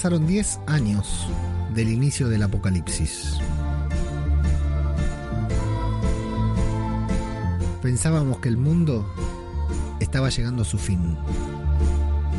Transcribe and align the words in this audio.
pasaron 0.00 0.26
10 0.26 0.60
años 0.66 1.28
del 1.74 1.90
inicio 1.90 2.30
del 2.30 2.42
apocalipsis. 2.42 3.36
Pensábamos 7.82 8.38
que 8.38 8.48
el 8.48 8.56
mundo 8.56 9.06
estaba 10.00 10.30
llegando 10.30 10.62
a 10.62 10.64
su 10.64 10.78
fin, 10.78 11.18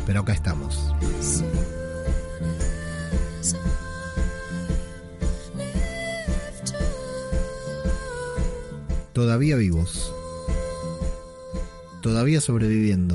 pero 0.06 0.22
acá 0.22 0.32
estamos. 0.32 0.92
Todavía 9.12 9.54
vivos. 9.54 10.12
Todavía 12.00 12.40
sobreviviendo. 12.40 13.14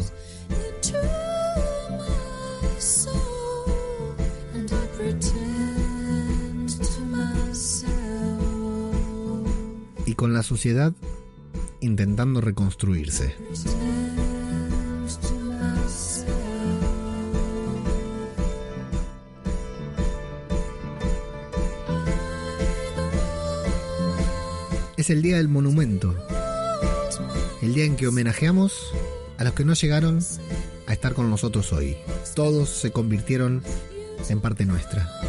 Sociedad 10.57 10.91
intentando 11.81 12.41
reconstruirse. 12.41 13.35
Es 24.97 25.11
el 25.11 25.21
día 25.21 25.37
del 25.37 25.47
monumento, 25.47 26.15
el 27.61 27.75
día 27.75 27.85
en 27.85 27.95
que 27.95 28.07
homenajeamos 28.07 28.91
a 29.37 29.43
los 29.43 29.53
que 29.53 29.63
no 29.63 29.75
llegaron 29.75 30.17
a 30.87 30.93
estar 30.93 31.13
con 31.13 31.29
nosotros 31.29 31.71
hoy. 31.71 31.97
Todos 32.33 32.69
se 32.69 32.89
convirtieron 32.89 33.61
en 34.27 34.41
parte 34.41 34.65
nuestra. 34.65 35.26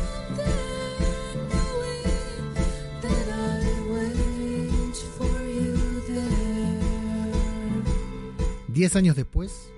Diez 8.89 8.97
años 8.97 9.17
después, 9.17 9.70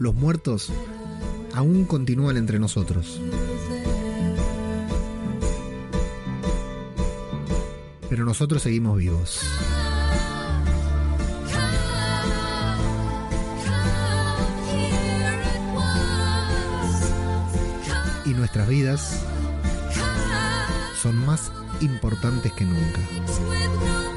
los 0.00 0.12
muertos 0.12 0.72
aún 1.54 1.84
continúan 1.84 2.36
entre 2.36 2.58
nosotros. 2.58 3.20
Pero 8.10 8.24
nosotros 8.24 8.60
seguimos 8.60 8.98
vivos. 8.98 9.42
Y 18.24 18.30
nuestras 18.30 18.66
vidas 18.66 19.24
son 21.00 21.24
más 21.24 21.52
importantes 21.80 22.50
que 22.50 22.64
nunca. 22.64 24.11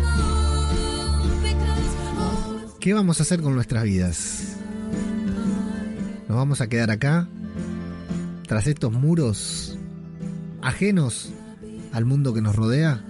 ¿Qué 2.85 2.93
vamos 2.93 3.19
a 3.19 3.23
hacer 3.23 3.41
con 3.41 3.55
nuestras 3.55 3.83
vidas? 3.83 4.57
¿Nos 6.27 6.37
vamos 6.37 6.61
a 6.61 6.67
quedar 6.67 6.91
acá, 6.91 7.27
tras 8.47 8.67
estos 8.67 8.93
muros, 8.93 9.75
ajenos 10.61 11.33
al 11.93 12.05
mundo 12.05 12.31
que 12.35 12.43
nos 12.43 12.55
rodea? 12.55 13.03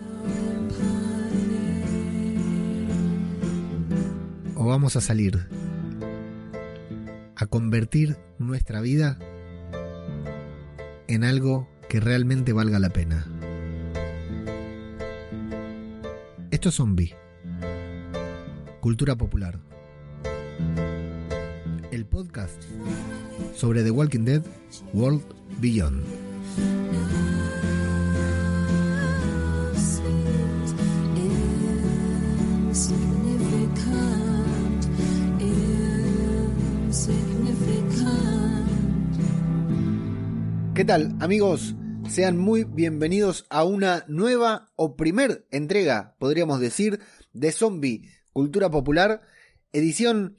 ¿O 4.55 4.65
vamos 4.65 4.95
a 4.95 5.01
salir 5.01 5.45
a 7.35 7.45
convertir 7.45 8.15
nuestra 8.39 8.79
vida 8.79 9.19
en 11.09 11.25
algo 11.25 11.67
que 11.89 11.99
realmente 11.99 12.53
valga 12.53 12.79
la 12.79 12.91
pena? 12.91 13.27
Esto 16.49 16.69
es 16.69 16.75
Zombie. 16.75 17.24
Cultura 18.85 19.15
Popular. 19.15 19.59
El 21.89 22.05
podcast 22.05 22.61
sobre 23.55 23.83
The 23.83 23.89
Walking 23.89 24.25
Dead 24.25 24.43
World 24.93 25.23
Beyond. 25.59 26.05
¿Qué 40.75 40.85
tal 40.85 41.15
amigos? 41.19 41.73
Sean 42.07 42.37
muy 42.37 42.65
bienvenidos 42.65 43.47
a 43.49 43.63
una 43.63 44.05
nueva 44.07 44.67
o 44.75 44.95
primer 44.95 45.47
entrega, 45.49 46.15
podríamos 46.19 46.59
decir, 46.59 46.99
de 47.33 47.51
Zombie 47.51 48.14
Cultura 48.35 48.69
Popular, 48.69 49.21
edición 49.71 50.35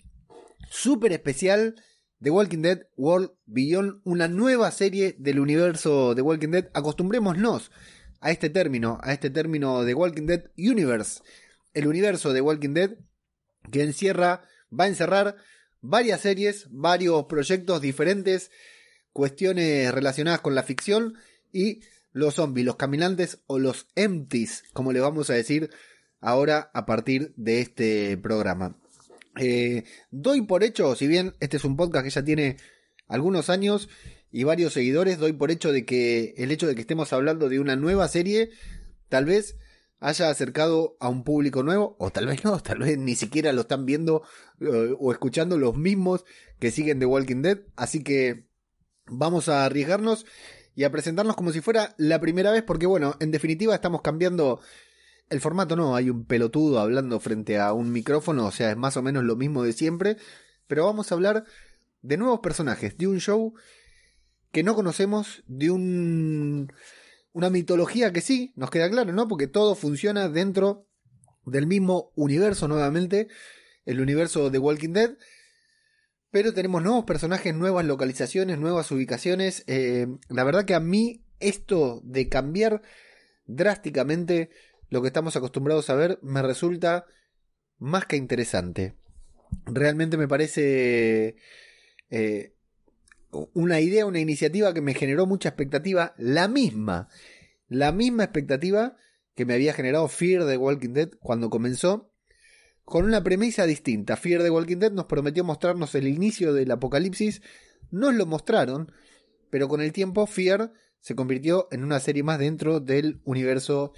súper 0.69 1.13
especial 1.13 1.83
de 2.19 2.31
Walking 2.31 2.61
Dead 2.61 2.83
World 2.99 3.31
Beyond, 3.47 4.03
una 4.05 4.29
nueva 4.29 4.71
serie 4.71 5.17
del 5.19 5.41
universo 5.41 6.15
de 6.15 6.21
Walking 6.21 6.51
Dead. 6.51 6.69
Acostumbrémonos 6.75 7.71
a 8.21 8.31
este 8.33 8.51
término, 8.51 8.99
a 9.03 9.15
este 9.15 9.31
término 9.31 9.83
de 9.83 9.95
Walking 9.95 10.27
Dead 10.27 10.45
Universe, 10.59 11.23
el 11.73 11.87
universo 11.87 12.35
de 12.35 12.43
Walking 12.43 12.75
Dead 12.75 12.99
que 13.73 13.83
encierra, 13.83 14.43
va 14.71 14.85
a 14.85 14.89
encerrar 14.89 15.37
varias 15.81 16.21
series, 16.21 16.67
varios 16.69 17.25
proyectos 17.25 17.81
diferentes, 17.81 18.51
cuestiones 19.15 19.91
relacionadas 19.95 20.41
con 20.43 20.55
la 20.55 20.65
ficción 20.65 21.15
y 21.51 21.81
los 22.13 22.35
zombies, 22.35 22.67
los 22.67 22.77
caminantes 22.77 23.39
o 23.47 23.59
los 23.59 23.87
empties, 23.95 24.65
como 24.75 24.93
le 24.93 25.01
vamos 25.01 25.31
a 25.31 25.33
decir 25.33 25.71
ahora 26.21 26.71
a 26.75 26.87
partir 26.87 27.33
de 27.37 27.61
este 27.61 28.17
programa. 28.17 28.77
Eh, 29.39 29.85
doy 30.11 30.43
por 30.43 30.65
hecho, 30.65 30.95
si 30.95 31.07
bien 31.07 31.35
este 31.41 31.59
es 31.59 31.65
un 31.65 31.77
podcast 31.77 32.05
que 32.05 32.11
ya 32.11 32.25
tiene 32.25 32.57
algunos 33.07 33.51
años 33.51 33.89
y 34.33 34.45
varios 34.45 34.73
seguidores, 34.73 35.19
doy 35.19 35.33
por 35.33 35.51
hecho 35.51 35.73
de 35.73 35.85
que 35.85 36.35
el 36.39 36.51
hecho 36.51 36.67
de 36.67 36.75
que 36.75 36.81
estemos 36.81 37.13
hablando 37.13 37.49
de 37.49 37.61
una 37.61 37.77
nueva 37.77 38.09
serie, 38.09 38.51
tal 39.09 39.25
vez 39.25 39.57
haya 39.99 40.29
acercado 40.31 40.97
a 41.01 41.09
un 41.09 41.25
público 41.25 41.63
nuevo, 41.63 41.97
o 41.99 42.11
tal 42.11 42.27
vez 42.27 42.45
no, 42.45 42.61
tal 42.63 42.79
vez 42.79 42.99
ni 42.99 43.15
siquiera 43.15 43.53
lo 43.53 43.63
están 43.63 43.87
viendo 43.87 44.23
eh, 44.61 44.95
o 44.99 45.13
escuchando 45.13 45.59
los 45.59 45.77
mismos 45.77 46.25
que 46.59 46.71
siguen 46.71 46.99
The 46.99 47.07
Walking 47.07 47.43
Dead, 47.43 47.61
así 47.77 48.03
que 48.03 48.47
vamos 49.07 49.49
a 49.49 49.65
arriesgarnos 49.65 50.27
y 50.75 50.85
a 50.85 50.93
presentarnos 50.93 51.37
como 51.37 51.53
si 51.53 51.61
fuera 51.61 51.95
la 51.97 52.21
primera 52.21 52.51
vez, 52.51 52.63
porque 52.63 52.87
bueno, 52.87 53.17
en 53.21 53.31
definitiva 53.31 53.75
estamos 53.75 54.03
cambiando 54.03 54.61
el 55.29 55.41
formato 55.41 55.77
no, 55.77 55.97
hay 55.97 56.11
un 56.11 56.25
pelotudo 56.25 56.81
hablando 56.81 57.19
frente 57.21 57.59
a 57.59 57.73
un 57.73 57.93
micrófono, 57.93 58.47
o 58.47 58.53
sea, 58.53 58.71
es 58.71 58.77
más 58.77 58.97
o 58.97 59.03
menos 59.03 59.25
lo 59.25 59.37
mismo 59.37 59.63
de 59.63 59.73
siempre, 59.73 60.17
pero 60.67 60.85
vamos 60.85 61.11
a 61.11 61.15
hablar 61.15 61.45
de 62.03 62.17
nuevos 62.17 62.41
personajes, 62.41 62.97
de 62.97 63.07
un 63.07 63.19
show 63.19 63.55
que 64.53 64.63
no 64.63 64.75
conocemos, 64.75 65.43
de 65.47 65.71
un 65.71 66.73
una 67.33 67.51
mitología 67.51 68.15
que 68.15 68.23
sí, 68.23 68.55
nos 68.57 68.71
queda 68.71 68.89
claro, 68.89 69.13
¿no? 69.13 69.29
Porque 69.29 69.47
todo 69.47 69.75
funciona 69.75 70.31
dentro 70.31 70.87
del 71.45 71.67
mismo 71.67 72.11
universo 72.17 72.67
nuevamente, 72.67 73.29
el 73.85 74.01
universo 74.01 74.49
de 74.49 74.59
Walking 74.59 74.95
Dead, 74.95 75.19
pero 76.31 76.55
tenemos 76.55 76.83
nuevos 76.83 77.05
personajes, 77.05 77.55
nuevas 77.55 77.85
localizaciones, 77.85 78.59
nuevas 78.59 78.91
ubicaciones. 78.91 79.65
Eh, 79.67 80.07
la 80.31 80.45
verdad 80.45 80.65
que 80.65 80.75
a 80.75 80.81
mí 80.81 81.27
esto 81.39 82.01
de 82.05 82.31
cambiar 82.31 82.81
drásticamente 83.45 84.49
lo 84.89 85.03
que 85.03 85.09
estamos 85.09 85.37
acostumbrados 85.37 85.91
a 85.91 85.95
ver 85.95 86.19
me 86.23 86.43
resulta 86.43 87.07
más 87.79 88.07
que 88.07 88.17
interesante. 88.17 88.97
Realmente 89.67 90.17
me 90.17 90.29
parece 90.29 91.37
eh, 92.11 92.55
una 93.53 93.81
idea, 93.81 94.07
una 94.07 94.21
iniciativa 94.21 94.73
que 94.75 94.81
me 94.81 94.95
generó 94.95 95.27
mucha 95.27 95.51
expectativa, 95.51 96.15
la 96.17 96.49
misma, 96.49 97.09
la 97.69 97.93
misma 97.93 98.25
expectativa 98.25 98.97
que 99.35 99.45
me 99.45 99.55
había 99.55 99.75
generado 99.75 100.09
Fear 100.09 100.47
the 100.47 100.57
Walking 100.57 100.95
Dead 100.95 101.11
cuando 101.21 101.51
comenzó, 101.51 102.11
con 102.85 103.05
una 103.05 103.23
premisa 103.23 103.67
distinta. 103.67 104.17
Fear 104.17 104.43
the 104.43 104.51
Walking 104.51 104.79
Dead 104.79 104.93
nos 104.93 105.07
prometió 105.07 105.45
mostrarnos 105.45 105.95
el 105.95 106.09
inicio 106.09 106.55
del 106.55 106.71
apocalipsis, 106.71 107.43
nos 107.91 108.15
lo 108.15 108.27
mostraron, 108.27 108.93
pero 109.51 109.69
con 109.69 109.81
el 109.81 109.93
tiempo 109.93 110.27
Fear 110.27 110.73
se 111.01 111.15
convirtió 111.15 111.69
en 111.71 111.85
una 111.85 112.01
serie 112.01 112.23
más 112.23 112.39
dentro 112.39 112.81
del 112.81 113.21
universo 113.25 113.93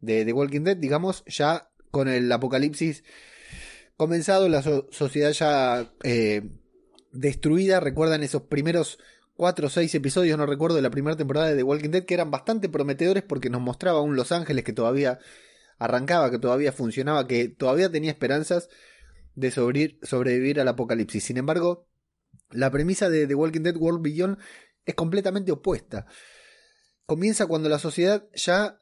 de 0.00 0.24
The 0.24 0.32
Walking 0.32 0.62
Dead, 0.62 0.76
digamos, 0.76 1.24
ya 1.26 1.70
con 1.90 2.08
el 2.08 2.30
apocalipsis 2.30 3.04
comenzado, 3.96 4.48
la 4.48 4.62
sociedad 4.62 5.32
ya 5.32 5.92
eh, 6.02 6.48
destruida. 7.12 7.80
Recuerdan 7.80 8.22
esos 8.22 8.42
primeros 8.42 8.98
cuatro 9.34 9.66
o 9.66 9.70
seis 9.70 9.94
episodios, 9.94 10.38
no 10.38 10.46
recuerdo, 10.46 10.76
de 10.76 10.82
la 10.82 10.90
primera 10.90 11.16
temporada 11.16 11.48
de 11.48 11.56
The 11.56 11.62
Walking 11.62 11.90
Dead, 11.90 12.04
que 12.04 12.14
eran 12.14 12.30
bastante 12.30 12.68
prometedores 12.68 13.22
porque 13.22 13.50
nos 13.50 13.60
mostraba 13.60 14.00
un 14.00 14.16
Los 14.16 14.32
Ángeles 14.32 14.64
que 14.64 14.72
todavía 14.72 15.18
arrancaba, 15.78 16.30
que 16.30 16.38
todavía 16.38 16.72
funcionaba, 16.72 17.26
que 17.26 17.48
todavía 17.48 17.90
tenía 17.90 18.10
esperanzas 18.10 18.68
de 19.34 19.50
sobrevivir, 19.50 19.98
sobrevivir 20.02 20.60
al 20.60 20.68
apocalipsis. 20.68 21.24
Sin 21.24 21.38
embargo, 21.38 21.88
la 22.50 22.70
premisa 22.70 23.08
de 23.08 23.26
The 23.26 23.34
Walking 23.34 23.62
Dead 23.62 23.76
World 23.76 24.02
Beyond 24.02 24.38
es 24.84 24.94
completamente 24.94 25.52
opuesta. 25.52 26.06
Comienza 27.06 27.46
cuando 27.46 27.68
la 27.68 27.78
sociedad 27.78 28.28
ya 28.34 28.80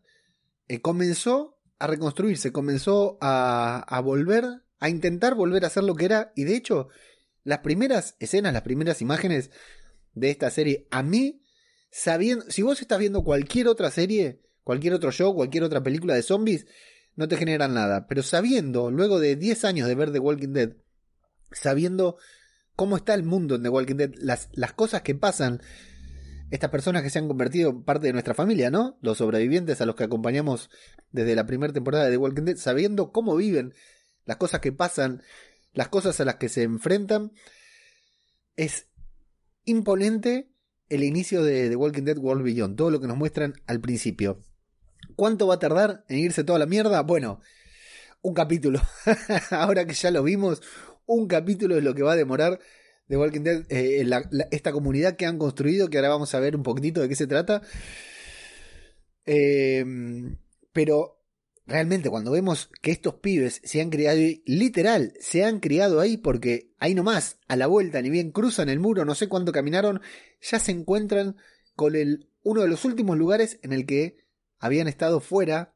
eh, 0.69 0.81
comenzó 0.81 1.59
a 1.79 1.87
reconstruirse, 1.87 2.53
comenzó 2.53 3.19
a, 3.21 3.81
a 3.81 4.01
volver, 4.01 4.45
a 4.79 4.89
intentar 4.89 5.35
volver 5.35 5.65
a 5.65 5.71
ser 5.71 5.85
lo 5.85 5.95
que 5.95 6.05
era, 6.05 6.33
y 6.37 6.45
de 6.45 6.57
hecho, 6.57 6.89
las 7.45 7.61
primeras 7.61 8.17
escenas, 8.19 8.53
las 8.53 8.63
primeras 8.63 9.01
imágenes 9.01 9.51
de 10.15 10.31
esta 10.31 10.51
serie, 10.51 10.87
a 10.91 11.03
mí, 11.03 11.43
sabiendo, 11.91 12.45
si 12.51 12.63
vos 12.63 12.81
estás 12.81 12.99
viendo 12.99 13.25
cualquier 13.25 13.69
otra 13.69 13.91
serie, 13.91 14.43
cualquier 14.65 14.95
otro 14.95 15.11
show, 15.13 15.35
cualquier 15.35 15.65
otra 15.65 15.83
película 15.83 16.15
de 16.15 16.23
zombies, 16.23 16.67
no 17.17 17.27
te 17.27 17.37
generan 17.37 17.75
nada. 17.75 18.07
Pero 18.07 18.23
sabiendo, 18.23 18.91
luego 18.91 19.19
de 19.19 19.37
10 19.37 19.65
años 19.65 19.89
de 19.89 19.95
ver 19.95 20.13
The 20.13 20.19
Walking 20.19 20.53
Dead, 20.53 20.77
sabiendo 21.51 22.17
cómo 22.77 22.97
está 22.97 23.15
el 23.15 23.25
mundo 23.25 23.55
en 23.55 23.63
The 23.63 23.71
Walking 23.71 23.97
Dead, 23.97 24.11
las, 24.19 24.49
las 24.53 24.73
cosas 24.73 25.03
que 25.03 25.15
pasan, 25.15 25.63
estas 26.51 26.71
personas 26.71 27.03
que 27.03 27.11
se 27.11 27.19
han 27.19 27.29
convertido 27.29 27.71
en 27.71 27.83
parte 27.83 28.07
de 28.07 28.13
nuestra 28.13 28.35
familia, 28.35 28.71
¿no? 28.71 28.99
Los 29.03 29.19
sobrevivientes 29.19 29.81
a 29.81 29.87
los 29.87 29.95
que 29.97 30.05
acompañamos 30.05 30.71
desde 31.13 31.35
la 31.35 31.47
primera 31.47 31.73
temporada 31.73 32.05
de 32.05 32.13
The 32.13 32.17
Walking 32.17 32.45
Dead, 32.45 32.57
sabiendo 32.57 33.13
cómo 33.13 33.37
viven, 33.37 33.75
las 34.25 34.37
cosas 34.37 34.61
que 34.61 34.73
pasan, 34.73 35.23
las 35.73 35.89
cosas 35.89 36.21
a 36.21 36.25
las 36.25 36.37
que 36.37 36.49
se 36.49 36.63
enfrentan, 36.63 37.33
es 38.57 38.89
imponente 39.65 40.51
el 40.89 41.05
inicio 41.05 41.43
de 41.43 41.69
The 41.69 41.77
Walking 41.77 42.05
Dead 42.05 42.19
World 42.19 42.43
Beyond, 42.43 42.77
todo 42.77 42.91
lo 42.91 43.01
que 43.01 43.07
nos 43.07 43.17
muestran 43.17 43.55
al 43.67 43.81
principio. 43.81 44.43
¿Cuánto 45.17 45.47
va 45.47 45.55
a 45.55 45.59
tardar 45.59 46.05
en 46.09 46.19
irse 46.19 46.45
toda 46.45 46.59
la 46.59 46.67
mierda? 46.67 47.03
Bueno, 47.03 47.41
un 48.23 48.35
capítulo. 48.35 48.81
Ahora 49.51 49.87
que 49.87 49.95
ya 49.95 50.11
lo 50.11 50.23
vimos, 50.23 50.63
un 51.07 51.27
capítulo 51.29 51.77
es 51.77 51.85
lo 51.85 51.95
que 51.95 52.03
va 52.03 52.13
a 52.13 52.17
demorar 52.17 52.59
The 53.09 53.17
Walking 53.17 53.41
Dead, 53.41 53.65
eh, 53.71 54.07
esta 54.51 54.73
comunidad 54.73 55.17
que 55.17 55.27
han 55.27 55.39
construido, 55.39 55.89
que 55.89 55.99
ahora 55.99 56.11
vamos 56.11 56.35
a 56.35 56.41
ver 56.41 56.55
un 56.55 56.63
poquitito 56.63 57.01
de 57.01 57.09
qué 57.09 57.17
se 57.17 57.27
trata. 57.27 57.63
Em, 59.25 60.39
pero 60.73 61.19
realmente 61.67 62.09
cuando 62.09 62.31
vemos 62.31 62.71
que 62.81 62.91
estos 62.91 63.15
pibes 63.17 63.61
se 63.65 63.81
han 63.81 63.91
criado 63.91 64.19
ahí, 64.19 64.43
literal, 64.47 65.15
se 65.21 65.45
han 65.45 65.61
criado 65.61 66.01
ahí 66.01 66.17
porque 66.17 66.73
ahí 66.79 66.95
nomás, 66.95 67.39
a 67.49 67.57
la 67.57 67.67
vuelta, 67.67 68.01
ni 68.01 68.11
bien 68.11 68.31
cruzan 68.31 68.69
el 68.69 68.81
muro, 68.81 69.05
no 69.05 69.15
sé 69.15 69.29
cuánto 69.29 69.53
caminaron, 69.53 70.01
ya 70.41 70.59
se 70.59 70.73
encuentran 70.73 71.37
con 71.77 71.95
el, 71.95 72.31
uno 72.43 72.63
de 72.63 72.69
los 72.69 72.85
últimos 72.85 73.17
lugares 73.19 73.59
en 73.63 73.73
el 73.73 73.87
que 73.87 74.19
habían 74.59 74.89
estado 74.89 75.21
fuera 75.21 75.75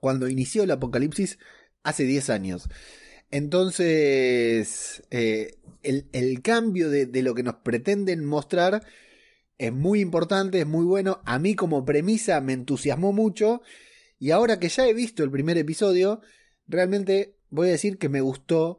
cuando 0.00 0.28
inició 0.28 0.64
el 0.64 0.70
apocalipsis 0.70 1.38
hace 1.82 2.04
10 2.04 2.30
años. 2.30 2.68
Entonces, 3.32 5.02
eh, 5.10 5.56
el, 5.82 6.42
cambio 6.42 6.88
de, 6.90 7.06
de, 7.06 7.22
lo 7.22 7.34
que 7.34 7.42
nos 7.42 7.56
pretenden 7.56 8.24
mostrar 8.24 8.84
es 9.58 9.72
muy 9.72 10.00
importante, 10.00 10.60
es 10.60 10.66
muy 10.66 10.84
bueno. 10.84 11.22
A 11.24 11.38
mí 11.38 11.56
como 11.56 11.84
premisa 11.84 12.40
me 12.40 12.52
entusiasmó 12.52 13.12
mucho. 13.12 13.62
Y 14.18 14.30
ahora 14.30 14.60
que 14.60 14.68
ya 14.68 14.86
he 14.86 14.94
visto 14.94 15.24
el 15.24 15.30
primer 15.30 15.58
episodio, 15.58 16.20
realmente 16.68 17.34
voy 17.50 17.68
a 17.68 17.72
decir 17.72 17.98
que 17.98 18.08
me 18.08 18.20
gustó, 18.20 18.78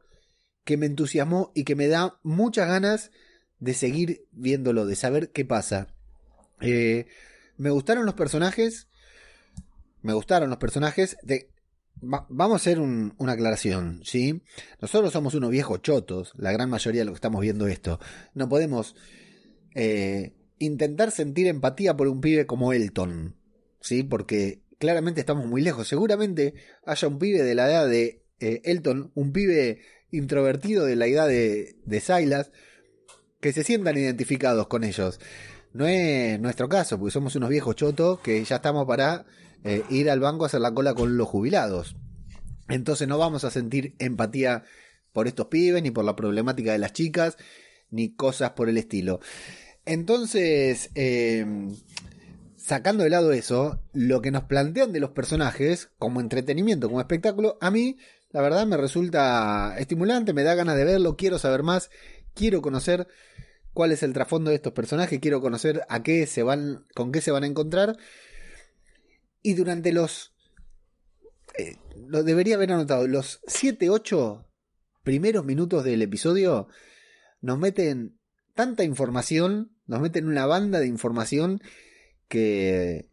que 0.64 0.78
me 0.78 0.86
entusiasmó 0.86 1.52
y 1.54 1.64
que 1.64 1.76
me 1.76 1.88
da 1.88 2.20
muchas 2.24 2.68
ganas 2.68 3.12
de 3.60 3.74
seguir 3.74 4.28
viéndolo, 4.32 4.86
de 4.86 4.96
saber 4.96 5.32
qué 5.32 5.46
pasa. 5.46 5.88
Eh, 6.62 7.08
me 7.58 7.72
gustaron 7.72 8.06
los 8.06 8.16
personajes, 8.16 8.88
me 10.02 10.14
gustaron 10.14 10.50
los 10.50 10.60
personajes. 10.60 11.18
De... 11.24 11.50
vamos 12.04 12.54
a 12.54 12.56
hacer 12.56 12.80
una 12.80 13.32
aclaración, 13.32 14.02
¿sí? 14.04 14.42
Nosotros 14.82 15.14
somos 15.14 15.34
unos 15.34 15.50
viejos 15.50 15.82
chotos, 15.82 16.34
la 16.38 16.52
gran 16.52 16.70
mayoría 16.70 17.02
de 17.02 17.06
los 17.06 17.14
que 17.14 17.18
estamos 17.18 17.42
viendo 17.42 17.68
esto. 17.68 18.00
No 18.34 18.50
podemos 18.50 18.96
eh, 19.76 20.34
intentar 20.60 21.12
sentir 21.12 21.48
empatía 21.48 21.96
por 21.96 22.08
un 22.08 22.22
pibe 22.22 22.46
como 22.46 22.74
Elton, 22.74 23.36
¿sí? 23.80 24.04
Porque 24.04 24.62
claramente 24.80 25.20
estamos 25.20 25.46
muy 25.46 25.62
lejos. 25.62 25.88
Seguramente 25.88 26.54
haya 26.86 27.08
un 27.08 27.20
pibe 27.20 27.44
de 27.44 27.56
la 27.56 27.70
edad 27.70 27.88
de 27.88 28.24
eh, 28.40 28.62
Elton, 28.66 29.12
un 29.16 29.32
pibe 29.32 29.80
introvertido 30.12 30.86
de 30.86 30.96
la 30.96 31.08
edad 31.08 31.28
de, 31.28 31.78
de 31.86 32.00
Silas, 32.00 32.52
que 33.40 33.52
se 33.52 33.64
sientan 33.64 33.98
identificados 33.98 34.68
con 34.68 34.84
ellos. 34.84 35.20
No 35.74 35.88
es 35.88 36.40
nuestro 36.40 36.70
caso, 36.70 37.00
porque 37.00 37.12
somos 37.12 37.36
unos 37.36 37.50
viejos 37.50 37.76
chotos 37.76 38.20
que 38.20 38.44
ya 38.44 38.58
estamos 38.58 38.86
para 38.86 39.26
eh, 39.64 39.84
ir 39.90 40.10
al 40.10 40.20
banco 40.20 40.44
a 40.44 40.48
hacer 40.48 40.62
la 40.62 40.74
cola 40.74 40.94
con 40.94 41.18
los 41.18 41.28
jubilados. 41.28 41.96
Entonces 42.70 43.08
no 43.08 43.18
vamos 43.18 43.44
a 43.44 43.52
sentir 43.52 43.96
empatía 44.00 44.64
por 45.12 45.28
estos 45.28 45.48
pibes, 45.48 45.84
ni 45.84 45.92
por 45.92 46.06
la 46.06 46.16
problemática 46.16 46.72
de 46.72 46.80
las 46.80 46.94
chicas, 46.94 47.38
ni 47.92 48.14
cosas 48.16 48.52
por 48.52 48.70
el 48.70 48.78
estilo. 48.78 49.20
Entonces, 49.86 50.90
em, 50.96 51.76
sacando 52.58 53.04
de 53.04 53.10
lado 53.10 53.32
eso, 53.34 53.80
lo 53.94 54.22
que 54.22 54.32
nos 54.32 54.46
plantean 54.46 54.92
de 54.92 55.00
los 55.00 55.12
personajes, 55.12 55.90
como 56.00 56.22
entretenimiento, 56.22 56.88
como 56.88 57.02
espectáculo, 57.02 57.58
a 57.62 57.70
mí, 57.70 57.98
la 58.32 58.42
verdad, 58.42 58.66
me 58.66 58.78
resulta 58.78 59.76
estimulante, 59.78 60.34
me 60.34 60.44
da 60.44 60.56
ganas 60.56 60.78
de 60.78 60.86
verlo, 60.86 61.16
quiero 61.18 61.38
saber 61.38 61.64
más, 61.64 61.92
quiero 62.34 62.62
conocer 62.62 63.08
cuál 63.74 63.92
es 63.92 64.04
el 64.04 64.14
trasfondo 64.14 64.50
de 64.50 64.56
estos 64.56 64.74
personajes, 64.74 65.20
quiero 65.20 65.42
conocer 65.42 65.86
a 65.90 66.02
qué 66.04 66.26
se 66.26 66.44
van, 66.44 66.86
con 66.96 67.12
qué 67.12 67.22
se 67.22 67.32
van 67.32 67.44
a 67.44 67.48
encontrar. 67.48 67.98
Y 69.44 69.54
durante 69.54 69.92
los... 69.92 70.34
Eh, 71.58 71.78
lo 72.08 72.24
debería 72.24 72.56
haber 72.56 72.72
anotado, 72.72 73.08
los 73.08 73.42
7, 73.46 73.90
8 73.90 74.48
primeros 75.04 75.46
minutos 75.46 75.84
del 75.84 76.02
episodio 76.02 76.68
nos 77.42 77.60
meten 77.60 78.18
tanta 78.56 78.84
información, 78.84 79.76
nos 79.86 80.02
meten 80.02 80.28
una 80.28 80.46
banda 80.46 80.80
de 80.80 80.88
información 80.88 81.62
que 82.28 83.10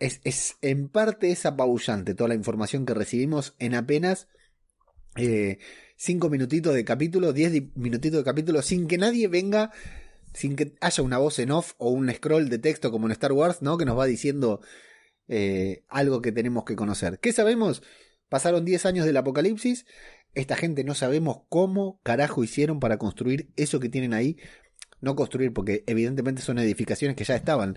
es, 0.00 0.20
es 0.24 0.56
en 0.60 0.88
parte 0.88 1.30
es 1.30 1.46
apabullante 1.46 2.14
toda 2.14 2.28
la 2.28 2.34
información 2.34 2.84
que 2.84 2.94
recibimos 2.94 3.54
en 3.58 3.74
apenas 3.74 4.28
5 5.14 5.22
eh, 5.22 6.30
minutitos 6.30 6.74
de 6.74 6.84
capítulo, 6.84 7.32
10 7.32 7.76
minutitos 7.76 8.18
de 8.18 8.24
capítulo, 8.24 8.62
sin 8.62 8.88
que 8.88 8.98
nadie 8.98 9.28
venga, 9.28 9.70
sin 10.34 10.56
que 10.56 10.74
haya 10.80 11.02
una 11.02 11.18
voz 11.18 11.38
en 11.38 11.52
off 11.52 11.74
o 11.78 11.90
un 11.90 12.12
scroll 12.12 12.48
de 12.48 12.58
texto 12.58 12.90
como 12.90 13.06
en 13.06 13.12
Star 13.12 13.32
Wars, 13.32 13.62
¿no? 13.62 13.78
Que 13.78 13.84
nos 13.84 13.98
va 13.98 14.06
diciendo 14.06 14.60
eh, 15.28 15.84
algo 15.88 16.22
que 16.22 16.32
tenemos 16.32 16.64
que 16.64 16.76
conocer. 16.76 17.18
¿Qué 17.18 17.32
sabemos? 17.32 17.82
Pasaron 18.28 18.64
10 18.64 18.86
años 18.86 19.06
del 19.06 19.16
apocalipsis. 19.16 19.86
Esta 20.34 20.56
gente 20.56 20.84
no 20.84 20.94
sabemos 20.94 21.42
cómo 21.48 22.00
carajo 22.02 22.42
hicieron 22.42 22.80
para 22.80 22.98
construir 22.98 23.50
eso 23.56 23.80
que 23.80 23.88
tienen 23.88 24.14
ahí. 24.14 24.38
No 25.00 25.16
construir, 25.16 25.52
porque 25.52 25.84
evidentemente 25.86 26.42
son 26.42 26.58
edificaciones 26.58 27.16
que 27.16 27.24
ya 27.24 27.36
estaban. 27.36 27.76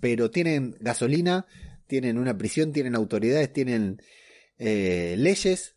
Pero 0.00 0.30
tienen 0.30 0.76
gasolina, 0.80 1.46
tienen 1.86 2.18
una 2.18 2.36
prisión, 2.38 2.72
tienen 2.72 2.94
autoridades, 2.94 3.52
tienen 3.52 4.00
eh, 4.58 5.14
leyes, 5.18 5.76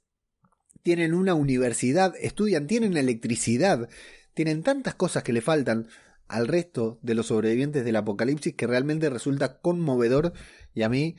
tienen 0.84 1.14
una 1.14 1.34
universidad, 1.34 2.14
estudian, 2.20 2.68
tienen 2.68 2.98
electricidad, 2.98 3.90
tienen 4.34 4.64
tantas 4.64 4.96
cosas 4.96 5.24
que 5.24 5.34
le 5.34 5.42
faltan 5.42 5.88
al 6.28 6.48
resto 6.48 7.00
de 7.02 7.16
los 7.16 7.28
sobrevivientes 7.28 7.84
del 7.84 7.96
apocalipsis 7.96 8.54
que 8.56 8.68
realmente 8.68 9.10
resulta 9.10 9.60
conmovedor 9.60 10.34
y 10.74 10.84
a 10.84 10.90
mí 10.90 11.16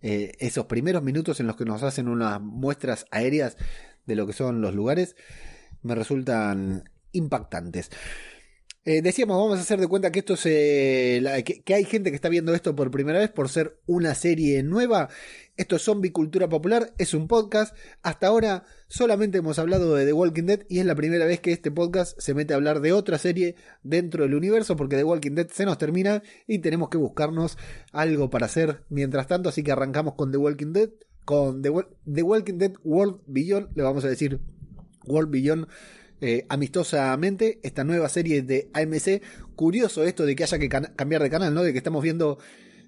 eh, 0.00 0.32
esos 0.40 0.66
primeros 0.66 1.02
minutos 1.02 1.40
en 1.40 1.46
los 1.46 1.56
que 1.56 1.64
nos 1.64 1.82
hacen 1.82 2.08
unas 2.08 2.40
muestras 2.40 3.06
aéreas 3.10 3.56
de 4.06 4.16
lo 4.16 4.26
que 4.26 4.32
son 4.32 4.60
los 4.60 4.74
lugares 4.74 5.16
me 5.82 5.94
resultan 5.94 6.88
impactantes. 7.12 7.90
Eh, 8.84 9.00
decíamos, 9.00 9.36
vamos 9.36 9.58
a 9.58 9.62
hacer 9.62 9.78
de 9.78 9.86
cuenta 9.86 10.10
que 10.10 10.18
esto 10.18 10.36
se. 10.36 11.22
que, 11.64 11.74
hay 11.74 11.84
gente 11.84 12.10
que 12.10 12.16
está 12.16 12.28
viendo 12.28 12.52
esto 12.52 12.74
por 12.74 12.90
primera 12.90 13.20
vez 13.20 13.30
por 13.30 13.48
ser 13.48 13.78
una 13.86 14.16
serie 14.16 14.64
nueva. 14.64 15.08
Esto 15.56 15.76
es 15.76 15.82
Zombie 15.82 16.10
Cultura 16.10 16.48
Popular, 16.48 16.92
es 16.98 17.14
un 17.14 17.28
podcast. 17.28 17.76
Hasta 18.02 18.26
ahora 18.26 18.64
solamente 18.88 19.38
hemos 19.38 19.60
hablado 19.60 19.94
de 19.94 20.04
The 20.04 20.12
Walking 20.12 20.46
Dead 20.46 20.60
y 20.68 20.80
es 20.80 20.86
la 20.86 20.96
primera 20.96 21.26
vez 21.26 21.38
que 21.38 21.52
este 21.52 21.70
podcast 21.70 22.18
se 22.18 22.34
mete 22.34 22.54
a 22.54 22.56
hablar 22.56 22.80
de 22.80 22.92
otra 22.92 23.18
serie 23.18 23.54
dentro 23.84 24.24
del 24.24 24.34
universo 24.34 24.74
porque 24.74 24.96
The 24.96 25.04
Walking 25.04 25.36
Dead 25.36 25.48
se 25.48 25.64
nos 25.64 25.78
termina 25.78 26.24
y 26.48 26.58
tenemos 26.58 26.88
que 26.88 26.98
buscarnos 26.98 27.58
algo 27.92 28.30
para 28.30 28.46
hacer 28.46 28.82
mientras 28.88 29.28
tanto. 29.28 29.50
Así 29.50 29.62
que 29.62 29.70
arrancamos 29.70 30.14
con 30.14 30.32
The 30.32 30.38
Walking 30.38 30.72
Dead, 30.72 30.90
con 31.24 31.62
The, 31.62 31.70
The 32.12 32.22
Walking 32.22 32.58
Dead 32.58 32.72
World 32.82 33.20
Beyond, 33.28 33.76
le 33.76 33.82
vamos 33.84 34.04
a 34.04 34.08
decir 34.08 34.40
World 35.06 35.30
Beyond 35.30 35.68
eh, 36.22 36.46
amistosamente 36.48 37.58
esta 37.64 37.82
nueva 37.82 38.08
serie 38.08 38.42
de 38.42 38.70
AMC. 38.74 39.20
Curioso 39.56 40.04
esto 40.04 40.24
de 40.24 40.36
que 40.36 40.44
haya 40.44 40.56
que 40.56 40.68
cambiar 40.68 41.20
de 41.20 41.28
canal, 41.28 41.52
¿no? 41.52 41.64
De 41.64 41.72
que 41.72 41.78
estamos 41.78 42.00
viendo 42.00 42.38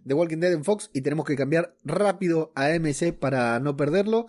The 0.07 0.15
Walking 0.15 0.39
Dead 0.39 0.53
en 0.53 0.63
Fox 0.63 0.89
y 0.93 1.01
tenemos 1.01 1.27
que 1.27 1.35
cambiar 1.35 1.75
rápido 1.83 2.53
a 2.55 2.67
AMC 2.67 3.13
para 3.19 3.59
no 3.59 3.77
perderlo. 3.77 4.27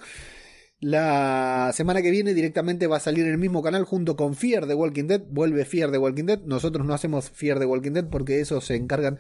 La 0.80 1.72
semana 1.76 2.02
que 2.02 2.10
viene 2.10 2.34
directamente 2.34 2.88
va 2.88 2.98
a 2.98 3.00
salir 3.00 3.26
en 3.26 3.34
el 3.34 3.38
mismo 3.38 3.62
canal 3.62 3.84
junto 3.84 4.16
con 4.16 4.34
Fear 4.34 4.66
The 4.68 4.74
Walking 4.74 5.06
Dead. 5.06 5.22
Vuelve 5.30 5.66
Fear 5.66 5.92
The 5.92 6.00
Walking 6.00 6.26
Dead. 6.26 6.42
Nosotros 6.42 6.84
no 6.84 6.96
hacemos 6.96 7.30
Fear 7.30 7.60
The 7.60 7.66
Walking 7.66 7.92
Dead 7.92 8.10
porque 8.10 8.40
eso 8.40 8.60
se 8.60 8.76
encargan 8.76 9.20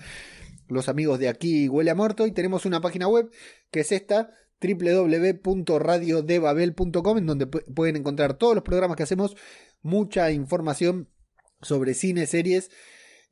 los 0.67 0.89
amigos 0.89 1.19
de 1.19 1.29
aquí 1.29 1.69
Huele 1.69 1.91
a 1.91 1.95
Muerto. 1.95 2.25
Y 2.25 2.31
tenemos 2.31 2.65
una 2.65 2.81
página 2.81 3.07
web 3.07 3.29
que 3.69 3.81
es 3.81 3.91
esta 3.91 4.31
www.radiodebabel.com 4.73 7.17
en 7.17 7.25
donde 7.25 7.47
pueden 7.47 7.95
encontrar 7.95 8.37
todos 8.37 8.55
los 8.55 8.63
programas 8.63 8.97
que 8.97 9.03
hacemos 9.03 9.35
mucha 9.81 10.31
información 10.31 11.09
sobre 11.61 11.93
cine, 11.93 12.25
series 12.25 12.71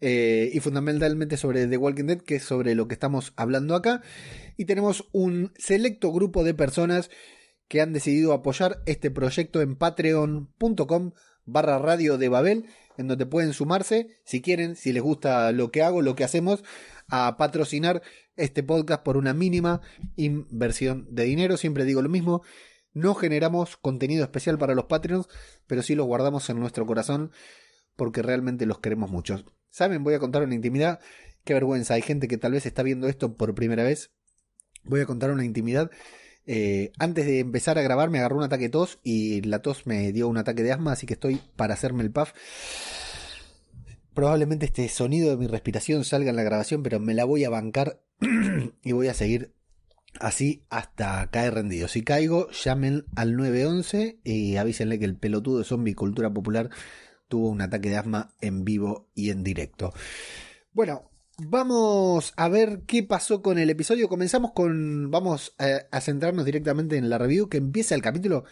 eh, 0.01 0.51
y 0.53 0.59
fundamentalmente 0.59 1.37
sobre 1.37 1.67
The 1.67 1.77
Walking 1.77 2.05
Dead, 2.05 2.21
que 2.21 2.35
es 2.35 2.43
sobre 2.43 2.75
lo 2.75 2.87
que 2.87 2.93
estamos 2.93 3.33
hablando 3.37 3.75
acá. 3.75 4.01
Y 4.57 4.65
tenemos 4.65 5.09
un 5.13 5.53
selecto 5.57 6.11
grupo 6.11 6.43
de 6.43 6.53
personas 6.53 7.09
que 7.67 7.81
han 7.81 7.93
decidido 7.93 8.33
apoyar 8.33 8.81
este 8.85 9.11
proyecto 9.11 9.61
en 9.61 9.75
patreon.com 9.75 11.13
barra 11.45 11.79
radio 11.79 12.17
de 12.17 12.29
Babel, 12.29 12.65
en 12.97 13.07
donde 13.07 13.25
pueden 13.25 13.53
sumarse, 13.53 14.19
si 14.25 14.41
quieren, 14.41 14.75
si 14.75 14.93
les 14.93 15.01
gusta 15.01 15.51
lo 15.51 15.71
que 15.71 15.81
hago, 15.81 16.01
lo 16.01 16.15
que 16.15 16.23
hacemos, 16.23 16.63
a 17.07 17.37
patrocinar 17.37 18.01
este 18.35 18.63
podcast 18.63 19.03
por 19.03 19.17
una 19.17 19.33
mínima 19.33 19.81
inversión 20.15 21.07
de 21.09 21.23
dinero. 21.23 21.57
Siempre 21.57 21.85
digo 21.85 22.01
lo 22.01 22.09
mismo, 22.09 22.43
no 22.93 23.15
generamos 23.15 23.77
contenido 23.77 24.23
especial 24.23 24.57
para 24.57 24.75
los 24.75 24.85
Patreons, 24.85 25.27
pero 25.67 25.81
sí 25.81 25.95
los 25.95 26.05
guardamos 26.05 26.49
en 26.49 26.59
nuestro 26.59 26.85
corazón 26.85 27.31
porque 27.95 28.21
realmente 28.21 28.65
los 28.65 28.79
queremos 28.79 29.09
mucho. 29.09 29.43
¿Saben? 29.69 30.03
Voy 30.03 30.13
a 30.13 30.19
contar 30.19 30.43
una 30.43 30.55
intimidad. 30.55 30.99
Qué 31.43 31.53
vergüenza, 31.53 31.95
hay 31.95 32.01
gente 32.01 32.27
que 32.27 32.37
tal 32.37 32.53
vez 32.53 32.65
está 32.65 32.83
viendo 32.83 33.07
esto 33.07 33.35
por 33.35 33.55
primera 33.55 33.83
vez. 33.83 34.11
Voy 34.83 35.01
a 35.01 35.05
contar 35.05 35.31
una 35.31 35.45
intimidad. 35.45 35.89
Eh, 36.45 36.91
antes 36.99 37.25
de 37.25 37.39
empezar 37.39 37.77
a 37.77 37.81
grabar 37.81 38.09
me 38.09 38.19
agarró 38.19 38.35
un 38.37 38.43
ataque 38.43 38.65
de 38.65 38.69
tos 38.69 38.99
y 39.01 39.41
la 39.41 39.61
tos 39.61 39.87
me 39.87 40.11
dio 40.11 40.27
un 40.27 40.37
ataque 40.37 40.61
de 40.61 40.73
asma, 40.73 40.91
así 40.91 41.05
que 41.07 41.13
estoy 41.13 41.41
para 41.55 41.73
hacerme 41.73 42.03
el 42.03 42.11
puff. 42.11 42.33
Probablemente 44.13 44.65
este 44.65 44.87
sonido 44.89 45.29
de 45.29 45.37
mi 45.37 45.47
respiración 45.47 46.03
salga 46.03 46.29
en 46.29 46.35
la 46.35 46.43
grabación, 46.43 46.83
pero 46.83 46.99
me 46.99 47.13
la 47.13 47.25
voy 47.25 47.43
a 47.43 47.49
bancar 47.49 48.01
y 48.83 48.91
voy 48.91 49.07
a 49.07 49.13
seguir 49.13 49.53
así 50.19 50.65
hasta 50.69 51.27
caer 51.31 51.55
rendido. 51.55 51.87
Si 51.87 52.03
caigo, 52.03 52.49
llamen 52.51 53.05
al 53.15 53.35
911 53.35 54.19
y 54.23 54.57
avísenle 54.57 54.99
que 54.99 55.05
el 55.05 55.17
pelotudo 55.17 55.59
de 55.59 55.65
zombie 55.65 55.95
cultura 55.95 56.31
popular 56.31 56.69
tuvo 57.27 57.49
un 57.49 57.61
ataque 57.61 57.89
de 57.89 57.97
asma 57.97 58.33
en 58.41 58.63
vivo 58.63 59.09
y 59.15 59.31
en 59.31 59.43
directo. 59.43 59.93
Bueno, 60.71 61.09
vamos 61.37 62.33
a 62.37 62.47
ver 62.49 62.83
qué 62.85 63.03
pasó 63.03 63.41
con 63.41 63.57
el 63.57 63.69
episodio. 63.69 64.07
Comenzamos 64.07 64.51
con. 64.51 65.09
Vamos 65.09 65.55
a, 65.57 65.99
centrarnos 66.01 66.45
directamente 66.45 66.97
en 66.97 67.09
la 67.09 67.17
review 67.17 67.49
que 67.49 67.57
empieza 67.57 67.95
el 67.95 68.01
capítulo 68.01 68.43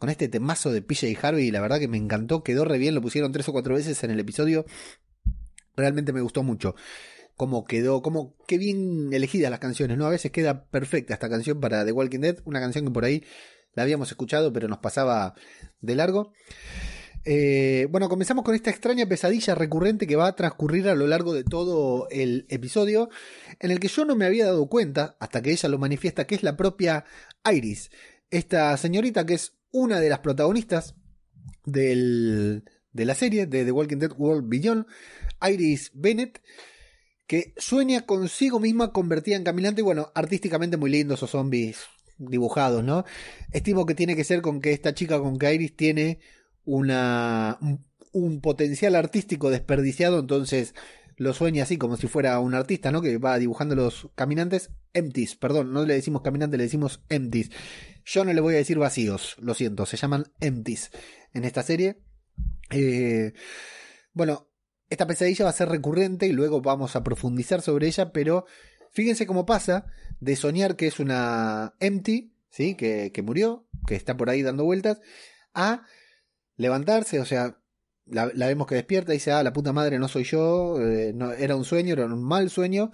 con 0.00 0.10
este 0.10 0.26
temazo 0.28 0.72
de 0.72 0.82
PJ 0.82 1.16
Harvey. 1.22 1.46
Y 1.46 1.50
la 1.52 1.60
verdad 1.60 1.78
que 1.78 1.86
me 1.86 1.96
encantó, 1.96 2.42
quedó 2.42 2.64
re 2.64 2.78
bien. 2.78 2.96
Lo 2.96 3.00
pusieron 3.00 3.30
tres 3.30 3.48
o 3.48 3.52
cuatro 3.52 3.76
veces 3.76 4.02
en 4.02 4.10
el 4.10 4.18
episodio. 4.18 4.64
Realmente 5.76 6.12
me 6.12 6.20
gustó 6.20 6.42
mucho 6.42 6.74
cómo 7.36 7.64
quedó, 7.64 8.02
cómo, 8.02 8.36
qué 8.46 8.58
bien 8.58 9.14
elegidas 9.14 9.50
las 9.50 9.60
canciones, 9.60 9.96
¿no? 9.96 10.04
A 10.04 10.10
veces 10.10 10.30
queda 10.30 10.64
perfecta 10.64 11.14
esta 11.14 11.30
canción 11.30 11.58
para 11.58 11.86
The 11.86 11.92
Walking 11.92 12.18
Dead, 12.18 12.36
una 12.44 12.60
canción 12.60 12.84
que 12.84 12.90
por 12.90 13.06
ahí 13.06 13.24
la 13.72 13.82
habíamos 13.82 14.10
escuchado, 14.10 14.52
pero 14.52 14.68
nos 14.68 14.78
pasaba 14.78 15.34
de 15.80 15.94
largo. 15.94 16.34
Eh, 17.24 17.86
bueno, 17.90 18.10
comenzamos 18.10 18.44
con 18.44 18.54
esta 18.54 18.68
extraña 18.68 19.06
pesadilla 19.06 19.54
recurrente 19.54 20.06
que 20.06 20.16
va 20.16 20.26
a 20.26 20.36
transcurrir 20.36 20.86
a 20.88 20.94
lo 20.94 21.06
largo 21.06 21.32
de 21.32 21.44
todo 21.44 22.08
el 22.10 22.44
episodio, 22.50 23.08
en 23.58 23.70
el 23.70 23.80
que 23.80 23.88
yo 23.88 24.04
no 24.04 24.16
me 24.16 24.26
había 24.26 24.44
dado 24.44 24.68
cuenta, 24.68 25.16
hasta 25.18 25.40
que 25.40 25.52
ella 25.52 25.68
lo 25.70 25.78
manifiesta, 25.78 26.26
que 26.26 26.34
es 26.34 26.42
la 26.42 26.58
propia 26.58 27.06
Iris, 27.50 27.90
esta 28.30 28.76
señorita 28.76 29.24
que 29.24 29.34
es 29.34 29.54
una 29.72 30.00
de 30.00 30.08
las 30.08 30.20
protagonistas 30.20 30.94
del, 31.64 32.64
de 32.92 33.04
la 33.04 33.14
serie 33.14 33.46
de 33.46 33.64
The 33.64 33.72
Walking 33.72 33.98
Dead 33.98 34.12
World 34.16 34.48
Beyond, 34.48 34.86
Iris 35.48 35.90
Bennett, 35.94 36.42
que 37.26 37.54
sueña 37.56 38.06
consigo 38.06 38.58
misma 38.58 38.92
convertida 38.92 39.36
en 39.36 39.44
caminante 39.44 39.82
y 39.82 39.84
bueno, 39.84 40.10
artísticamente 40.14 40.76
muy 40.76 40.90
lindos 40.90 41.20
esos 41.20 41.30
zombies 41.30 41.78
dibujados, 42.18 42.84
¿no? 42.84 43.04
Estimo 43.52 43.86
que 43.86 43.94
tiene 43.94 44.16
que 44.16 44.24
ser 44.24 44.42
con 44.42 44.60
que 44.60 44.72
esta 44.72 44.94
chica 44.94 45.18
con 45.20 45.38
que 45.38 45.54
Iris 45.54 45.76
tiene 45.76 46.18
una, 46.64 47.58
un, 48.12 48.40
potencial 48.40 48.94
artístico 48.94 49.50
desperdiciado, 49.50 50.18
entonces 50.18 50.74
lo 51.20 51.34
sueña 51.34 51.64
así 51.64 51.76
como 51.76 51.98
si 51.98 52.06
fuera 52.06 52.40
un 52.40 52.54
artista, 52.54 52.90
¿no? 52.90 53.02
Que 53.02 53.18
va 53.18 53.38
dibujando 53.38 53.74
los 53.74 54.08
caminantes 54.14 54.70
empties, 54.94 55.36
perdón, 55.36 55.70
no 55.70 55.84
le 55.84 55.92
decimos 55.92 56.22
caminantes, 56.22 56.56
le 56.56 56.64
decimos 56.64 57.02
empties. 57.10 57.50
Yo 58.06 58.24
no 58.24 58.32
le 58.32 58.40
voy 58.40 58.54
a 58.54 58.56
decir 58.56 58.78
vacíos, 58.78 59.36
lo 59.38 59.52
siento, 59.52 59.84
se 59.84 59.98
llaman 59.98 60.32
empties 60.40 60.90
en 61.34 61.44
esta 61.44 61.62
serie. 61.62 62.00
Eh, 62.70 63.34
bueno, 64.14 64.48
esta 64.88 65.06
pesadilla 65.06 65.44
va 65.44 65.50
a 65.50 65.52
ser 65.52 65.68
recurrente 65.68 66.26
y 66.26 66.32
luego 66.32 66.62
vamos 66.62 66.96
a 66.96 67.04
profundizar 67.04 67.60
sobre 67.60 67.88
ella, 67.88 68.12
pero 68.12 68.46
fíjense 68.90 69.26
cómo 69.26 69.44
pasa 69.44 69.84
de 70.20 70.36
soñar 70.36 70.74
que 70.74 70.86
es 70.86 71.00
una 71.00 71.74
empty, 71.80 72.32
¿sí? 72.48 72.76
que, 72.76 73.12
que 73.12 73.20
murió, 73.20 73.68
que 73.86 73.94
está 73.94 74.16
por 74.16 74.30
ahí 74.30 74.40
dando 74.40 74.64
vueltas, 74.64 75.02
a 75.52 75.84
levantarse, 76.56 77.20
o 77.20 77.26
sea, 77.26 77.59
la, 78.10 78.46
vemos 78.46 78.66
que 78.66 78.74
despierta 78.74 79.12
y 79.12 79.16
dice, 79.16 79.32
ah, 79.32 79.42
la 79.42 79.52
puta 79.52 79.72
madre 79.72 79.98
no 79.98 80.08
soy 80.08 80.24
yo, 80.24 80.80
eh, 80.80 81.12
no, 81.14 81.32
era 81.32 81.56
un 81.56 81.64
sueño, 81.64 81.94
era 81.94 82.06
un 82.06 82.22
mal 82.22 82.50
sueño, 82.50 82.90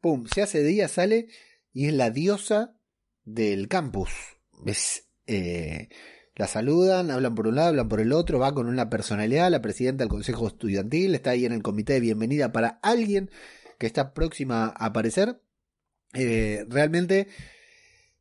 pum, 0.00 0.26
se 0.26 0.42
hace 0.42 0.62
día, 0.62 0.88
sale 0.88 1.28
y 1.72 1.86
es 1.86 1.94
la 1.94 2.10
diosa 2.10 2.76
del 3.24 3.68
campus. 3.68 4.10
Es, 4.66 5.08
eh, 5.26 5.88
la 6.36 6.46
saludan, 6.46 7.10
hablan 7.10 7.34
por 7.34 7.46
un 7.46 7.56
lado, 7.56 7.68
hablan 7.68 7.88
por 7.88 8.00
el 8.00 8.12
otro, 8.12 8.38
va 8.38 8.54
con 8.54 8.66
una 8.66 8.90
personalidad, 8.90 9.50
la 9.50 9.62
presidenta 9.62 10.04
del 10.04 10.10
consejo 10.10 10.46
estudiantil, 10.46 11.14
está 11.14 11.30
ahí 11.30 11.44
en 11.44 11.52
el 11.52 11.62
comité 11.62 11.94
de 11.94 12.00
bienvenida 12.00 12.52
para 12.52 12.80
alguien 12.82 13.30
que 13.78 13.86
está 13.86 14.14
próxima 14.14 14.66
a 14.66 14.86
aparecer. 14.86 15.40
Eh, 16.12 16.64
realmente, 16.68 17.28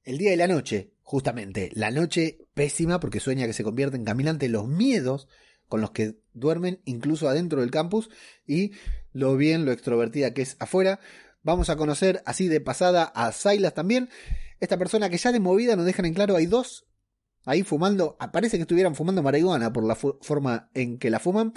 el 0.04 0.18
día 0.18 0.32
de 0.32 0.38
la 0.38 0.48
noche, 0.48 0.94
justamente, 1.02 1.70
la 1.74 1.92
noche 1.92 2.40
pésima 2.54 3.00
porque 3.00 3.20
sueña 3.20 3.46
que 3.46 3.54
se 3.54 3.64
convierte 3.64 3.98
en 3.98 4.06
caminante, 4.06 4.48
los 4.48 4.68
miedos 4.68 5.28
con 5.74 5.82
los 5.82 5.90
que 5.90 6.20
duermen 6.36 6.82
incluso 6.86 7.28
adentro 7.28 7.62
del 7.62 7.72
campus 7.72 8.12
y 8.46 8.74
lo 9.12 9.36
bien, 9.38 9.66
lo 9.66 9.72
extrovertida 9.72 10.32
que 10.32 10.44
es 10.44 10.56
afuera. 10.60 11.00
Vamos 11.42 11.72
a 11.72 11.78
conocer 11.78 12.22
así 12.28 12.48
de 12.48 12.62
pasada 12.62 13.06
a 13.06 13.32
Silas 13.32 13.74
también. 13.74 14.08
Esta 14.60 14.78
persona 14.78 15.10
que 15.10 15.18
ya 15.18 15.32
de 15.32 15.40
movida 15.40 15.76
nos 15.76 15.88
dejan 15.88 16.06
en 16.06 16.14
claro, 16.14 16.36
hay 16.36 16.46
dos 16.46 16.86
ahí 17.44 17.64
fumando, 17.64 18.16
parece 18.32 18.58
que 18.58 18.62
estuvieran 18.62 18.94
fumando 18.94 19.24
marihuana 19.24 19.74
por 19.74 19.84
la 19.84 19.96
forma 19.96 20.70
en 20.76 21.00
que 21.00 21.10
la 21.10 21.18
fuman. 21.18 21.54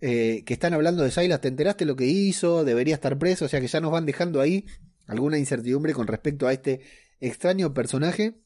Eh, 0.00 0.44
que 0.46 0.54
están 0.54 0.72
hablando 0.72 1.02
de 1.02 1.10
Silas, 1.10 1.40
¿te 1.40 1.48
enteraste 1.48 1.84
lo 1.84 1.96
que 1.96 2.06
hizo? 2.06 2.62
Debería 2.62 2.94
estar 2.94 3.18
preso, 3.18 3.46
o 3.46 3.48
sea 3.48 3.60
que 3.60 3.66
ya 3.66 3.80
nos 3.80 3.90
van 3.90 4.06
dejando 4.06 4.40
ahí 4.40 4.66
alguna 5.08 5.36
incertidumbre 5.36 5.94
con 5.94 6.06
respecto 6.06 6.46
a 6.46 6.52
este 6.52 6.82
extraño 7.18 7.74
personaje, 7.74 8.36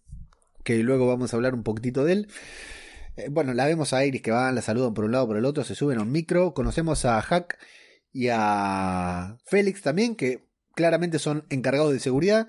que 0.65 0.79
luego 0.79 1.07
vamos 1.07 1.35
a 1.35 1.37
hablar 1.37 1.53
un 1.53 1.65
poquitito 1.65 2.03
de 2.03 2.13
él. 2.15 2.29
Eh, 3.17 3.29
bueno, 3.31 3.55
la 3.55 3.67
vemos 3.67 3.93
a 3.93 4.05
Iris 4.05 4.23
que 4.23 4.31
van, 4.31 4.55
la 4.55 4.63
saludan 4.63 4.95
por 4.95 5.05
un 5.05 5.13
lado 5.13 5.27
por 5.27 5.37
el 5.37 5.45
otro, 5.45 5.65
se 5.65 5.75
suben 5.75 5.99
a 5.99 6.03
un 6.03 6.13
micro, 6.13 6.55
conocemos 6.55 7.05
a 7.05 7.21
Hack 7.23 7.59
y 8.13 8.29
a 8.31 9.39
Félix 9.45 9.83
también, 9.83 10.17
que 10.17 10.47
claramente 10.75 11.19
son 11.19 11.47
encargados 11.51 11.93
de 11.93 12.01
seguridad, 12.01 12.49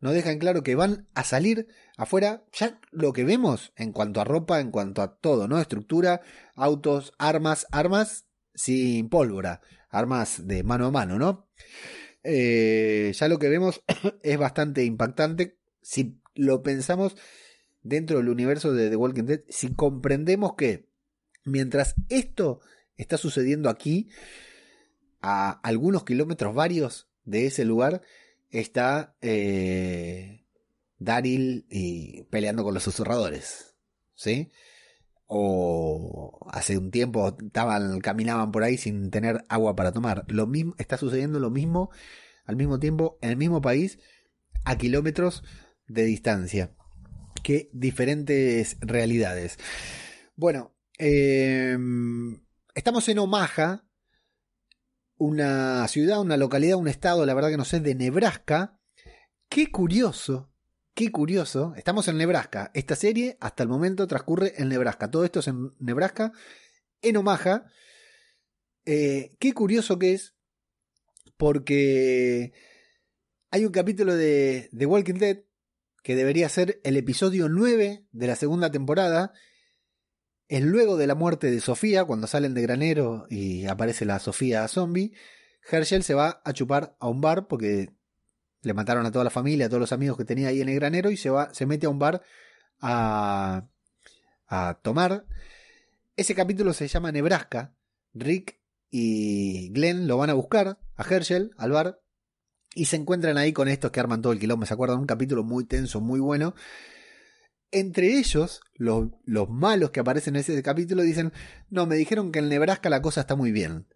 nos 0.00 0.14
dejan 0.14 0.38
claro 0.38 0.62
que 0.62 0.74
van 0.74 1.08
a 1.14 1.24
salir 1.24 1.68
Afuera, 1.98 2.44
ya 2.52 2.78
lo 2.92 3.12
que 3.12 3.24
vemos 3.24 3.72
en 3.74 3.90
cuanto 3.92 4.20
a 4.20 4.24
ropa, 4.24 4.60
en 4.60 4.70
cuanto 4.70 5.02
a 5.02 5.16
todo, 5.16 5.48
¿no? 5.48 5.58
Estructura, 5.58 6.20
autos, 6.54 7.12
armas, 7.18 7.66
armas 7.72 8.24
sin 8.54 9.08
pólvora, 9.08 9.62
armas 9.90 10.46
de 10.46 10.62
mano 10.62 10.86
a 10.86 10.90
mano, 10.92 11.18
¿no? 11.18 11.48
Eh, 12.22 13.12
ya 13.16 13.26
lo 13.26 13.40
que 13.40 13.48
vemos 13.48 13.82
es 14.22 14.38
bastante 14.38 14.84
impactante 14.84 15.58
si 15.82 16.20
lo 16.36 16.62
pensamos 16.62 17.16
dentro 17.82 18.18
del 18.18 18.28
universo 18.28 18.72
de 18.72 18.90
The 18.90 18.96
Walking 18.96 19.24
Dead, 19.24 19.40
si 19.48 19.74
comprendemos 19.74 20.54
que 20.54 20.88
mientras 21.44 21.94
esto 22.08 22.60
está 22.96 23.16
sucediendo 23.16 23.70
aquí, 23.70 24.08
a 25.20 25.50
algunos 25.62 26.04
kilómetros 26.04 26.54
varios 26.54 27.08
de 27.24 27.46
ese 27.46 27.64
lugar, 27.64 28.02
está 28.50 29.16
eh, 29.20 30.44
Daryl 30.98 31.66
y 31.68 32.24
peleando 32.24 32.64
con 32.64 32.74
los 32.74 32.82
susurradores, 32.82 33.74
¿sí? 34.14 34.50
O 35.26 36.46
hace 36.50 36.78
un 36.78 36.90
tiempo 36.90 37.36
caminaban 38.02 38.50
por 38.50 38.62
ahí 38.62 38.78
sin 38.78 39.10
tener 39.10 39.44
agua 39.48 39.76
para 39.76 39.92
tomar. 39.92 40.24
Lo 40.28 40.46
mismo, 40.46 40.74
está 40.78 40.96
sucediendo 40.96 41.38
lo 41.38 41.50
mismo 41.50 41.90
al 42.46 42.56
mismo 42.56 42.78
tiempo 42.78 43.18
en 43.20 43.30
el 43.30 43.36
mismo 43.36 43.60
país 43.60 43.98
a 44.64 44.78
kilómetros 44.78 45.44
de 45.86 46.04
distancia. 46.04 46.72
Qué 47.42 47.70
diferentes 47.72 48.76
realidades. 48.80 49.58
Bueno, 50.36 50.76
em, 50.98 52.40
estamos 52.74 53.08
en 53.08 53.18
Omaha, 53.18 53.84
una 55.16 55.86
ciudad, 55.88 56.20
una 56.20 56.36
localidad, 56.36 56.76
un 56.76 56.88
estado, 56.88 57.26
la 57.26 57.34
verdad 57.34 57.50
que 57.50 57.56
no 57.56 57.64
sé, 57.64 57.80
de 57.80 57.94
Nebraska. 57.94 58.78
Qué 59.48 59.70
curioso 59.70 60.52
Qué 60.98 61.12
curioso, 61.12 61.74
estamos 61.76 62.08
en 62.08 62.16
Nebraska. 62.16 62.72
Esta 62.74 62.96
serie 62.96 63.36
hasta 63.38 63.62
el 63.62 63.68
momento 63.68 64.08
transcurre 64.08 64.60
en 64.60 64.68
Nebraska. 64.68 65.08
Todo 65.08 65.24
esto 65.24 65.38
es 65.38 65.46
en 65.46 65.70
Nebraska, 65.78 66.32
en 67.02 67.16
Omaha. 67.18 67.66
Eh, 68.84 69.36
qué 69.38 69.52
curioso 69.52 69.96
que 70.00 70.14
es, 70.14 70.34
porque 71.36 72.52
hay 73.52 73.64
un 73.64 73.70
capítulo 73.70 74.16
de 74.16 74.70
The 74.76 74.86
Walking 74.86 75.20
Dead 75.20 75.38
que 76.02 76.16
debería 76.16 76.48
ser 76.48 76.80
el 76.84 76.96
episodio 76.96 77.48
9 77.48 78.04
de 78.10 78.26
la 78.26 78.36
segunda 78.36 78.70
temporada, 78.70 79.32
es 80.48 80.62
luego 80.62 80.96
de 80.96 81.06
la 81.06 81.14
muerte 81.14 81.50
de 81.50 81.60
Sofía, 81.60 82.04
cuando 82.04 82.26
salen 82.26 82.54
de 82.54 82.62
granero 82.62 83.26
y 83.28 83.66
aparece 83.66 84.04
la 84.04 84.18
Sofía 84.18 84.66
zombie, 84.68 85.12
Herschel 85.70 86.02
se 86.02 86.14
va 86.14 86.40
a 86.44 86.52
chupar 86.52 86.96
a 86.98 87.08
un 87.08 87.20
bar 87.20 87.46
porque 87.46 87.90
le 88.62 88.74
mataron 88.74 89.04
a 89.06 89.12
toda 89.12 89.24
la 89.24 89.30
familia, 89.30 89.66
a 89.66 89.68
todos 89.68 89.80
los 89.80 89.92
amigos 89.92 90.16
que 90.16 90.24
tenía 90.24 90.48
ahí 90.48 90.60
en 90.60 90.68
el 90.68 90.74
granero 90.74 91.10
y 91.10 91.16
se 91.16 91.30
va, 91.30 91.52
se 91.52 91.66
mete 91.66 91.86
a 91.86 91.90
un 91.90 91.98
bar 91.98 92.22
a, 92.80 93.68
a 94.46 94.80
tomar. 94.82 95.26
Ese 96.16 96.34
capítulo 96.34 96.72
se 96.72 96.88
llama 96.88 97.12
Nebraska. 97.12 97.74
Rick 98.14 98.58
y 98.90 99.70
Glenn 99.72 100.08
lo 100.08 100.16
van 100.16 100.30
a 100.30 100.34
buscar 100.34 100.78
a 100.96 101.02
Herschel, 101.02 101.52
al 101.58 101.72
bar, 101.72 102.00
y 102.74 102.86
se 102.86 102.96
encuentran 102.96 103.38
ahí 103.38 103.52
con 103.52 103.68
estos 103.68 103.90
que 103.90 104.00
arman 104.00 104.22
todo 104.22 104.32
el 104.32 104.38
quilombo. 104.38 104.66
¿Se 104.66 104.74
acuerdan? 104.74 104.98
Un 104.98 105.06
capítulo 105.06 105.44
muy 105.44 105.64
tenso, 105.64 106.00
muy 106.00 106.20
bueno. 106.20 106.54
Entre 107.70 108.18
ellos, 108.18 108.60
los, 108.74 109.08
los 109.24 109.50
malos 109.50 109.90
que 109.90 110.00
aparecen 110.00 110.36
en 110.36 110.40
ese 110.40 110.62
capítulo 110.62 111.02
dicen, 111.02 111.32
no, 111.70 111.86
me 111.86 111.96
dijeron 111.96 112.32
que 112.32 112.38
en 112.38 112.48
Nebraska 112.48 112.88
la 112.88 113.02
cosa 113.02 113.22
está 113.22 113.36
muy 113.36 113.52
bien. 113.52 113.86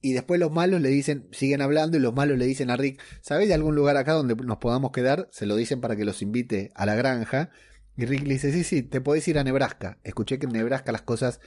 Y 0.00 0.12
después 0.12 0.38
los 0.38 0.52
malos 0.52 0.82
le 0.82 0.90
dicen, 0.90 1.28
siguen 1.32 1.62
hablando 1.62 1.96
y 1.96 2.00
los 2.00 2.14
malos 2.14 2.36
le 2.36 2.44
dicen 2.44 2.70
a 2.70 2.76
Rick, 2.76 3.00
¿sabéis 3.22 3.48
de 3.48 3.54
algún 3.54 3.74
lugar 3.74 3.96
acá 3.96 4.12
donde 4.12 4.36
nos 4.36 4.58
podamos 4.58 4.92
quedar? 4.92 5.28
Se 5.32 5.46
lo 5.46 5.56
dicen 5.56 5.80
para 5.80 5.96
que 5.96 6.04
los 6.04 6.20
invite 6.20 6.70
a 6.74 6.84
la 6.84 6.94
granja. 6.94 7.50
Y 7.96 8.04
Rick 8.04 8.26
le 8.26 8.34
dice, 8.34 8.52
sí, 8.52 8.64
sí, 8.64 8.82
te 8.82 9.00
podés 9.00 9.26
ir 9.28 9.38
a 9.38 9.44
Nebraska. 9.44 9.98
Escuché 10.04 10.38
que 10.38 10.44
en 10.44 10.52
Nebraska 10.52 10.92
las 10.92 11.02
cosas 11.02 11.40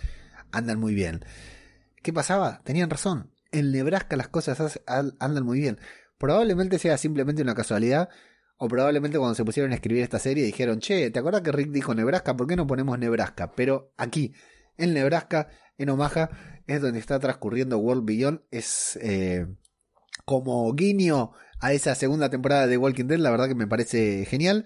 andan 0.52 0.80
muy 0.80 0.96
bien. 0.96 1.24
¿Qué 2.02 2.12
pasaba? 2.12 2.62
Tenían 2.64 2.90
razón. 2.90 3.32
En 3.52 3.72
Nebraska 3.72 4.16
las 4.18 4.28
cosas 4.28 4.82
andan 4.88 5.46
muy 5.46 5.60
bien. 5.60 5.78
Probablemente 6.18 6.80
sea 6.80 6.98
simplemente 6.98 7.42
una 7.42 7.56
casualidad. 7.56 8.10
O 8.60 8.68
probablemente 8.68 9.20
cuando 9.20 9.36
se 9.36 9.46
pusieron 9.46 9.72
a 9.72 9.76
escribir 9.76 10.02
esta 10.02 10.18
serie 10.18 10.44
dijeron, 10.44 10.80
che, 10.80 11.12
¿te 11.12 11.20
acuerdas 11.20 11.42
que 11.42 11.52
Rick 11.52 11.70
dijo 11.70 11.94
Nebraska? 11.94 12.36
¿Por 12.36 12.48
qué 12.48 12.56
no 12.56 12.66
ponemos 12.66 12.98
Nebraska? 12.98 13.52
Pero 13.56 13.94
aquí, 13.98 14.34
en 14.78 14.96
Nebraska, 14.96 15.50
en 15.78 15.90
Omaha, 15.90 16.32
es 16.66 16.82
donde 16.82 17.00
está 17.00 17.20
transcurriendo 17.20 17.78
World 17.78 18.06
Beyond. 18.06 18.42
Es 18.50 18.98
eh, 19.02 19.46
como 20.26 20.74
guiño 20.74 21.34
a 21.60 21.74
esa 21.74 21.94
segunda 21.94 22.32
temporada 22.32 22.66
de 22.66 22.78
Walking 22.78 23.06
Dead. 23.06 23.20
La 23.20 23.30
verdad 23.30 23.48
que 23.48 23.56
me 23.56 23.68
parece 23.68 24.26
genial. 24.26 24.66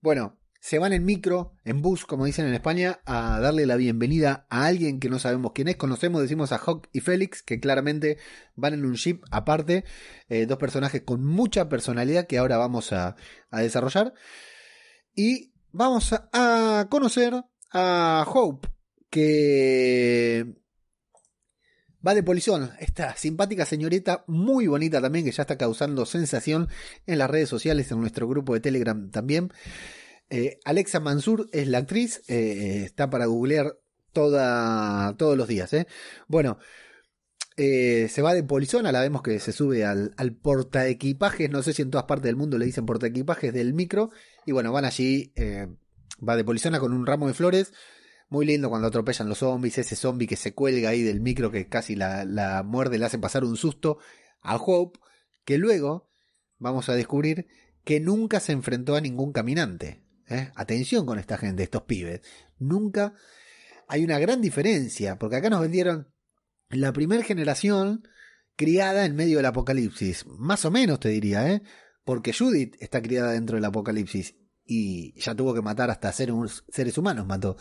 Bueno, 0.00 0.38
se 0.62 0.78
van 0.78 0.92
en 0.92 1.04
micro, 1.04 1.56
en 1.64 1.82
bus, 1.82 2.06
como 2.06 2.24
dicen 2.24 2.46
en 2.46 2.54
España, 2.54 3.00
a 3.04 3.40
darle 3.40 3.66
la 3.66 3.74
bienvenida 3.74 4.46
a 4.48 4.66
alguien 4.66 5.00
que 5.00 5.08
no 5.08 5.18
sabemos 5.18 5.50
quién 5.52 5.66
es. 5.66 5.74
Conocemos, 5.74 6.22
decimos 6.22 6.52
a 6.52 6.58
Hawk 6.58 6.88
y 6.92 7.00
Félix, 7.00 7.42
que 7.42 7.58
claramente 7.58 8.18
van 8.54 8.74
en 8.74 8.84
un 8.84 8.92
ship 8.92 9.22
aparte. 9.32 9.84
Eh, 10.28 10.46
dos 10.46 10.58
personajes 10.58 11.02
con 11.02 11.26
mucha 11.26 11.68
personalidad 11.68 12.28
que 12.28 12.38
ahora 12.38 12.58
vamos 12.58 12.92
a, 12.92 13.16
desarrollar. 13.50 14.14
Y 15.16 15.52
vamos 15.72 16.14
a, 16.32 16.86
conocer 16.88 17.34
a 17.72 18.24
Hope, 18.32 18.68
que 19.10 20.46
va 22.06 22.14
de 22.14 22.22
polizón. 22.22 22.70
Esta 22.78 23.16
simpática 23.16 23.66
señorita, 23.66 24.22
muy 24.28 24.68
bonita 24.68 25.00
también, 25.00 25.24
que 25.24 25.32
ya 25.32 25.42
está 25.42 25.58
causando 25.58 26.06
sensación 26.06 26.68
en 27.08 27.18
las 27.18 27.28
redes 27.28 27.48
sociales, 27.48 27.90
en 27.90 28.00
nuestro 28.00 28.28
grupo 28.28 28.54
de 28.54 28.60
Telegram 28.60 29.10
también. 29.10 29.52
Eh, 30.34 30.58
Alexa 30.64 30.98
Mansur 30.98 31.46
es 31.52 31.68
la 31.68 31.76
actriz, 31.76 32.22
eh, 32.26 32.84
está 32.86 33.10
para 33.10 33.26
googlear 33.26 33.78
toda, 34.14 35.14
todos 35.18 35.36
los 35.36 35.46
días. 35.46 35.70
¿eh? 35.74 35.86
Bueno, 36.26 36.56
se 37.54 38.22
va 38.22 38.32
de 38.32 38.42
polizona, 38.42 38.92
la 38.92 39.02
vemos 39.02 39.20
que 39.20 39.38
se 39.38 39.52
sube 39.52 39.84
al, 39.84 40.14
al 40.16 40.34
portaequipajes, 40.34 41.50
no 41.50 41.62
sé 41.62 41.74
si 41.74 41.82
en 41.82 41.90
todas 41.90 42.06
partes 42.06 42.24
del 42.24 42.36
mundo 42.36 42.56
le 42.56 42.64
dicen 42.64 42.86
portaequipajes 42.86 43.52
del 43.52 43.74
micro, 43.74 44.08
y 44.46 44.52
bueno, 44.52 44.72
van 44.72 44.86
allí, 44.86 45.34
va 46.26 46.34
de 46.34 46.44
polizona 46.44 46.80
con 46.80 46.94
un 46.94 47.04
ramo 47.04 47.28
de 47.28 47.34
flores, 47.34 47.74
muy 48.30 48.46
lindo 48.46 48.70
cuando 48.70 48.88
atropellan 48.88 49.28
los 49.28 49.38
zombies, 49.38 49.76
ese 49.76 49.96
zombie 49.96 50.26
que 50.26 50.36
se 50.36 50.54
cuelga 50.54 50.88
ahí 50.88 51.02
del 51.02 51.20
micro 51.20 51.50
que 51.50 51.68
casi 51.68 51.94
la, 51.94 52.24
la 52.24 52.62
muerde, 52.62 52.96
le 52.96 53.04
hace 53.04 53.18
pasar 53.18 53.44
un 53.44 53.58
susto 53.58 53.98
a 54.40 54.56
Hope, 54.56 54.98
que 55.44 55.58
luego 55.58 56.08
vamos 56.58 56.88
a 56.88 56.94
descubrir 56.94 57.48
que 57.84 58.00
nunca 58.00 58.40
se 58.40 58.52
enfrentó 58.52 58.96
a 58.96 59.02
ningún 59.02 59.32
caminante. 59.34 60.01
¿Eh? 60.32 60.52
Atención 60.54 61.06
con 61.06 61.18
esta 61.18 61.38
gente, 61.38 61.62
estos 61.62 61.82
pibes. 61.82 62.20
Nunca 62.58 63.14
hay 63.88 64.04
una 64.04 64.18
gran 64.18 64.40
diferencia, 64.40 65.18
porque 65.18 65.36
acá 65.36 65.50
nos 65.50 65.60
vendieron 65.60 66.12
la 66.70 66.92
primera 66.92 67.22
generación 67.22 68.02
criada 68.56 69.04
en 69.04 69.14
medio 69.14 69.38
del 69.38 69.46
apocalipsis. 69.46 70.26
Más 70.26 70.64
o 70.64 70.70
menos 70.70 71.00
te 71.00 71.10
diría, 71.10 71.50
¿eh? 71.50 71.62
Porque 72.04 72.32
Judith 72.32 72.76
está 72.80 73.00
criada 73.02 73.32
dentro 73.32 73.56
del 73.56 73.64
apocalipsis 73.64 74.34
y 74.64 75.18
ya 75.20 75.34
tuvo 75.34 75.54
que 75.54 75.62
matar 75.62 75.90
hasta 75.90 76.12
seres 76.12 76.98
humanos, 76.98 77.26
mató. 77.26 77.56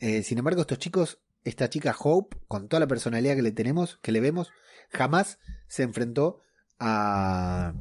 Eh, 0.00 0.22
sin 0.22 0.38
embargo, 0.38 0.62
estos 0.62 0.78
chicos, 0.78 1.20
esta 1.44 1.68
chica 1.70 1.94
Hope, 1.98 2.36
con 2.48 2.68
toda 2.68 2.80
la 2.80 2.86
personalidad 2.86 3.36
que 3.36 3.42
le 3.42 3.52
tenemos, 3.52 3.98
que 4.02 4.12
le 4.12 4.20
vemos, 4.20 4.50
jamás 4.90 5.38
se 5.68 5.82
enfrentó 5.82 6.40
a, 6.78 7.74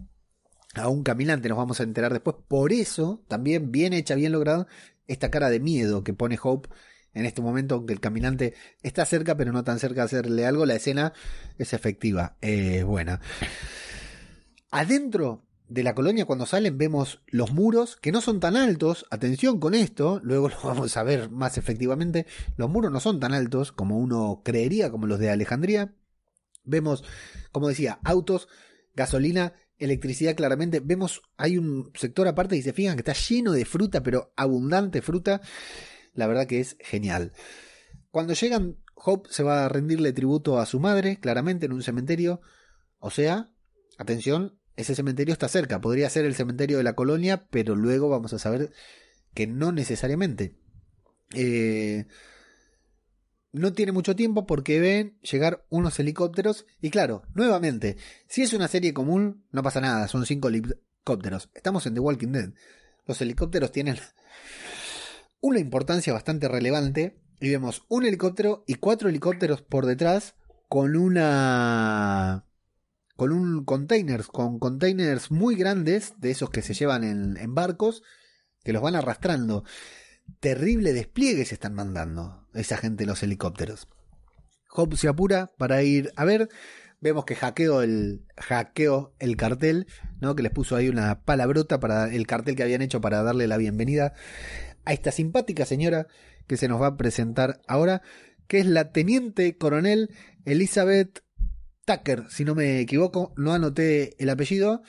a 0.73 0.89
un 0.89 1.03
caminante, 1.03 1.49
nos 1.49 1.57
vamos 1.57 1.79
a 1.79 1.83
enterar 1.83 2.13
después. 2.13 2.35
Por 2.47 2.73
eso, 2.73 3.23
también 3.27 3.71
bien 3.71 3.93
hecha, 3.93 4.15
bien 4.15 4.31
logrado, 4.31 4.67
esta 5.07 5.31
cara 5.31 5.49
de 5.49 5.59
miedo 5.59 6.03
que 6.03 6.13
pone 6.13 6.39
Hope 6.41 6.69
en 7.13 7.25
este 7.25 7.41
momento, 7.41 7.75
aunque 7.75 7.93
el 7.93 7.99
caminante 7.99 8.55
está 8.81 9.05
cerca, 9.05 9.37
pero 9.37 9.51
no 9.51 9.63
tan 9.63 9.79
cerca 9.79 10.01
de 10.01 10.05
hacerle 10.05 10.45
algo, 10.45 10.65
la 10.65 10.75
escena 10.75 11.13
es 11.57 11.73
efectiva, 11.73 12.37
es 12.41 12.83
buena. 12.83 13.21
Adentro 14.71 15.45
de 15.69 15.83
la 15.83 15.95
colonia, 15.95 16.25
cuando 16.25 16.45
salen, 16.45 16.77
vemos 16.77 17.21
los 17.27 17.51
muros, 17.51 17.95
que 17.97 18.11
no 18.11 18.21
son 18.21 18.39
tan 18.39 18.55
altos, 18.55 19.05
atención 19.11 19.59
con 19.59 19.75
esto, 19.75 20.19
luego 20.23 20.49
lo 20.49 20.57
vamos 20.63 20.97
a 20.97 21.03
ver 21.03 21.29
más 21.29 21.57
efectivamente, 21.57 22.25
los 22.57 22.69
muros 22.69 22.91
no 22.91 22.99
son 22.99 23.19
tan 23.19 23.33
altos 23.33 23.71
como 23.71 23.99
uno 23.99 24.41
creería, 24.43 24.89
como 24.89 25.07
los 25.07 25.19
de 25.19 25.29
Alejandría. 25.29 25.93
Vemos, 26.63 27.03
como 27.51 27.67
decía, 27.67 27.99
autos, 28.03 28.47
gasolina 28.95 29.53
electricidad 29.83 30.35
claramente. 30.35 30.79
Vemos, 30.79 31.21
hay 31.37 31.57
un 31.57 31.91
sector 31.95 32.27
aparte 32.27 32.55
y 32.55 32.61
se 32.61 32.73
fijan 32.73 32.95
que 32.95 33.01
está 33.01 33.13
lleno 33.13 33.51
de 33.51 33.65
fruta, 33.65 34.03
pero 34.03 34.33
abundante 34.35 35.01
fruta. 35.01 35.41
La 36.13 36.27
verdad 36.27 36.47
que 36.47 36.59
es 36.59 36.77
genial. 36.79 37.33
Cuando 38.11 38.33
llegan, 38.33 38.77
Hope 38.95 39.29
se 39.31 39.43
va 39.43 39.65
a 39.65 39.69
rendirle 39.69 40.13
tributo 40.13 40.59
a 40.59 40.65
su 40.65 40.79
madre, 40.79 41.19
claramente 41.19 41.65
en 41.65 41.73
un 41.73 41.83
cementerio. 41.83 42.41
O 42.99 43.11
sea, 43.11 43.51
atención, 43.97 44.57
ese 44.75 44.95
cementerio 44.95 45.33
está 45.33 45.47
cerca. 45.47 45.81
Podría 45.81 46.09
ser 46.09 46.25
el 46.25 46.35
cementerio 46.35 46.77
de 46.77 46.83
la 46.83 46.93
colonia, 46.93 47.47
pero 47.49 47.75
luego 47.75 48.09
vamos 48.09 48.33
a 48.33 48.39
saber 48.39 48.71
que 49.33 49.47
no 49.47 49.71
necesariamente. 49.71 50.55
Eh, 51.33 52.05
no 53.53 53.71
tiene 53.71 53.91
mucho 53.91 54.15
tiempo 54.15 54.45
porque 54.45 54.79
ven 54.79 55.17
llegar 55.21 55.65
unos 55.69 55.99
helicópteros 55.99 56.65
y 56.81 56.89
claro, 56.89 57.23
nuevamente, 57.35 57.97
si 58.27 58.41
es 58.41 58.51
una 58.53 58.67
serie 58.67 58.93
común, 58.93 59.45
no 59.51 59.63
pasa 59.63 59.79
nada, 59.79 60.07
son 60.07 60.25
cinco 60.25 60.49
helicópteros. 60.49 61.49
Estamos 61.53 61.85
en 61.85 61.93
The 61.93 61.99
Walking 61.99 62.29
Dead. 62.29 62.49
Los 63.05 63.21
helicópteros 63.21 63.71
tienen 63.71 63.97
una 65.39 65.59
importancia 65.59 66.11
bastante 66.11 66.47
relevante 66.47 67.19
y 67.39 67.49
vemos 67.49 67.83
un 67.89 68.05
helicóptero 68.05 68.63
y 68.67 68.75
cuatro 68.75 69.07
helicópteros 69.07 69.61
por 69.61 69.85
detrás 69.85 70.35
con 70.67 70.95
una 70.95 72.45
con 73.15 73.31
un 73.31 73.63
containers, 73.63 74.27
con 74.27 74.57
containers 74.57 75.29
muy 75.29 75.55
grandes 75.55 76.13
de 76.17 76.31
esos 76.31 76.49
que 76.49 76.63
se 76.63 76.73
llevan 76.73 77.03
en, 77.03 77.37
en 77.37 77.53
barcos 77.53 78.01
que 78.63 78.73
los 78.73 78.81
van 78.81 78.95
arrastrando 78.95 79.63
terrible 80.39 80.93
despliegue 80.93 81.45
se 81.45 81.55
están 81.55 81.73
mandando 81.73 82.47
esa 82.53 82.77
gente 82.77 83.03
en 83.03 83.09
los 83.09 83.23
helicópteros. 83.23 83.87
Hope 84.69 84.97
se 84.97 85.07
apura 85.07 85.51
para 85.57 85.83
ir 85.83 86.11
a 86.15 86.25
ver. 86.25 86.49
Vemos 86.99 87.25
que 87.25 87.35
hackeó 87.35 87.81
el, 87.81 88.25
hackeó 88.37 89.13
el 89.19 89.35
cartel, 89.35 89.87
¿no? 90.21 90.35
Que 90.35 90.43
les 90.43 90.51
puso 90.51 90.75
ahí 90.75 90.87
una 90.87 91.23
palabrota 91.23 91.79
para 91.79 92.13
el 92.13 92.25
cartel 92.25 92.55
que 92.55 92.63
habían 92.63 92.81
hecho 92.81 93.01
para 93.01 93.23
darle 93.23 93.47
la 93.47 93.57
bienvenida 93.57 94.13
a 94.85 94.93
esta 94.93 95.11
simpática 95.11 95.65
señora 95.65 96.07
que 96.47 96.57
se 96.57 96.67
nos 96.67 96.81
va 96.81 96.87
a 96.87 96.97
presentar 96.97 97.61
ahora, 97.67 98.01
que 98.47 98.59
es 98.59 98.65
la 98.65 98.91
teniente 98.91 99.57
coronel 99.57 100.09
Elizabeth 100.45 101.23
Tucker, 101.85 102.25
si 102.29 102.45
no 102.45 102.55
me 102.55 102.79
equivoco, 102.79 103.33
no 103.35 103.53
anoté 103.53 104.15
el 104.21 104.29
apellido, 104.29 104.81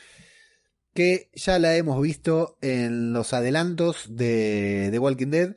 que 0.94 1.30
ya 1.34 1.58
la 1.58 1.76
hemos 1.76 2.00
visto 2.00 2.56
en 2.62 3.12
los 3.12 3.32
adelantos 3.32 4.06
de 4.10 4.88
The 4.90 4.98
Walking 4.98 5.28
Dead. 5.28 5.56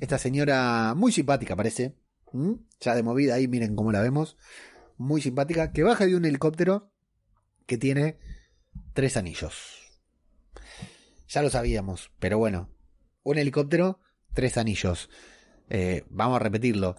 Esta 0.00 0.18
señora 0.18 0.94
muy 0.94 1.10
simpática 1.10 1.56
parece, 1.56 1.94
ya 2.80 2.94
de 2.94 3.02
movida 3.02 3.34
ahí, 3.34 3.48
miren 3.48 3.74
cómo 3.74 3.92
la 3.92 4.02
vemos, 4.02 4.36
muy 4.98 5.22
simpática, 5.22 5.72
que 5.72 5.82
baja 5.82 6.06
de 6.06 6.16
un 6.16 6.24
helicóptero 6.24 6.90
que 7.66 7.78
tiene 7.78 8.18
tres 8.92 9.16
anillos. 9.16 9.80
Ya 11.28 11.42
lo 11.42 11.50
sabíamos, 11.50 12.10
pero 12.18 12.38
bueno, 12.38 12.68
un 13.22 13.38
helicóptero, 13.38 14.00
tres 14.34 14.58
anillos. 14.58 15.08
Eh, 15.70 16.04
vamos 16.10 16.36
a 16.36 16.40
repetirlo. 16.40 16.96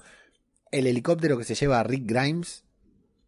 El 0.72 0.88
helicóptero 0.88 1.38
que 1.38 1.44
se 1.44 1.56
lleva 1.56 1.80
a 1.80 1.84
Rick 1.84 2.04
Grimes 2.06 2.64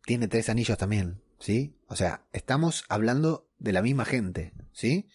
tiene 0.04 0.28
tres 0.28 0.50
anillos 0.50 0.78
también, 0.78 1.22
¿sí? 1.40 1.78
O 1.88 1.96
sea, 1.96 2.26
estamos 2.34 2.86
hablando 2.90 3.47
de 3.60 3.74
la 3.74 3.82
misma 3.82 4.06
gente, 4.06 4.54
¿sí? 4.72 5.10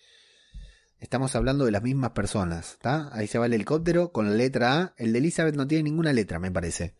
estamos 1.02 1.34
hablando 1.34 1.64
de 1.64 1.72
las 1.72 1.82
mismas 1.82 2.12
personas. 2.12 2.72
¿está? 2.72 3.10
Ahí 3.12 3.26
se 3.26 3.38
va 3.38 3.46
el 3.46 3.52
helicóptero 3.52 4.12
con 4.12 4.30
la 4.30 4.36
letra 4.36 4.78
A. 4.78 4.94
El 4.96 5.12
de 5.12 5.18
Elizabeth 5.18 5.56
no 5.56 5.66
tiene 5.66 5.82
ninguna 5.82 6.12
letra, 6.12 6.38
me 6.38 6.52
parece. 6.52 6.94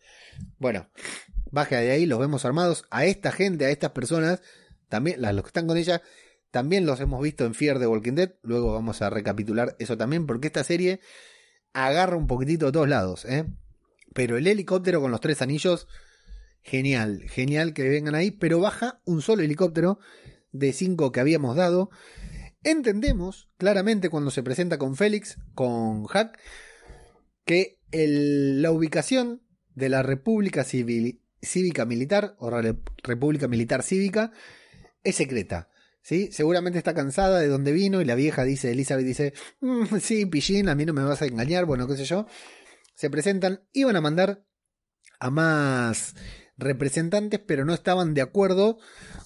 Bueno, 0.59 0.89
baja 1.51 1.77
de 1.77 1.91
ahí, 1.91 2.05
los 2.05 2.19
vemos 2.19 2.43
armados. 2.43 2.85
A 2.91 3.05
esta 3.05 3.31
gente, 3.31 3.65
a 3.65 3.69
estas 3.69 3.91
personas, 3.91 4.41
también, 4.89 5.21
los 5.21 5.41
que 5.41 5.47
están 5.47 5.67
con 5.67 5.77
ella, 5.77 6.01
también 6.51 6.85
los 6.85 6.99
hemos 6.99 7.21
visto 7.23 7.45
en 7.45 7.55
Fear 7.55 7.79
de 7.79 7.87
Walking 7.87 8.13
Dead. 8.13 8.33
Luego 8.43 8.73
vamos 8.73 9.01
a 9.01 9.09
recapitular 9.09 9.75
eso 9.79 9.97
también, 9.97 10.27
porque 10.27 10.47
esta 10.47 10.65
serie 10.65 10.99
agarra 11.71 12.17
un 12.17 12.27
poquitito 12.27 12.65
de 12.67 12.71
todos 12.73 12.89
lados. 12.89 13.23
¿eh? 13.23 13.45
Pero 14.13 14.37
el 14.37 14.45
helicóptero 14.47 14.99
con 14.99 15.11
los 15.11 15.21
tres 15.21 15.41
anillos, 15.41 15.87
genial, 16.61 17.23
genial 17.29 17.73
que 17.73 17.87
vengan 17.87 18.15
ahí. 18.15 18.31
Pero 18.31 18.59
baja 18.59 18.99
un 19.05 19.21
solo 19.21 19.43
helicóptero 19.43 19.97
de 20.53 20.71
cinco 20.71 21.11
que 21.11 21.19
habíamos 21.19 21.57
dado. 21.57 21.89
Entendemos 22.63 23.49
claramente 23.57 24.09
cuando 24.09 24.31
se 24.31 24.43
presenta 24.43 24.77
con 24.77 24.95
Félix, 24.95 25.37
con 25.53 26.05
Hack, 26.05 26.39
que 27.43 27.79
la 27.91 28.71
ubicación 28.71 29.41
de 29.75 29.89
la 29.89 30.01
República 30.01 30.63
Cívica 30.63 31.85
Militar 31.85 32.35
o 32.39 32.49
República 33.03 33.49
Militar 33.49 33.83
Cívica 33.83 34.31
es 35.03 35.15
secreta. 35.15 35.69
¿sí? 36.01 36.29
Seguramente 36.31 36.77
está 36.77 36.93
cansada 36.93 37.39
de 37.39 37.47
donde 37.47 37.71
vino 37.71 38.01
y 38.01 38.05
la 38.05 38.15
vieja 38.15 38.43
dice, 38.43 38.71
Elizabeth 38.71 39.05
dice, 39.05 39.33
mm, 39.59 39.97
sí, 39.99 40.25
pillín, 40.25 40.69
a 40.69 40.75
mí 40.75 40.85
no 40.85 40.93
me 40.93 41.03
vas 41.03 41.21
a 41.21 41.25
engañar, 41.25 41.65
bueno, 41.65 41.87
qué 41.87 41.97
sé 41.97 42.05
yo. 42.05 42.27
Se 42.95 43.09
presentan, 43.09 43.63
iban 43.73 43.95
a 43.95 44.01
mandar 44.01 44.45
a 45.19 45.29
más 45.29 46.15
representantes, 46.57 47.39
pero 47.39 47.65
no 47.65 47.73
estaban 47.73 48.13
de 48.13 48.21
acuerdo 48.21 48.77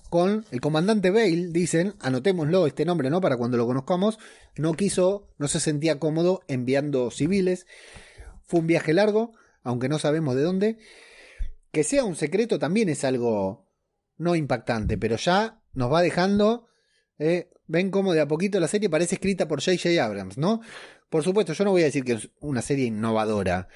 con 0.10 0.46
el 0.52 0.62
comandante 0.62 1.12
Bale, 1.12 1.48
dicen, 1.50 1.96
anotémoslo 2.00 2.68
este 2.68 2.86
nombre, 2.86 3.10
¿no? 3.10 3.22
Para 3.22 3.38
cuando 3.38 3.58
lo 3.58 3.66
conozcamos, 3.66 4.20
no 4.56 4.74
quiso, 4.74 5.28
no 5.38 5.48
se 5.48 5.60
sentía 5.60 6.00
cómodo 6.00 6.42
enviando 6.48 7.12
civiles. 7.12 7.68
Fue 8.46 8.60
un 8.60 8.68
viaje 8.68 8.94
largo, 8.94 9.34
aunque 9.64 9.90
no 9.90 10.00
sabemos 10.00 10.36
de 10.36 10.42
dónde. 10.42 10.78
Que 11.72 11.84
sea 11.84 12.04
un 12.04 12.16
secreto 12.16 12.60
también 12.60 12.90
es 12.90 13.04
algo 13.04 13.68
no 14.18 14.36
impactante, 14.36 14.98
pero 14.98 15.16
ya 15.18 15.62
nos 15.74 15.92
va 15.92 16.02
dejando. 16.02 16.68
Eh, 17.20 17.50
ven 17.68 17.92
cómo 17.92 18.14
de 18.14 18.22
a 18.22 18.28
poquito 18.28 18.60
la 18.60 18.68
serie 18.68 18.90
parece 18.90 19.16
escrita 19.16 19.48
por 19.48 19.62
J.J. 19.62 20.04
Abrams, 20.04 20.38
¿no? 20.38 20.62
Por 21.10 21.24
supuesto, 21.24 21.54
yo 21.54 21.64
no 21.64 21.72
voy 21.72 21.84
a 21.84 21.86
decir 21.86 22.04
que 22.04 22.14
es 22.14 22.30
una 22.40 22.62
serie 22.62 22.86
innovadora, 22.86 23.68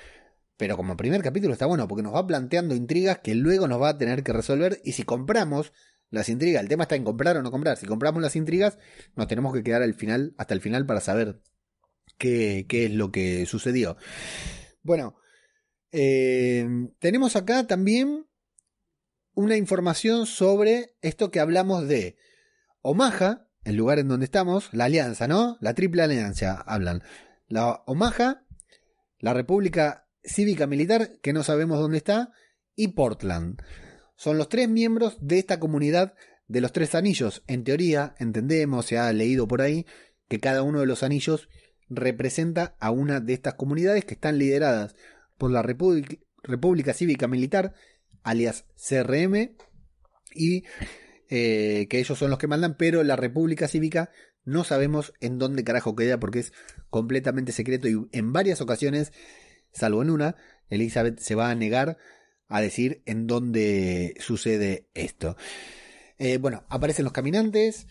pero 0.58 0.78
como 0.78 0.98
primer 0.98 1.22
capítulo 1.22 1.54
está 1.54 1.66
bueno 1.66 1.88
porque 1.88 2.04
nos 2.04 2.14
va 2.14 2.28
planteando 2.28 2.76
intrigas 2.76 3.20
que 3.20 3.36
luego 3.36 3.68
nos 3.68 3.82
va 3.82 3.90
a 3.90 3.98
tener 3.98 4.24
que 4.24 4.34
resolver 4.34 4.82
y 4.84 4.92
si 4.92 5.04
compramos 5.04 5.74
las 6.12 6.30
intrigas, 6.30 6.62
el 6.62 6.70
tema 6.70 6.84
está 6.84 6.96
en 6.96 7.04
comprar 7.04 7.38
o 7.38 7.42
no 7.42 7.50
comprar, 7.50 7.78
si 7.78 7.88
compramos 7.88 8.22
las 8.22 8.36
intrigas 8.36 8.78
nos 9.16 9.28
tenemos 9.28 9.54
que 9.54 9.64
quedar 9.64 9.82
al 9.82 9.96
final, 9.96 10.36
hasta 10.38 10.54
el 10.54 10.62
final 10.62 10.86
para 10.86 11.00
saber 11.00 11.42
qué, 12.18 12.66
qué 12.70 12.86
es 12.86 12.92
lo 12.92 13.12
que 13.12 13.46
sucedió. 13.46 13.98
Bueno, 14.84 15.16
eh, 15.92 16.68
tenemos 17.00 17.36
acá 17.36 17.66
también 17.66 18.28
una 19.34 19.58
información 19.58 20.26
sobre 20.26 20.96
esto 21.02 21.32
que 21.32 21.40
hablamos 21.40 21.88
de 21.88 22.18
Omaha, 22.82 23.48
el 23.64 23.76
lugar 23.76 24.00
en 24.00 24.08
donde 24.08 24.26
estamos, 24.26 24.70
la 24.74 24.86
alianza, 24.86 25.28
¿no? 25.28 25.58
La 25.62 25.74
triple 25.74 26.02
alianza, 26.02 26.62
hablan. 26.62 27.04
La 27.48 27.84
Omaha, 27.86 28.46
la 29.20 29.34
República 29.34 30.08
Cívica 30.24 30.68
Militar, 30.68 31.20
que 31.22 31.34
no 31.34 31.44
sabemos 31.44 31.80
dónde 31.80 31.98
está, 31.98 32.32
y 32.76 32.90
Portland. 32.90 33.62
Son 34.22 34.38
los 34.38 34.50
tres 34.50 34.70
miembros 34.70 35.18
de 35.20 35.40
esta 35.40 35.60
comunidad 35.60 36.14
de 36.48 36.62
los 36.62 36.72
tres 36.72 36.94
anillos. 36.94 37.42
En 37.48 37.64
teoría, 37.64 38.14
entendemos, 38.20 38.86
se 38.86 39.00
ha 39.00 39.12
leído 39.14 39.48
por 39.48 39.64
ahí, 39.64 39.88
que 40.30 40.40
cada 40.40 40.62
uno 40.62 40.80
de 40.80 40.86
los 40.86 41.02
anillos 41.02 41.50
representa 41.90 42.76
a 42.80 42.92
una 42.92 43.20
de 43.20 43.34
estas 43.34 43.56
comunidades 43.56 44.06
que 44.06 44.14
están 44.14 44.38
lideradas 44.38 44.96
por 45.40 45.50
la 45.50 45.64
República 45.64 46.94
Cívica 46.94 47.28
Militar, 47.28 47.74
alias 48.22 48.66
CRM, 48.76 49.56
y 50.36 50.66
eh, 51.32 51.88
que 51.90 51.98
ellos 51.98 52.20
son 52.20 52.30
los 52.30 52.38
que 52.38 52.46
mandan, 52.46 52.78
pero 52.78 53.04
la 53.04 53.16
República 53.16 53.68
Cívica 53.68 54.12
no 54.46 54.64
sabemos 54.64 55.14
en 55.20 55.40
dónde 55.40 55.64
carajo 55.64 55.96
queda 55.96 56.20
porque 56.20 56.42
es 56.42 56.54
completamente 56.92 57.54
secreto 57.54 57.88
y 57.88 58.08
en 58.12 58.34
varias 58.34 58.62
ocasiones, 58.62 59.14
salvo 59.74 60.04
en 60.04 60.12
una, 60.12 60.36
Elizabeth 60.70 61.18
se 61.18 61.34
va 61.34 61.50
a 61.50 61.56
negar 61.56 61.98
a 62.52 62.62
decir 62.62 63.02
en 63.06 63.28
dónde 63.28 64.16
sucede 64.20 64.88
esto. 64.94 65.36
Eh, 66.18 66.38
bueno, 66.38 66.64
aparecen 66.70 67.06
los 67.06 67.14
caminantes. 67.14 67.88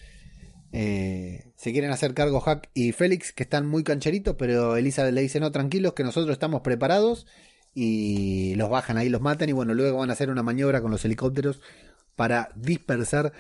Eh, 0.72 1.52
se 1.56 1.72
quieren 1.72 1.90
hacer 1.90 2.14
cargo 2.14 2.40
Hack 2.40 2.70
y 2.74 2.92
Félix, 2.92 3.32
que 3.32 3.42
están 3.42 3.66
muy 3.66 3.82
cancheritos, 3.82 4.36
pero 4.38 4.76
Elizabeth 4.76 5.14
le 5.14 5.22
dice, 5.22 5.40
no, 5.40 5.50
tranquilos, 5.50 5.94
que 5.94 6.04
nosotros 6.04 6.32
estamos 6.32 6.60
preparados 6.60 7.26
y 7.74 8.54
los 8.54 8.70
bajan 8.70 8.96
ahí, 8.96 9.08
los 9.08 9.20
matan 9.20 9.48
y 9.48 9.52
bueno, 9.52 9.74
luego 9.74 9.98
van 9.98 10.10
a 10.10 10.12
hacer 10.12 10.30
una 10.30 10.42
maniobra 10.42 10.80
con 10.80 10.90
los 10.90 11.04
helicópteros 11.04 11.60
para 12.14 12.50
dispersar 12.54 13.32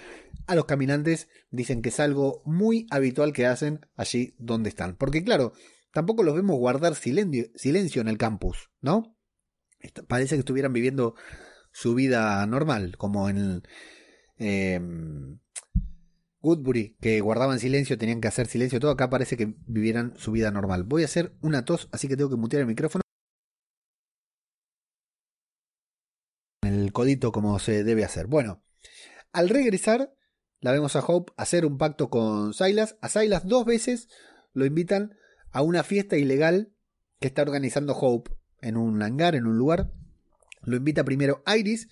a 0.46 0.54
los 0.54 0.64
caminantes. 0.64 1.28
Dicen 1.50 1.82
que 1.82 1.90
es 1.90 2.00
algo 2.00 2.42
muy 2.44 2.86
habitual 2.90 3.32
que 3.32 3.46
hacen 3.46 3.86
allí 3.96 4.34
donde 4.38 4.70
están. 4.70 4.96
Porque 4.96 5.22
claro, 5.22 5.52
tampoco 5.92 6.22
los 6.22 6.34
vemos 6.34 6.58
guardar 6.58 6.94
silencio, 6.94 7.46
silencio 7.54 8.00
en 8.00 8.08
el 8.08 8.18
campus, 8.18 8.70
¿no? 8.80 9.16
Parece 10.08 10.36
que 10.36 10.40
estuvieran 10.40 10.72
viviendo 10.72 11.14
su 11.72 11.94
vida 11.94 12.44
normal, 12.46 12.96
como 12.96 13.28
en 13.28 13.62
eh, 14.38 14.80
Woodbury, 16.42 16.96
que 17.00 17.20
guardaban 17.20 17.60
silencio, 17.60 17.98
tenían 17.98 18.20
que 18.20 18.28
hacer 18.28 18.46
silencio, 18.46 18.80
todo 18.80 18.90
acá 18.90 19.10
parece 19.10 19.36
que 19.36 19.54
vivieran 19.66 20.14
su 20.16 20.32
vida 20.32 20.50
normal. 20.50 20.84
Voy 20.84 21.02
a 21.02 21.06
hacer 21.06 21.34
una 21.42 21.64
tos, 21.64 21.88
así 21.92 22.08
que 22.08 22.16
tengo 22.16 22.30
que 22.30 22.36
mutear 22.36 22.60
el 22.60 22.66
micrófono. 22.66 23.02
el 26.62 26.92
codito 26.92 27.32
como 27.32 27.58
se 27.58 27.84
debe 27.84 28.04
hacer. 28.04 28.26
Bueno, 28.26 28.62
al 29.32 29.48
regresar, 29.48 30.14
la 30.60 30.72
vemos 30.72 30.96
a 30.96 31.00
Hope 31.00 31.32
hacer 31.36 31.64
un 31.64 31.78
pacto 31.78 32.10
con 32.10 32.54
Silas. 32.54 32.96
A 33.00 33.08
Silas 33.08 33.46
dos 33.46 33.64
veces 33.64 34.08
lo 34.52 34.64
invitan 34.66 35.16
a 35.50 35.62
una 35.62 35.82
fiesta 35.82 36.16
ilegal 36.16 36.72
que 37.18 37.28
está 37.28 37.42
organizando 37.42 37.94
Hope 37.94 38.30
en 38.62 38.76
un 38.76 39.02
hangar, 39.02 39.34
en 39.34 39.46
un 39.46 39.56
lugar. 39.58 39.90
Lo 40.62 40.76
invita 40.76 41.04
primero 41.04 41.42
Iris. 41.46 41.88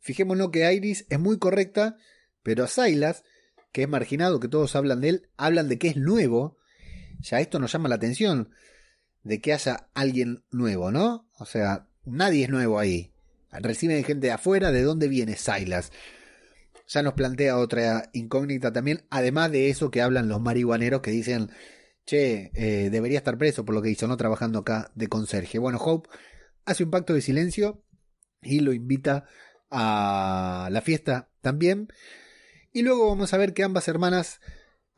Fijémonos 0.00 0.50
que 0.50 0.72
Iris 0.72 1.06
es 1.08 1.18
muy 1.18 1.38
correcta, 1.38 1.96
pero 2.42 2.64
a 2.64 2.68
Silas, 2.68 3.24
que 3.72 3.82
es 3.82 3.88
marginado, 3.88 4.40
que 4.40 4.48
todos 4.48 4.76
hablan 4.76 5.00
de 5.00 5.08
él, 5.08 5.28
hablan 5.36 5.68
de 5.68 5.78
que 5.78 5.88
es 5.88 5.96
nuevo. 5.96 6.58
Ya 7.20 7.40
esto 7.40 7.58
nos 7.58 7.72
llama 7.72 7.88
la 7.88 7.94
atención 7.94 8.50
de 9.22 9.40
que 9.40 9.52
haya 9.52 9.88
alguien 9.94 10.44
nuevo, 10.50 10.90
¿no? 10.90 11.28
O 11.38 11.46
sea, 11.46 11.88
nadie 12.04 12.44
es 12.44 12.50
nuevo 12.50 12.78
ahí 12.78 13.14
reciben 13.60 14.04
gente 14.04 14.28
de 14.28 14.32
afuera, 14.32 14.72
¿de 14.72 14.82
dónde 14.82 15.08
viene 15.08 15.36
Silas? 15.36 15.92
Ya 16.86 17.02
nos 17.02 17.14
plantea 17.14 17.58
otra 17.58 18.10
incógnita 18.12 18.72
también, 18.72 19.04
además 19.10 19.50
de 19.50 19.70
eso 19.70 19.90
que 19.90 20.02
hablan 20.02 20.28
los 20.28 20.40
marihuaneros 20.40 21.00
que 21.00 21.10
dicen, 21.10 21.50
che, 22.04 22.50
eh, 22.54 22.90
debería 22.90 23.18
estar 23.18 23.38
preso 23.38 23.64
por 23.64 23.74
lo 23.74 23.82
que 23.82 23.90
hizo, 23.90 24.06
no 24.06 24.16
trabajando 24.16 24.60
acá 24.60 24.90
de 24.94 25.08
conserje. 25.08 25.58
Bueno, 25.58 25.78
Hope 25.78 26.08
hace 26.64 26.84
un 26.84 26.90
pacto 26.90 27.14
de 27.14 27.22
silencio 27.22 27.84
y 28.42 28.60
lo 28.60 28.72
invita 28.72 29.26
a 29.70 30.68
la 30.70 30.80
fiesta 30.82 31.30
también. 31.40 31.88
Y 32.72 32.82
luego 32.82 33.08
vamos 33.08 33.32
a 33.32 33.38
ver 33.38 33.54
que 33.54 33.62
ambas 33.62 33.88
hermanas, 33.88 34.40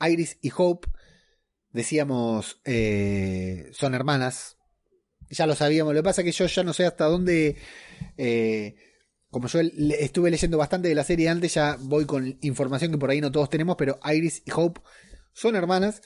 Iris 0.00 0.38
y 0.40 0.50
Hope, 0.56 0.88
decíamos, 1.70 2.60
eh, 2.64 3.68
son 3.72 3.94
hermanas. 3.94 4.56
Ya 5.28 5.46
lo 5.46 5.54
sabíamos, 5.54 5.92
lo 5.92 6.00
que 6.00 6.04
pasa 6.04 6.20
es 6.20 6.24
que 6.24 6.32
yo 6.32 6.46
ya 6.46 6.62
no 6.62 6.72
sé 6.72 6.86
hasta 6.86 7.06
dónde 7.06 7.56
eh, 8.16 8.76
como 9.30 9.48
yo 9.48 9.60
estuve 9.60 10.30
leyendo 10.30 10.56
bastante 10.56 10.88
de 10.88 10.94
la 10.94 11.04
serie 11.04 11.28
antes, 11.28 11.52
ya 11.52 11.76
voy 11.78 12.06
con 12.06 12.38
información 12.40 12.92
que 12.92 12.98
por 12.98 13.10
ahí 13.10 13.20
no 13.20 13.32
todos 13.32 13.50
tenemos, 13.50 13.76
pero 13.76 13.98
Iris 14.04 14.42
y 14.46 14.50
Hope 14.54 14.80
son 15.32 15.56
hermanas. 15.56 16.00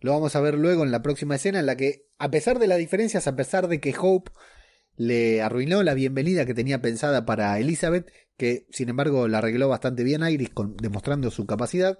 Lo 0.00 0.12
vamos 0.12 0.36
a 0.36 0.40
ver 0.40 0.54
luego 0.54 0.84
en 0.84 0.90
la 0.90 1.02
próxima 1.02 1.36
escena 1.36 1.60
en 1.60 1.66
la 1.66 1.76
que, 1.76 2.06
a 2.18 2.30
pesar 2.30 2.58
de 2.58 2.66
las 2.66 2.78
diferencias, 2.78 3.26
a 3.26 3.36
pesar 3.36 3.68
de 3.68 3.80
que 3.80 3.94
Hope 3.98 4.30
le 4.96 5.42
arruinó 5.42 5.82
la 5.82 5.94
bienvenida 5.94 6.46
que 6.46 6.54
tenía 6.54 6.80
pensada 6.80 7.26
para 7.26 7.58
Elizabeth, 7.58 8.10
que 8.36 8.66
sin 8.70 8.88
embargo 8.88 9.28
la 9.28 9.38
arregló 9.38 9.68
bastante 9.68 10.04
bien 10.04 10.22
Iris, 10.26 10.50
demostrando 10.80 11.30
su 11.30 11.46
capacidad, 11.46 11.98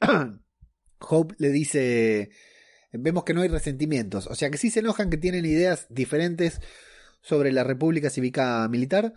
Hope 1.00 1.34
le 1.38 1.50
dice, 1.50 2.30
vemos 2.92 3.24
que 3.24 3.34
no 3.34 3.42
hay 3.42 3.48
resentimientos, 3.48 4.26
o 4.26 4.34
sea 4.34 4.50
que 4.50 4.58
sí 4.58 4.70
se 4.70 4.80
enojan, 4.80 5.10
que 5.10 5.16
tienen 5.16 5.44
ideas 5.44 5.86
diferentes 5.90 6.60
sobre 7.20 7.52
la 7.52 7.64
República 7.64 8.10
Cívica 8.10 8.66
Militar, 8.68 9.14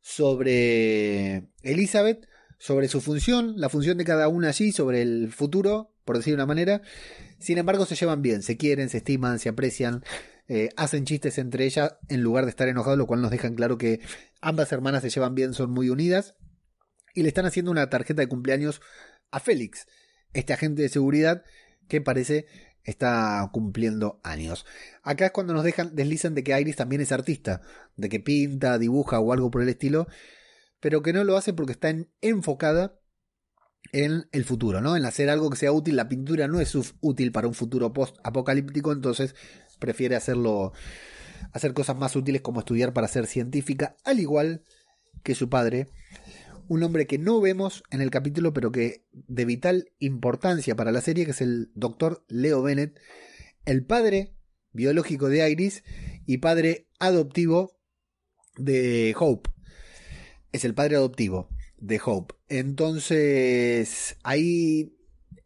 sobre 0.00 1.48
Elizabeth, 1.62 2.26
sobre 2.58 2.88
su 2.88 3.00
función, 3.00 3.54
la 3.56 3.68
función 3.68 3.98
de 3.98 4.04
cada 4.04 4.28
una 4.28 4.48
allí, 4.48 4.72
sobre 4.72 5.02
el 5.02 5.32
futuro, 5.32 5.94
por 6.04 6.16
decir 6.16 6.32
de 6.32 6.36
una 6.36 6.46
manera. 6.46 6.82
Sin 7.38 7.58
embargo, 7.58 7.86
se 7.86 7.94
llevan 7.94 8.22
bien, 8.22 8.42
se 8.42 8.56
quieren, 8.56 8.88
se 8.88 8.98
estiman, 8.98 9.38
se 9.38 9.48
aprecian, 9.48 10.02
eh, 10.48 10.70
hacen 10.76 11.04
chistes 11.04 11.38
entre 11.38 11.64
ellas 11.64 11.96
en 12.08 12.22
lugar 12.22 12.44
de 12.44 12.50
estar 12.50 12.68
enojados, 12.68 12.98
lo 12.98 13.06
cual 13.06 13.22
nos 13.22 13.30
dejan 13.30 13.54
claro 13.54 13.78
que 13.78 14.00
ambas 14.40 14.72
hermanas 14.72 15.02
se 15.02 15.10
llevan 15.10 15.34
bien, 15.34 15.54
son 15.54 15.70
muy 15.70 15.90
unidas. 15.90 16.34
Y 17.14 17.22
le 17.22 17.28
están 17.28 17.46
haciendo 17.46 17.70
una 17.70 17.90
tarjeta 17.90 18.22
de 18.22 18.28
cumpleaños 18.28 18.80
a 19.30 19.40
Félix, 19.40 19.86
este 20.32 20.52
agente 20.52 20.82
de 20.82 20.88
seguridad 20.88 21.42
que 21.88 22.00
parece 22.00 22.46
está 22.84 23.48
cumpliendo 23.52 24.20
años. 24.22 24.64
Acá 25.02 25.26
es 25.26 25.32
cuando 25.32 25.52
nos 25.52 25.64
dejan, 25.64 25.94
deslizan 25.94 26.34
de 26.34 26.42
que 26.42 26.58
Iris 26.58 26.76
también 26.76 27.02
es 27.02 27.12
artista, 27.12 27.60
de 27.96 28.08
que 28.08 28.20
pinta, 28.20 28.78
dibuja 28.78 29.20
o 29.20 29.32
algo 29.32 29.50
por 29.50 29.62
el 29.62 29.68
estilo, 29.68 30.06
pero 30.80 31.02
que 31.02 31.12
no 31.12 31.24
lo 31.24 31.36
hace 31.36 31.52
porque 31.52 31.72
está 31.72 31.94
enfocada 32.20 32.97
en 33.92 34.28
el 34.32 34.44
futuro, 34.44 34.80
¿no? 34.80 34.96
En 34.96 35.04
hacer 35.04 35.30
algo 35.30 35.50
que 35.50 35.56
sea 35.56 35.72
útil. 35.72 35.96
La 35.96 36.08
pintura 36.08 36.48
no 36.48 36.60
es 36.60 36.76
útil 37.00 37.32
para 37.32 37.48
un 37.48 37.54
futuro 37.54 37.92
post-apocalíptico, 37.92 38.92
entonces 38.92 39.34
prefiere 39.78 40.16
hacerlo, 40.16 40.72
hacer 41.52 41.72
cosas 41.72 41.96
más 41.96 42.16
útiles 42.16 42.42
como 42.42 42.60
estudiar 42.60 42.92
para 42.92 43.08
ser 43.08 43.26
científica, 43.26 43.96
al 44.04 44.20
igual 44.20 44.64
que 45.22 45.34
su 45.34 45.48
padre, 45.48 45.88
un 46.68 46.82
hombre 46.82 47.06
que 47.06 47.18
no 47.18 47.40
vemos 47.40 47.82
en 47.90 48.00
el 48.00 48.10
capítulo, 48.10 48.52
pero 48.52 48.72
que 48.72 49.04
de 49.12 49.44
vital 49.44 49.90
importancia 49.98 50.76
para 50.76 50.92
la 50.92 51.00
serie, 51.00 51.24
que 51.24 51.30
es 51.30 51.40
el 51.40 51.70
doctor 51.74 52.24
Leo 52.28 52.62
Bennett, 52.62 52.98
el 53.64 53.84
padre 53.84 54.34
biológico 54.72 55.28
de 55.28 55.48
Iris 55.50 55.82
y 56.26 56.38
padre 56.38 56.88
adoptivo 56.98 57.78
de 58.56 59.14
Hope. 59.18 59.50
Es 60.52 60.64
el 60.64 60.74
padre 60.74 60.96
adoptivo 60.96 61.48
de 61.78 62.00
Hope. 62.04 62.37
Entonces, 62.48 64.16
ahí 64.22 64.96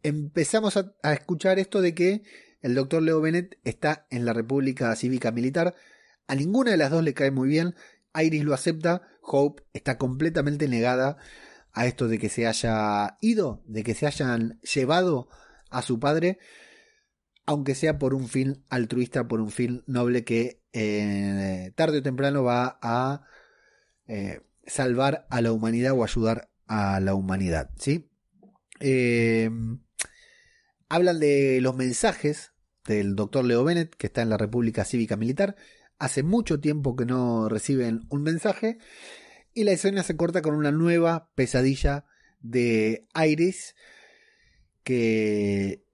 empezamos 0.03 0.77
a, 0.77 0.93
escuchar 1.13 1.59
esto 1.59 1.81
de 1.81 1.93
que 1.93 2.23
el 2.61 2.75
doctor 2.75 3.03
Leo 3.03 3.21
Bennett 3.21 3.59
está 3.63 4.07
en 4.09 4.25
la 4.25 4.33
República 4.33 4.95
Cívica 4.95 5.31
Militar. 5.31 5.75
A 6.27 6.35
ninguna 6.35 6.71
de 6.71 6.77
las 6.77 6.91
dos 6.91 7.03
le 7.03 7.13
cae 7.13 7.31
muy 7.31 7.49
bien. 7.49 7.75
Iris 8.15 8.43
lo 8.43 8.53
acepta, 8.53 9.01
Hope 9.21 9.63
está 9.73 9.97
completamente 9.97 10.67
negada 10.67 11.17
a 11.73 11.87
esto 11.87 12.07
de 12.07 12.19
que 12.19 12.29
se 12.29 12.47
haya 12.47 13.17
ido, 13.19 13.63
de 13.65 13.83
que 13.83 13.95
se 13.95 14.05
hayan 14.05 14.59
llevado 14.61 15.27
a 15.69 15.81
su 15.81 15.99
padre, 15.99 16.37
aunque 17.45 17.75
sea 17.75 17.97
por 17.97 18.13
un 18.13 18.27
fin 18.29 18.63
altruista, 18.69 19.27
por 19.27 19.41
un 19.41 19.49
fin 19.49 19.83
noble 19.87 20.23
que 20.23 20.61
eh, 20.71 21.71
tarde 21.75 21.97
o 21.97 22.03
temprano 22.03 22.43
va 22.43 22.77
a 22.81 23.25
eh, 24.07 24.41
salvar 24.65 25.25
a 25.29 25.41
la 25.41 25.51
humanidad 25.51 25.93
o 25.93 26.03
ayudar 26.03 26.52
a 26.67 26.99
la 26.99 27.15
humanidad. 27.15 27.69
¿sí? 27.77 28.09
Eh, 28.79 29.49
hablan 30.89 31.19
de 31.19 31.59
los 31.61 31.75
mensajes 31.75 32.53
del 32.85 33.15
doctor 33.15 33.45
Leo 33.45 33.63
Bennett, 33.63 33.95
que 33.95 34.07
está 34.07 34.21
en 34.21 34.29
la 34.29 34.37
República 34.37 34.83
Cívica 34.83 35.15
Militar, 35.15 35.55
Hace 36.03 36.21
mucho 36.21 36.59
tiempo 36.59 36.97
que 36.97 37.05
no 37.05 37.47
reciben 37.47 38.01
un 38.09 38.23
mensaje 38.23 38.77
y 39.53 39.63
la 39.63 39.71
escena 39.71 40.03
se 40.03 40.17
corta 40.17 40.41
con 40.41 40.53
una 40.53 40.69
nueva 40.69 41.31
pesadilla 41.33 42.05
de 42.41 43.07
Iris 43.15 43.75
que 44.83 45.85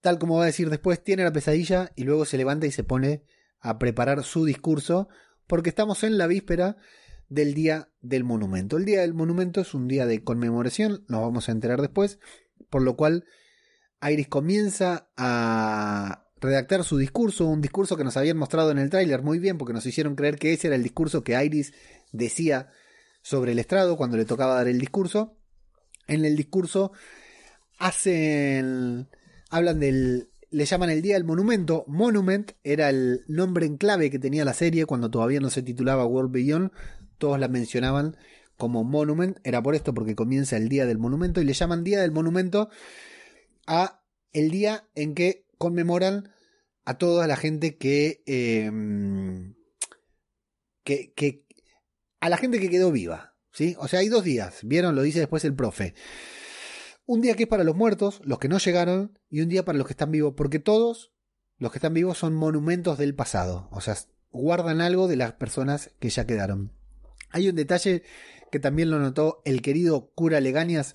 tal 0.00 0.18
como 0.18 0.38
va 0.38 0.42
a 0.42 0.46
decir 0.46 0.70
después 0.70 1.04
tiene 1.04 1.22
la 1.22 1.32
pesadilla 1.32 1.92
y 1.94 2.02
luego 2.02 2.24
se 2.24 2.36
levanta 2.36 2.66
y 2.66 2.72
se 2.72 2.82
pone 2.82 3.22
a 3.60 3.78
preparar 3.78 4.24
su 4.24 4.44
discurso 4.44 5.08
porque 5.46 5.68
estamos 5.68 6.02
en 6.02 6.18
la 6.18 6.26
víspera 6.26 6.76
del 7.28 7.54
día 7.54 7.90
del 8.00 8.24
monumento. 8.24 8.76
El 8.76 8.84
día 8.84 9.02
del 9.02 9.14
monumento 9.14 9.60
es 9.60 9.74
un 9.74 9.88
día 9.88 10.06
de 10.06 10.22
conmemoración, 10.22 11.04
nos 11.08 11.20
vamos 11.20 11.48
a 11.48 11.52
enterar 11.52 11.80
después, 11.80 12.18
por 12.70 12.82
lo 12.82 12.96
cual 12.96 13.24
Iris 14.02 14.28
comienza 14.28 15.10
a 15.16 16.26
redactar 16.40 16.84
su 16.84 16.96
discurso, 16.98 17.46
un 17.46 17.60
discurso 17.60 17.96
que 17.96 18.04
nos 18.04 18.16
habían 18.16 18.36
mostrado 18.36 18.70
en 18.70 18.78
el 18.78 18.90
tráiler 18.90 19.22
muy 19.22 19.38
bien, 19.38 19.58
porque 19.58 19.72
nos 19.72 19.86
hicieron 19.86 20.14
creer 20.14 20.38
que 20.38 20.52
ese 20.52 20.68
era 20.68 20.76
el 20.76 20.82
discurso 20.82 21.24
que 21.24 21.42
Iris 21.42 21.72
decía 22.12 22.68
sobre 23.22 23.52
el 23.52 23.58
estrado 23.58 23.96
cuando 23.96 24.16
le 24.16 24.24
tocaba 24.24 24.54
dar 24.54 24.68
el 24.68 24.78
discurso. 24.78 25.36
En 26.06 26.24
el 26.24 26.36
discurso 26.36 26.92
hacen, 27.78 29.08
hablan 29.50 29.80
del, 29.80 30.30
le 30.50 30.64
llaman 30.64 30.90
el 30.90 31.02
Día 31.02 31.14
del 31.14 31.24
Monumento. 31.24 31.84
Monument 31.86 32.52
era 32.62 32.88
el 32.88 33.24
nombre 33.28 33.66
en 33.66 33.76
clave 33.76 34.10
que 34.10 34.18
tenía 34.18 34.44
la 34.44 34.54
serie 34.54 34.86
cuando 34.86 35.10
todavía 35.10 35.40
no 35.40 35.50
se 35.50 35.62
titulaba 35.62 36.06
World 36.06 36.32
Beyond. 36.32 36.70
Todos 37.18 37.38
la 37.38 37.48
mencionaban 37.48 38.16
como 38.56 38.84
Monument. 38.84 39.38
Era 39.44 39.62
por 39.62 39.74
esto, 39.74 39.94
porque 39.94 40.14
comienza 40.14 40.56
el 40.56 40.68
Día 40.68 40.86
del 40.86 40.98
Monumento 40.98 41.40
y 41.40 41.44
le 41.44 41.52
llaman 41.52 41.84
Día 41.84 42.00
del 42.00 42.12
Monumento 42.12 42.70
a 43.66 44.02
el 44.32 44.50
día 44.50 44.88
en 44.94 45.14
que 45.14 45.46
conmemoran 45.58 46.32
a 46.84 46.96
toda 46.96 47.26
la 47.26 47.36
gente 47.36 47.76
que, 47.76 48.22
em, 48.26 49.54
que, 50.84 51.12
que, 51.12 51.44
a 52.20 52.28
la 52.28 52.38
gente 52.38 52.58
que 52.60 52.70
quedó 52.70 52.90
viva, 52.90 53.36
¿sí? 53.52 53.76
O 53.78 53.88
sea, 53.88 54.00
hay 54.00 54.08
dos 54.08 54.24
días, 54.24 54.60
¿vieron? 54.62 54.94
Lo 54.94 55.02
dice 55.02 55.18
después 55.18 55.44
el 55.44 55.54
profe. 55.54 55.94
Un 57.04 57.20
día 57.20 57.34
que 57.36 57.44
es 57.44 57.48
para 57.48 57.64
los 57.64 57.76
muertos, 57.76 58.20
los 58.24 58.38
que 58.38 58.48
no 58.48 58.58
llegaron, 58.58 59.18
y 59.28 59.40
un 59.40 59.48
día 59.48 59.64
para 59.64 59.78
los 59.78 59.86
que 59.86 59.92
están 59.92 60.10
vivos, 60.10 60.34
porque 60.36 60.58
todos 60.58 61.12
los 61.58 61.72
que 61.72 61.78
están 61.78 61.94
vivos 61.94 62.18
son 62.18 62.34
monumentos 62.34 62.98
del 62.98 63.14
pasado, 63.14 63.68
o 63.70 63.80
sea, 63.80 63.96
guardan 64.30 64.80
algo 64.80 65.08
de 65.08 65.16
las 65.16 65.32
personas 65.32 65.90
que 65.98 66.10
ya 66.10 66.26
quedaron. 66.26 66.77
Hay 67.30 67.48
un 67.48 67.56
detalle 67.56 68.02
que 68.50 68.58
también 68.58 68.90
lo 68.90 68.98
notó 68.98 69.42
el 69.44 69.62
querido 69.62 70.10
cura 70.14 70.40
Legañas, 70.40 70.94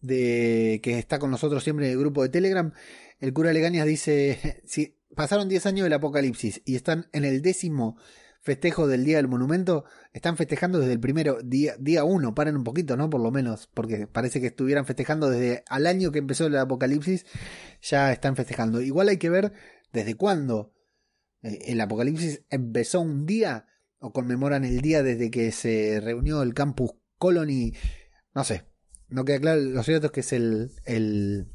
de, 0.00 0.80
que 0.82 0.98
está 0.98 1.18
con 1.18 1.30
nosotros 1.30 1.62
siempre 1.62 1.86
en 1.86 1.92
el 1.92 1.98
grupo 1.98 2.22
de 2.22 2.30
Telegram, 2.30 2.72
el 3.18 3.32
cura 3.32 3.52
Legañas 3.52 3.86
dice, 3.86 4.62
si 4.66 4.96
pasaron 5.14 5.48
10 5.48 5.66
años 5.66 5.84
del 5.84 5.92
apocalipsis 5.92 6.62
y 6.64 6.76
están 6.76 7.08
en 7.12 7.24
el 7.24 7.42
décimo 7.42 7.96
festejo 8.42 8.86
del 8.86 9.04
Día 9.04 9.18
del 9.18 9.28
Monumento, 9.28 9.84
están 10.12 10.36
festejando 10.36 10.78
desde 10.78 10.94
el 10.94 11.00
primero, 11.00 11.38
día, 11.42 12.04
uno, 12.04 12.34
paren 12.34 12.56
un 12.56 12.64
poquito, 12.64 12.96
¿no? 12.96 13.10
Por 13.10 13.20
lo 13.20 13.30
menos, 13.30 13.68
porque 13.74 14.06
parece 14.06 14.40
que 14.40 14.46
estuvieran 14.46 14.86
festejando 14.86 15.28
desde 15.28 15.62
al 15.68 15.86
año 15.86 16.10
que 16.10 16.20
empezó 16.20 16.46
el 16.46 16.56
apocalipsis, 16.56 17.26
ya 17.82 18.10
están 18.12 18.36
festejando. 18.36 18.80
Igual 18.80 19.08
hay 19.08 19.18
que 19.18 19.28
ver 19.28 19.52
desde 19.92 20.14
cuándo 20.14 20.72
eh, 21.42 21.58
el 21.66 21.80
apocalipsis 21.82 22.42
empezó 22.48 23.02
un 23.02 23.26
día 23.26 23.66
o 24.00 24.12
conmemoran 24.12 24.64
el 24.64 24.80
día 24.80 25.02
desde 25.02 25.30
que 25.30 25.52
se 25.52 26.00
reunió 26.00 26.42
el 26.42 26.54
campus 26.54 26.92
Colony, 27.18 27.74
no 28.34 28.44
sé, 28.44 28.64
no 29.08 29.24
queda 29.24 29.40
claro, 29.40 29.60
lo 29.60 29.82
cierto 29.82 30.06
es 30.06 30.12
que 30.12 30.20
es 30.20 30.32
el, 30.32 30.72
el 30.84 31.46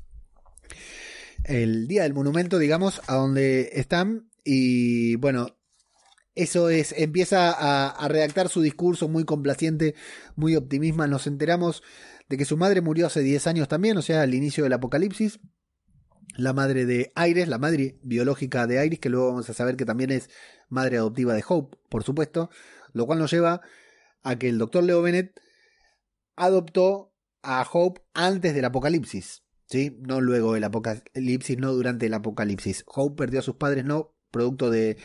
el 1.47 1.87
día 1.87 2.03
del 2.03 2.13
monumento, 2.13 2.57
digamos, 2.57 3.01
a 3.07 3.15
donde 3.15 3.71
están. 3.73 4.29
Y 4.43 5.15
bueno, 5.17 5.57
eso 6.33 6.69
es, 6.69 6.93
empieza 6.97 7.51
a, 7.51 8.07
redactar 8.07 8.49
su 8.49 8.61
discurso 8.61 9.07
muy 9.07 9.23
complaciente, 9.25 9.95
muy 10.35 10.55
optimista. 10.55 11.07
Nos 11.07 11.27
enteramos 11.27 11.83
de 12.29 12.37
que 12.37 12.45
su 12.45 12.57
madre 12.57 12.81
murió 12.81 13.07
hace 13.07 13.21
10 13.21 13.47
años 13.47 13.67
también, 13.67 13.97
o 13.97 14.01
sea, 14.01 14.21
al 14.21 14.33
inicio 14.33 14.63
del 14.63 14.73
apocalipsis. 14.73 15.39
La 16.37 16.53
madre 16.53 16.85
de 16.85 17.13
Iris, 17.27 17.47
la 17.47 17.57
madre 17.57 17.97
biológica 18.01 18.67
de 18.67 18.85
Iris, 18.85 18.99
que 18.99 19.09
luego 19.09 19.27
vamos 19.27 19.49
a 19.49 19.53
saber 19.53 19.75
que 19.77 19.85
también 19.85 20.11
es 20.11 20.29
madre 20.69 20.97
adoptiva 20.97 21.33
de 21.33 21.43
Hope, 21.47 21.77
por 21.89 22.03
supuesto. 22.03 22.49
Lo 22.93 23.05
cual 23.05 23.19
nos 23.19 23.31
lleva 23.31 23.61
a 24.23 24.37
que 24.37 24.49
el 24.49 24.57
doctor 24.57 24.83
Leo 24.83 25.01
Bennett 25.01 25.39
adoptó 26.35 27.13
a 27.41 27.65
Hope 27.71 28.01
antes 28.13 28.53
del 28.53 28.65
apocalipsis. 28.65 29.43
¿sí? 29.67 29.97
No 30.01 30.21
luego 30.21 30.53
del 30.53 30.63
apocalipsis, 30.63 31.57
no 31.57 31.73
durante 31.73 32.07
el 32.07 32.13
apocalipsis. 32.13 32.83
Hope 32.87 33.15
perdió 33.15 33.39
a 33.39 33.43
sus 33.43 33.55
padres 33.55 33.85
no 33.85 34.15
producto 34.31 34.69
de 34.69 34.97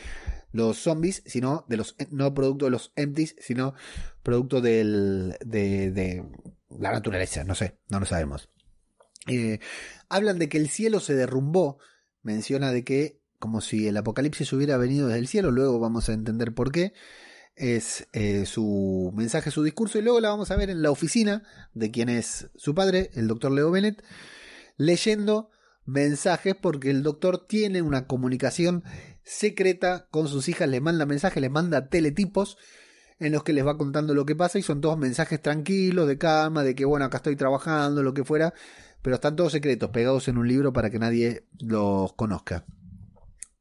los 0.51 0.77
zombies, 0.77 1.23
sino 1.25 1.65
de 1.69 1.77
los 1.77 1.95
no 2.09 2.33
producto 2.33 2.65
de 2.65 2.71
los 2.71 2.91
empties, 2.95 3.35
sino 3.39 3.73
producto 4.23 4.59
del, 4.59 5.37
de, 5.45 5.91
de 5.91 6.25
la 6.77 6.91
naturaleza, 6.91 7.43
no 7.43 7.55
sé, 7.55 7.79
no 7.89 7.99
lo 7.99 8.05
sabemos. 8.05 8.49
Eh, 9.27 9.59
hablan 10.09 10.39
de 10.39 10.49
que 10.49 10.57
el 10.57 10.69
cielo 10.69 10.99
se 10.99 11.13
derrumbó, 11.15 11.77
menciona 12.21 12.71
de 12.71 12.83
que 12.83 13.21
como 13.41 13.59
si 13.59 13.87
el 13.87 13.97
apocalipsis 13.97 14.53
hubiera 14.53 14.77
venido 14.77 15.07
desde 15.07 15.19
el 15.19 15.27
cielo, 15.27 15.49
luego 15.51 15.79
vamos 15.79 16.07
a 16.07 16.13
entender 16.13 16.53
por 16.53 16.71
qué. 16.71 16.93
Es 17.55 18.07
eh, 18.13 18.45
su 18.45 19.11
mensaje, 19.15 19.51
su 19.51 19.63
discurso, 19.63 19.97
y 19.97 20.03
luego 20.03 20.19
la 20.21 20.29
vamos 20.29 20.51
a 20.51 20.55
ver 20.55 20.69
en 20.69 20.81
la 20.81 20.91
oficina 20.91 21.43
de 21.73 21.91
quien 21.91 22.07
es 22.07 22.49
su 22.55 22.73
padre, 22.73 23.09
el 23.15 23.27
doctor 23.27 23.51
Leo 23.51 23.71
Bennett, 23.71 24.03
leyendo 24.77 25.49
mensajes 25.85 26.55
porque 26.55 26.91
el 26.91 27.03
doctor 27.03 27.45
tiene 27.47 27.81
una 27.81 28.07
comunicación 28.07 28.83
secreta 29.23 30.07
con 30.11 30.27
sus 30.27 30.47
hijas, 30.47 30.69
le 30.69 30.79
manda 30.79 31.05
mensajes, 31.05 31.41
les 31.41 31.51
manda 31.51 31.89
teletipos 31.89 32.57
en 33.19 33.31
los 33.33 33.43
que 33.43 33.53
les 33.53 33.65
va 33.65 33.77
contando 33.77 34.13
lo 34.13 34.25
que 34.25 34.35
pasa 34.35 34.59
y 34.59 34.63
son 34.63 34.81
todos 34.81 34.97
mensajes 34.97 35.41
tranquilos, 35.41 36.07
de 36.07 36.17
calma, 36.17 36.63
de 36.63 36.75
que 36.75 36.85
bueno, 36.85 37.05
acá 37.05 37.17
estoy 37.17 37.35
trabajando, 37.35 38.01
lo 38.01 38.13
que 38.13 38.23
fuera, 38.23 38.53
pero 39.01 39.15
están 39.15 39.35
todos 39.35 39.51
secretos, 39.51 39.89
pegados 39.89 40.27
en 40.27 40.37
un 40.37 40.47
libro 40.47 40.73
para 40.73 40.89
que 40.89 40.99
nadie 40.99 41.45
los 41.59 42.13
conozca. 42.13 42.65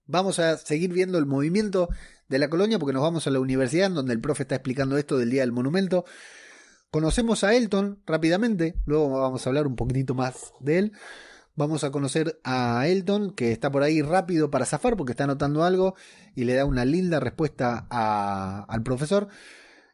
Vamos 0.07 0.39
a 0.39 0.57
seguir 0.57 0.93
viendo 0.93 1.19
el 1.19 1.27
movimiento 1.27 1.89
de 2.29 2.39
la 2.39 2.51
colonia 2.51 2.79
porque 2.79 2.93
nos 2.93 3.03
vamos 3.03 3.27
a 3.27 3.31
la 3.31 3.41
universidad 3.41 3.91
donde 3.91 4.13
el 4.13 4.21
profe 4.21 4.43
está 4.43 4.57
explicando 4.57 4.99
esto 4.99 5.19
del 5.19 5.31
Día 5.31 5.43
del 5.43 5.53
Monumento. 5.53 6.05
Conocemos 6.91 7.45
a 7.45 7.55
Elton 7.55 8.03
rápidamente, 8.07 8.75
luego 8.87 9.11
vamos 9.11 9.47
a 9.47 9.51
hablar 9.51 9.67
un 9.67 9.77
poquitito 9.77 10.15
más 10.15 10.53
de 10.61 10.79
él. 10.79 10.93
Vamos 11.55 11.85
a 11.85 11.91
conocer 11.91 12.41
a 12.43 12.87
Elton, 12.87 13.33
que 13.33 13.53
está 13.53 13.71
por 13.71 13.83
ahí 13.83 14.03
rápido 14.03 14.51
para 14.51 14.65
zafar 14.67 14.97
porque 14.97 15.13
está 15.13 15.25
anotando 15.25 15.63
algo 15.63 15.95
y 16.35 16.45
le 16.45 16.55
da 16.55 16.65
una 16.65 16.85
linda 16.85 17.21
respuesta 17.21 17.87
al 17.89 18.83
profesor. 18.83 19.29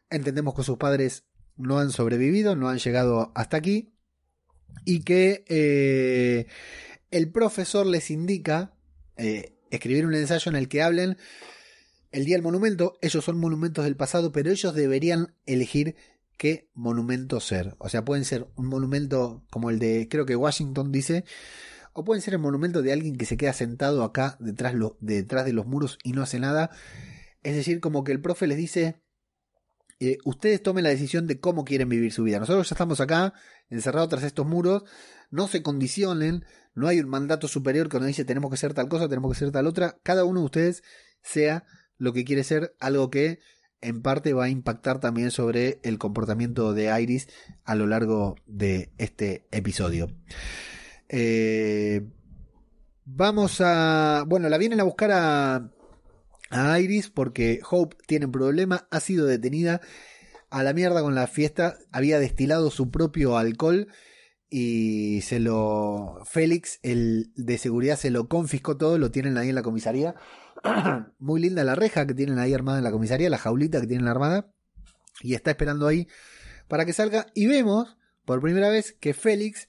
Entendemos 0.09 0.55
que 0.55 0.63
sus 0.63 0.77
padres 0.77 1.25
no 1.57 1.79
han 1.79 1.91
sobrevivido, 1.91 2.55
no 2.55 2.69
han 2.69 2.77
llegado 2.77 3.31
hasta 3.35 3.57
aquí 3.57 3.96
y 4.85 5.01
que 5.01 5.43
eh, 5.47 6.47
el 7.11 7.31
profesor 7.31 7.85
les 7.85 8.11
indica, 8.11 8.73
eh, 9.17 9.57
escribir 9.69 10.05
un 10.05 10.15
ensayo 10.15 10.49
en 10.49 10.55
el 10.55 10.67
que 10.67 10.81
hablen 10.81 11.17
el 12.11 12.25
Día 12.25 12.35
del 12.35 12.43
Monumento. 12.43 12.97
Ellos 13.01 13.25
son 13.25 13.37
monumentos 13.37 13.83
del 13.83 13.95
pasado, 13.95 14.31
pero 14.31 14.49
ellos 14.49 14.73
deberían 14.73 15.35
elegir 15.45 15.95
qué 16.37 16.69
monumento 16.73 17.39
ser. 17.39 17.75
O 17.79 17.89
sea, 17.89 18.05
pueden 18.05 18.23
ser 18.23 18.47
un 18.55 18.67
monumento 18.67 19.43
como 19.49 19.69
el 19.69 19.79
de, 19.79 20.07
creo 20.09 20.25
que 20.25 20.35
Washington 20.35 20.91
dice, 20.91 21.25
o 21.93 22.03
pueden 22.03 22.21
ser 22.21 22.35
el 22.35 22.39
monumento 22.39 22.81
de 22.81 22.93
alguien 22.93 23.17
que 23.17 23.25
se 23.25 23.37
queda 23.37 23.53
sentado 23.53 24.03
acá 24.03 24.37
detrás, 24.39 24.75
detrás 24.99 25.45
de 25.45 25.53
los 25.53 25.65
muros 25.65 25.97
y 26.03 26.11
no 26.11 26.21
hace 26.21 26.39
nada. 26.39 26.69
Es 27.43 27.55
decir, 27.55 27.79
como 27.79 28.03
que 28.03 28.11
el 28.11 28.21
profe 28.21 28.47
les 28.47 28.57
dice, 28.57 29.01
eh, 29.99 30.19
ustedes 30.25 30.61
tomen 30.61 30.83
la 30.83 30.91
decisión 30.91 31.25
de 31.25 31.39
cómo 31.39 31.65
quieren 31.65 31.89
vivir 31.89 32.13
su 32.13 32.23
vida. 32.23 32.39
Nosotros 32.39 32.69
ya 32.69 32.75
estamos 32.75 33.01
acá, 33.01 33.33
encerrados 33.69 34.09
tras 34.09 34.23
estos 34.23 34.45
muros, 34.45 34.83
no 35.29 35.47
se 35.47 35.61
condicionen, 35.61 36.45
no 36.73 36.87
hay 36.87 36.99
un 36.99 37.09
mandato 37.09 37.47
superior 37.47 37.89
que 37.89 37.97
nos 37.97 38.07
dice 38.07 38.25
tenemos 38.25 38.49
que 38.49 38.55
hacer 38.55 38.73
tal 38.73 38.87
cosa, 38.87 39.09
tenemos 39.09 39.31
que 39.31 39.37
hacer 39.37 39.51
tal 39.51 39.67
otra. 39.67 39.97
Cada 40.03 40.23
uno 40.25 40.41
de 40.41 40.45
ustedes 40.45 40.83
sea 41.21 41.65
lo 41.97 42.13
que 42.13 42.23
quiere 42.23 42.43
ser, 42.43 42.75
algo 42.79 43.09
que 43.09 43.39
en 43.81 44.01
parte 44.01 44.33
va 44.33 44.45
a 44.45 44.49
impactar 44.49 44.99
también 44.99 45.31
sobre 45.31 45.79
el 45.83 45.97
comportamiento 45.97 46.73
de 46.73 47.01
Iris 47.01 47.27
a 47.63 47.75
lo 47.75 47.87
largo 47.87 48.35
de 48.45 48.91
este 48.97 49.47
episodio. 49.51 50.07
Eh, 51.09 52.07
vamos 53.05 53.61
a... 53.61 54.23
Bueno, 54.27 54.49
la 54.49 54.57
vienen 54.57 54.79
a 54.79 54.83
buscar 54.83 55.11
a 56.49 56.79
Iris 56.79 57.09
porque 57.09 57.59
Hope 57.69 57.97
tiene 58.07 58.25
un 58.25 58.31
problema, 58.31 58.87
ha 58.89 58.99
sido 58.99 59.25
detenida 59.25 59.81
a 60.57 60.63
la 60.63 60.73
mierda 60.73 61.01
con 61.01 61.15
la 61.15 61.27
fiesta, 61.27 61.77
había 61.91 62.19
destilado 62.19 62.71
su 62.71 62.89
propio 62.89 63.37
alcohol 63.37 63.87
y 64.49 65.21
se 65.21 65.39
lo... 65.39 66.19
Félix, 66.25 66.79
el 66.81 67.31
de 67.35 67.57
seguridad, 67.57 67.97
se 67.97 68.09
lo 68.09 68.27
confiscó 68.27 68.77
todo, 68.77 68.97
lo 68.97 69.11
tienen 69.11 69.37
ahí 69.37 69.49
en 69.49 69.55
la 69.55 69.61
comisaría. 69.61 70.15
Muy 71.19 71.41
linda 71.41 71.63
la 71.63 71.75
reja 71.75 72.07
que 72.07 72.13
tienen 72.13 72.39
ahí 72.39 72.53
armada 72.53 72.79
en 72.79 72.83
la 72.83 72.91
comisaría, 72.91 73.29
la 73.29 73.37
jaulita 73.37 73.81
que 73.81 73.87
tienen 73.87 74.07
armada. 74.07 74.51
Y 75.21 75.35
está 75.35 75.51
esperando 75.51 75.85
ahí 75.85 76.07
para 76.67 76.85
que 76.85 76.93
salga. 76.93 77.27
Y 77.35 77.45
vemos 77.45 77.97
por 78.25 78.41
primera 78.41 78.69
vez 78.69 78.93
que 78.93 79.13
Félix 79.13 79.67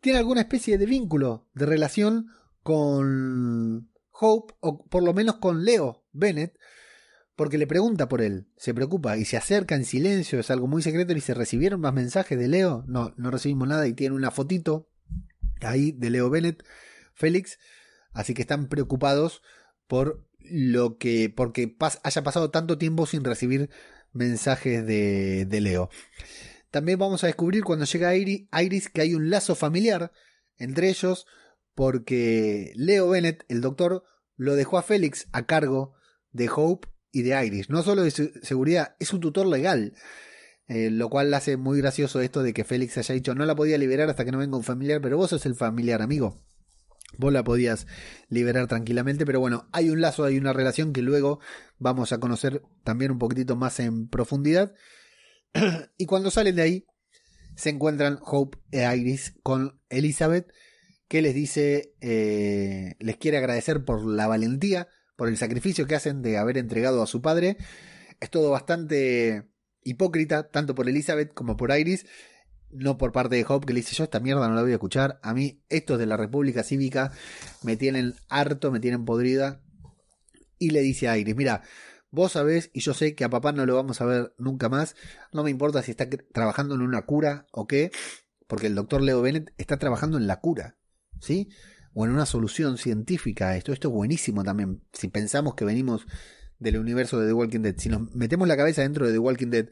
tiene 0.00 0.18
alguna 0.18 0.40
especie 0.40 0.78
de 0.78 0.86
vínculo, 0.86 1.46
de 1.54 1.66
relación 1.66 2.26
con 2.62 3.90
Hope, 4.10 4.54
o 4.60 4.84
por 4.84 5.02
lo 5.02 5.14
menos 5.14 5.36
con 5.36 5.64
Leo 5.64 6.04
Bennett, 6.12 6.58
porque 7.36 7.58
le 7.58 7.66
pregunta 7.66 8.08
por 8.08 8.20
él, 8.20 8.46
se 8.56 8.74
preocupa 8.74 9.16
y 9.16 9.24
se 9.24 9.36
acerca 9.36 9.74
en 9.74 9.84
silencio, 9.84 10.38
es 10.38 10.50
algo 10.50 10.66
muy 10.66 10.82
secreto 10.82 11.12
y 11.12 11.20
se 11.20 11.34
recibieron 11.34 11.80
más 11.80 11.94
mensajes 11.94 12.38
de 12.38 12.48
Leo, 12.48 12.84
no, 12.86 13.14
no 13.16 13.30
recibimos 13.30 13.68
nada 13.68 13.86
y 13.86 13.94
tiene 13.94 14.14
una 14.14 14.30
fotito 14.30 14.88
ahí 15.60 15.92
de 15.92 16.10
Leo 16.10 16.28
Bennett, 16.30 16.62
Félix, 17.14 17.58
así 18.12 18.34
que 18.34 18.42
están 18.42 18.68
preocupados 18.68 19.42
por 19.86 20.26
lo 20.38 20.98
que, 20.98 21.32
porque 21.34 21.76
haya 22.02 22.22
pasado 22.22 22.50
tanto 22.50 22.78
tiempo 22.78 23.06
sin 23.06 23.24
recibir 23.24 23.70
mensajes 24.12 24.86
de, 24.86 25.46
de 25.46 25.60
Leo. 25.60 25.88
También 26.70 26.98
vamos 26.98 27.22
a 27.22 27.26
descubrir 27.26 27.64
cuando 27.64 27.84
llega 27.84 28.16
Iris 28.16 28.88
que 28.88 29.00
hay 29.02 29.14
un 29.14 29.30
lazo 29.30 29.54
familiar 29.54 30.12
entre 30.56 30.88
ellos, 30.88 31.26
porque 31.74 32.72
Leo 32.76 33.08
Bennett, 33.10 33.44
el 33.48 33.60
doctor, 33.60 34.04
lo 34.36 34.54
dejó 34.54 34.78
a 34.78 34.82
Félix 34.82 35.28
a 35.32 35.46
cargo 35.46 35.94
de 36.30 36.48
Hope 36.54 36.88
y 37.12 37.22
de 37.22 37.46
Iris. 37.46 37.70
No 37.70 37.82
solo 37.82 38.02
de 38.02 38.10
seguridad, 38.10 38.96
es 38.98 39.12
un 39.12 39.20
tutor 39.20 39.46
legal. 39.46 39.94
Eh, 40.68 40.90
lo 40.90 41.10
cual 41.10 41.34
hace 41.34 41.56
muy 41.56 41.78
gracioso 41.78 42.20
esto 42.20 42.42
de 42.42 42.54
que 42.54 42.64
Félix 42.64 42.96
haya 42.96 43.14
dicho 43.14 43.34
no 43.34 43.44
la 43.44 43.56
podía 43.56 43.76
liberar 43.76 44.08
hasta 44.08 44.24
que 44.24 44.32
no 44.32 44.38
venga 44.38 44.56
un 44.56 44.62
familiar, 44.62 45.00
pero 45.02 45.18
vos 45.18 45.30
sos 45.30 45.44
el 45.44 45.54
familiar, 45.54 46.00
amigo. 46.00 46.40
Vos 47.18 47.32
la 47.32 47.44
podías 47.44 47.86
liberar 48.28 48.68
tranquilamente, 48.68 49.26
pero 49.26 49.38
bueno, 49.38 49.68
hay 49.72 49.90
un 49.90 50.00
lazo, 50.00 50.24
hay 50.24 50.38
una 50.38 50.54
relación 50.54 50.94
que 50.94 51.02
luego 51.02 51.40
vamos 51.78 52.12
a 52.12 52.20
conocer 52.20 52.62
también 52.84 53.10
un 53.10 53.18
poquitito 53.18 53.54
más 53.54 53.80
en 53.80 54.08
profundidad. 54.08 54.72
y 55.98 56.06
cuando 56.06 56.30
salen 56.30 56.56
de 56.56 56.62
ahí, 56.62 56.86
se 57.54 57.68
encuentran 57.68 58.18
Hope 58.22 58.58
e 58.70 58.96
Iris 58.96 59.34
con 59.42 59.78
Elizabeth, 59.90 60.50
que 61.06 61.20
les 61.20 61.34
dice, 61.34 61.94
eh, 62.00 62.94
les 62.98 63.18
quiere 63.18 63.36
agradecer 63.36 63.84
por 63.84 64.06
la 64.06 64.26
valentía 64.26 64.88
por 65.22 65.28
el 65.28 65.36
sacrificio 65.36 65.86
que 65.86 65.94
hacen 65.94 66.20
de 66.20 66.36
haber 66.36 66.58
entregado 66.58 67.00
a 67.00 67.06
su 67.06 67.22
padre. 67.22 67.56
Es 68.18 68.28
todo 68.28 68.50
bastante 68.50 69.44
hipócrita, 69.84 70.48
tanto 70.50 70.74
por 70.74 70.88
Elizabeth 70.88 71.32
como 71.32 71.56
por 71.56 71.70
Iris. 71.70 72.06
No 72.72 72.98
por 72.98 73.12
parte 73.12 73.36
de 73.36 73.44
Hope 73.46 73.68
que 73.68 73.72
le 73.72 73.82
dice 73.82 73.94
yo 73.94 74.02
esta 74.02 74.18
mierda 74.18 74.48
no 74.48 74.56
la 74.56 74.62
voy 74.62 74.72
a 74.72 74.74
escuchar. 74.74 75.20
A 75.22 75.32
mí 75.32 75.62
estos 75.68 76.00
de 76.00 76.06
la 76.06 76.16
República 76.16 76.64
Cívica 76.64 77.12
me 77.62 77.76
tienen 77.76 78.16
harto, 78.28 78.72
me 78.72 78.80
tienen 78.80 79.04
podrida. 79.04 79.62
Y 80.58 80.70
le 80.70 80.80
dice 80.80 81.08
a 81.08 81.16
Iris, 81.16 81.36
mira, 81.36 81.62
vos 82.10 82.32
sabés 82.32 82.70
y 82.72 82.80
yo 82.80 82.92
sé 82.92 83.14
que 83.14 83.22
a 83.22 83.30
papá 83.30 83.52
no 83.52 83.64
lo 83.64 83.76
vamos 83.76 84.00
a 84.00 84.06
ver 84.06 84.34
nunca 84.38 84.68
más. 84.68 84.96
No 85.32 85.44
me 85.44 85.50
importa 85.50 85.84
si 85.84 85.92
está 85.92 86.08
trabajando 86.32 86.74
en 86.74 86.82
una 86.82 87.02
cura 87.02 87.46
o 87.52 87.68
qué. 87.68 87.92
Porque 88.48 88.66
el 88.66 88.74
doctor 88.74 89.00
Leo 89.00 89.22
Bennett 89.22 89.52
está 89.56 89.76
trabajando 89.76 90.18
en 90.18 90.26
la 90.26 90.40
cura. 90.40 90.78
¿Sí? 91.20 91.48
O 91.94 92.04
en 92.04 92.12
una 92.12 92.26
solución 92.26 92.78
científica 92.78 93.50
a 93.50 93.56
esto. 93.56 93.72
Esto 93.72 93.88
es 93.88 93.94
buenísimo 93.94 94.44
también. 94.44 94.82
Si 94.92 95.08
pensamos 95.08 95.54
que 95.54 95.64
venimos 95.64 96.06
del 96.58 96.78
universo 96.78 97.18
de 97.18 97.26
The 97.26 97.32
Walking 97.32 97.60
Dead, 97.60 97.74
si 97.76 97.88
nos 97.88 98.14
metemos 98.14 98.48
la 98.48 98.56
cabeza 98.56 98.82
dentro 98.82 99.06
de 99.06 99.12
The 99.12 99.18
Walking 99.18 99.50
Dead, 99.50 99.68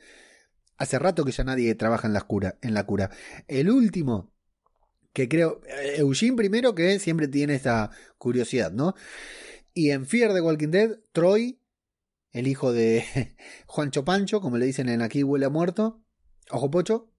hace 0.77 0.99
rato 0.99 1.25
que 1.25 1.33
ya 1.33 1.45
nadie 1.45 1.75
trabaja 1.75 2.07
en 2.07 2.13
la 2.13 2.23
cura. 2.23 2.59
En 2.63 2.75
la 2.75 2.85
cura. 2.85 3.11
El 3.49 3.71
último 3.71 4.33
que 5.13 5.29
creo, 5.29 5.61
eh, 5.67 5.97
Eugene 5.99 6.37
primero 6.37 6.75
que 6.75 6.99
siempre 6.99 7.29
tiene 7.29 7.55
esta 7.55 7.91
curiosidad, 8.19 8.73
¿no? 8.73 8.95
Y 9.75 9.91
en 9.91 10.07
Fear 10.07 10.35
the 10.35 10.41
Walking 10.41 10.69
Dead, 10.69 10.99
Troy, 11.13 11.61
el 12.33 12.47
hijo 12.47 12.73
de 12.73 13.05
Juancho 13.67 14.05
Pancho, 14.05 14.41
como 14.41 14.59
le 14.59 14.67
dicen 14.67 14.89
en 14.89 15.03
aquí 15.03 15.23
huele 15.23 15.47
a 15.47 15.51
muerto, 15.51 16.03
ojo 16.51 16.71
pocho, 16.71 17.11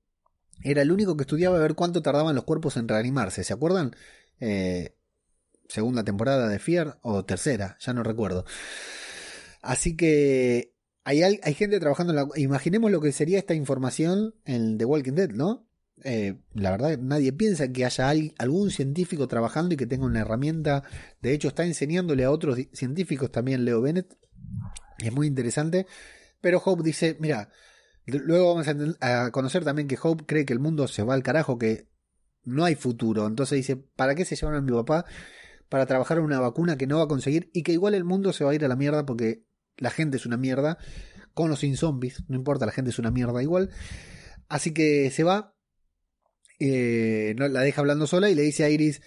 era 0.64 0.82
el 0.82 0.92
único 0.92 1.18
que 1.18 1.24
estudiaba 1.24 1.58
a 1.58 1.62
ver 1.62 1.76
cuánto 1.76 2.02
tardaban 2.02 2.36
los 2.36 2.44
cuerpos 2.44 2.78
en 2.78 2.88
reanimarse, 2.88 3.44
¿se 3.44 3.54
acuerdan? 3.54 3.96
Eh, 4.42 4.98
segunda 5.70 6.04
temporada 6.04 6.50
de 6.50 6.60
Fear 6.60 7.00
o 7.02 7.24
tercera, 7.24 7.78
ya 7.80 7.94
no 7.94 8.04
recuerdo. 8.04 8.44
Así 9.62 9.96
que 9.96 10.74
hay, 11.06 11.22
hay 11.24 11.54
gente 11.54 11.80
trabajando 11.80 12.12
en 12.12 12.18
la... 12.18 12.28
Imaginemos 12.36 12.92
lo 12.92 13.00
que 13.00 13.14
sería 13.14 13.40
esta 13.40 13.54
información 13.54 14.36
en 14.44 14.78
The 14.78 14.86
Walking 14.86 15.14
Dead, 15.14 15.30
¿no? 15.30 15.68
Eh, 16.04 16.40
la 16.54 16.72
verdad, 16.72 16.98
nadie 16.98 17.32
piensa 17.32 17.72
que 17.72 17.86
haya 17.86 18.12
algún 18.38 18.72
científico 18.72 19.28
trabajando 19.28 19.74
y 19.74 19.78
que 19.78 19.86
tenga 19.86 20.06
una 20.06 20.22
herramienta. 20.22 20.84
De 21.22 21.34
hecho, 21.34 21.48
está 21.48 21.64
enseñándole 21.64 22.24
a 22.24 22.32
otros 22.32 22.58
científicos 22.74 23.32
también 23.32 23.66
Leo 23.66 23.82
Bennett. 23.82 24.18
Es 24.98 25.14
muy 25.14 25.28
interesante. 25.28 25.86
Pero 26.42 26.62
Hope 26.64 26.84
dice, 26.84 27.18
mira, 27.20 27.50
luego 28.06 28.56
vamos 28.56 28.98
a, 29.00 29.32
conocer 29.32 29.64
también 29.64 29.88
que 29.88 29.98
Hope 30.02 30.26
cree 30.26 30.46
que 30.46 30.54
el 30.54 30.60
mundo 30.60 30.88
se 30.88 31.04
va 31.04 31.14
al 31.14 31.24
carajo, 31.24 31.58
que 31.60 31.88
no 32.44 32.66
hay 32.66 32.76
futuro. 32.76 33.28
Entonces 33.28 33.58
dice, 33.58 33.76
¿para 33.76 34.16
qué 34.16 34.26
se 34.26 34.36
llevan 34.36 34.56
a 34.56 34.62
mi 34.62 34.72
papá? 34.72 35.06
Para 35.70 35.86
trabajar 35.86 36.18
en 36.18 36.24
una 36.24 36.40
vacuna 36.40 36.78
que 36.78 36.88
no 36.88 36.98
va 36.98 37.04
a 37.04 37.08
conseguir 37.08 37.50
y 37.54 37.64
que 37.64 37.72
igual 37.72 37.94
el 37.94 38.04
mundo 38.04 38.34
se 38.34 38.44
va 38.44 38.52
a 38.52 38.56
ir 38.56 38.66
a 38.66 38.68
la 38.68 38.76
mierda 38.76 39.06
porque 39.06 39.46
la 39.78 39.90
gente 39.90 40.18
es 40.18 40.26
una 40.26 40.38
mierda, 40.38 40.78
con 41.34 41.52
o 41.52 41.56
sin 41.56 41.78
zombies, 41.78 42.24
no 42.28 42.36
importa, 42.36 42.66
la 42.66 42.72
gente 42.72 42.92
es 42.92 43.00
una 43.00 43.12
mierda 43.12 43.42
igual. 43.42 43.70
Así 44.48 44.74
que 44.74 45.10
se 45.12 45.24
va, 45.24 45.56
eh, 46.60 47.34
no, 47.38 47.48
la 47.48 47.62
deja 47.62 47.82
hablando 47.82 48.06
sola 48.06 48.30
y 48.30 48.36
le 48.36 48.42
dice 48.42 48.64
a 48.64 48.70
Iris, 48.70 49.02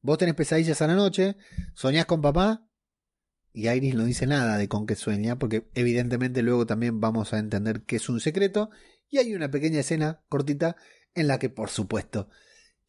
vos 0.00 0.18
tenés 0.18 0.34
pesadillas 0.34 0.80
a 0.82 0.86
la 0.86 0.94
noche, 0.94 1.36
soñás 1.74 2.06
con 2.06 2.22
papá, 2.22 2.66
y 3.52 3.68
Iris 3.68 3.94
no 3.94 4.04
dice 4.04 4.26
nada 4.26 4.56
de 4.56 4.66
con 4.66 4.86
qué 4.86 4.96
sueña, 4.96 5.38
porque 5.38 5.68
evidentemente 5.74 6.42
luego 6.42 6.66
también 6.66 7.00
vamos 7.00 7.34
a 7.34 7.38
entender 7.38 7.82
que 7.82 7.96
es 7.96 8.08
un 8.08 8.18
secreto, 8.18 8.70
y 9.10 9.18
hay 9.18 9.34
una 9.34 9.50
pequeña 9.50 9.80
escena 9.80 10.22
cortita 10.28 10.76
en 11.14 11.28
la 11.28 11.38
que 11.38 11.50
por 11.50 11.68
supuesto 11.68 12.30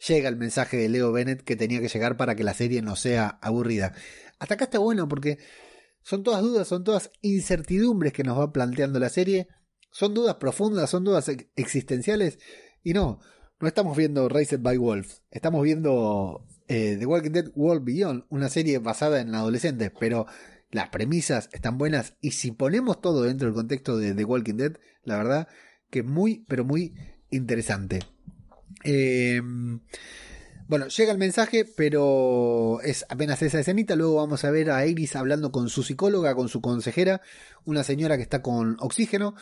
llega 0.08 0.30
el 0.30 0.38
mensaje 0.38 0.78
de 0.78 0.90
Leo 0.90 1.12
Bennett 1.12 1.44
que 1.44 1.56
tenía 1.56 1.80
que 1.80 1.88
llegar 1.88 2.18
para 2.18 2.36
que 2.36 2.44
la 2.44 2.54
serie 2.54 2.82
no 2.82 2.96
sea 2.96 3.40
aburrida. 3.42 3.94
Hasta 4.40 4.56
acá 4.56 4.66
está 4.66 4.80
bueno 4.80 5.08
porque 5.08 5.40
son 6.02 6.24
todas 6.24 6.42
dudas, 6.42 6.68
son 6.68 6.84
todas 6.84 7.12
incertidumbres 7.22 8.14
que 8.14 8.24
nos 8.24 8.38
va 8.38 8.52
planteando 8.52 9.00
la 9.00 9.10
serie, 9.10 9.48
son 9.92 10.14
dudas 10.14 10.36
profundas, 10.36 10.90
son 10.90 11.04
dudas 11.04 11.32
existenciales. 11.56 12.40
Y 12.84 12.94
no, 12.94 13.20
no 13.60 13.68
estamos 13.68 13.96
viendo 13.96 14.28
Raised 14.28 14.60
by 14.60 14.78
Wolves, 14.78 15.24
estamos 15.32 15.64
viendo 15.64 16.46
eh, 16.68 16.98
The 17.00 17.06
Walking 17.06 17.32
Dead 17.32 17.52
World 17.56 17.86
Beyond, 17.86 18.26
una 18.30 18.50
serie 18.50 18.80
basada 18.80 19.22
en 19.22 19.34
adolescentes, 19.34 19.92
pero 19.98 20.26
las 20.72 20.90
premisas 20.90 21.50
están 21.54 21.78
buenas. 21.78 22.18
Y 22.20 22.32
si 22.32 22.52
ponemos 22.52 23.00
todo 23.00 23.24
dentro 23.24 23.48
del 23.48 23.56
contexto 23.56 23.98
de 23.98 24.14
The 24.14 24.26
Walking 24.26 24.56
Dead, 24.56 24.74
la 25.04 25.18
verdad 25.18 25.48
que 25.90 26.04
muy, 26.04 26.44
pero 26.48 26.66
muy 26.66 26.96
interesante. 27.30 28.00
Eh, 28.84 29.42
bueno, 30.68 30.88
llega 30.88 31.12
el 31.12 31.18
mensaje, 31.18 31.66
pero 31.66 32.80
es 32.82 33.06
apenas 33.10 33.42
esa 33.42 33.60
escenita. 33.60 33.96
Luego 33.96 34.16
vamos 34.16 34.44
a 34.44 34.52
ver 34.52 34.72
a 34.72 34.86
Iris 34.86 35.16
hablando 35.16 35.52
con 35.52 35.70
su 35.70 35.84
psicóloga, 35.84 36.36
con 36.36 36.50
su 36.50 36.62
consejera, 36.62 37.22
una 37.66 37.84
señora 37.84 38.18
que 38.18 38.24
está 38.24 38.42
con 38.42 38.78
oxígeno 38.80 39.36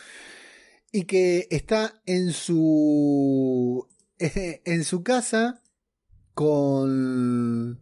y 0.90 1.04
que 1.04 1.46
está 1.50 2.02
en 2.06 2.32
su 2.32 3.88
en 4.18 4.84
su 4.84 5.02
casa 5.02 5.62
con 6.34 7.80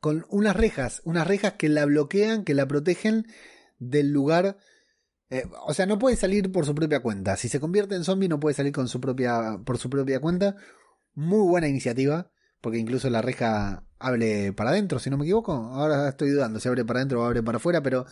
con 0.00 0.26
unas 0.28 0.54
rejas, 0.54 1.00
unas 1.04 1.26
rejas 1.26 1.54
que 1.54 1.70
la 1.70 1.86
bloquean, 1.86 2.44
que 2.44 2.52
la 2.52 2.68
protegen 2.68 3.26
del 3.78 4.10
lugar. 4.10 4.58
Eh, 5.30 5.44
o 5.66 5.74
sea, 5.74 5.86
no 5.86 5.98
puede 5.98 6.16
salir 6.16 6.52
por 6.52 6.66
su 6.66 6.74
propia 6.74 7.00
cuenta. 7.00 7.36
Si 7.36 7.48
se 7.48 7.60
convierte 7.60 7.94
en 7.94 8.04
zombie, 8.04 8.28
no 8.28 8.40
puede 8.40 8.54
salir 8.54 8.72
con 8.72 8.88
su 8.88 9.00
propia, 9.00 9.58
por 9.64 9.78
su 9.78 9.90
propia 9.90 10.20
cuenta. 10.20 10.56
Muy 11.14 11.46
buena 11.48 11.68
iniciativa, 11.68 12.30
porque 12.60 12.78
incluso 12.78 13.08
la 13.10 13.22
reja 13.22 13.84
abre 13.98 14.52
para 14.52 14.70
adentro, 14.70 14.98
si 14.98 15.10
no 15.10 15.16
me 15.16 15.24
equivoco. 15.24 15.52
Ahora 15.52 16.08
estoy 16.08 16.30
dudando 16.30 16.60
si 16.60 16.68
abre 16.68 16.84
para 16.84 17.00
adentro 17.00 17.22
o 17.22 17.24
abre 17.24 17.42
para 17.42 17.56
afuera, 17.56 17.82
pero 17.82 18.06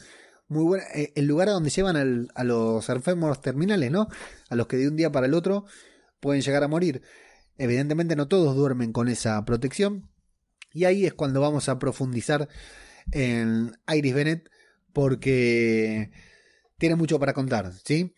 muy 0.48 0.64
buena. 0.64 0.84
Eh, 0.94 1.12
el 1.16 1.26
lugar 1.26 1.48
a 1.48 1.52
donde 1.52 1.70
llevan 1.70 2.28
a 2.34 2.44
los 2.44 2.88
enfermos 2.88 3.40
terminales, 3.40 3.90
¿no? 3.90 4.08
A 4.48 4.56
los 4.56 4.66
que 4.66 4.76
de 4.76 4.88
un 4.88 4.96
día 4.96 5.12
para 5.12 5.26
el 5.26 5.34
otro 5.34 5.64
pueden 6.20 6.42
llegar 6.42 6.64
a 6.64 6.68
morir. 6.68 7.02
Evidentemente 7.58 8.16
no 8.16 8.28
todos 8.28 8.56
duermen 8.56 8.92
con 8.92 9.08
esa 9.08 9.44
protección. 9.44 10.08
Y 10.72 10.84
ahí 10.84 11.04
es 11.04 11.14
cuando 11.14 11.40
vamos 11.40 11.68
a 11.68 11.78
profundizar 11.78 12.48
en 13.10 13.72
Iris 13.92 14.14
Bennett 14.14 14.50
porque 14.92 16.10
tiene 16.82 16.96
mucho 16.96 17.20
para 17.20 17.32
contar, 17.32 17.72
¿sí? 17.84 18.12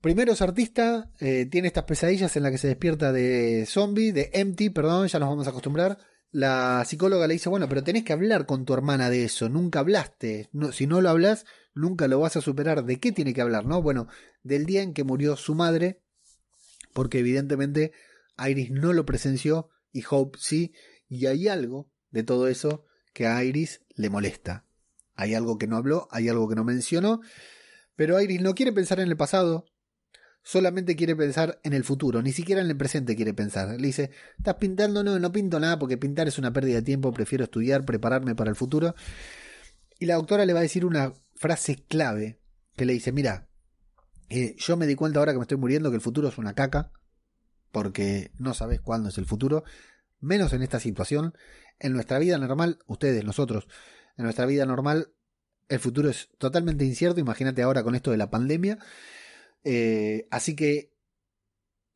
Primero 0.00 0.32
es 0.32 0.42
artista, 0.42 1.10
eh, 1.18 1.44
tiene 1.46 1.66
estas 1.66 1.82
pesadillas 1.82 2.36
en 2.36 2.44
las 2.44 2.52
que 2.52 2.58
se 2.58 2.68
despierta 2.68 3.10
de 3.10 3.66
zombie, 3.66 4.12
de 4.12 4.30
empty, 4.32 4.70
perdón, 4.70 5.08
ya 5.08 5.18
nos 5.18 5.28
vamos 5.28 5.48
a 5.48 5.50
acostumbrar. 5.50 5.98
La 6.30 6.84
psicóloga 6.86 7.26
le 7.26 7.34
dice, 7.34 7.48
bueno, 7.48 7.68
pero 7.68 7.82
tenés 7.82 8.04
que 8.04 8.12
hablar 8.12 8.46
con 8.46 8.64
tu 8.64 8.74
hermana 8.74 9.10
de 9.10 9.24
eso, 9.24 9.48
nunca 9.48 9.80
hablaste, 9.80 10.50
si 10.70 10.86
no 10.86 11.00
lo 11.00 11.10
hablas, 11.10 11.46
nunca 11.74 12.06
lo 12.06 12.20
vas 12.20 12.36
a 12.36 12.40
superar. 12.40 12.84
¿De 12.84 13.00
qué 13.00 13.10
tiene 13.10 13.34
que 13.34 13.40
hablar? 13.40 13.66
No, 13.66 13.82
bueno, 13.82 14.06
del 14.44 14.64
día 14.64 14.82
en 14.82 14.94
que 14.94 15.02
murió 15.02 15.34
su 15.34 15.56
madre, 15.56 16.00
porque 16.92 17.18
evidentemente 17.18 17.90
Iris 18.38 18.70
no 18.70 18.92
lo 18.92 19.04
presenció 19.04 19.68
y 19.90 20.04
Hope 20.08 20.38
sí, 20.40 20.74
y 21.08 21.26
hay 21.26 21.48
algo 21.48 21.90
de 22.12 22.22
todo 22.22 22.46
eso 22.46 22.84
que 23.12 23.26
a 23.26 23.42
Iris 23.42 23.82
le 23.96 24.10
molesta. 24.10 24.67
Hay 25.18 25.34
algo 25.34 25.58
que 25.58 25.66
no 25.66 25.76
habló, 25.76 26.06
hay 26.12 26.28
algo 26.28 26.48
que 26.48 26.54
no 26.54 26.62
mencionó, 26.62 27.20
pero 27.96 28.20
Iris 28.20 28.40
no 28.40 28.54
quiere 28.54 28.72
pensar 28.72 29.00
en 29.00 29.08
el 29.08 29.16
pasado, 29.16 29.66
solamente 30.44 30.94
quiere 30.94 31.16
pensar 31.16 31.58
en 31.64 31.72
el 31.72 31.82
futuro, 31.82 32.22
ni 32.22 32.30
siquiera 32.30 32.60
en 32.60 32.68
el 32.68 32.76
presente 32.76 33.16
quiere 33.16 33.34
pensar. 33.34 33.68
Le 33.68 33.88
dice, 33.88 34.12
¿estás 34.38 34.54
pintando? 34.54 35.02
No, 35.02 35.18
no 35.18 35.32
pinto 35.32 35.58
nada 35.58 35.76
porque 35.76 35.98
pintar 35.98 36.28
es 36.28 36.38
una 36.38 36.52
pérdida 36.52 36.76
de 36.76 36.82
tiempo, 36.82 37.12
prefiero 37.12 37.42
estudiar, 37.42 37.84
prepararme 37.84 38.36
para 38.36 38.50
el 38.50 38.54
futuro. 38.54 38.94
Y 39.98 40.06
la 40.06 40.14
doctora 40.14 40.46
le 40.46 40.52
va 40.52 40.60
a 40.60 40.62
decir 40.62 40.86
una 40.86 41.12
frase 41.34 41.84
clave 41.88 42.38
que 42.76 42.84
le 42.84 42.92
dice, 42.92 43.10
mira, 43.10 43.48
eh, 44.28 44.54
yo 44.56 44.76
me 44.76 44.86
di 44.86 44.94
cuenta 44.94 45.18
ahora 45.18 45.32
que 45.32 45.38
me 45.38 45.42
estoy 45.42 45.58
muriendo 45.58 45.90
que 45.90 45.96
el 45.96 46.00
futuro 46.00 46.28
es 46.28 46.38
una 46.38 46.54
caca, 46.54 46.92
porque 47.72 48.30
no 48.38 48.54
sabes 48.54 48.80
cuándo 48.80 49.08
es 49.08 49.18
el 49.18 49.26
futuro, 49.26 49.64
menos 50.20 50.52
en 50.52 50.62
esta 50.62 50.78
situación. 50.78 51.34
En 51.80 51.92
nuestra 51.92 52.20
vida 52.20 52.38
normal, 52.38 52.78
ustedes, 52.86 53.24
nosotros, 53.24 53.66
en 54.18 54.24
nuestra 54.24 54.46
vida 54.46 54.66
normal, 54.66 55.12
el 55.68 55.78
futuro 55.78 56.10
es 56.10 56.28
totalmente 56.38 56.84
incierto, 56.84 57.20
imagínate 57.20 57.62
ahora 57.62 57.82
con 57.82 57.94
esto 57.94 58.10
de 58.10 58.16
la 58.16 58.30
pandemia. 58.30 58.78
Eh, 59.64 60.26
así 60.30 60.56
que 60.56 60.92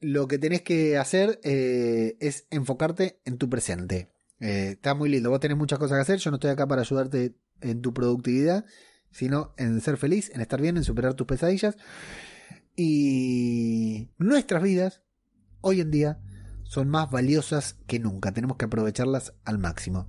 lo 0.00 0.28
que 0.28 0.38
tenés 0.38 0.62
que 0.62 0.98
hacer 0.98 1.40
eh, 1.42 2.16
es 2.20 2.46
enfocarte 2.50 3.20
en 3.24 3.38
tu 3.38 3.50
presente. 3.50 4.12
Eh, 4.40 4.70
está 4.72 4.94
muy 4.94 5.08
lindo, 5.08 5.30
vos 5.30 5.40
tenés 5.40 5.56
muchas 5.56 5.78
cosas 5.78 5.96
que 5.96 6.02
hacer, 6.02 6.18
yo 6.18 6.30
no 6.30 6.36
estoy 6.36 6.50
acá 6.50 6.66
para 6.66 6.82
ayudarte 6.82 7.36
en 7.60 7.80
tu 7.80 7.92
productividad, 7.92 8.64
sino 9.10 9.54
en 9.56 9.80
ser 9.80 9.96
feliz, 9.96 10.30
en 10.34 10.40
estar 10.40 10.60
bien, 10.60 10.76
en 10.76 10.84
superar 10.84 11.14
tus 11.14 11.26
pesadillas. 11.26 11.76
Y 12.76 14.10
nuestras 14.18 14.62
vidas 14.62 15.02
hoy 15.60 15.80
en 15.80 15.90
día 15.90 16.20
son 16.64 16.88
más 16.88 17.10
valiosas 17.10 17.74
que 17.86 17.98
nunca. 17.98 18.32
Tenemos 18.32 18.56
que 18.56 18.64
aprovecharlas 18.64 19.34
al 19.44 19.58
máximo. 19.58 20.08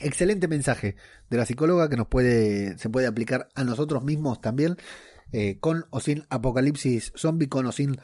Excelente 0.00 0.48
mensaje 0.48 0.96
de 1.30 1.36
la 1.36 1.46
psicóloga 1.46 1.88
que 1.88 1.96
nos 1.96 2.08
puede, 2.08 2.78
se 2.78 2.90
puede 2.90 3.06
aplicar 3.06 3.48
a 3.54 3.64
nosotros 3.64 4.02
mismos 4.04 4.40
también, 4.40 4.76
eh, 5.32 5.58
con 5.60 5.86
o 5.90 6.00
sin 6.00 6.24
apocalipsis 6.30 7.12
zombie, 7.16 7.48
con 7.48 7.66
o 7.66 7.72
sin 7.72 7.96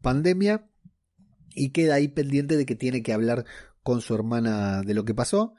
pandemia. 0.00 0.68
Y 1.54 1.70
queda 1.70 1.94
ahí 1.94 2.08
pendiente 2.08 2.56
de 2.56 2.66
que 2.66 2.76
tiene 2.76 3.02
que 3.02 3.12
hablar 3.12 3.44
con 3.82 4.00
su 4.00 4.14
hermana 4.14 4.82
de 4.82 4.94
lo 4.94 5.04
que 5.04 5.14
pasó. 5.14 5.54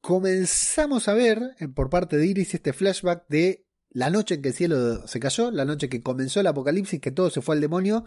Comenzamos 0.00 1.08
a 1.08 1.14
ver 1.14 1.40
eh, 1.60 1.68
por 1.68 1.88
parte 1.88 2.16
de 2.16 2.26
Iris 2.26 2.54
este 2.54 2.72
flashback 2.72 3.24
de 3.28 3.66
la 3.90 4.10
noche 4.10 4.36
en 4.36 4.42
que 4.42 4.48
el 4.48 4.54
cielo 4.54 5.06
se 5.06 5.20
cayó, 5.20 5.50
la 5.50 5.64
noche 5.64 5.88
que 5.88 6.02
comenzó 6.02 6.40
el 6.40 6.46
apocalipsis, 6.46 7.00
que 7.00 7.10
todo 7.10 7.30
se 7.30 7.42
fue 7.42 7.54
al 7.54 7.60
demonio 7.60 8.04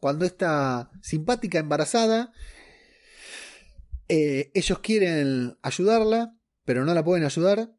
cuando 0.00 0.24
esta 0.24 0.90
simpática 1.02 1.58
embarazada, 1.58 2.32
eh, 4.08 4.50
ellos 4.54 4.78
quieren 4.80 5.56
ayudarla, 5.62 6.36
pero 6.64 6.84
no 6.84 6.94
la 6.94 7.04
pueden 7.04 7.24
ayudar 7.24 7.76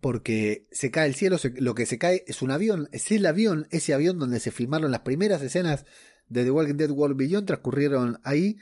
porque 0.00 0.66
se 0.72 0.90
cae 0.90 1.06
el 1.06 1.14
cielo, 1.14 1.36
lo 1.56 1.74
que 1.74 1.86
se 1.86 1.98
cae 1.98 2.24
es 2.26 2.42
un 2.42 2.50
avión, 2.50 2.88
es 2.92 3.10
el 3.12 3.24
avión, 3.26 3.68
ese 3.70 3.94
avión 3.94 4.18
donde 4.18 4.40
se 4.40 4.50
filmaron 4.50 4.90
las 4.90 5.00
primeras 5.00 5.42
escenas 5.42 5.84
de 6.28 6.44
The 6.44 6.50
Walking 6.50 6.76
Dead 6.76 6.90
World 6.90 7.16
Beyond, 7.16 7.46
transcurrieron 7.46 8.20
ahí. 8.24 8.58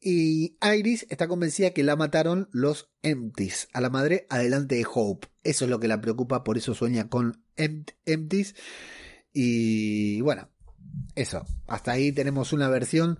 Y 0.00 0.58
Iris 0.60 1.06
está 1.08 1.28
convencida 1.28 1.70
que 1.70 1.82
la 1.82 1.96
mataron 1.96 2.48
los 2.52 2.90
Empties, 3.02 3.68
a 3.72 3.80
la 3.80 3.88
madre 3.88 4.26
adelante 4.28 4.74
de 4.74 4.86
Hope. 4.92 5.28
Eso 5.44 5.64
es 5.64 5.70
lo 5.70 5.80
que 5.80 5.88
la 5.88 6.00
preocupa, 6.00 6.44
por 6.44 6.58
eso 6.58 6.74
sueña 6.74 7.08
con 7.08 7.42
Empties. 7.56 8.54
Y 9.32 10.20
bueno, 10.20 10.50
eso, 11.14 11.46
hasta 11.68 11.92
ahí 11.92 12.12
tenemos 12.12 12.52
una 12.52 12.68
versión 12.68 13.18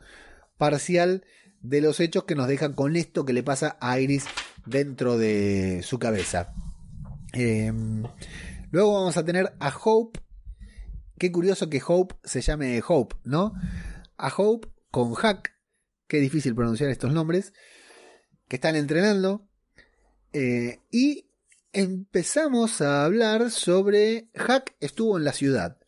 parcial 0.58 1.24
de 1.64 1.80
los 1.80 1.98
hechos 1.98 2.24
que 2.24 2.34
nos 2.34 2.46
dejan 2.46 2.74
con 2.74 2.94
esto 2.94 3.24
que 3.24 3.32
le 3.32 3.42
pasa 3.42 3.78
a 3.80 3.98
Iris 3.98 4.26
dentro 4.66 5.16
de 5.16 5.80
su 5.82 5.98
cabeza. 5.98 6.52
Em, 7.32 8.04
luego 8.70 8.92
vamos 8.92 9.16
a 9.16 9.24
tener 9.24 9.54
a 9.58 9.74
Hope. 9.82 10.20
Qué 11.18 11.32
curioso 11.32 11.70
que 11.70 11.82
Hope 11.84 12.16
se 12.22 12.42
llame 12.42 12.82
Hope, 12.86 13.16
¿no? 13.24 13.54
A 14.18 14.32
Hope 14.36 14.68
con 14.90 15.14
Hack. 15.14 15.56
Qué 16.06 16.18
difícil 16.18 16.54
pronunciar 16.54 16.90
estos 16.90 17.12
nombres. 17.12 17.54
Que 18.46 18.56
están 18.56 18.76
entrenando. 18.76 19.48
Eh, 20.34 20.80
y 20.90 21.30
empezamos 21.72 22.82
a 22.82 23.06
hablar 23.06 23.50
sobre 23.50 24.28
Hack 24.34 24.76
estuvo 24.80 25.16
en 25.16 25.24
la 25.24 25.32
ciudad. 25.32 25.78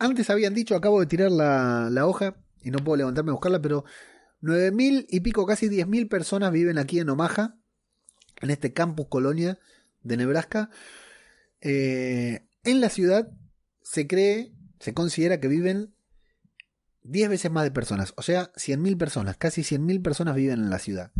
Antes 0.00 0.30
habían 0.30 0.52
dicho, 0.52 0.74
acabo 0.74 0.98
de 0.98 1.06
tirar 1.06 1.30
la, 1.30 2.06
hoja 2.06 2.34
y 2.64 2.72
no 2.72 2.78
puedo 2.78 2.96
levantarme 2.96 3.30
a 3.30 3.34
buscarla, 3.34 3.62
pero 3.62 3.84
nueve 4.42 4.72
mil 4.72 5.06
y 5.08 5.20
pico, 5.20 5.46
casi 5.46 5.68
diez 5.68 5.86
mil 5.86 6.08
personas 6.08 6.52
viven 6.52 6.76
aquí 6.76 6.98
en 6.98 7.08
Omaha, 7.08 7.56
en 8.42 8.50
este 8.50 8.74
campus 8.74 9.06
colonia 9.08 9.58
de 10.02 10.18
Nebraska. 10.18 10.68
Eh, 11.62 12.44
en 12.64 12.80
la 12.80 12.90
ciudad 12.90 13.30
se 13.82 14.06
cree, 14.06 14.52
se 14.80 14.92
considera 14.92 15.40
que 15.40 15.48
viven 15.48 15.94
10 17.04 17.30
veces 17.30 17.50
más 17.50 17.64
de 17.64 17.70
personas, 17.70 18.14
o 18.16 18.22
sea, 18.22 18.52
mil 18.78 18.96
personas, 18.96 19.36
casi 19.36 19.78
mil 19.78 20.02
personas 20.02 20.36
viven 20.36 20.60
en 20.60 20.70
la 20.70 20.78
ciudad. 20.78 21.12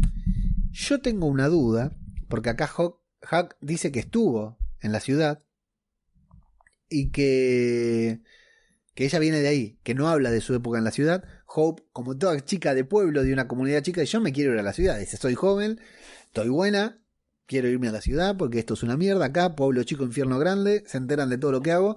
Yo 0.71 1.01
tengo 1.01 1.27
una 1.27 1.49
duda, 1.49 1.97
porque 2.29 2.51
acá 2.51 2.71
Hack 3.23 3.57
dice 3.61 3.91
que 3.91 4.01
estuvo 4.01 4.59
en 4.81 4.93
la 4.93 5.01
ciudad 5.01 5.43
y 6.89 7.11
que 7.11 8.23
que 8.95 9.05
ella 9.07 9.19
viene 9.19 9.41
de 9.41 9.49
ahí, 9.49 9.79
que 9.83 9.95
no 9.95 10.09
habla 10.09 10.31
de 10.31 10.41
su 10.41 10.55
época 10.55 10.79
en 10.79 10.85
la 10.85 10.91
ciudad. 10.91 11.25
Hope, 11.55 11.83
como 11.93 12.17
toda 12.17 12.41
chica 12.41 12.75
de 12.75 12.85
pueblo, 12.85 13.23
de 13.23 13.33
una 13.33 13.49
comunidad 13.49 13.83
chica, 13.83 14.03
yo 14.05 14.21
me 14.21 14.33
quiero 14.33 14.55
ir 14.55 14.61
a 14.61 14.63
la 14.63 14.73
ciudad. 14.73 14.99
Dice, 14.99 15.17
soy 15.17 15.35
joven, 15.35 15.81
estoy 16.27 16.49
buena, 16.49 17.03
quiero 17.47 17.69
irme 17.69 17.89
a 17.89 17.93
la 17.93 18.01
ciudad 18.01 18.37
porque 18.37 18.59
esto 18.59 18.75
es 18.75 18.83
una 18.83 18.97
mierda 18.97 19.27
acá, 19.27 19.55
pueblo 19.55 19.83
chico, 19.83 20.05
infierno 20.05 20.39
grande, 20.39 20.85
se 20.87 20.99
enteran 20.99 21.29
de 21.29 21.39
todo 21.39 21.53
lo 21.53 21.61
que 21.61 21.73
hago. 21.73 21.97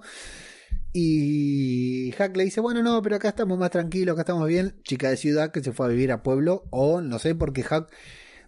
Y 0.92 2.12
Hack 2.12 2.36
le 2.36 2.44
dice, 2.44 2.60
bueno, 2.60 2.82
no, 2.82 3.02
pero 3.02 3.16
acá 3.16 3.28
estamos 3.28 3.58
más 3.58 3.70
tranquilos, 3.70 4.14
acá 4.14 4.22
estamos 4.22 4.48
bien. 4.48 4.80
Chica 4.82 5.10
de 5.10 5.16
ciudad 5.16 5.50
que 5.50 5.62
se 5.62 5.72
fue 5.72 5.86
a 5.86 5.88
vivir 5.90 6.10
a 6.12 6.22
pueblo, 6.22 6.64
o 6.70 7.00
no 7.00 7.18
sé, 7.18 7.34
porque 7.34 7.62
Hack 7.62 7.92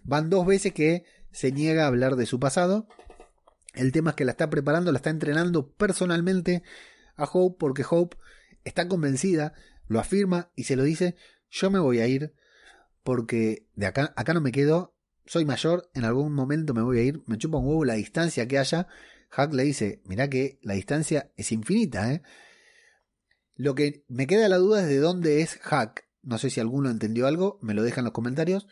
van 0.03 0.29
dos 0.29 0.45
veces 0.45 0.73
que 0.73 1.03
se 1.31 1.51
niega 1.51 1.83
a 1.83 1.87
hablar 1.87 2.15
de 2.15 2.25
su 2.25 2.39
pasado. 2.39 2.87
El 3.75 3.91
tema 3.91 4.11
es 4.11 4.15
que 4.15 4.25
la 4.25 4.31
está 4.31 4.49
preparando, 4.49 4.91
la 4.91 4.97
está 4.97 5.11
entrenando 5.11 5.71
personalmente 5.73 6.63
a 7.15 7.25
Hope, 7.25 7.57
porque 7.59 7.85
Hope 7.87 8.17
está 8.63 8.87
convencida, 8.87 9.53
lo 9.89 9.99
afirma 9.99 10.51
y 10.55 10.63
se 10.63 10.77
lo 10.77 10.83
dice, 10.83 11.15
yo 11.49 11.69
me 11.69 11.79
voy 11.79 11.99
a 11.99 12.07
ir 12.07 12.33
porque 13.03 13.67
de 13.75 13.87
acá, 13.87 14.13
acá 14.15 14.33
no 14.33 14.39
me 14.39 14.51
quedo, 14.51 14.95
soy 15.25 15.43
mayor, 15.43 15.89
en 15.93 16.05
algún 16.05 16.33
momento 16.33 16.73
me 16.73 16.81
voy 16.81 16.99
a 16.99 17.03
ir, 17.03 17.21
me 17.25 17.37
chupa 17.37 17.57
un 17.57 17.67
huevo 17.67 17.83
la 17.83 17.95
distancia 17.95 18.47
que 18.47 18.57
haya. 18.57 18.87
Hack 19.31 19.53
le 19.53 19.63
dice, 19.63 20.01
mira 20.05 20.29
que 20.29 20.59
la 20.61 20.75
distancia 20.75 21.31
es 21.35 21.51
infinita, 21.51 22.13
¿eh? 22.13 22.21
Lo 23.55 23.75
que 23.75 24.05
me 24.07 24.25
queda 24.25 24.47
la 24.47 24.57
duda 24.57 24.81
es 24.81 24.87
de 24.87 24.99
dónde 24.99 25.41
es 25.41 25.57
Hack. 25.57 26.07
No 26.21 26.37
sé 26.37 26.49
si 26.49 26.59
alguno 26.59 26.89
entendió 26.89 27.27
algo, 27.27 27.59
me 27.61 27.73
lo 27.73 27.83
deja 27.83 27.99
en 27.99 28.05
los 28.05 28.13
comentarios. 28.13 28.67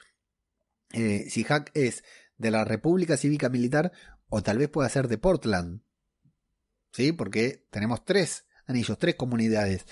Eh, 0.93 1.25
si 1.29 1.43
Hack 1.43 1.71
es 1.73 2.03
de 2.37 2.51
la 2.51 2.63
República 2.63 3.17
Cívica 3.17 3.49
Militar 3.49 3.91
o 4.29 4.41
tal 4.41 4.57
vez 4.57 4.69
pueda 4.69 4.87
ser 4.89 5.07
de 5.07 5.17
Portland. 5.17 5.81
¿Sí? 6.91 7.11
Porque 7.11 7.67
tenemos 7.69 8.05
tres 8.05 8.45
anillos, 8.65 8.97
tres 8.97 9.15
comunidades. 9.15 9.85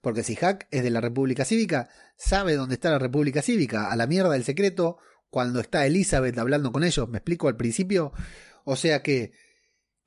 Porque 0.00 0.22
si 0.22 0.36
Hack 0.36 0.68
es 0.70 0.82
de 0.82 0.90
la 0.90 1.00
República 1.00 1.44
Cívica, 1.44 1.88
sabe 2.16 2.54
dónde 2.54 2.74
está 2.74 2.90
la 2.90 2.98
República 2.98 3.42
Cívica. 3.42 3.90
A 3.90 3.96
la 3.96 4.06
mierda 4.06 4.30
del 4.30 4.44
secreto, 4.44 4.98
cuando 5.30 5.60
está 5.60 5.86
Elizabeth 5.86 6.38
hablando 6.38 6.72
con 6.72 6.84
ellos, 6.84 7.08
me 7.08 7.18
explico 7.18 7.48
al 7.48 7.56
principio. 7.56 8.12
O 8.64 8.76
sea 8.76 9.02
que, 9.02 9.32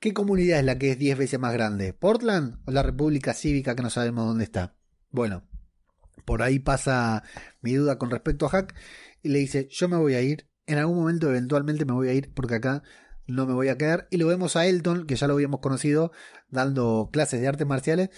¿qué 0.00 0.12
comunidad 0.14 0.60
es 0.60 0.64
la 0.64 0.78
que 0.78 0.92
es 0.92 0.98
10 0.98 1.18
veces 1.18 1.38
más 1.40 1.52
grande? 1.52 1.92
¿Portland 1.92 2.60
o 2.66 2.70
la 2.70 2.82
República 2.82 3.34
Cívica 3.34 3.76
que 3.76 3.82
no 3.82 3.90
sabemos 3.90 4.26
dónde 4.26 4.44
está? 4.44 4.76
Bueno, 5.10 5.46
por 6.24 6.42
ahí 6.42 6.58
pasa 6.58 7.22
mi 7.60 7.74
duda 7.74 7.98
con 7.98 8.10
respecto 8.10 8.46
a 8.46 8.50
Hack 8.50 8.74
y 9.22 9.28
le 9.28 9.38
dice, 9.38 9.68
yo 9.70 9.88
me 9.88 9.96
voy 9.96 10.14
a 10.14 10.22
ir, 10.22 10.48
en 10.66 10.78
algún 10.78 10.96
momento 10.96 11.28
eventualmente 11.28 11.84
me 11.84 11.92
voy 11.92 12.08
a 12.08 12.14
ir 12.14 12.32
porque 12.32 12.56
acá 12.56 12.82
no 13.26 13.46
me 13.46 13.54
voy 13.54 13.68
a 13.68 13.78
quedar. 13.78 14.08
Y 14.10 14.16
lo 14.16 14.26
vemos 14.26 14.56
a 14.56 14.66
Elton, 14.66 15.06
que 15.06 15.16
ya 15.16 15.26
lo 15.26 15.34
habíamos 15.34 15.60
conocido, 15.60 16.12
dando 16.48 17.10
clases 17.12 17.40
de 17.40 17.48
artes 17.48 17.66
marciales, 17.66 18.10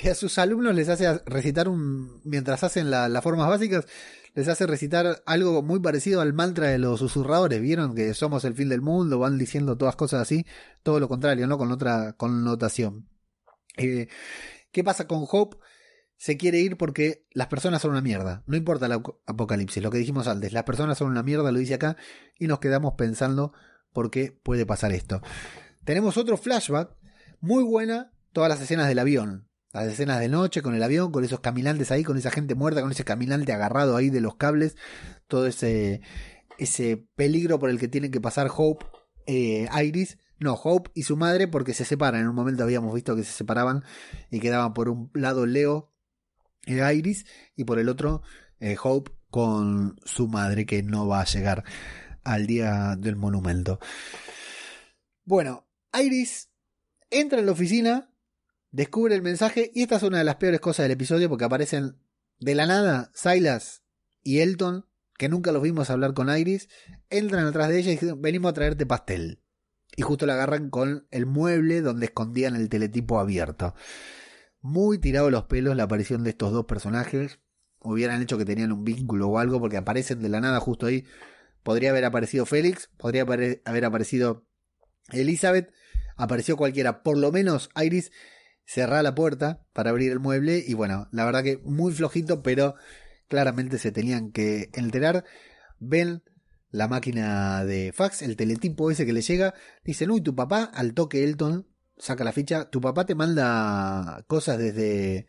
que 0.00 0.10
a 0.10 0.14
sus 0.14 0.38
alumnos 0.38 0.74
les 0.74 0.88
hace 0.88 1.18
recitar 1.26 1.68
un, 1.68 2.20
mientras 2.24 2.64
hacen 2.64 2.90
las 2.90 3.22
formas 3.22 3.48
básicas, 3.48 3.86
les 4.34 4.48
hace 4.48 4.66
recitar 4.66 5.22
algo 5.26 5.62
muy 5.62 5.80
parecido 5.80 6.20
al 6.20 6.32
mantra 6.32 6.68
de 6.68 6.78
los 6.78 6.98
susurradores. 6.98 7.60
Vieron 7.60 7.94
que 7.94 8.12
somos 8.14 8.44
el 8.44 8.54
fin 8.54 8.68
del 8.68 8.80
mundo, 8.80 9.18
van 9.18 9.38
diciendo 9.38 9.76
todas 9.78 9.96
cosas 9.96 10.22
así, 10.22 10.44
todo 10.82 10.98
lo 11.00 11.08
contrario, 11.08 11.46
¿no? 11.46 11.56
Con 11.56 11.70
otra 11.70 12.14
connotación. 12.14 13.08
Eh, 13.76 14.08
¿Qué 14.72 14.82
pasa 14.82 15.06
con 15.06 15.24
Hope? 15.30 15.56
Se 16.16 16.36
quiere 16.36 16.60
ir 16.60 16.76
porque 16.76 17.26
las 17.32 17.48
personas 17.48 17.82
son 17.82 17.92
una 17.92 18.00
mierda. 18.00 18.42
No 18.46 18.56
importa 18.56 18.86
el 18.86 18.92
apocalipsis, 18.92 19.82
lo 19.82 19.90
que 19.90 19.98
dijimos 19.98 20.26
antes, 20.26 20.52
las 20.52 20.64
personas 20.64 20.98
son 20.98 21.08
una 21.08 21.22
mierda, 21.22 21.52
lo 21.52 21.58
dice 21.58 21.74
acá, 21.74 21.96
y 22.38 22.46
nos 22.46 22.58
quedamos 22.60 22.94
pensando 22.96 23.52
por 23.92 24.10
qué 24.10 24.32
puede 24.32 24.66
pasar 24.66 24.92
esto. 24.92 25.20
Tenemos 25.84 26.16
otro 26.16 26.36
flashback, 26.36 26.96
muy 27.40 27.62
buena, 27.62 28.12
todas 28.32 28.48
las 28.48 28.60
escenas 28.60 28.88
del 28.88 28.98
avión. 28.98 29.48
Las 29.74 29.88
escenas 29.88 30.20
de 30.20 30.28
noche 30.28 30.62
con 30.62 30.76
el 30.76 30.82
avión, 30.84 31.10
con 31.10 31.24
esos 31.24 31.40
caminantes 31.40 31.90
ahí, 31.90 32.04
con 32.04 32.16
esa 32.16 32.30
gente 32.30 32.54
muerta, 32.54 32.80
con 32.80 32.92
ese 32.92 33.02
caminante 33.02 33.52
agarrado 33.52 33.96
ahí 33.96 34.08
de 34.08 34.20
los 34.20 34.36
cables, 34.36 34.76
todo 35.26 35.48
ese, 35.48 36.00
ese 36.58 37.08
peligro 37.16 37.58
por 37.58 37.70
el 37.70 37.80
que 37.80 37.88
tienen 37.88 38.12
que 38.12 38.20
pasar 38.20 38.48
Hope, 38.56 38.86
eh, 39.26 39.68
Iris, 39.84 40.16
no, 40.38 40.54
Hope 40.54 40.92
y 40.94 41.02
su 41.02 41.16
madre, 41.16 41.48
porque 41.48 41.74
se 41.74 41.84
separan. 41.84 42.20
En 42.20 42.28
un 42.28 42.36
momento 42.36 42.62
habíamos 42.62 42.94
visto 42.94 43.16
que 43.16 43.24
se 43.24 43.32
separaban 43.32 43.82
y 44.30 44.38
quedaban 44.38 44.74
por 44.74 44.88
un 44.88 45.10
lado 45.12 45.44
Leo 45.44 45.92
y 46.66 46.80
Iris 46.80 47.26
y 47.56 47.64
por 47.64 47.80
el 47.80 47.88
otro 47.88 48.22
eh, 48.60 48.76
Hope 48.80 49.10
con 49.28 49.96
su 50.04 50.28
madre 50.28 50.66
que 50.66 50.84
no 50.84 51.08
va 51.08 51.22
a 51.22 51.26
llegar 51.26 51.64
al 52.22 52.46
día 52.46 52.94
del 52.96 53.16
monumento. 53.16 53.80
Bueno, 55.24 55.66
Iris 55.92 56.48
entra 57.10 57.40
en 57.40 57.46
la 57.46 57.52
oficina 57.52 58.13
descubre 58.74 59.14
el 59.14 59.22
mensaje 59.22 59.70
y 59.72 59.82
esta 59.82 59.96
es 59.96 60.02
una 60.02 60.18
de 60.18 60.24
las 60.24 60.34
peores 60.34 60.58
cosas 60.58 60.84
del 60.84 60.92
episodio 60.92 61.28
porque 61.28 61.44
aparecen 61.44 61.96
de 62.40 62.56
la 62.56 62.66
nada 62.66 63.12
Silas 63.14 63.84
y 64.24 64.40
Elton, 64.40 64.84
que 65.16 65.28
nunca 65.28 65.52
los 65.52 65.62
vimos 65.62 65.90
hablar 65.90 66.12
con 66.12 66.28
Iris, 66.36 66.68
entran 67.08 67.46
atrás 67.46 67.68
de 67.68 67.78
ella 67.78 67.92
y 67.92 67.94
dicen, 67.94 68.20
venimos 68.20 68.50
a 68.50 68.54
traerte 68.54 68.84
pastel. 68.84 69.40
Y 69.96 70.02
justo 70.02 70.26
la 70.26 70.34
agarran 70.34 70.70
con 70.70 71.06
el 71.12 71.24
mueble 71.24 71.82
donde 71.82 72.06
escondían 72.06 72.56
el 72.56 72.68
teletipo 72.68 73.20
abierto. 73.20 73.76
Muy 74.60 74.98
tirado 74.98 75.30
los 75.30 75.44
pelos 75.44 75.76
la 75.76 75.84
aparición 75.84 76.24
de 76.24 76.30
estos 76.30 76.52
dos 76.52 76.64
personajes. 76.64 77.38
Hubieran 77.78 78.22
hecho 78.22 78.38
que 78.38 78.44
tenían 78.44 78.72
un 78.72 78.82
vínculo 78.82 79.28
o 79.28 79.38
algo 79.38 79.60
porque 79.60 79.76
aparecen 79.76 80.20
de 80.20 80.30
la 80.30 80.40
nada 80.40 80.58
justo 80.58 80.86
ahí. 80.86 81.04
Podría 81.62 81.90
haber 81.90 82.04
aparecido 82.04 82.44
Félix, 82.44 82.90
podría 82.96 83.22
haber 83.22 83.84
aparecido 83.84 84.48
Elizabeth, 85.12 85.72
apareció 86.16 86.56
cualquiera. 86.56 87.04
Por 87.04 87.18
lo 87.18 87.30
menos 87.30 87.70
Iris 87.80 88.10
cerrar 88.64 89.02
la 89.02 89.14
puerta 89.14 89.66
para 89.72 89.90
abrir 89.90 90.10
el 90.12 90.20
mueble 90.20 90.62
y 90.66 90.74
bueno, 90.74 91.08
la 91.12 91.24
verdad 91.24 91.42
que 91.42 91.58
muy 91.58 91.92
flojito, 91.92 92.42
pero 92.42 92.74
claramente 93.28 93.78
se 93.78 93.92
tenían 93.92 94.32
que 94.32 94.70
enterar. 94.72 95.24
Ven 95.78 96.22
la 96.70 96.88
máquina 96.88 97.64
de 97.64 97.92
fax, 97.92 98.22
el 98.22 98.36
teletipo 98.36 98.90
ese 98.90 99.06
que 99.06 99.12
le 99.12 99.22
llega, 99.22 99.54
dicen, 99.84 100.10
uy, 100.10 100.20
tu 100.20 100.34
papá, 100.34 100.64
al 100.64 100.94
toque 100.94 101.22
Elton, 101.22 101.68
saca 101.96 102.24
la 102.24 102.32
ficha, 102.32 102.70
tu 102.70 102.80
papá 102.80 103.06
te 103.06 103.14
manda 103.14 104.24
cosas 104.26 104.58
desde, 104.58 105.26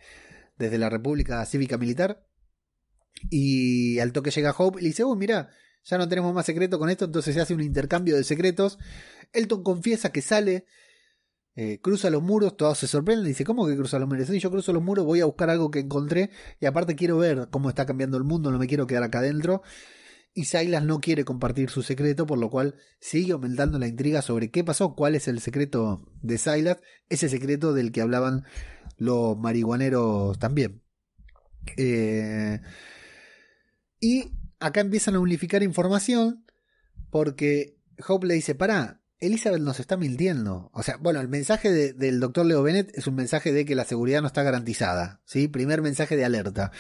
desde 0.58 0.78
la 0.78 0.90
República 0.90 1.46
Cívica 1.46 1.78
Militar 1.78 2.26
y 3.30 4.00
al 4.00 4.12
toque 4.12 4.32
llega 4.32 4.56
Hope 4.58 4.80
y 4.80 4.84
le 4.84 4.90
dice, 4.90 5.04
uy, 5.04 5.18
mira, 5.18 5.50
ya 5.84 5.98
no 5.98 6.10
tenemos 6.10 6.34
más 6.34 6.46
secreto 6.46 6.80
con 6.80 6.90
esto, 6.90 7.06
entonces 7.06 7.36
se 7.36 7.42
hace 7.42 7.54
un 7.54 7.62
intercambio 7.62 8.16
de 8.16 8.24
secretos. 8.24 8.80
Elton 9.34 9.64
confiesa 9.64 10.12
que 10.12 10.22
sale 10.22 10.66
eh, 11.56 11.80
cruza 11.82 12.10
los 12.10 12.22
muros, 12.22 12.58
todos 12.58 12.78
se 12.78 12.88
sorprenden, 12.88 13.26
dice, 13.26 13.46
¿cómo 13.46 13.66
que 13.66 13.76
cruza 13.76 13.98
los 13.98 14.10
muros? 14.10 14.28
Si 14.28 14.40
yo 14.40 14.52
cruzo 14.52 14.74
los 14.74 14.84
muros, 14.84 15.06
voy 15.06 15.22
a 15.22 15.26
buscar 15.26 15.50
algo 15.50 15.72
que 15.72 15.80
encontré 15.80 16.30
y 16.60 16.66
aparte 16.66 16.96
quiero 16.96 17.18
ver 17.18 17.48
cómo 17.50 17.70
está 17.70 17.86
cambiando 17.86 18.18
el 18.18 18.26
mundo, 18.26 18.52
no 18.52 18.60
me 18.60 18.68
quiero 18.68 18.88
quedar 18.88 19.04
acá 19.04 19.20
adentro. 19.20 19.62
Y 20.38 20.46
Silas 20.46 20.84
no 20.84 21.00
quiere 21.00 21.24
compartir 21.24 21.70
su 21.70 21.82
secreto, 21.82 22.26
por 22.26 22.38
lo 22.38 22.50
cual 22.50 22.76
sigue 23.00 23.32
aumentando 23.32 23.80
la 23.80 23.88
intriga 23.88 24.22
sobre 24.22 24.52
qué 24.52 24.66
pasó, 24.66 24.94
cuál 24.94 25.16
es 25.16 25.30
el 25.30 25.40
secreto 25.40 26.12
de 26.22 26.38
Silas, 26.38 26.80
ese 27.08 27.30
secreto 27.30 27.74
del 27.74 27.94
que 27.94 28.02
hablaban 28.02 28.44
los 28.98 29.38
marihuaneros 29.38 30.38
también. 30.38 30.84
Eh, 31.78 32.60
y 34.02 34.34
acá 34.60 34.82
empiezan 34.82 35.16
a 35.16 35.20
unificar 35.20 35.64
información 35.64 36.46
porque 37.10 37.78
Hope 38.06 38.28
le 38.28 38.34
dice, 38.34 38.56
pará, 38.56 39.02
Elizabeth 39.20 39.62
nos 39.62 39.80
está 39.80 39.98
mintiendo. 39.98 40.70
O 40.74 40.84
sea, 40.84 40.98
bueno, 40.98 41.22
el 41.22 41.28
mensaje 41.28 41.94
del 41.94 42.20
doctor 42.20 42.46
Leo 42.46 42.64
Bennett 42.64 42.96
es 42.98 43.08
un 43.08 43.16
mensaje 43.16 43.54
de 43.54 43.66
que 43.66 43.76
la 43.76 43.86
seguridad 43.86 44.22
no 44.22 44.28
está 44.28 44.44
garantizada. 44.44 45.22
¿sí? 45.26 45.48
Primer 45.48 45.82
mensaje 45.82 46.18
de 46.18 46.26
alerta. 46.26 46.72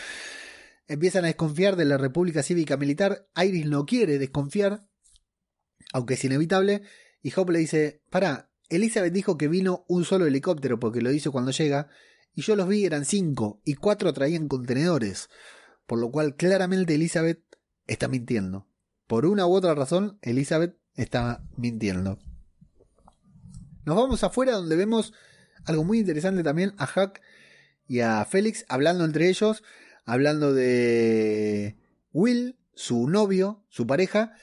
Empiezan 0.87 1.23
a 1.23 1.27
desconfiar 1.27 1.75
de 1.75 1.85
la 1.85 1.97
República 1.97 2.43
Cívica 2.43 2.77
Militar. 2.77 3.27
Iris 3.35 3.65
no 3.65 3.85
quiere 3.85 4.19
desconfiar, 4.19 4.87
aunque 5.93 6.15
es 6.15 6.23
inevitable. 6.25 6.83
Y 7.21 7.33
Hope 7.35 7.53
le 7.53 7.59
dice: 7.59 8.03
Para, 8.09 8.51
Elizabeth 8.69 9.13
dijo 9.13 9.37
que 9.37 9.47
vino 9.47 9.85
un 9.87 10.05
solo 10.05 10.27
helicóptero 10.27 10.79
porque 10.79 11.01
lo 11.01 11.11
hizo 11.11 11.31
cuando 11.31 11.51
llega. 11.51 11.89
Y 12.33 12.41
yo 12.41 12.55
los 12.55 12.67
vi, 12.67 12.85
eran 12.85 13.05
cinco, 13.05 13.61
y 13.63 13.75
cuatro 13.75 14.11
traían 14.13 14.49
contenedores. 14.49 15.29
Por 15.87 15.99
lo 15.99 16.11
cual, 16.11 16.35
claramente 16.35 16.95
Elizabeth 16.95 17.41
está 17.87 18.07
mintiendo. 18.07 18.67
Por 19.07 19.25
una 19.25 19.47
u 19.47 19.53
otra 19.53 19.73
razón, 19.73 20.19
Elizabeth 20.21 20.77
está 20.95 21.43
mintiendo. 21.57 22.19
Nos 23.85 23.95
vamos 23.95 24.23
afuera 24.23 24.53
donde 24.53 24.75
vemos 24.75 25.13
algo 25.65 25.83
muy 25.83 25.99
interesante 25.99 26.43
también 26.43 26.73
a 26.77 26.85
Huck 26.85 27.19
y 27.87 27.99
a 27.99 28.25
Félix 28.25 28.65
hablando 28.67 29.05
entre 29.05 29.29
ellos, 29.29 29.63
hablando 30.05 30.53
de 30.53 31.77
Will, 32.13 32.57
su 32.73 33.07
novio, 33.07 33.63
su 33.69 33.85
pareja, 33.85 34.33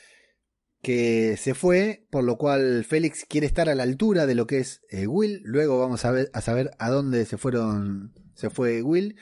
que 0.81 1.37
se 1.37 1.55
fue, 1.55 2.07
por 2.11 2.25
lo 2.25 2.39
cual 2.39 2.85
Félix 2.85 3.25
quiere 3.25 3.47
estar 3.47 3.69
a 3.69 3.75
la 3.75 3.85
altura 3.85 4.27
de 4.27 4.35
lo 4.35 4.47
que 4.47 4.59
es 4.59 4.83
eh, 4.91 5.07
Will. 5.07 5.41
Luego 5.45 5.79
vamos 5.79 6.05
a, 6.05 6.11
ver, 6.11 6.31
a 6.33 6.41
saber 6.41 6.73
a 6.79 6.91
dónde 6.91 7.25
se 7.25 7.39
fueron, 7.39 8.13
se 8.35 8.51
fue 8.51 8.83
Will. 8.83 9.17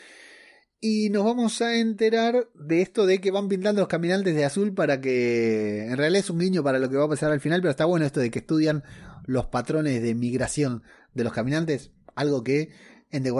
Y 0.82 1.10
nos 1.10 1.24
vamos 1.24 1.60
a 1.60 1.76
enterar 1.76 2.48
de 2.54 2.80
esto 2.80 3.04
de 3.04 3.20
que 3.20 3.30
van 3.30 3.48
pintando 3.48 3.82
los 3.82 3.88
caminantes 3.88 4.34
de 4.34 4.46
azul 4.46 4.72
para 4.72 5.00
que. 5.02 5.84
En 5.84 5.96
realidad 5.98 6.20
es 6.20 6.30
un 6.30 6.38
guiño 6.38 6.62
para 6.62 6.78
lo 6.78 6.88
que 6.88 6.96
va 6.96 7.04
a 7.04 7.08
pasar 7.08 7.30
al 7.32 7.40
final, 7.40 7.60
pero 7.60 7.70
está 7.70 7.84
bueno 7.84 8.06
esto 8.06 8.20
de 8.20 8.30
que 8.30 8.38
estudian 8.38 8.82
los 9.26 9.46
patrones 9.46 10.02
de 10.02 10.14
migración 10.14 10.82
de 11.12 11.24
los 11.24 11.34
caminantes. 11.34 11.90
Algo 12.14 12.42
que 12.42 12.70
en 13.10 13.24
The 13.24 13.30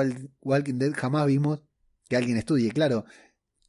Walking 0.42 0.74
Dead 0.74 0.92
jamás 0.94 1.26
vimos 1.26 1.62
que 2.10 2.16
alguien 2.16 2.36
estudie. 2.36 2.72
Claro, 2.72 3.06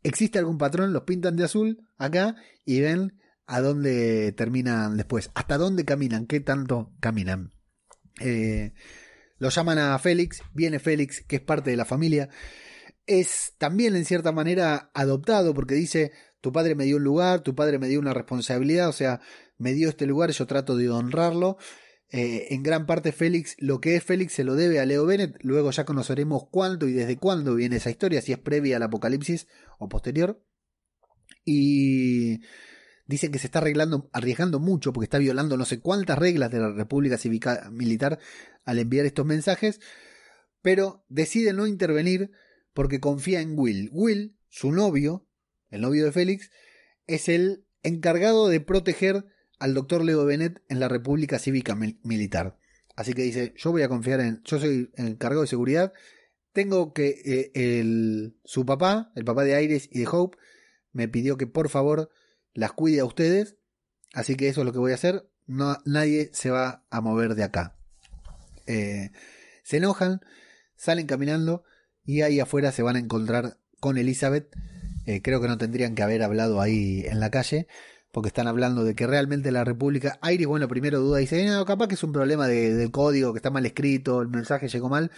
existe 0.04 0.38
algún 0.38 0.58
patrón, 0.58 0.92
los 0.92 1.04
pintan 1.04 1.38
de 1.38 1.46
azul 1.46 1.88
acá 1.98 2.36
y 2.66 2.82
ven 2.82 3.22
a 3.46 3.62
dónde 3.62 4.34
terminan 4.34 4.98
después. 4.98 5.32
Hasta 5.34 5.58
dónde 5.58 5.86
caminan, 5.86 6.28
qué 6.28 6.42
tanto 6.42 6.92
caminan. 7.00 7.54
Eh, 8.20 8.74
lo 9.38 9.48
llaman 9.48 9.78
a 9.78 9.98
Félix, 9.98 10.44
viene 10.54 10.80
Félix, 10.80 11.22
que 11.22 11.38
es 11.38 11.42
parte 11.42 11.72
de 11.72 11.78
la 11.78 11.86
familia 11.86 12.30
es 13.06 13.54
también 13.58 13.96
en 13.96 14.06
cierta 14.06 14.32
manera 14.32 14.92
adoptado 14.94 15.54
porque 15.54 15.76
dice, 15.76 16.12
tu 16.42 16.52
padre 16.52 16.76
me 16.76 16.86
dio 16.86 16.98
un 16.98 17.04
lugar, 17.04 17.42
tu 17.42 17.56
padre 17.56 17.80
me 17.80 17.88
dio 17.88 18.00
una 18.00 18.14
responsabilidad, 18.14 18.90
o 18.90 18.94
sea, 18.94 19.22
me 19.58 19.74
dio 19.74 19.90
este 19.90 20.06
lugar, 20.06 20.32
yo 20.32 20.48
trato 20.48 20.76
de 20.76 20.90
honrarlo. 20.90 21.58
Eh, 22.10 22.54
en 22.54 22.62
gran 22.62 22.86
parte 22.86 23.14
Félix, 23.14 23.56
lo 23.60 23.80
que 23.80 23.96
es 23.96 24.04
Félix 24.04 24.34
se 24.34 24.44
lo 24.44 24.56
debe 24.56 24.80
a 24.82 24.86
Leo 24.86 25.06
Bennett, 25.06 25.38
luego 25.44 25.72
ya 25.72 25.86
conoceremos 25.86 26.44
cuándo 26.52 26.88
y 26.88 26.92
desde 26.92 27.18
cuándo 27.18 27.56
viene 27.56 27.78
esa 27.78 27.90
historia, 27.90 28.22
si 28.22 28.34
es 28.34 28.40
previa 28.40 28.78
al 28.78 28.84
apocalipsis 28.84 29.48
o 29.80 29.88
posterior. 29.88 30.44
Y 31.46 32.42
dicen 33.06 33.32
que 33.32 33.40
se 33.40 33.48
está 33.48 33.60
arreglando, 33.60 34.10
arriesgando 34.12 34.60
mucho 34.60 34.92
porque 34.92 35.06
está 35.06 35.20
violando 35.20 35.56
no 35.58 35.66
sé 35.66 35.80
cuántas 35.80 36.18
reglas 36.18 36.52
de 36.52 36.60
la 36.60 36.74
República 36.74 37.18
Cívica 37.18 37.70
Militar 37.72 38.20
al 38.66 38.80
enviar 38.80 39.06
estos 39.06 39.26
mensajes, 39.26 39.80
pero 40.62 41.06
decide 41.08 41.54
no 41.54 41.66
intervenir 41.66 42.32
porque 42.74 43.00
confía 43.00 43.42
en 43.42 43.58
Will. 43.58 43.90
Will, 43.92 44.38
su 44.50 44.72
novio, 44.72 45.28
el 45.70 45.82
novio 45.82 46.06
de 46.06 46.12
Félix, 46.12 46.52
es 47.08 47.30
el 47.30 47.66
encargado 47.84 48.48
de 48.48 48.62
proteger 48.62 49.26
al 49.60 49.74
doctor 49.74 50.04
Leo 50.04 50.26
Bennett 50.26 50.62
en 50.70 50.80
la 50.80 50.88
República 50.88 51.40
Cívica 51.40 51.76
Militar. 51.76 52.58
Así 52.96 53.14
que 53.14 53.24
dice, 53.24 53.54
yo 53.58 53.72
voy 53.72 53.84
a 53.84 53.90
confiar 53.90 54.20
en, 54.20 54.42
yo 54.44 54.60
soy 54.60 54.92
el 54.96 55.08
encargado 55.08 55.42
de 55.42 55.48
seguridad, 55.48 55.94
tengo 56.54 56.94
que, 56.94 57.22
eh, 57.26 57.52
el, 57.54 58.38
su 58.44 58.66
papá, 58.66 59.12
el 59.16 59.24
papá 59.24 59.44
de 59.44 59.62
Iris 59.64 59.88
y 59.92 60.00
de 60.00 60.08
Hope, 60.12 60.38
me 60.92 61.08
pidió 61.08 61.38
que 61.38 61.48
por 61.48 61.70
favor 61.70 62.10
las 62.54 62.74
cuide 62.74 63.00
a 63.00 63.06
ustedes, 63.06 63.56
así 64.14 64.36
que 64.36 64.50
eso 64.50 64.62
es 64.62 64.66
lo 64.66 64.74
que 64.74 64.80
voy 64.80 64.92
a 64.92 64.96
hacer, 64.96 65.30
no, 65.48 65.78
nadie 65.86 66.30
se 66.34 66.50
va 66.50 66.86
a 66.90 67.02
mover 67.02 67.36
de 67.36 67.44
acá. 67.44 67.78
Eh, 68.68 69.12
se 69.64 69.78
enojan, 69.78 70.22
salen 70.76 71.08
caminando 71.08 71.64
y 72.12 72.22
ahí 72.24 72.42
afuera 72.42 72.74
se 72.74 72.84
van 72.84 72.98
a 72.98 73.00
encontrar 73.00 73.58
con 73.80 73.98
Elizabeth. 73.98 74.54
Eh, 75.06 75.22
creo 75.22 75.40
que 75.40 75.48
no 75.48 75.58
tendrían 75.58 75.96
que 75.96 76.04
haber 76.04 76.24
hablado 76.24 76.60
ahí 76.60 77.06
en 77.06 77.22
la 77.22 77.32
calle, 77.32 77.68
porque 78.12 78.28
están 78.28 78.48
hablando 78.48 78.84
de 78.84 78.96
que 78.96 79.08
realmente 79.08 79.50
la 79.52 79.64
República. 79.64 80.20
Iris, 80.30 80.46
bueno, 80.46 80.68
primero 80.68 81.00
duda 81.00 81.20
y 81.20 81.24
dice: 81.24 81.46
no, 81.46 81.64
capaz 81.66 81.88
que 81.88 81.96
es 81.96 82.04
un 82.04 82.12
problema 82.12 82.48
del 82.48 82.92
código, 82.92 83.32
que 83.32 83.38
está 83.38 83.50
mal 83.50 83.66
escrito, 83.66 84.22
el 84.22 84.28
mensaje 84.28 84.68
llegó 84.68 84.90
mal. 84.90 85.10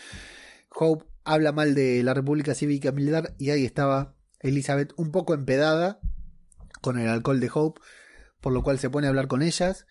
Hope 0.69 1.05
habla 1.23 1.51
mal 1.51 1.73
de 1.73 2.03
la 2.03 2.13
República 2.13 2.53
Cívica 2.53 2.91
Militar 2.91 3.33
y 3.39 3.49
ahí 3.49 3.65
estaba 3.65 4.15
Elizabeth 4.41 4.93
un 4.95 5.11
poco 5.11 5.33
empedada 5.33 5.99
con 6.81 6.99
el 6.99 7.07
alcohol 7.07 7.39
de 7.39 7.49
Hope, 7.51 7.81
por 8.39 8.53
lo 8.53 8.61
cual 8.61 8.77
se 8.77 8.91
pone 8.91 9.07
a 9.07 9.09
hablar 9.09 9.27
con 9.27 9.41
ellas. 9.41 9.87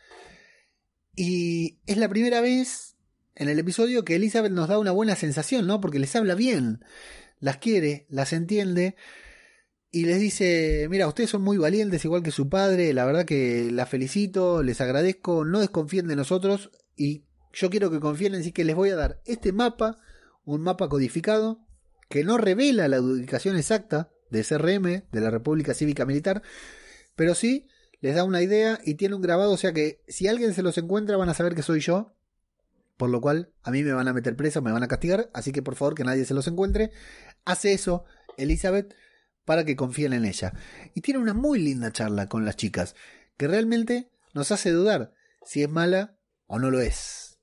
Y 1.16 1.80
es 1.86 1.96
la 1.96 2.08
primera 2.08 2.40
vez 2.40 2.91
en 3.34 3.48
el 3.48 3.58
episodio 3.58 4.04
que 4.04 4.16
Elizabeth 4.16 4.52
nos 4.52 4.68
da 4.68 4.78
una 4.78 4.90
buena 4.90 5.16
sensación, 5.16 5.66
¿no? 5.66 5.80
Porque 5.80 5.98
les 5.98 6.14
habla 6.16 6.34
bien, 6.34 6.84
las 7.40 7.56
quiere, 7.56 8.06
las 8.08 8.32
entiende 8.32 8.96
y 9.90 10.06
les 10.06 10.20
dice, 10.20 10.86
mira, 10.90 11.06
ustedes 11.06 11.30
son 11.30 11.42
muy 11.42 11.58
valientes 11.58 12.04
igual 12.04 12.22
que 12.22 12.30
su 12.30 12.48
padre, 12.48 12.94
la 12.94 13.04
verdad 13.04 13.26
que 13.26 13.70
la 13.70 13.84
felicito, 13.84 14.62
les 14.62 14.80
agradezco, 14.80 15.44
no 15.44 15.60
desconfíen 15.60 16.08
de 16.08 16.16
nosotros 16.16 16.70
y 16.96 17.24
yo 17.52 17.68
quiero 17.68 17.90
que 17.90 18.00
confíen 18.00 18.34
en 18.34 18.42
sí 18.42 18.52
que 18.52 18.64
les 18.64 18.74
voy 18.74 18.90
a 18.90 18.96
dar 18.96 19.20
este 19.26 19.52
mapa, 19.52 19.98
un 20.44 20.62
mapa 20.62 20.88
codificado 20.88 21.66
que 22.08 22.24
no 22.24 22.38
revela 22.38 22.88
la 22.88 23.00
ubicación 23.00 23.56
exacta 23.56 24.10
de 24.30 24.44
CRM, 24.44 25.04
de 25.10 25.20
la 25.20 25.30
República 25.30 25.74
Cívica 25.74 26.06
Militar, 26.06 26.42
pero 27.14 27.34
sí 27.34 27.68
les 28.00 28.14
da 28.14 28.24
una 28.24 28.42
idea 28.42 28.80
y 28.84 28.94
tiene 28.94 29.14
un 29.14 29.22
grabado, 29.22 29.52
o 29.52 29.56
sea 29.56 29.72
que 29.72 30.02
si 30.08 30.26
alguien 30.26 30.54
se 30.54 30.62
los 30.62 30.76
encuentra 30.78 31.16
van 31.16 31.28
a 31.28 31.34
saber 31.34 31.54
que 31.54 31.62
soy 31.62 31.80
yo, 31.80 32.14
por 33.02 33.10
lo 33.10 33.20
cual 33.20 33.52
a 33.64 33.72
mí 33.72 33.82
me 33.82 33.92
van 33.92 34.06
a 34.06 34.12
meter 34.12 34.36
preso, 34.36 34.62
me 34.62 34.70
van 34.70 34.84
a 34.84 34.86
castigar, 34.86 35.28
así 35.34 35.50
que 35.50 35.60
por 35.60 35.74
favor 35.74 35.96
que 35.96 36.04
nadie 36.04 36.24
se 36.24 36.34
los 36.34 36.46
encuentre. 36.46 36.92
Hace 37.44 37.72
eso 37.72 38.04
Elizabeth 38.36 38.94
para 39.44 39.64
que 39.64 39.74
confíen 39.74 40.12
en 40.12 40.24
ella. 40.24 40.52
Y 40.94 41.00
tiene 41.00 41.18
una 41.18 41.34
muy 41.34 41.58
linda 41.58 41.90
charla 41.90 42.28
con 42.28 42.44
las 42.44 42.54
chicas, 42.54 42.94
que 43.36 43.48
realmente 43.48 44.12
nos 44.34 44.52
hace 44.52 44.70
dudar 44.70 45.14
si 45.44 45.64
es 45.64 45.68
mala 45.68 46.16
o 46.46 46.60
no 46.60 46.70
lo 46.70 46.80
es. 46.80 47.40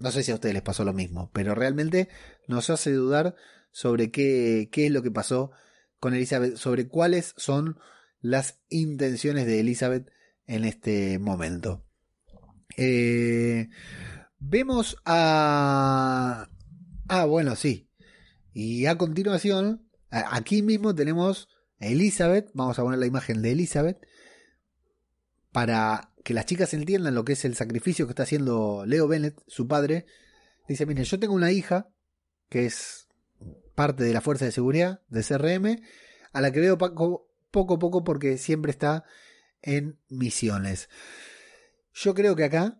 No 0.00 0.10
sé 0.10 0.24
si 0.24 0.32
a 0.32 0.34
ustedes 0.34 0.54
les 0.54 0.64
pasó 0.64 0.82
lo 0.82 0.94
mismo, 0.94 1.30
pero 1.32 1.54
realmente 1.54 2.08
nos 2.48 2.70
hace 2.70 2.90
dudar 2.90 3.36
sobre 3.70 4.10
qué, 4.10 4.68
qué 4.72 4.86
es 4.86 4.90
lo 4.90 5.04
que 5.04 5.12
pasó 5.12 5.52
con 6.00 6.12
Elizabeth, 6.12 6.56
sobre 6.56 6.88
cuáles 6.88 7.34
son 7.36 7.78
las 8.20 8.58
intenciones 8.68 9.46
de 9.46 9.60
Elizabeth 9.60 10.10
en 10.48 10.64
este 10.64 11.20
momento. 11.20 11.84
Eh, 12.76 13.68
vemos 14.40 14.96
a... 15.04 16.48
Ah, 17.08 17.24
bueno, 17.24 17.54
sí. 17.56 17.88
Y 18.52 18.86
a 18.86 18.98
continuación 18.98 19.90
Aquí 20.10 20.62
mismo 20.62 20.94
tenemos 20.94 21.48
a 21.78 21.86
Elizabeth, 21.86 22.50
vamos 22.52 22.78
a 22.78 22.82
poner 22.82 22.98
la 22.98 23.06
imagen 23.06 23.42
de 23.42 23.52
Elizabeth, 23.52 24.04
para 25.52 26.12
que 26.24 26.34
las 26.34 26.46
chicas 26.46 26.74
entiendan 26.74 27.14
lo 27.14 27.24
que 27.24 27.34
es 27.34 27.44
el 27.44 27.54
sacrificio 27.54 28.06
que 28.06 28.12
está 28.12 28.24
haciendo 28.24 28.84
Leo 28.86 29.06
Bennett, 29.06 29.40
su 29.46 29.68
padre. 29.68 30.06
Dice, 30.68 30.84
miren, 30.84 31.04
yo 31.04 31.18
tengo 31.18 31.34
una 31.34 31.52
hija 31.52 31.88
que 32.48 32.66
es 32.66 33.08
parte 33.74 34.02
de 34.02 34.12
la 34.12 34.20
fuerza 34.20 34.44
de 34.44 34.52
seguridad 34.52 35.00
de 35.08 35.22
CRM, 35.22 35.80
a 36.32 36.40
la 36.40 36.50
que 36.52 36.60
veo 36.60 36.76
poco, 36.76 37.28
poco 37.52 37.78
poco 37.78 38.02
porque 38.04 38.36
siempre 38.36 38.72
está 38.72 39.04
en 39.62 39.98
misiones. 40.08 40.88
Yo 41.94 42.14
creo 42.14 42.34
que 42.34 42.44
acá 42.44 42.79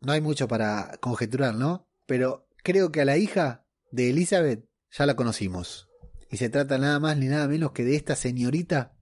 no 0.00 0.12
hay 0.12 0.20
mucho 0.20 0.48
para 0.48 0.98
conjeturar, 1.00 1.54
¿no? 1.54 1.88
Pero 2.06 2.48
creo 2.62 2.92
que 2.92 3.00
a 3.00 3.04
la 3.04 3.16
hija 3.16 3.66
de 3.90 4.10
Elizabeth 4.10 4.68
ya 4.90 5.06
la 5.06 5.16
conocimos. 5.16 5.88
Y 6.30 6.38
se 6.38 6.48
trata 6.48 6.78
nada 6.78 6.98
más 6.98 7.16
ni 7.16 7.26
nada 7.26 7.48
menos 7.48 7.72
que 7.72 7.84
de 7.84 7.96
esta 7.96 8.16
señorita 8.16 8.96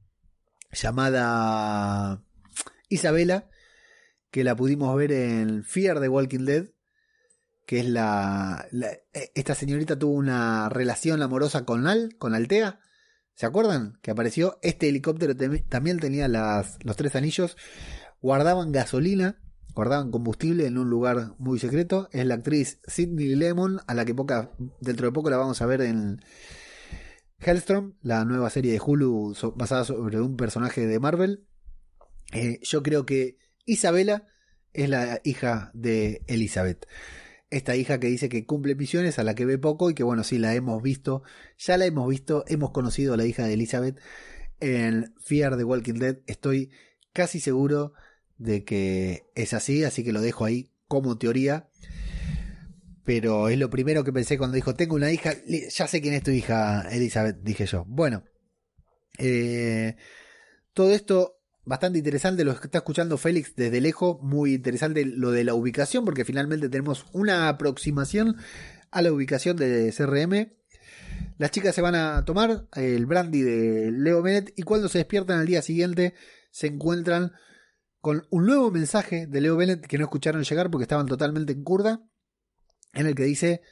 llamada 0.72 2.22
Isabela, 2.88 3.49
que 4.30 4.45
la 4.45 4.57
pudimos 4.57 4.95
ver 4.97 5.12
en 5.12 5.64
Fear 5.64 6.01
de 6.01 6.09
Walking 6.09 6.45
Dead, 6.45 6.66
que 7.66 7.80
es 7.80 7.88
la, 7.88 8.66
e, 8.72 9.32
esta 9.34 9.55
señorita 9.55 9.99
tuvo 9.99 10.14
una 10.14 10.68
relación 10.68 11.22
amorosa 11.22 11.64
con 11.64 11.86
Al, 11.86 12.16
con 12.18 12.34
Altea. 12.34 12.80
¿Se 13.34 13.47
acuerdan? 13.47 13.99
Que 14.03 14.11
apareció 14.11 14.59
este 14.62 14.88
helicóptero 14.88 15.34
también 15.68 15.99
tenía 15.99 16.28
las, 16.28 16.78
los 16.84 16.97
tres 16.97 17.16
anillos, 17.16 17.57
guardaban 18.20 18.70
gasolina, 18.70 19.40
guardaban 19.75 20.11
combustible 20.11 20.66
en 20.66 20.79
un 20.79 20.89
lugar 20.89 21.35
muy 21.39 21.59
secreto. 21.59 22.09
Es 22.12 22.25
la 22.27 22.35
actriz 22.35 22.81
Sidney 22.87 23.35
Lemon, 23.35 23.81
a 23.87 23.95
la 23.95 24.05
que 24.05 24.14
poca, 24.14 24.53
dentro 24.81 25.07
de 25.07 25.12
poco 25.12 25.31
la 25.31 25.37
vamos 25.37 25.61
a 25.61 25.66
ver 25.66 25.83
en 25.83 26.20
Hellstrom, 27.39 27.95
la 28.01 28.25
nueva 28.25 28.49
serie 28.51 28.72
de 28.72 28.81
Hulu 28.85 29.35
basada 29.57 29.85
sobre 29.85 30.20
un 30.20 30.37
personaje 30.37 30.87
de 30.87 31.01
Marvel. 31.01 31.47
Eh, 32.33 32.61
yo 32.62 32.83
creo 32.83 33.05
que 33.05 33.37
Isabela 33.66 34.27
es 34.72 34.89
la 34.89 35.20
hija 35.25 35.70
de 35.75 36.22
Elizabeth. 36.27 36.87
Esta 37.51 37.77
hija 37.77 38.01
que 38.01 38.09
dice 38.09 38.29
que 38.29 38.47
cumple 38.47 38.75
misiones, 38.75 39.18
a 39.18 39.22
la 39.22 39.35
que 39.35 39.45
ve 39.45 39.59
poco 39.59 39.91
y 39.91 39.95
que 39.95 40.03
bueno, 40.03 40.25
sí 40.25 40.39
la 40.39 40.55
hemos 40.55 40.83
visto, 40.83 41.22
ya 41.59 41.77
la 41.77 41.87
hemos 41.87 42.09
visto, 42.09 42.45
hemos 42.49 42.70
conocido 42.70 43.14
a 43.14 43.16
la 43.16 43.27
hija 43.27 43.47
de 43.47 43.55
Elizabeth 43.55 44.01
en 44.61 45.14
Fear 45.18 45.57
the 45.57 45.64
Walking 45.64 45.95
Dead. 45.95 46.18
Estoy 46.27 46.70
casi 47.12 47.41
seguro 47.41 47.93
de 48.39 48.64
que 48.64 49.24
es 49.35 49.53
así, 49.55 49.85
así 49.85 50.05
que 50.05 50.12
lo 50.12 50.20
dejo 50.20 50.45
ahí 50.45 50.70
como 50.89 51.18
teoría 51.18 51.68
pero 53.05 53.49
es 53.49 53.59
lo 53.59 53.70
primero 53.70 54.03
que 54.03 54.12
pensé 54.12 54.39
cuando 54.39 54.55
dijo, 54.55 54.74
tengo 54.74 54.97
una 54.97 55.12
hija, 55.12 55.35
ya 55.47 55.87
sé 55.87 56.01
quién 56.01 56.14
es 56.14 56.22
tu 56.22 56.30
hija, 56.30 56.89
Elizabeth, 56.91 57.37
dije 57.43 57.66
yo. 57.66 57.85
Bueno, 57.87 58.24
eh, 59.18 59.97
todo 60.72 60.93
esto 60.93 61.39
bastante 61.66 61.99
interesante, 61.99 62.45
lo 62.45 62.59
que 62.59 62.66
está 62.66 62.78
escuchando 62.78 63.18
Félix 63.18 63.55
desde 63.57 63.80
lejos, 63.80 64.22
muy 64.22 64.55
interesante 64.55 65.05
lo 65.05 65.32
de 65.32 65.45
la 65.45 65.55
ubicación, 65.55 66.05
porque 66.05 66.24
finalmente 66.24 66.68
tenemos 66.70 67.07
una 67.12 67.49
aproximación 67.49 68.37
a 68.91 69.03
la 69.03 69.12
ubicación 69.12 69.57
de 69.57 69.93
CRM. 69.95 70.53
Las 71.37 71.51
chicas 71.51 71.74
se 71.74 71.82
van 71.82 71.95
a 71.95 72.24
tomar 72.24 72.68
el 72.74 73.07
brandy 73.07 73.43
de 73.43 73.91
Leo 73.93 74.22
Bennett 74.22 74.53
y 74.57 74.62
cuando 74.62 74.89
se 74.89 74.99
despiertan 74.99 75.41
al 75.41 75.47
día 75.47 75.62
siguiente 75.62 76.14
se 76.51 76.68
encuentran 76.68 77.32
con 78.05 78.27
un 78.29 78.45
nuevo 78.45 78.71
mensaje 78.71 79.27
de 79.27 79.41
Leo 79.41 79.57
Bennett 79.57 79.87
que 79.87 79.97
no 79.97 80.05
escucharon 80.05 80.43
llegar 80.43 80.71
porque 80.71 80.83
estaban 80.83 81.07
totalmente 81.07 81.55
en 81.55 81.65
curda 81.65 82.03
en 82.93 83.07
el 83.07 83.15
que 83.15 83.25
dice, 83.25 83.63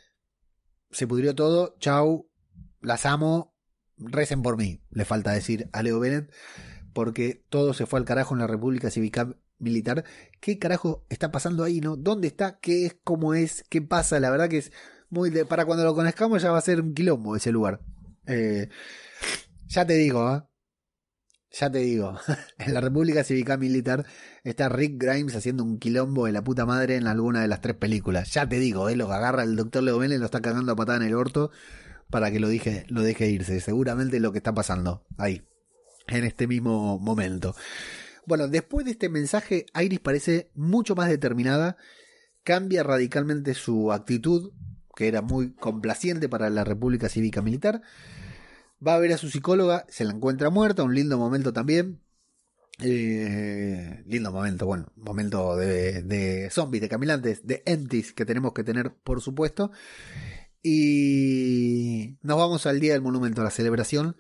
se 0.91 1.07
pudrió 1.07 1.35
todo, 1.35 1.77
chau, 1.79 2.31
las 2.81 3.05
amo, 3.05 3.55
recen 3.99 4.41
por 4.41 4.57
mí, 4.57 4.83
le 4.89 5.05
falta 5.05 5.33
decir 5.33 5.69
a 5.75 5.83
Leo 5.83 6.01
Bennett, 6.01 6.33
porque 6.95 7.45
todo 7.51 7.75
se 7.75 7.85
fue 7.85 7.99
al 7.99 8.07
carajo 8.07 8.35
en 8.35 8.41
la 8.41 8.47
República 8.47 8.91
Cívica 8.91 9.37
Militar. 9.59 10.07
¿Qué 10.41 10.59
carajo 10.59 11.05
está 11.11 11.31
pasando 11.31 11.63
ahí, 11.63 11.83
no? 11.83 11.97
¿Dónde 11.97 12.29
está? 12.29 12.59
¿Qué 12.59 12.87
es? 12.87 12.97
¿Cómo 13.05 13.35
es? 13.35 13.65
¿Qué 13.69 13.83
pasa? 13.83 14.19
La 14.19 14.31
verdad 14.31 14.49
que 14.49 14.59
es 14.59 14.73
muy... 15.11 15.31
Para 15.45 15.67
cuando 15.67 15.85
lo 15.85 15.95
conozcamos 15.95 16.41
ya 16.41 16.53
va 16.53 16.57
a 16.57 16.63
ser 16.63 16.81
un 16.81 16.95
quilombo 16.95 17.37
ese 17.37 17.53
lugar. 17.53 17.83
Eh, 18.27 18.71
ya 19.67 19.87
te 19.87 19.93
digo, 19.93 20.35
¿eh? 20.35 20.52
Ya 21.53 21.71
te 21.71 21.81
digo, 21.81 22.19
en 22.59 22.75
la 22.75 22.81
República 22.81 23.25
Cívica 23.25 23.57
Militar 23.59 24.07
está 24.43 24.71
Rick 24.71 24.95
Grimes 24.97 25.37
haciendo 25.37 25.63
un 25.65 25.79
quilombo 25.79 26.27
de 26.27 26.33
la 26.33 26.43
puta 26.43 26.65
madre 26.65 26.97
en 26.97 27.07
alguna 27.07 27.43
de 27.43 27.49
las 27.49 27.61
tres 27.61 27.77
películas. 27.77 28.33
Ya 28.33 28.49
te 28.49 28.59
digo, 28.59 28.89
eh, 28.89 28.97
lo 28.97 29.13
agarra 29.13 29.43
el 29.43 29.55
doctor 29.55 29.83
Leo 29.83 30.03
y 30.03 30.09
lo 30.17 30.25
está 30.25 30.41
cagando 30.41 30.73
a 30.73 30.77
patada 30.77 30.99
en 30.99 31.05
el 31.05 31.15
orto 31.15 31.51
para 32.11 32.31
que 32.31 32.41
lo, 32.41 32.49
dije, 32.49 32.87
lo 32.89 33.03
deje 33.03 33.29
irse. 33.29 33.61
Seguramente 33.61 34.19
lo 34.19 34.33
que 34.33 34.39
está 34.39 34.55
pasando 34.55 35.05
ahí, 35.19 35.43
en 36.09 36.25
este 36.25 36.47
mismo 36.47 36.99
momento. 36.99 37.55
Bueno, 38.27 38.49
después 38.49 38.87
de 38.87 38.93
este 38.93 39.11
mensaje, 39.11 39.67
Iris 39.79 40.01
parece 40.01 40.51
mucho 40.55 40.95
más 40.95 41.09
determinada, 41.09 41.77
cambia 42.45 42.83
radicalmente 42.83 43.53
su 43.53 43.93
actitud, 43.93 44.53
que 44.97 45.09
era 45.09 45.21
muy 45.21 45.53
complaciente 45.53 46.29
para 46.29 46.49
la 46.49 46.65
República 46.65 47.09
Cívica 47.09 47.43
Militar 47.43 47.83
Va 48.85 48.95
a 48.95 48.99
ver 48.99 49.13
a 49.13 49.19
su 49.19 49.31
psicóloga, 49.31 49.87
se 49.89 50.05
la 50.05 50.13
encuentra 50.13 50.51
muerta, 50.51 50.83
un 50.83 50.95
lindo 50.95 51.17
momento 51.19 51.53
también. 51.53 52.03
Eh, 52.81 54.03
lindo 54.07 54.33
momento, 54.33 54.67
bueno, 54.67 54.93
momento 54.97 55.57
de, 55.57 56.03
de 56.03 56.51
zombies, 56.51 56.81
de 56.81 56.89
caminantes, 56.89 57.47
de 57.47 57.63
empties 57.65 58.13
que 58.13 58.25
tenemos 58.25 58.53
que 58.55 58.65
tener, 58.65 58.93
por 59.05 59.21
supuesto. 59.21 59.71
Y 60.63 62.19
nos 62.23 62.39
vamos 62.39 62.67
al 62.67 62.81
día 62.81 62.95
del 62.95 63.03
monumento, 63.03 63.41
a 63.41 63.45
la 63.45 63.51
celebración, 63.51 64.17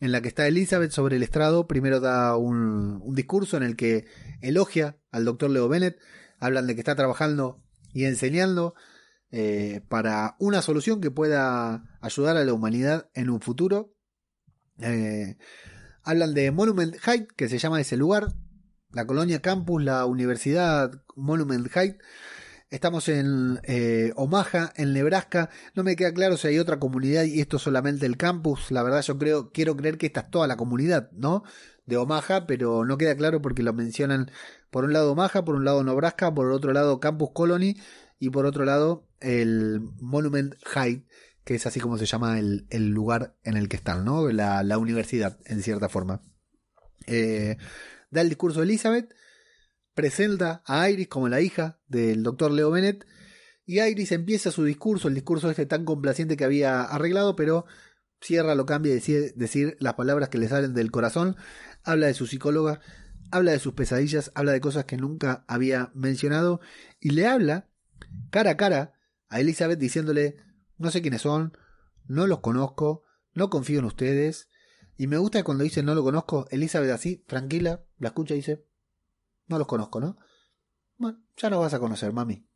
en 0.00 0.12
la 0.12 0.20
que 0.20 0.28
está 0.28 0.46
Elizabeth 0.46 0.92
sobre 0.92 1.16
el 1.16 1.22
estrado. 1.22 1.66
Primero 1.66 1.98
da 1.98 2.36
un, 2.36 3.00
un 3.02 3.14
discurso 3.14 3.56
en 3.56 3.64
el 3.64 3.74
que 3.74 4.06
elogia 4.40 4.96
al 5.10 5.24
doctor 5.24 5.50
Leo 5.50 5.68
Bennett. 5.68 5.98
Hablan 6.38 6.68
de 6.68 6.74
que 6.74 6.80
está 6.80 6.94
trabajando 6.94 7.62
y 7.92 8.04
enseñando 8.04 8.74
eh, 9.30 9.82
para 9.88 10.36
una 10.38 10.62
solución 10.62 11.00
que 11.00 11.10
pueda 11.10 11.84
ayudar 12.00 12.36
a 12.36 12.44
la 12.44 12.52
humanidad 12.52 13.10
en 13.14 13.30
un 13.30 13.40
futuro. 13.40 13.94
Eh, 14.80 15.36
hablan 16.02 16.34
de 16.34 16.50
Monument 16.50 16.96
Height, 17.06 17.30
que 17.36 17.48
se 17.48 17.58
llama 17.58 17.80
ese 17.80 17.96
lugar, 17.96 18.32
la 18.90 19.06
colonia 19.06 19.42
campus, 19.42 19.82
la 19.82 20.06
universidad 20.06 21.02
Monument 21.14 21.68
Height. 21.74 21.96
Estamos 22.70 23.08
en 23.08 23.60
eh, 23.64 24.12
Omaha, 24.16 24.72
en 24.76 24.92
Nebraska. 24.92 25.50
No 25.74 25.84
me 25.84 25.96
queda 25.96 26.12
claro 26.12 26.36
si 26.36 26.48
hay 26.48 26.58
otra 26.58 26.78
comunidad 26.78 27.24
y 27.24 27.40
esto 27.40 27.56
es 27.56 27.62
solamente 27.62 28.06
el 28.06 28.16
campus. 28.16 28.70
La 28.70 28.82
verdad, 28.82 29.02
yo 29.02 29.18
creo, 29.18 29.52
quiero 29.52 29.76
creer 29.76 29.96
que 29.98 30.06
esta 30.06 30.20
es 30.20 30.30
toda 30.30 30.46
la 30.46 30.56
comunidad, 30.56 31.10
¿no? 31.12 31.44
De 31.86 31.96
Omaha, 31.96 32.46
pero 32.46 32.84
no 32.84 32.98
queda 32.98 33.16
claro 33.16 33.40
porque 33.40 33.62
lo 33.62 33.72
mencionan 33.72 34.30
por 34.70 34.84
un 34.84 34.92
lado 34.92 35.12
Omaha, 35.12 35.44
por 35.44 35.54
un 35.54 35.64
lado 35.64 35.82
Nebraska, 35.82 36.34
por 36.34 36.50
otro 36.50 36.72
lado 36.72 37.00
Campus 37.00 37.30
Colony 37.32 37.76
y 38.18 38.30
por 38.30 38.46
otro 38.46 38.64
lado 38.64 39.08
el 39.20 39.80
Monument 40.00 40.54
Height, 40.74 41.06
que 41.44 41.54
es 41.54 41.66
así 41.66 41.80
como 41.80 41.98
se 41.98 42.06
llama 42.06 42.38
el, 42.38 42.66
lugar 42.90 43.36
en 43.42 43.56
el 43.56 43.68
que 43.68 43.76
están, 43.76 44.04
¿no? 44.04 44.28
La, 44.30 44.62
la 44.62 44.78
universidad, 44.78 45.38
en 45.46 45.62
cierta 45.62 45.88
forma. 45.88 46.22
Eh, 47.06 47.56
da 48.10 48.20
el 48.20 48.28
discurso 48.28 48.60
de 48.60 48.66
Elizabeth, 48.66 49.14
presenta 49.94 50.62
a 50.66 50.90
Iris 50.90 51.08
como 51.08 51.28
la 51.28 51.40
hija 51.40 51.80
del 51.88 52.22
doctor 52.22 52.50
Leo 52.50 52.70
Bennett, 52.70 53.06
y 53.64 53.80
Iris 53.80 54.12
empieza 54.12 54.50
su 54.50 54.64
discurso, 54.64 55.08
el 55.08 55.14
discurso 55.14 55.50
este 55.50 55.66
tan 55.66 55.84
complaciente 55.84 56.36
que 56.36 56.44
había 56.44 56.82
arreglado, 56.82 57.36
pero 57.36 57.66
cierra, 58.20 58.54
lo 58.54 58.66
cambia 58.66 58.92
y 58.92 58.96
decide 58.96 59.32
decir 59.36 59.76
las 59.80 59.94
palabras 59.94 60.28
que 60.28 60.38
le 60.38 60.48
salen 60.48 60.74
del 60.74 60.90
corazón, 60.90 61.36
habla 61.84 62.06
de 62.06 62.14
su 62.14 62.26
psicóloga, 62.26 62.80
habla 63.30 63.52
de 63.52 63.58
sus 63.58 63.74
pesadillas, 63.74 64.32
habla 64.34 64.52
de 64.52 64.60
cosas 64.60 64.84
que 64.84 64.96
nunca 64.96 65.44
había 65.48 65.90
mencionado, 65.94 66.60
y 67.00 67.10
le 67.10 67.26
habla 67.26 67.67
cara 68.30 68.50
a 68.50 68.56
cara 68.56 68.94
a 69.28 69.40
Elizabeth 69.40 69.78
diciéndole, 69.78 70.36
no 70.76 70.90
sé 70.90 71.02
quiénes 71.02 71.22
son, 71.22 71.56
no 72.06 72.26
los 72.26 72.40
conozco, 72.40 73.04
no 73.34 73.50
confío 73.50 73.78
en 73.78 73.84
ustedes, 73.84 74.48
y 74.96 75.06
me 75.06 75.18
gusta 75.18 75.42
cuando 75.44 75.64
dice 75.64 75.82
no 75.82 75.94
lo 75.94 76.02
conozco, 76.02 76.46
Elizabeth 76.50 76.90
así, 76.90 77.24
tranquila, 77.26 77.84
la 77.98 78.08
escucha 78.08 78.34
y 78.34 78.38
dice, 78.38 78.64
no 79.46 79.58
los 79.58 79.66
conozco, 79.66 80.00
¿no? 80.00 80.18
Bueno, 80.96 81.22
ya 81.36 81.50
no 81.50 81.60
vas 81.60 81.74
a 81.74 81.78
conocer, 81.78 82.12
mami, 82.12 82.46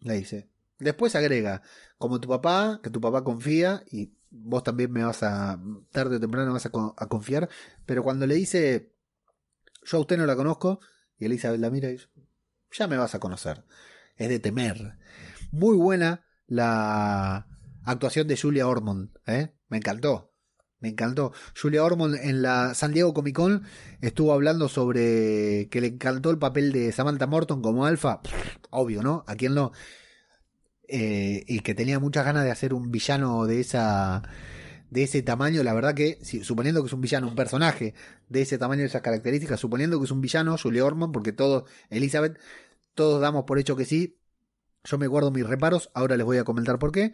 le 0.00 0.14
dice. 0.14 0.50
Después 0.78 1.16
agrega, 1.16 1.62
como 1.96 2.20
tu 2.20 2.28
papá, 2.28 2.80
que 2.82 2.90
tu 2.90 3.00
papá 3.00 3.24
confía 3.24 3.82
y 3.90 4.12
vos 4.30 4.62
también 4.62 4.92
me 4.92 5.02
vas 5.04 5.22
a, 5.22 5.58
tarde 5.90 6.16
o 6.16 6.20
temprano 6.20 6.52
vas 6.52 6.66
a, 6.66 6.70
a 6.96 7.06
confiar, 7.08 7.48
pero 7.86 8.02
cuando 8.02 8.26
le 8.26 8.34
dice, 8.34 8.92
yo 9.84 9.96
a 9.96 10.00
usted 10.00 10.18
no 10.18 10.26
la 10.26 10.36
conozco, 10.36 10.80
y 11.18 11.24
Elizabeth 11.24 11.60
la 11.60 11.70
mira 11.70 11.88
y 11.88 11.92
dice, 11.92 12.08
ya 12.72 12.86
me 12.86 12.98
vas 12.98 13.14
a 13.14 13.20
conocer. 13.20 13.64
Es 14.16 14.28
de 14.28 14.38
temer. 14.38 14.98
Muy 15.50 15.76
buena 15.76 16.24
la 16.46 17.46
actuación 17.84 18.28
de 18.28 18.36
Julia 18.36 18.66
Ormond, 18.66 19.10
¿eh? 19.26 19.54
Me 19.68 19.76
encantó. 19.78 20.32
Me 20.78 20.88
encantó. 20.88 21.32
Julia 21.60 21.84
Ormond 21.84 22.16
en 22.16 22.42
la 22.42 22.74
San 22.74 22.92
Diego 22.92 23.14
Comic 23.14 23.34
Con 23.34 23.62
estuvo 24.00 24.32
hablando 24.32 24.68
sobre 24.68 25.68
que 25.70 25.80
le 25.80 25.88
encantó 25.88 26.30
el 26.30 26.38
papel 26.38 26.72
de 26.72 26.92
Samantha 26.92 27.26
Morton 27.26 27.62
como 27.62 27.86
alfa. 27.86 28.20
Obvio, 28.70 29.02
¿no? 29.02 29.24
¿A 29.26 29.36
quién 29.36 29.54
no? 29.54 29.72
Eh, 30.88 31.44
y 31.48 31.60
que 31.60 31.74
tenía 31.74 31.98
muchas 31.98 32.24
ganas 32.24 32.44
de 32.44 32.50
hacer 32.50 32.72
un 32.72 32.90
villano 32.90 33.46
de 33.46 33.60
esa 33.60 34.22
de 34.90 35.02
ese 35.02 35.20
tamaño, 35.22 35.62
la 35.64 35.74
verdad 35.74 35.94
que, 35.94 36.18
suponiendo 36.42 36.80
que 36.80 36.86
es 36.86 36.92
un 36.92 37.00
villano, 37.00 37.26
un 37.26 37.34
personaje 37.34 37.94
de 38.28 38.42
ese 38.42 38.56
tamaño, 38.56 38.82
de 38.82 38.86
esas 38.86 39.02
características, 39.02 39.58
suponiendo 39.58 39.98
que 39.98 40.04
es 40.04 40.10
un 40.12 40.20
villano, 40.20 40.56
Julia 40.56 40.84
Ormond, 40.84 41.12
porque 41.12 41.32
todos, 41.32 41.68
Elizabeth, 41.90 42.38
todos 42.96 43.20
damos 43.20 43.44
por 43.44 43.60
hecho 43.60 43.76
que 43.76 43.84
sí. 43.84 44.18
Yo 44.82 44.98
me 44.98 45.06
guardo 45.06 45.30
mis 45.30 45.46
reparos, 45.46 45.90
ahora 45.94 46.16
les 46.16 46.26
voy 46.26 46.38
a 46.38 46.44
comentar 46.44 46.80
por 46.80 46.90
qué. 46.90 47.12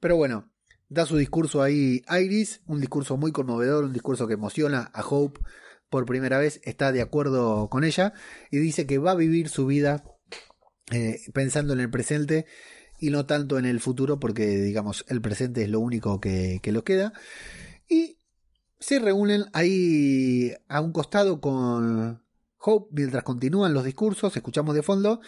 Pero 0.00 0.16
bueno, 0.16 0.52
Da 0.92 1.06
su 1.06 1.16
discurso 1.16 1.62
ahí 1.62 2.02
Iris, 2.10 2.60
un 2.66 2.78
discurso 2.78 3.16
muy 3.16 3.32
conmovedor, 3.32 3.84
un 3.84 3.94
discurso 3.94 4.26
que 4.26 4.34
emociona 4.34 4.90
a 4.92 5.02
Hope 5.02 5.40
por 5.88 6.04
primera 6.04 6.38
vez, 6.38 6.60
está 6.64 6.92
de 6.92 7.00
acuerdo 7.00 7.70
con 7.70 7.82
ella 7.82 8.12
y 8.50 8.58
dice 8.58 8.86
que 8.86 8.98
va 8.98 9.12
a 9.12 9.14
vivir 9.14 9.48
su 9.48 9.64
vida 9.64 10.04
eh, 10.90 11.18
pensando 11.32 11.72
en 11.72 11.80
el 11.80 11.88
presente 11.88 12.44
y 12.98 13.08
no 13.08 13.24
tanto 13.24 13.58
en 13.58 13.64
el 13.64 13.80
futuro 13.80 14.20
porque 14.20 14.46
digamos 14.46 15.06
el 15.08 15.22
presente 15.22 15.62
es 15.62 15.70
lo 15.70 15.80
único 15.80 16.20
que, 16.20 16.60
que 16.62 16.72
lo 16.72 16.84
queda 16.84 17.14
y 17.88 18.18
se 18.78 18.98
reúnen 18.98 19.46
ahí 19.54 20.52
a 20.68 20.82
un 20.82 20.92
costado 20.92 21.40
con 21.40 22.21
Hope 22.62 22.88
mientras 22.92 23.24
continúan 23.24 23.74
los 23.74 23.84
discursos, 23.84 24.36
escuchamos 24.36 24.74
de 24.74 24.82
fondo. 24.82 25.20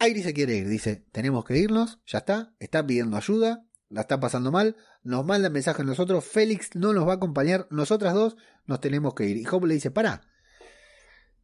Iris 0.00 0.24
se 0.24 0.32
quiere 0.32 0.56
ir, 0.56 0.68
dice, 0.68 1.04
tenemos 1.12 1.44
que 1.44 1.58
irnos, 1.58 2.00
ya 2.06 2.18
está, 2.18 2.54
está 2.58 2.86
pidiendo 2.86 3.16
ayuda, 3.16 3.66
la 3.90 4.02
está 4.02 4.18
pasando 4.18 4.50
mal, 4.50 4.76
nos 5.02 5.26
manda 5.26 5.50
mensaje 5.50 5.82
a 5.82 5.84
nosotros, 5.84 6.24
Félix 6.24 6.74
no 6.74 6.94
nos 6.94 7.06
va 7.06 7.12
a 7.12 7.16
acompañar, 7.16 7.66
nosotras 7.70 8.14
dos 8.14 8.36
nos 8.64 8.80
tenemos 8.80 9.14
que 9.14 9.26
ir. 9.26 9.36
Y 9.36 9.46
Hope 9.46 9.66
le 9.66 9.74
dice, 9.74 9.90
para, 9.90 10.22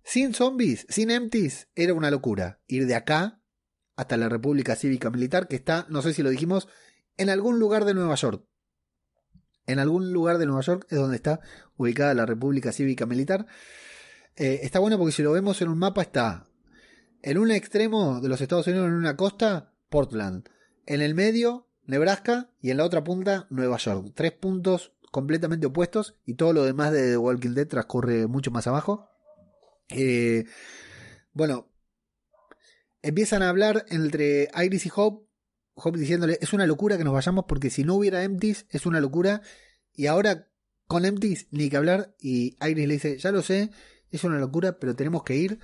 sin 0.03 0.33
zombies, 0.35 0.87
sin 0.89 1.11
empties, 1.11 1.69
era 1.75 1.93
una 1.93 2.11
locura. 2.11 2.61
Ir 2.67 2.87
de 2.87 2.95
acá 2.95 3.43
hasta 3.97 4.17
la 4.17 4.29
República 4.29 4.77
Cívica 4.77 5.11
Militar, 5.11 5.49
que 5.49 5.57
está, 5.57 5.85
no 5.89 6.01
sé 6.01 6.15
si 6.15 6.23
lo 6.23 6.31
dijimos, 6.31 6.69
en 7.17 7.29
algún 7.29 7.59
lugar 7.59 7.85
de 7.85 7.95
Nueva 7.95 8.15
York. 8.15 8.47
En 9.67 9.81
algún 9.81 10.13
lugar 10.13 10.39
de 10.39 10.47
Nueva 10.47 10.61
York 10.63 10.87
es 10.91 10.99
donde 10.99 11.17
está 11.17 11.41
ubicada 11.77 12.15
la 12.15 12.25
República 12.25 12.71
Cívica 12.73 13.05
Militar. 13.05 13.47
Eh, 14.37 14.61
está 14.63 14.79
bueno 14.79 14.99
porque 14.99 15.13
si 15.13 15.23
lo 15.23 15.33
vemos 15.33 15.61
en 15.63 15.69
un 15.69 15.79
mapa 15.79 16.03
está 16.03 16.47
en 17.27 17.39
un 17.39 17.51
extremo 17.51 18.21
de 18.21 18.29
los 18.29 18.41
Estados 18.41 18.69
Unidos, 18.69 18.87
en 18.87 18.95
una 18.95 19.17
costa, 19.17 19.73
Portland. 19.89 20.49
En 20.87 21.01
el 21.01 21.17
medio, 21.17 21.69
Nebraska 21.85 22.51
y 22.61 22.71
en 22.71 22.77
la 22.77 22.85
otra 22.85 23.03
punta 23.03 23.49
Nueva 23.51 23.79
York. 23.79 24.13
Tres 24.15 24.31
puntos 24.31 24.93
completamente 25.11 25.67
opuestos 25.67 26.15
y 26.25 26.35
todo 26.35 26.53
lo 26.53 26.63
demás 26.63 26.93
de 26.93 27.11
The 27.11 27.17
Walking 27.17 27.55
Dead 27.55 27.67
transcurre 27.67 28.29
mucho 28.29 28.53
más 28.53 28.69
abajo. 28.69 29.09
Eh, 29.89 30.45
bueno, 31.33 31.69
empiezan 33.03 33.43
a 33.43 33.49
hablar 33.49 33.87
entre 33.89 34.49
Iris 34.65 34.87
y 34.87 34.93
Hope. 34.95 35.27
Hope 35.75 35.99
diciéndole, 35.99 36.39
es 36.41 36.53
una 36.53 36.67
locura 36.67 36.97
que 36.97 37.03
nos 37.03 37.13
vayamos 37.13 37.47
porque 37.49 37.71
si 37.71 37.83
no 37.83 37.97
hubiera 37.97 38.23
Empties 38.23 38.67
es 38.71 38.87
una 38.87 39.01
locura. 39.01 39.43
Y 39.93 40.07
ahora 40.07 40.49
con 40.87 41.05
Empties 41.05 41.49
ni 41.51 41.71
que 41.71 41.77
hablar. 41.77 42.15
Y 42.21 42.57
Iris 42.65 42.87
le 42.87 42.95
dice, 42.95 43.19
ya 43.19 43.33
lo 43.33 43.43
sé, 43.43 43.73
es 44.11 44.25
una 44.25 44.39
locura, 44.39 44.79
pero 44.79 44.95
tenemos 44.95 45.23
que 45.23 45.37
ir. 45.37 45.59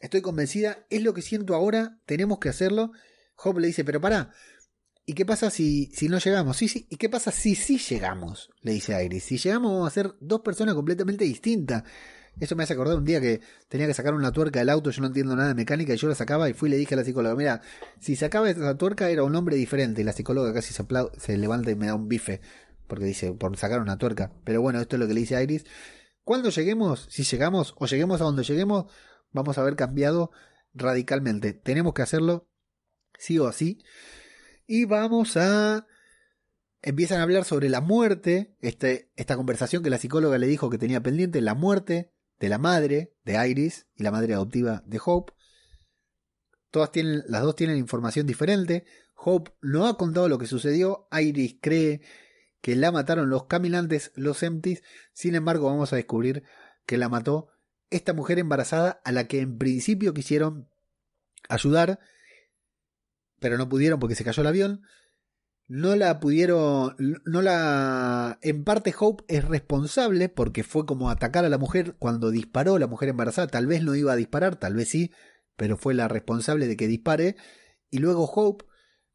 Estoy 0.00 0.20
convencida, 0.20 0.86
es 0.90 1.02
lo 1.02 1.14
que 1.14 1.22
siento 1.22 1.54
ahora, 1.54 1.98
tenemos 2.06 2.38
que 2.38 2.48
hacerlo. 2.48 2.92
Hope 3.36 3.60
le 3.60 3.68
dice, 3.68 3.84
pero 3.84 4.00
para, 4.00 4.32
¿Y 5.04 5.14
qué 5.14 5.26
pasa 5.26 5.50
si, 5.50 5.86
si 5.86 6.08
no 6.08 6.18
llegamos? 6.18 6.56
Sí, 6.56 6.68
sí. 6.68 6.86
¿Y 6.88 6.96
qué 6.96 7.08
pasa 7.08 7.32
si 7.32 7.56
sí 7.56 7.78
llegamos? 7.78 8.50
Le 8.60 8.72
dice 8.72 9.04
Iris. 9.04 9.24
Si 9.24 9.36
llegamos 9.36 9.72
vamos 9.72 9.88
a 9.88 9.90
ser 9.90 10.14
dos 10.20 10.42
personas 10.42 10.74
completamente 10.74 11.24
distintas. 11.24 11.82
Eso 12.38 12.56
me 12.56 12.62
hace 12.62 12.72
acordar 12.72 12.96
un 12.96 13.04
día 13.04 13.20
que 13.20 13.40
tenía 13.68 13.86
que 13.86 13.94
sacar 13.94 14.14
una 14.14 14.32
tuerca 14.32 14.60
del 14.60 14.70
auto, 14.70 14.90
yo 14.90 15.02
no 15.02 15.08
entiendo 15.08 15.36
nada 15.36 15.48
de 15.48 15.54
mecánica 15.54 15.92
y 15.92 15.96
yo 15.98 16.08
la 16.08 16.14
sacaba 16.14 16.48
y 16.48 16.54
fui 16.54 16.70
y 16.70 16.72
le 16.72 16.78
dije 16.78 16.94
a 16.94 16.96
la 16.96 17.04
psicóloga, 17.04 17.34
mira, 17.34 17.60
si 18.00 18.16
sacaba 18.16 18.48
esa 18.48 18.74
tuerca 18.78 19.10
era 19.10 19.22
un 19.22 19.36
hombre 19.36 19.56
diferente 19.56 20.00
y 20.00 20.04
la 20.04 20.14
psicóloga 20.14 20.54
casi 20.54 20.72
se, 20.72 20.82
se 21.18 21.36
levanta 21.36 21.70
y 21.70 21.74
me 21.74 21.88
da 21.88 21.94
un 21.94 22.08
bife 22.08 22.40
porque 22.86 23.04
dice, 23.04 23.32
por 23.32 23.54
sacar 23.56 23.80
una 23.80 23.98
tuerca. 23.98 24.32
Pero 24.44 24.62
bueno, 24.62 24.80
esto 24.80 24.96
es 24.96 25.00
lo 25.00 25.06
que 25.06 25.14
le 25.14 25.20
dice 25.20 25.42
Iris. 25.42 25.64
Cuando 26.24 26.50
lleguemos, 26.50 27.06
si 27.10 27.24
llegamos 27.24 27.74
o 27.78 27.86
lleguemos 27.86 28.20
a 28.20 28.24
donde 28.24 28.44
lleguemos, 28.44 28.86
vamos 29.32 29.58
a 29.58 29.62
haber 29.62 29.76
cambiado 29.76 30.30
radicalmente. 30.74 31.52
Tenemos 31.52 31.94
que 31.94 32.02
hacerlo 32.02 32.48
sí 33.18 33.38
o 33.38 33.50
sí. 33.52 33.82
Y 34.66 34.84
vamos 34.84 35.36
a... 35.36 35.86
Empiezan 36.84 37.20
a 37.20 37.22
hablar 37.22 37.44
sobre 37.44 37.68
la 37.68 37.80
muerte, 37.80 38.56
este, 38.60 39.12
esta 39.14 39.36
conversación 39.36 39.84
que 39.84 39.90
la 39.90 39.98
psicóloga 39.98 40.38
le 40.38 40.48
dijo 40.48 40.68
que 40.68 40.78
tenía 40.78 41.00
pendiente, 41.00 41.40
la 41.40 41.54
muerte 41.54 42.12
de 42.40 42.48
la 42.48 42.58
madre 42.58 43.14
de 43.24 43.48
Iris 43.48 43.86
y 43.94 44.02
la 44.02 44.10
madre 44.10 44.34
adoptiva 44.34 44.82
de 44.84 45.00
Hope. 45.04 45.32
Todas 46.72 46.90
tienen, 46.90 47.22
las 47.28 47.42
dos 47.42 47.54
tienen 47.54 47.76
información 47.76 48.26
diferente. 48.26 48.84
Hope 49.14 49.52
no 49.60 49.86
ha 49.86 49.96
contado 49.96 50.28
lo 50.28 50.38
que 50.38 50.46
sucedió. 50.46 51.06
Iris 51.12 51.58
cree 51.60 52.00
que 52.62 52.74
la 52.76 52.90
mataron 52.90 53.28
los 53.28 53.44
caminantes, 53.44 54.12
los 54.14 54.42
empties. 54.42 54.82
Sin 55.12 55.34
embargo, 55.34 55.66
vamos 55.66 55.92
a 55.92 55.96
descubrir 55.96 56.44
que 56.86 56.96
la 56.96 57.10
mató 57.10 57.48
esta 57.90 58.14
mujer 58.14 58.38
embarazada 58.38 59.02
a 59.04 59.12
la 59.12 59.28
que 59.28 59.40
en 59.40 59.58
principio 59.58 60.14
quisieron 60.14 60.70
ayudar 61.50 62.00
pero 63.42 63.58
no 63.58 63.68
pudieron 63.68 64.00
porque 64.00 64.14
se 64.14 64.24
cayó 64.24 64.40
el 64.40 64.46
avión. 64.46 64.82
No 65.66 65.96
la 65.96 66.20
pudieron, 66.20 66.96
no 67.24 67.42
la... 67.42 68.38
En 68.42 68.64
parte 68.64 68.94
Hope 68.98 69.24
es 69.28 69.44
responsable 69.44 70.28
porque 70.28 70.64
fue 70.64 70.86
como 70.86 71.10
atacar 71.10 71.44
a 71.44 71.48
la 71.48 71.58
mujer 71.58 71.96
cuando 71.98 72.30
disparó 72.30 72.78
la 72.78 72.86
mujer 72.86 73.08
embarazada. 73.08 73.48
Tal 73.48 73.66
vez 73.66 73.82
no 73.82 73.94
iba 73.94 74.12
a 74.12 74.16
disparar, 74.16 74.56
tal 74.56 74.74
vez 74.74 74.88
sí, 74.88 75.12
pero 75.56 75.76
fue 75.76 75.94
la 75.94 76.08
responsable 76.08 76.66
de 76.66 76.76
que 76.76 76.86
dispare. 76.86 77.36
Y 77.90 77.98
luego 77.98 78.24
Hope, 78.24 78.64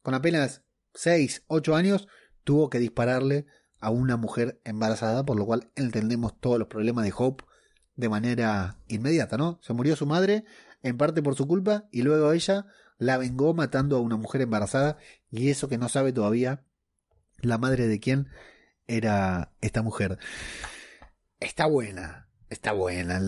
con 0.02 0.14
apenas 0.14 0.64
6, 0.94 1.44
8 1.46 1.76
años, 1.76 2.08
tuvo 2.48 2.70
que 2.70 2.78
dispararle 2.78 3.44
a 3.78 3.90
una 3.90 4.16
mujer 4.16 4.58
embarazada, 4.64 5.22
por 5.22 5.36
lo 5.36 5.44
cual 5.44 5.70
entendemos 5.76 6.40
todos 6.40 6.58
los 6.58 6.66
problemas 6.66 7.04
de 7.04 7.12
Hope 7.14 7.44
de 7.94 8.08
manera 8.08 8.78
inmediata, 8.88 9.36
¿no? 9.36 9.58
Se 9.60 9.74
murió 9.74 9.96
su 9.96 10.06
madre, 10.06 10.46
en 10.82 10.96
parte 10.96 11.22
por 11.22 11.34
su 11.34 11.46
culpa, 11.46 11.84
y 11.92 12.00
luego 12.00 12.32
ella 12.32 12.64
la 12.96 13.18
vengó 13.18 13.52
matando 13.52 13.98
a 13.98 14.00
una 14.00 14.16
mujer 14.16 14.40
embarazada 14.40 14.96
y 15.30 15.50
eso 15.50 15.68
que 15.68 15.76
no 15.76 15.90
sabe 15.90 16.10
todavía 16.14 16.64
la 17.42 17.58
madre 17.58 17.86
de 17.86 18.00
quién 18.00 18.28
era 18.86 19.52
esta 19.60 19.82
mujer. 19.82 20.18
está 21.40 21.66
buena, 21.66 22.30
está 22.48 22.72
buena, 22.72 23.20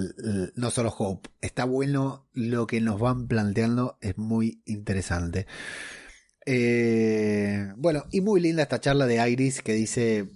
no 0.54 0.70
solo 0.70 0.94
Hope, 0.96 1.28
está 1.42 1.66
bueno 1.66 2.26
lo 2.32 2.66
que 2.66 2.80
nos 2.80 2.98
van 2.98 3.28
planteando, 3.28 3.98
es 4.00 4.16
muy 4.16 4.62
interesante. 4.64 5.46
Eh, 6.47 7.72
bueno, 7.76 8.05
y 8.11 8.20
muy 8.20 8.41
linda 8.41 8.62
esta 8.62 8.80
charla 8.80 9.07
de 9.07 9.30
Iris 9.30 9.62
que 9.62 9.72
dice, 9.72 10.28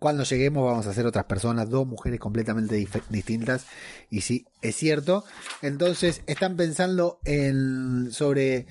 cuando 0.00 0.24
lleguemos 0.24 0.64
vamos 0.64 0.86
a 0.86 0.94
ser 0.94 1.06
otras 1.06 1.26
personas, 1.26 1.68
dos 1.68 1.86
mujeres 1.86 2.18
completamente 2.18 2.74
distintas. 3.10 3.66
Y 4.08 4.22
sí, 4.22 4.46
es 4.62 4.74
cierto. 4.74 5.24
Entonces 5.62 6.22
están 6.26 6.56
pensando 6.56 7.20
en 7.24 8.08
sobre 8.10 8.66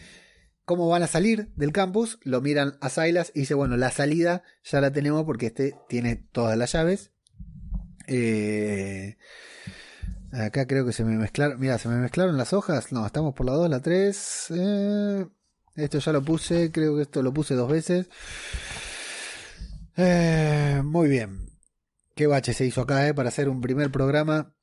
cómo 0.65 0.89
van 0.89 1.03
a 1.03 1.07
salir 1.07 1.49
del 1.55 1.71
campus. 1.71 2.19
Lo 2.23 2.41
miran 2.41 2.77
a 2.81 2.89
Silas 2.89 3.31
y 3.35 3.41
dice, 3.41 3.53
bueno, 3.53 3.77
la 3.77 3.91
salida 3.91 4.43
ya 4.63 4.81
la 4.81 4.91
tenemos 4.91 5.23
porque 5.23 5.47
este 5.47 5.75
tiene 5.87 6.15
todas 6.15 6.57
las 6.57 6.73
llaves. 6.73 7.11
Eh, 8.07 9.17
acá 10.31 10.65
creo 10.65 10.83
que 10.85 10.93
se 10.93 11.03
me 11.03 11.15
mezclaron. 11.15 11.59
Mira, 11.59 11.77
se 11.77 11.89
me 11.89 11.97
mezclaron 11.97 12.37
las 12.37 12.53
hojas. 12.53 12.91
No, 12.91 13.05
estamos 13.05 13.35
por 13.35 13.45
la 13.45 13.53
2, 13.53 13.69
la 13.69 13.81
3. 13.81 14.45
Eh, 14.49 15.27
esto 15.75 15.99
ya 15.99 16.11
lo 16.11 16.23
puse. 16.23 16.71
Creo 16.71 16.95
que 16.95 17.03
esto 17.03 17.21
lo 17.21 17.33
puse 17.33 17.55
dos 17.55 17.69
veces. 17.71 18.09
Eh, 19.97 20.81
muy 20.83 21.09
bien. 21.09 21.49
Qué 22.15 22.27
bache 22.27 22.53
se 22.53 22.65
hizo 22.65 22.81
acá, 22.81 23.07
eh, 23.07 23.13
Para 23.13 23.29
hacer 23.29 23.49
un 23.49 23.61
primer 23.61 23.91
programa. 23.91 24.55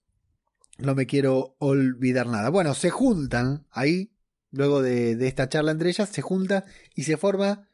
No 0.78 0.94
me 0.94 1.06
quiero 1.06 1.56
olvidar 1.58 2.26
nada. 2.26 2.50
Bueno, 2.50 2.74
se 2.74 2.90
juntan 2.90 3.66
ahí, 3.70 4.12
luego 4.50 4.82
de, 4.82 5.12
esta 5.26 5.48
charla 5.48 5.72
entre 5.72 5.88
ellas, 5.88 6.10
se 6.10 6.20
junta 6.20 6.64
y 6.94 7.04
se 7.04 7.16
forma, 7.16 7.68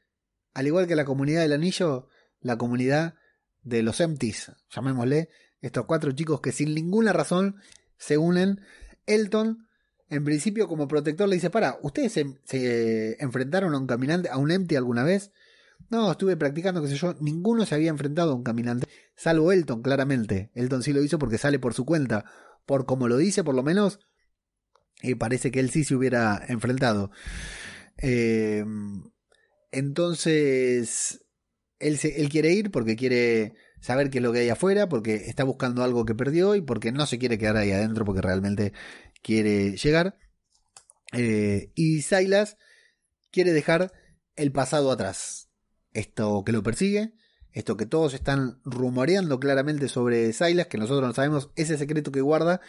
al 0.55 0.66
igual 0.68 0.87
que 0.87 0.95
la 0.95 1.05
comunidad 1.05 1.43
del 1.43 1.53
anillo, 1.53 2.09
la 2.41 2.57
comunidad 2.57 3.14
de 3.62 3.83
los 3.83 4.01
empties, 4.01 4.53
llamémosle, 4.70 5.30
estos 5.61 5.87
cuatro 5.87 6.12
chicos 6.12 6.41
que 6.41 6.53
sin 6.53 6.74
ninguna 6.74 7.12
razón 7.12 7.57
se 7.97 8.18
unen. 8.18 8.61
Elton, 9.07 9.66
en 10.13 10.25
principio 10.25 10.69
como 10.69 10.89
protector, 10.89 11.27
le 11.27 11.37
dice, 11.37 11.49
para, 11.49 11.79
¿ustedes 11.81 12.13
se, 12.13 12.27
se 12.45 13.17
enfrentaron 13.19 13.75
a 13.75 13.79
un 13.79 13.87
caminante, 13.87 14.29
a 14.29 14.37
un 14.37 14.51
empty 14.51 14.77
alguna 14.77 15.05
vez? 15.05 15.33
No, 15.89 16.13
estuve 16.13 16.37
practicando, 16.37 16.83
qué 16.83 16.89
sé 16.89 16.97
yo. 16.97 17.15
Ninguno 17.21 17.65
se 17.65 17.75
había 17.75 17.89
enfrentado 17.89 18.33
a 18.33 18.35
un 18.35 18.43
caminante, 18.43 18.87
salvo 19.17 19.53
Elton, 19.53 19.83
claramente. 19.83 20.51
Elton 20.55 20.83
sí 20.83 20.93
lo 20.93 21.03
hizo 21.03 21.19
porque 21.19 21.39
sale 21.39 21.59
por 21.59 21.73
su 21.73 21.87
cuenta. 21.87 22.27
Por 22.67 22.85
como 22.85 23.09
lo 23.09 23.17
dice, 23.17 23.43
por 23.43 23.55
lo 23.55 23.63
menos, 23.63 24.01
y 25.03 25.15
parece 25.15 25.51
que 25.51 25.61
él 25.61 25.71
sí 25.71 25.83
se 25.83 25.95
hubiera 25.95 26.45
enfrentado. 26.47 27.11
Eh, 27.97 28.65
entonces, 29.71 31.25
él, 31.79 31.99
él 32.03 32.29
quiere 32.29 32.53
ir 32.53 32.71
porque 32.71 32.97
quiere 32.97 33.55
saber 33.81 34.11
qué 34.11 34.19
es 34.19 34.23
lo 34.23 34.33
que 34.33 34.41
hay 34.41 34.49
afuera, 34.51 34.91
porque 34.91 35.15
está 35.15 35.45
buscando 35.45 35.83
algo 35.83 36.05
que 36.05 36.15
perdió 36.15 36.55
y 36.55 36.61
porque 36.61 36.93
no 36.93 37.07
se 37.07 37.19
quiere 37.19 37.39
quedar 37.39 37.57
ahí 37.57 37.73
adentro 37.73 38.05
porque 38.05 38.21
realmente 38.21 38.73
quiere 39.23 39.77
llegar. 39.77 40.18
Eh, 41.12 41.73
y 41.75 42.03
Silas 42.03 42.57
quiere 43.31 43.53
dejar 43.53 43.93
el 44.37 44.53
pasado 44.53 44.91
atrás 44.91 45.51
esto 45.93 46.43
que 46.45 46.53
lo 46.53 46.62
persigue, 46.62 47.12
esto 47.53 47.77
que 47.77 47.87
todos 47.87 48.14
están 48.14 48.61
rumoreando 48.64 49.39
claramente 49.39 49.89
sobre 49.89 50.33
Silas, 50.33 50.66
que 50.66 50.79
nosotros 50.79 51.07
no 51.07 51.14
sabemos, 51.14 51.51
ese 51.57 51.77
secreto 51.77 52.12
que 52.12 52.23
guarda, 52.23 52.61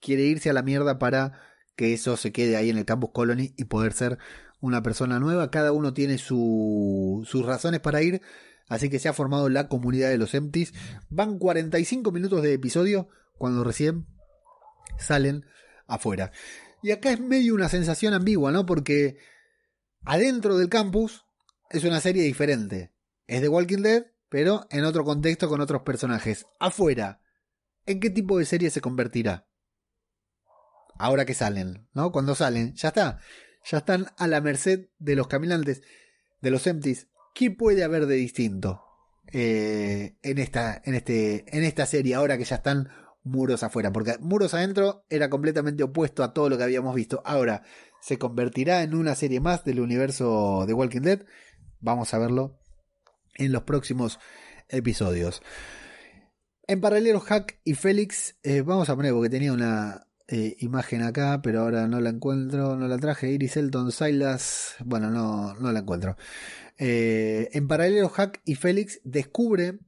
quiere 0.00 0.22
irse 0.22 0.50
a 0.50 0.52
la 0.52 0.62
mierda 0.62 0.98
para 0.98 1.40
que 1.76 1.92
eso 1.92 2.16
se 2.16 2.32
quede 2.32 2.56
ahí 2.56 2.70
en 2.70 2.78
el 2.78 2.84
Campus 2.84 3.10
Colony 3.12 3.54
y 3.56 3.64
poder 3.64 3.92
ser 3.92 4.18
una 4.60 4.82
persona 4.82 5.18
nueva. 5.18 5.50
Cada 5.50 5.72
uno 5.72 5.94
tiene 5.94 6.18
sus 6.18 7.46
razones 7.46 7.80
para 7.80 8.02
ir, 8.02 8.20
así 8.68 8.90
que 8.90 8.98
se 8.98 9.08
ha 9.08 9.12
formado 9.12 9.48
la 9.48 9.68
comunidad 9.68 10.10
de 10.10 10.18
los 10.18 10.34
Empties. 10.34 10.74
Van 11.08 11.38
45 11.38 12.10
minutos 12.12 12.42
de 12.42 12.52
episodio 12.52 13.08
cuando 13.38 13.64
recién 13.64 14.06
salen 14.98 15.44
afuera. 15.86 16.32
Y 16.82 16.90
acá 16.90 17.12
es 17.12 17.20
medio 17.20 17.54
una 17.54 17.68
sensación 17.68 18.12
ambigua, 18.14 18.50
¿no? 18.50 18.66
Porque 18.66 19.18
adentro 20.04 20.58
del 20.58 20.68
campus 20.68 21.24
es 21.70 21.84
una 21.84 22.00
serie 22.00 22.22
diferente. 22.24 22.92
Es 23.26 23.40
de 23.40 23.48
Walking 23.48 23.82
Dead, 23.82 24.06
pero 24.28 24.66
en 24.70 24.84
otro 24.84 25.04
contexto 25.04 25.48
con 25.48 25.60
otros 25.60 25.82
personajes. 25.82 26.46
Afuera, 26.58 27.22
¿en 27.86 28.00
qué 28.00 28.10
tipo 28.10 28.38
de 28.38 28.44
serie 28.44 28.70
se 28.70 28.80
convertirá? 28.80 29.46
Ahora 30.98 31.24
que 31.24 31.34
salen, 31.34 31.88
¿no? 31.94 32.12
Cuando 32.12 32.34
salen, 32.34 32.74
ya 32.74 32.88
está. 32.88 33.20
Ya 33.64 33.78
están 33.78 34.08
a 34.18 34.26
la 34.26 34.40
merced 34.40 34.88
de 34.98 35.16
los 35.16 35.28
caminantes, 35.28 35.82
de 36.40 36.50
los 36.50 36.66
empties. 36.66 37.08
¿Qué 37.34 37.50
puede 37.50 37.84
haber 37.84 38.06
de 38.06 38.16
distinto 38.16 38.82
eh, 39.32 40.16
en, 40.22 40.38
esta, 40.38 40.82
en, 40.84 40.94
este, 40.94 41.44
en 41.56 41.64
esta 41.64 41.86
serie 41.86 42.14
ahora 42.14 42.36
que 42.36 42.44
ya 42.44 42.56
están 42.56 42.90
muros 43.24 43.62
afuera? 43.62 43.92
Porque 43.92 44.16
muros 44.20 44.54
adentro 44.54 45.04
era 45.10 45.30
completamente 45.30 45.82
opuesto 45.82 46.22
a 46.24 46.32
todo 46.32 46.48
lo 46.48 46.56
que 46.58 46.64
habíamos 46.64 46.94
visto. 46.94 47.22
Ahora, 47.24 47.62
¿se 48.00 48.18
convertirá 48.18 48.82
en 48.82 48.94
una 48.94 49.14
serie 49.14 49.40
más 49.40 49.64
del 49.64 49.80
universo 49.80 50.64
de 50.66 50.74
Walking 50.74 51.02
Dead? 51.02 51.24
Vamos 51.80 52.14
a 52.14 52.18
verlo 52.18 52.58
en 53.34 53.52
los 53.52 53.62
próximos 53.62 54.18
episodios. 54.68 55.42
En 56.66 56.80
paralelo, 56.80 57.20
Hack 57.20 57.60
y 57.64 57.74
Félix, 57.74 58.38
eh, 58.42 58.62
vamos 58.62 58.88
a 58.88 58.96
poner 58.96 59.12
porque 59.12 59.30
tenía 59.30 59.52
una 59.52 60.06
eh, 60.28 60.56
imagen 60.60 61.02
acá, 61.02 61.40
pero 61.42 61.60
ahora 61.60 61.88
no 61.88 62.00
la 62.00 62.10
encuentro, 62.10 62.76
no 62.76 62.88
la 62.88 62.98
traje. 62.98 63.30
Iris 63.30 63.56
Elton, 63.56 63.92
Silas, 63.92 64.76
bueno, 64.84 65.10
no, 65.10 65.54
no 65.54 65.72
la 65.72 65.80
encuentro. 65.80 66.16
Eh, 66.78 67.50
en 67.52 67.68
paralelo, 67.68 68.08
Hack 68.08 68.40
y 68.44 68.54
Félix 68.54 69.00
descubren 69.04 69.86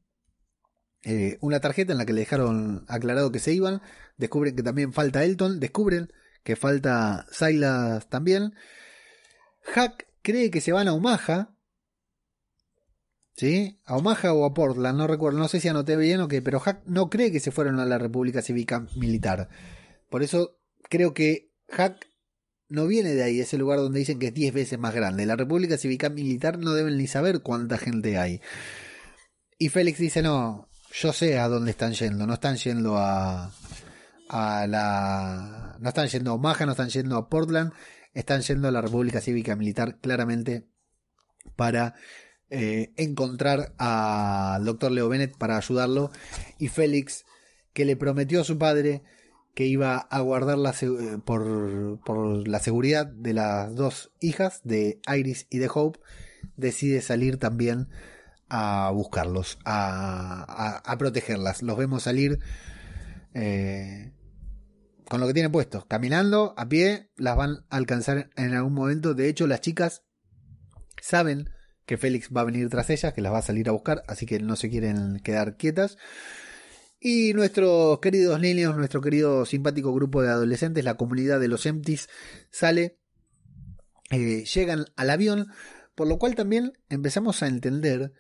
una 1.41 1.61
tarjeta 1.61 1.93
en 1.93 1.99
la 1.99 2.07
que 2.07 2.13
le 2.13 2.21
dejaron 2.21 2.85
aclarado 2.89 3.33
que 3.33 3.39
se 3.39 3.53
iban. 3.53 3.83
Descubren 4.17 4.57
que 4.57 4.63
también 4.63 4.93
falta 4.93 5.25
Elton. 5.25 5.61
Descubren 5.61 6.13
que 6.43 6.57
falta 6.57 7.27
Silas 7.31 8.09
también. 8.09 8.55
Hack 9.63 10.07
cree 10.23 10.51
que 10.51 10.61
se 10.61 10.73
van 10.73 10.89
a 10.89 10.95
Omaha 10.95 11.55
¿Sí? 13.37 13.81
A 13.85 13.97
Omaha 13.97 14.33
o 14.33 14.45
a 14.45 14.55
Portland, 14.55 14.97
no 14.97 15.09
recuerdo, 15.09 15.39
no 15.39 15.49
sé 15.49 15.59
si 15.61 15.69
anoté 15.69 15.97
bien 15.97 16.21
o 16.21 16.29
qué, 16.29 16.41
pero 16.41 16.61
Hack 16.61 16.83
no 16.87 17.11
cree 17.11 17.33
que 17.33 17.41
se 17.41 17.51
fueron 17.51 17.81
a 17.81 17.85
la 17.85 17.99
República 17.99 18.43
Cívica 18.43 18.87
Militar. 18.95 19.49
Por 20.09 20.23
eso 20.23 20.61
creo 20.89 21.15
que 21.15 21.51
Hack 21.69 22.07
no 22.69 22.87
viene 22.87 23.13
de 23.15 23.25
ahí, 23.25 23.41
es 23.41 23.53
el 23.53 23.61
lugar 23.61 23.81
donde 23.81 23.99
dicen 23.99 24.21
que 24.21 24.29
es 24.29 24.35
10 24.35 24.55
veces 24.55 24.79
más 24.79 24.95
grande. 24.95 25.27
La 25.27 25.35
República 25.35 25.77
Cívica 25.79 26.11
Militar 26.11 26.59
no 26.59 26.75
deben 26.75 26.97
ni 26.97 27.09
saber 27.09 27.43
cuánta 27.43 27.77
gente 27.77 28.19
hay. 28.19 28.41
Y 29.59 29.69
Félix 29.69 29.99
dice, 29.99 30.23
no, 30.23 30.69
yo 31.01 31.13
sé 31.13 31.39
a 31.39 31.49
dónde 31.49 31.73
están 31.73 31.93
yendo, 31.93 32.27
no 32.27 32.35
están 32.35 32.57
yendo 32.57 32.97
a, 32.97 33.51
a 34.29 34.67
la... 34.67 35.77
No 35.81 35.89
están 35.89 36.09
yendo 36.09 36.31
a 36.31 36.35
Omaha, 36.35 36.67
no 36.67 36.73
están 36.73 36.89
yendo 36.89 37.17
a 37.17 37.29
Portland, 37.29 37.73
están 38.13 38.43
yendo 38.43 38.69
a 38.69 38.71
la 38.71 38.81
República 38.81 39.21
Cívica 39.21 39.57
Militar 39.57 39.99
claramente 40.01 40.67
para 41.57 41.95
eh, 42.49 42.93
encontrar 42.97 43.75
al 43.77 44.65
doctor 44.65 44.93
Leo 44.93 45.09
Bennett 45.09 45.37
para 45.37 45.57
ayudarlo. 45.57 46.11
Y 46.59 46.69
Félix 46.69 47.25
que 47.73 47.85
le 47.85 47.97
prometió 47.97 48.41
a 48.41 48.45
su 48.45 48.57
padre 48.57 49.03
que 49.55 49.67
iba 49.67 49.97
a 49.97 50.21
guardar 50.21 50.59
la, 50.59 50.71
eh, 50.71 51.19
por, 51.25 52.01
por, 52.05 52.47
la 52.47 52.61
seguridad 52.61 53.07
de 53.07 53.35
las 53.35 53.75
dos 53.75 54.13
hijas 54.21 54.61
de 54.65 55.01
Iris 55.07 55.47
y 55.51 55.59
de 55.59 55.71
Hope 55.73 55.99
decide 56.57 57.03
salir 57.03 57.39
también 57.39 57.89
a 58.57 58.89
buscarlos 58.93 59.59
a, 59.65 60.95
protegerlas. 60.97 61.63
Los 61.63 61.77
vemos 61.77 62.05
salir 62.05 62.39
eh, 63.35 64.13
con 65.09 65.21
lo 65.21 65.27
que 65.27 65.35
tienen 65.35 65.51
puesto. 65.51 65.85
Caminando 65.89 66.55
a 66.57 66.69
pie 66.69 67.11
las 67.17 67.37
van 67.37 67.65
a 67.69 67.77
alcanzar 67.77 68.31
en 68.37 68.55
algún 68.55 68.75
momento. 68.75 69.15
De 69.15 69.29
hecho 69.29 69.49
las 69.49 69.61
chicas 69.61 70.05
saben 71.03 71.51
que 71.85 71.97
Félix 71.97 72.31
va 72.35 72.43
a 72.43 72.45
venir 72.45 72.69
tras 72.71 72.91
ellas, 72.91 73.13
que 73.13 73.23
las 73.23 73.33
va 73.33 73.39
a 73.39 73.43
salir 73.43 73.69
a 73.69 73.73
buscar, 73.73 74.05
así 74.07 74.25
que 74.25 74.39
no 74.39 74.55
se 74.55 74.71
quieren 74.71 75.19
quedar 75.19 75.57
quietas. 75.57 75.99
Y 77.01 77.35
nuestros 77.35 77.99
queridos 77.99 78.41
niños, 78.41 78.77
nuestro 78.77 79.01
querido 79.01 79.47
simpático 79.47 79.93
grupo 79.93 80.23
de 80.23 80.31
adolescentes, 80.31 80.85
la 80.85 80.95
comunidad 80.95 81.41
de 81.41 81.49
los 81.49 81.67
Empties, 81.67 82.09
sale, 82.51 83.01
eh, 84.11 84.45
llegan 84.45 84.87
al 84.95 85.11
avión, 85.11 85.49
por 85.97 86.07
lo 86.07 86.19
cual 86.19 86.37
también 86.37 86.73
empezamos 86.89 87.43
a 87.43 87.49
entender 87.49 88.13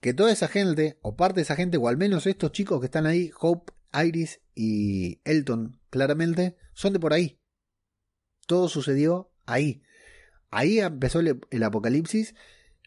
que 0.00 0.14
toda 0.14 0.32
esa 0.32 0.48
gente, 0.48 0.98
o 1.02 1.16
parte 1.16 1.36
de 1.36 1.42
esa 1.42 1.56
gente, 1.56 1.76
o 1.76 1.88
al 1.88 1.96
menos 1.96 2.26
estos 2.26 2.52
chicos 2.52 2.80
que 2.80 2.86
están 2.86 3.06
ahí, 3.06 3.30
Hope, 3.40 3.72
Iris 3.92 4.40
y 4.54 5.20
Elton, 5.24 5.80
claramente, 5.90 6.56
son 6.74 6.92
de 6.92 7.00
por 7.00 7.12
ahí. 7.12 7.38
Todo 8.46 8.68
sucedió 8.68 9.30
ahí. 9.46 9.82
Ahí 10.50 10.78
empezó 10.78 11.20
el, 11.20 11.62
apocalipsis. 11.62 12.34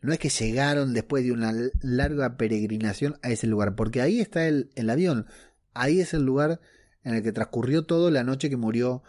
No 0.02 0.14
es 0.14 0.20
que 0.20 0.30
llegaron 0.30 0.94
después 0.94 1.24
de 1.24 1.32
una 1.32 1.54
larga 1.82 2.38
peregrinación 2.38 3.20
a 3.22 3.30
ese 3.30 3.48
lugar, 3.48 3.76
porque 3.76 4.02
ahí 4.02 4.20
está 4.20 4.48
el, 4.48 4.72
avión. 4.90 5.28
Ahí 5.74 6.00
es 6.00 6.14
el 6.14 6.24
lugar 6.24 6.60
en 7.04 7.16
el 7.16 7.24
que 7.24 7.32
transcurrió 7.32 7.86
todo 7.86 8.10
la 8.10 8.24
noche 8.24 8.50
que 8.50 8.58
murió 8.58 9.04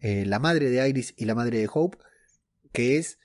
eh, 0.00 0.24
la 0.26 0.38
madre 0.38 0.70
de 0.70 0.88
Iris 0.88 1.14
y 1.16 1.24
la 1.24 1.34
madre 1.34 1.58
de 1.58 1.68
Hope, 1.72 1.98
que 2.72 2.98
es 2.98 3.18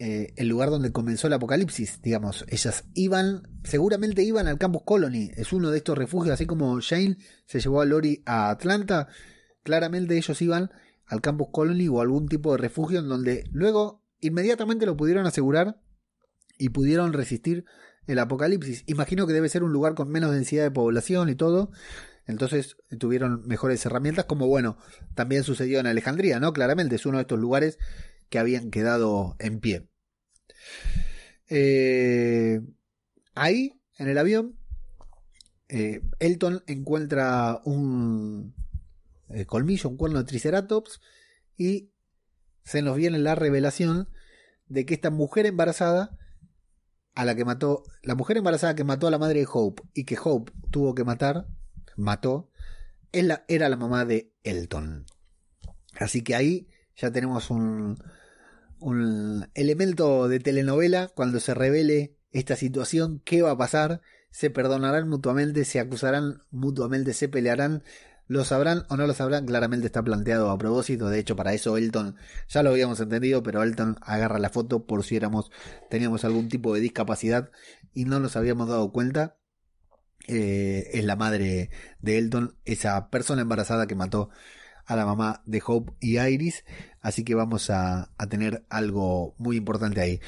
eh, 0.00 0.32
el 0.36 0.48
lugar 0.48 0.70
donde 0.70 0.92
comenzó 0.92 1.26
el 1.26 1.32
apocalipsis. 1.32 2.00
Digamos, 2.02 2.44
ellas 2.48 2.84
iban 2.94 3.42
seguramente 3.64 4.22
iban 4.22 4.46
al 4.46 4.58
Campus 4.58 4.82
Colony. 4.84 5.30
Es 5.36 5.52
uno 5.52 5.70
de 5.70 5.78
estos 5.78 5.98
refugios, 5.98 6.34
así 6.34 6.46
como 6.46 6.80
Shane 6.80 7.18
se 7.46 7.60
llevó 7.60 7.80
a 7.80 7.84
Lori 7.84 8.22
a 8.24 8.50
Atlanta. 8.50 9.08
Claramente 9.64 10.16
ellos 10.16 10.40
iban 10.40 10.70
al 11.06 11.20
Campus 11.20 11.48
Colony 11.50 11.88
o 11.88 12.00
algún 12.00 12.28
tipo 12.28 12.52
de 12.52 12.58
refugio 12.58 13.00
en 13.00 13.08
donde 13.08 13.44
luego 13.50 14.04
inmediatamente 14.20 14.86
lo 14.86 14.96
pudieron 14.96 15.26
asegurar 15.26 15.80
y 16.58 16.68
pudieron 16.68 17.12
resistir 17.12 17.64
el 18.06 18.18
apocalipsis. 18.18 18.84
Imagino 18.86 19.26
que 19.26 19.32
debe 19.32 19.48
ser 19.48 19.64
un 19.64 19.72
lugar 19.72 19.94
con 19.94 20.08
menos 20.10 20.32
densidad 20.32 20.62
de 20.62 20.70
población 20.70 21.28
y 21.28 21.34
todo. 21.34 21.70
Entonces 22.26 22.76
tuvieron 22.98 23.42
mejores 23.46 23.84
herramientas, 23.86 24.26
como 24.26 24.46
bueno, 24.46 24.76
también 25.14 25.44
sucedió 25.44 25.80
en 25.80 25.86
Alejandría, 25.86 26.38
¿no? 26.38 26.52
Claramente 26.52 26.96
es 26.96 27.06
uno 27.06 27.18
de 27.18 27.22
estos 27.22 27.38
lugares 27.38 27.78
que 28.28 28.38
habían 28.38 28.70
quedado 28.70 29.36
en 29.38 29.60
pie. 29.60 29.88
Eh, 31.48 32.60
ahí, 33.34 33.80
en 33.96 34.08
el 34.08 34.18
avión, 34.18 34.58
eh, 35.68 36.02
Elton 36.18 36.62
encuentra 36.66 37.60
un 37.64 38.54
eh, 39.28 39.46
colmillo, 39.46 39.88
un 39.88 39.96
cuerno 39.96 40.18
de 40.18 40.24
Triceratops, 40.24 41.00
y 41.56 41.90
se 42.64 42.82
nos 42.82 42.96
viene 42.96 43.18
la 43.18 43.34
revelación 43.34 44.08
de 44.66 44.84
que 44.84 44.94
esta 44.94 45.10
mujer 45.10 45.46
embarazada, 45.46 46.18
a 47.14 47.24
la 47.24 47.34
que 47.34 47.44
mató, 47.44 47.82
la 48.02 48.14
mujer 48.14 48.36
embarazada 48.36 48.74
que 48.74 48.84
mató 48.84 49.08
a 49.08 49.10
la 49.10 49.18
madre 49.18 49.40
de 49.40 49.48
Hope 49.50 49.82
y 49.92 50.04
que 50.04 50.18
Hope 50.22 50.52
tuvo 50.70 50.94
que 50.94 51.04
matar, 51.04 51.46
mató, 51.96 52.50
era 53.10 53.68
la 53.68 53.76
mamá 53.76 54.04
de 54.04 54.32
Elton. 54.44 55.06
Así 55.98 56.22
que 56.22 56.34
ahí 56.34 56.68
ya 56.94 57.10
tenemos 57.10 57.50
un, 57.50 57.98
un 58.80 59.48
elemento 59.54 60.28
de 60.28 60.40
telenovela 60.40 61.08
cuando 61.08 61.40
se 61.40 61.54
revele 61.54 62.16
esta 62.30 62.56
situación, 62.56 63.20
qué 63.24 63.42
va 63.42 63.52
a 63.52 63.58
pasar, 63.58 64.00
se 64.30 64.50
perdonarán 64.50 65.08
mutuamente, 65.08 65.64
se 65.64 65.80
acusarán 65.80 66.42
mutuamente, 66.50 67.14
se 67.14 67.28
pelearán, 67.28 67.82
lo 68.26 68.44
sabrán 68.44 68.84
o 68.90 68.96
no 68.96 69.06
lo 69.06 69.14
sabrán, 69.14 69.46
claramente 69.46 69.86
está 69.86 70.02
planteado 70.02 70.50
a 70.50 70.58
propósito, 70.58 71.08
de 71.08 71.18
hecho 71.18 71.34
para 71.34 71.54
eso 71.54 71.76
Elton, 71.78 72.16
ya 72.48 72.62
lo 72.62 72.70
habíamos 72.70 73.00
entendido, 73.00 73.42
pero 73.42 73.62
Elton 73.62 73.96
agarra 74.02 74.38
la 74.38 74.50
foto 74.50 74.86
por 74.86 75.04
si 75.04 75.16
éramos, 75.16 75.50
teníamos 75.88 76.24
algún 76.24 76.48
tipo 76.48 76.74
de 76.74 76.80
discapacidad 76.80 77.50
y 77.94 78.04
no 78.04 78.20
nos 78.20 78.36
habíamos 78.36 78.68
dado 78.68 78.92
cuenta. 78.92 79.36
Eh, 80.26 80.90
es 80.92 81.04
la 81.04 81.16
madre 81.16 81.70
de 82.00 82.18
Elton, 82.18 82.58
esa 82.66 83.08
persona 83.08 83.40
embarazada 83.40 83.86
que 83.86 83.94
mató 83.94 84.28
a 84.84 84.96
la 84.96 85.04
mamá 85.04 85.42
de 85.46 85.62
Hope 85.64 85.92
y 86.00 86.18
Iris. 86.18 86.64
Así 87.08 87.24
que 87.24 87.34
vamos 87.34 87.70
a, 87.70 88.10
tener 88.28 88.66
algo 88.68 89.34
muy 89.38 89.56
importante 89.56 90.02
ahí. 90.02 90.20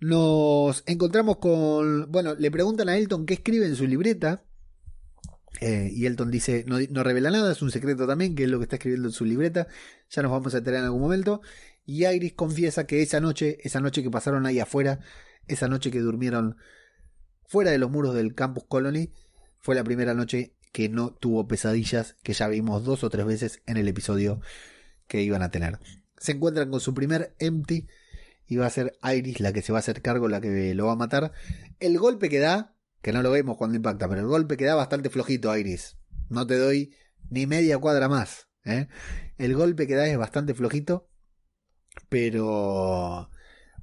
Nos 0.00 0.82
encontramos 0.86 1.36
con. 1.36 2.10
Bueno, 2.10 2.34
le 2.34 2.50
preguntan 2.50 2.88
a 2.88 2.96
Elton 2.96 3.26
qué 3.26 3.34
escribe 3.34 3.66
en 3.66 3.76
su 3.76 3.86
libreta. 3.86 4.42
Eh, 5.60 5.90
y 5.92 6.06
Elton 6.06 6.30
dice, 6.30 6.64
no, 6.66 6.78
no, 6.90 7.04
revela 7.04 7.30
nada, 7.30 7.52
es 7.52 7.60
un 7.60 7.70
secreto 7.70 8.06
también, 8.06 8.34
que 8.34 8.44
es 8.44 8.48
lo 8.48 8.58
que 8.58 8.64
está 8.64 8.76
escribiendo 8.76 9.08
en 9.08 9.12
su 9.12 9.26
libreta. 9.26 9.68
Ya 10.08 10.22
nos 10.22 10.32
vamos 10.32 10.54
a 10.54 10.58
enterar 10.58 10.80
en 10.80 10.86
algún 10.86 11.02
momento. 11.02 11.42
Y 11.84 12.06
Iris 12.06 12.32
confiesa 12.32 12.86
que 12.86 13.02
esa 13.02 13.20
noche, 13.20 13.58
esa 13.62 13.80
noche 13.80 14.02
que 14.02 14.10
pasaron 14.10 14.46
ahí 14.46 14.60
afuera, 14.60 15.00
esa 15.46 15.68
noche 15.68 15.90
que 15.90 16.00
durmieron 16.00 16.56
fuera 17.46 17.70
de 17.70 17.76
los 17.76 17.90
muros 17.90 18.14
del 18.14 18.34
Campus 18.34 18.64
Colony, 18.66 19.10
fue 19.58 19.74
la 19.74 19.84
primera 19.84 20.14
noche 20.14 20.54
que 20.72 20.88
no 20.88 21.12
tuvo 21.12 21.46
pesadillas, 21.46 22.16
que 22.22 22.32
ya 22.32 22.48
vimos 22.48 22.82
dos 22.82 23.04
o 23.04 23.10
tres 23.10 23.26
veces 23.26 23.62
en 23.66 23.76
el 23.76 23.88
episodio 23.88 24.40
que 25.06 25.20
iban 25.20 25.42
a 25.42 25.50
tener. 25.50 25.78
Se 26.24 26.32
encuentran 26.32 26.70
con 26.70 26.80
su 26.80 26.94
primer 26.94 27.34
empty 27.38 27.86
y 28.46 28.56
va 28.56 28.66
a 28.66 28.70
ser 28.70 28.96
Iris 29.02 29.40
la 29.40 29.52
que 29.52 29.62
se 29.62 29.72
va 29.72 29.78
a 29.78 29.80
hacer 29.80 30.00
cargo, 30.00 30.28
la 30.28 30.40
que 30.40 30.74
lo 30.74 30.86
va 30.86 30.92
a 30.92 30.96
matar. 30.96 31.32
El 31.80 31.98
golpe 31.98 32.28
que 32.28 32.38
da, 32.38 32.76
que 33.02 33.12
no 33.12 33.22
lo 33.22 33.30
vemos 33.30 33.56
cuando 33.56 33.76
impacta, 33.76 34.08
pero 34.08 34.22
el 34.22 34.26
golpe 34.26 34.56
que 34.56 34.64
da 34.64 34.74
bastante 34.74 35.10
flojito 35.10 35.56
Iris. 35.56 35.98
No 36.30 36.46
te 36.46 36.56
doy 36.56 36.94
ni 37.28 37.46
media 37.46 37.78
cuadra 37.78 38.08
más. 38.08 38.48
¿eh? 38.64 38.88
El 39.36 39.54
golpe 39.54 39.86
que 39.86 39.94
da 39.96 40.06
es 40.06 40.16
bastante 40.16 40.54
flojito, 40.54 41.10
pero 42.08 43.30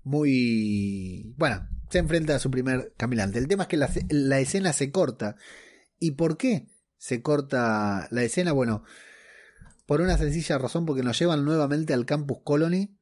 muy... 0.03 1.35
Bueno, 1.37 1.67
se 1.89 1.99
enfrenta 1.99 2.35
a 2.35 2.39
su 2.39 2.49
primer 2.49 2.93
caminante. 2.97 3.37
El 3.37 3.47
tema 3.47 3.63
es 3.63 3.69
que 3.69 3.77
la, 3.77 3.89
la 4.09 4.39
escena 4.39 4.73
se 4.73 4.91
corta. 4.91 5.35
¿Y 5.99 6.11
por 6.11 6.37
qué? 6.37 6.71
se 7.01 7.23
corta 7.23 8.07
la 8.11 8.21
escena, 8.21 8.51
bueno, 8.51 8.83
por 9.91 9.99
una 9.99 10.17
sencilla 10.17 10.57
razón, 10.57 10.85
porque 10.85 11.03
nos 11.03 11.19
llevan 11.19 11.43
nuevamente 11.43 11.93
al 11.93 12.05
Campus 12.05 12.37
Colony, 12.45 12.97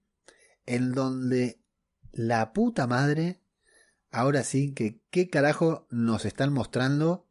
en 0.65 0.91
donde 0.91 1.61
la 2.11 2.51
puta 2.51 2.87
madre, 2.87 3.43
ahora 4.09 4.43
sí, 4.43 4.73
que 4.73 4.99
qué 5.11 5.29
carajo 5.29 5.85
nos 5.91 6.25
están 6.25 6.51
mostrando, 6.51 7.27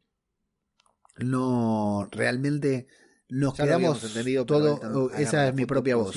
no, 1.17 2.07
realmente 2.13 2.87
nos 3.29 3.55
quedamos 3.55 4.01
todo, 4.47 5.11
esa 5.15 5.49
es 5.49 5.55
mi 5.57 5.67
propia 5.67 5.97
voz, 5.97 6.15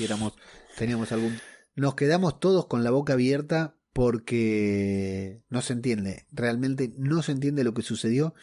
teníamos 0.78 1.10
algún, 1.10 1.36
nos 1.74 1.96
quedamos 1.96 2.38
todos 2.38 2.68
con 2.68 2.84
la 2.84 2.92
boca 2.92 3.14
abierta 3.14 3.74
porque 3.92 5.42
no 5.48 5.62
se 5.62 5.72
entiende, 5.72 6.28
realmente 6.30 6.92
no 6.96 7.22
se 7.22 7.32
entiende 7.32 7.64
lo 7.64 7.74
que 7.74 7.82
sucedió. 7.82 8.34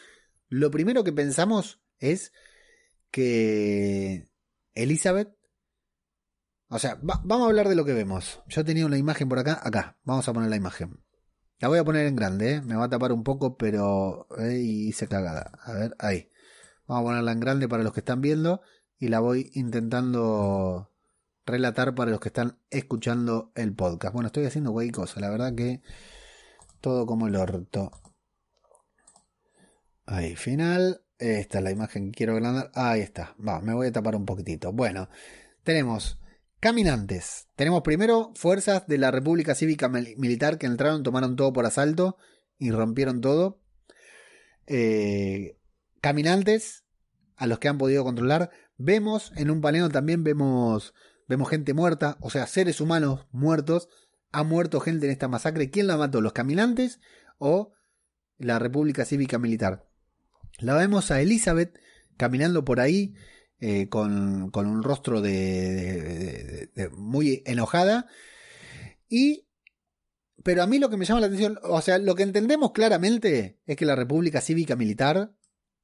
Lo 0.50 0.70
primero 0.70 1.04
que 1.04 1.12
pensamos 1.14 1.80
es 2.00 2.34
que 3.10 4.29
Elizabeth, 4.82 5.36
o 6.68 6.78
sea, 6.78 6.98
vamos 7.02 7.42
a 7.42 7.46
hablar 7.46 7.68
de 7.68 7.74
lo 7.74 7.84
que 7.84 7.92
vemos. 7.92 8.42
Yo 8.46 8.64
tenía 8.64 8.86
una 8.86 8.96
imagen 8.96 9.28
por 9.28 9.38
acá, 9.38 9.60
acá, 9.62 9.98
vamos 10.04 10.28
a 10.28 10.32
poner 10.32 10.50
la 10.50 10.56
imagen. 10.56 11.02
La 11.58 11.68
voy 11.68 11.78
a 11.78 11.84
poner 11.84 12.06
en 12.06 12.16
grande, 12.16 12.54
¿eh? 12.54 12.62
me 12.62 12.76
va 12.76 12.84
a 12.84 12.88
tapar 12.88 13.12
un 13.12 13.22
poco, 13.22 13.56
pero 13.56 14.28
eh, 14.38 14.58
hice 14.58 15.08
cagada. 15.08 15.52
A 15.62 15.72
ver, 15.72 15.96
ahí. 15.98 16.30
Vamos 16.86 17.02
a 17.02 17.06
ponerla 17.06 17.32
en 17.32 17.40
grande 17.40 17.68
para 17.68 17.82
los 17.82 17.92
que 17.92 18.00
están 18.00 18.20
viendo 18.20 18.62
y 18.98 19.08
la 19.08 19.20
voy 19.20 19.50
intentando 19.54 20.90
relatar 21.44 21.94
para 21.94 22.10
los 22.12 22.20
que 22.20 22.28
están 22.28 22.58
escuchando 22.70 23.52
el 23.56 23.74
podcast. 23.74 24.14
Bueno, 24.14 24.28
estoy 24.28 24.46
haciendo 24.46 24.72
cualquier 24.72 24.94
cosa, 24.94 25.20
la 25.20 25.30
verdad 25.30 25.54
que 25.54 25.82
todo 26.80 27.04
como 27.04 27.26
el 27.26 27.36
orto. 27.36 27.90
Ahí, 30.06 30.36
final. 30.36 31.02
Esta 31.20 31.58
es 31.58 31.64
la 31.64 31.70
imagen 31.70 32.06
que 32.06 32.16
quiero 32.16 32.32
agrandar. 32.32 32.70
Ahí 32.74 33.00
está. 33.02 33.36
Va, 33.46 33.60
me 33.60 33.74
voy 33.74 33.88
a 33.88 33.92
tapar 33.92 34.16
un 34.16 34.24
poquitito. 34.24 34.72
Bueno, 34.72 35.10
tenemos 35.62 36.18
caminantes. 36.60 37.46
Tenemos 37.56 37.82
primero 37.82 38.32
fuerzas 38.34 38.86
de 38.86 38.96
la 38.96 39.10
República 39.10 39.54
Cívica 39.54 39.88
Militar 39.88 40.56
que 40.56 40.66
entraron, 40.66 41.02
tomaron 41.02 41.36
todo 41.36 41.52
por 41.52 41.66
asalto 41.66 42.16
y 42.58 42.70
rompieron 42.70 43.20
todo. 43.20 43.60
Eh, 44.66 45.58
caminantes 46.00 46.84
a 47.36 47.46
los 47.46 47.58
que 47.58 47.68
han 47.68 47.76
podido 47.76 48.02
controlar. 48.02 48.50
Vemos 48.78 49.32
en 49.36 49.50
un 49.50 49.60
paneo 49.60 49.90
también 49.90 50.24
vemos, 50.24 50.94
vemos 51.28 51.50
gente 51.50 51.74
muerta, 51.74 52.16
o 52.20 52.30
sea, 52.30 52.46
seres 52.46 52.80
humanos 52.80 53.26
muertos. 53.30 53.90
Ha 54.32 54.42
muerto 54.42 54.80
gente 54.80 55.04
en 55.04 55.12
esta 55.12 55.28
masacre. 55.28 55.68
¿Quién 55.68 55.86
la 55.86 55.98
mató? 55.98 56.22
¿Los 56.22 56.32
caminantes 56.32 56.98
o 57.36 57.72
la 58.38 58.58
República 58.58 59.04
Cívica 59.04 59.38
Militar? 59.38 59.89
La 60.60 60.74
vemos 60.74 61.10
a 61.10 61.20
Elizabeth 61.20 61.78
caminando 62.16 62.64
por 62.64 62.80
ahí 62.80 63.14
eh, 63.60 63.88
con, 63.88 64.50
un 64.54 64.82
rostro 64.82 65.20
de, 65.20 66.70
muy 66.96 67.42
enojada. 67.46 68.06
Y. 69.08 69.46
Pero 70.42 70.62
a 70.62 70.66
mí 70.66 70.78
lo 70.78 70.88
que 70.88 70.96
me 70.96 71.04
llama 71.04 71.20
la 71.20 71.26
atención, 71.26 71.58
o 71.62 71.82
sea, 71.82 71.98
lo 71.98 72.14
que 72.14 72.22
entendemos 72.22 72.72
claramente 72.72 73.60
es 73.66 73.76
que 73.76 73.84
la 73.84 73.94
República 73.94 74.40
Cívica 74.40 74.74
Militar, 74.74 75.34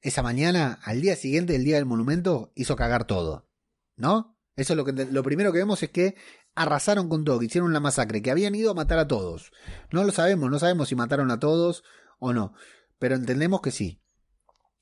esa 0.00 0.22
mañana, 0.22 0.78
al 0.82 1.02
día 1.02 1.14
siguiente 1.14 1.52
del 1.52 1.64
día 1.64 1.76
del 1.76 1.84
monumento, 1.84 2.52
hizo 2.54 2.74
cagar 2.74 3.06
todo. 3.06 3.50
¿No? 3.96 4.38
Eso 4.56 4.72
es 4.72 4.76
lo 4.78 4.86
que 4.86 4.92
lo 4.92 5.22
primero 5.22 5.52
que 5.52 5.58
vemos 5.58 5.82
es 5.82 5.90
que 5.90 6.16
arrasaron 6.54 7.10
con 7.10 7.24
todo, 7.24 7.38
que 7.38 7.44
hicieron 7.44 7.68
una 7.68 7.80
masacre, 7.80 8.22
que 8.22 8.30
habían 8.30 8.54
ido 8.54 8.70
a 8.70 8.74
matar 8.74 8.98
a 8.98 9.06
todos. 9.06 9.52
No 9.92 10.02
lo 10.04 10.12
sabemos, 10.12 10.50
no 10.50 10.58
sabemos 10.58 10.88
si 10.88 10.94
mataron 10.94 11.30
a 11.30 11.38
todos 11.38 11.84
o 12.18 12.32
no, 12.32 12.54
pero 12.98 13.14
entendemos 13.14 13.60
que 13.60 13.70
sí. 13.70 14.00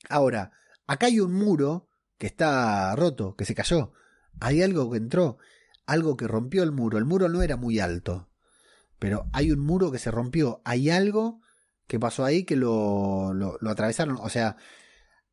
Ahora, 0.09 0.51
acá 0.87 1.07
hay 1.07 1.19
un 1.19 1.33
muro 1.33 1.89
que 2.17 2.27
está 2.27 2.95
roto, 2.95 3.35
que 3.35 3.45
se 3.45 3.55
cayó. 3.55 3.93
Hay 4.39 4.61
algo 4.61 4.91
que 4.91 4.97
entró, 4.97 5.37
algo 5.85 6.17
que 6.17 6.27
rompió 6.27 6.63
el 6.63 6.71
muro. 6.71 6.97
El 6.97 7.05
muro 7.05 7.29
no 7.29 7.41
era 7.41 7.57
muy 7.57 7.79
alto, 7.79 8.29
pero 8.99 9.29
hay 9.33 9.51
un 9.51 9.59
muro 9.59 9.91
que 9.91 9.99
se 9.99 10.11
rompió. 10.11 10.61
Hay 10.65 10.89
algo 10.89 11.41
que 11.87 11.99
pasó 11.99 12.25
ahí 12.25 12.43
que 12.43 12.55
lo, 12.55 13.33
lo, 13.33 13.69
atravesaron. 13.69 14.17
O 14.21 14.29
sea, 14.29 14.57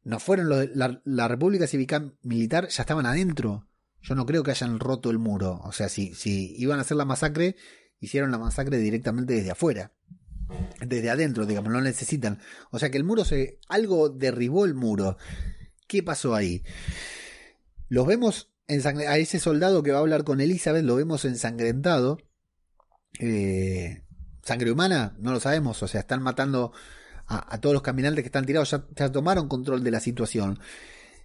no 0.05 0.19
fueron 0.19 0.49
los, 0.49 0.69
la, 0.75 1.01
la, 1.05 1.29
República 1.29 1.67
Cívica 1.67 2.13
Militar, 2.23 2.69
ya 2.69 2.83
estaban 2.83 3.07
adentro. 3.07 3.69
Yo 4.01 4.15
no 4.15 4.27
creo 4.27 4.43
que 4.43 4.51
hayan 4.51 4.81
roto 4.81 5.11
el 5.11 5.19
muro. 5.19 5.61
O 5.65 5.73
sea, 5.73 5.89
si, 5.89 6.15
si 6.15 6.55
iban 6.59 6.79
a 6.79 6.83
hacer 6.83 6.97
la 6.97 7.05
masacre, 7.05 7.57
hicieron 8.01 8.31
la 8.31 8.39
masacre 8.39 8.79
directamente 8.79 9.35
desde 9.35 9.53
afuera 9.53 9.93
desde 10.81 11.11
adentro, 11.11 11.47
digamos, 11.47 11.73
no 11.73 11.81
necesitan. 11.81 12.41
O 12.71 12.79
sea 12.79 12.91
que 12.91 12.99
el 12.99 13.05
muro 13.05 13.25
se. 13.25 13.59
algo 13.69 14.09
derribó 14.09 14.65
el 14.65 14.75
muro. 14.75 15.17
¿Qué 15.87 16.03
pasó 16.03 16.35
ahí? 16.35 16.63
Los 17.89 18.07
vemos 18.07 18.53
a 18.69 19.19
ese 19.19 19.39
soldado 19.39 19.83
que 19.83 19.91
va 19.91 19.99
a 19.99 20.01
hablar 20.01 20.25
con 20.25 20.41
Elizabeth, 20.41 20.85
lo 20.85 20.97
vemos 20.97 21.25
ensangrentado. 21.25 22.19
Eh, 23.19 24.03
sangre 24.43 24.73
humana, 24.73 25.15
no 25.19 25.33
lo 25.33 25.41
sabemos. 25.41 25.83
O 25.83 25.89
sea, 25.89 26.01
están 26.01 26.23
matando 26.23 26.73
a, 27.27 27.59
todos 27.61 27.75
los 27.75 27.83
caminantes 27.83 28.23
que 28.23 28.29
están 28.29 28.47
tirados, 28.47 28.71
ya, 28.71 28.87
ya 28.97 29.13
tomaron 29.13 29.49
control 29.49 29.85
de 29.85 29.91
la 29.91 30.01
situación. 30.01 30.59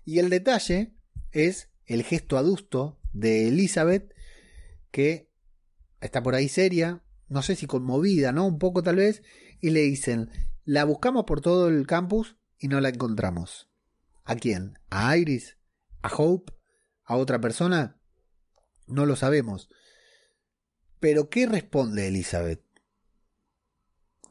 Y 0.06 0.20
el 0.20 0.30
detalle 0.30 0.94
es 1.32 1.70
el 1.86 2.04
gesto 2.04 2.38
adusto 2.38 3.00
de 3.14 3.48
Elizabeth, 3.48 4.14
que 4.92 5.30
está 6.02 6.22
por 6.22 6.36
ahí 6.36 6.50
seria, 6.50 7.04
no 7.30 7.42
sé 7.42 7.56
si 7.56 7.68
conmovida, 7.68 8.32
¿no? 8.32 8.46
Un 8.46 8.60
poco 8.60 8.84
tal 8.84 8.98
vez, 8.98 9.24
y 9.60 9.72
le 9.72 9.82
dicen, 9.82 10.30
la 10.66 10.84
buscamos 10.84 11.26
por 11.26 11.42
todo 11.42 11.68
el 11.68 11.88
campus 11.88 12.38
y 12.58 12.68
no 12.68 12.82
la 12.82 12.90
encontramos. 12.90 13.70
¿A 14.24 14.36
quién? 14.36 14.80
¿A 14.90 15.16
Iris? 15.18 15.58
¿A 16.02 16.14
Hope? 16.14 16.54
¿A 17.04 17.16
otra 17.16 17.40
persona? 17.40 18.00
No 18.88 19.06
lo 19.06 19.16
sabemos. 19.16 19.70
Pero 21.00 21.30
¿qué 21.30 21.46
responde 21.46 22.08
Elizabeth? 22.08 22.64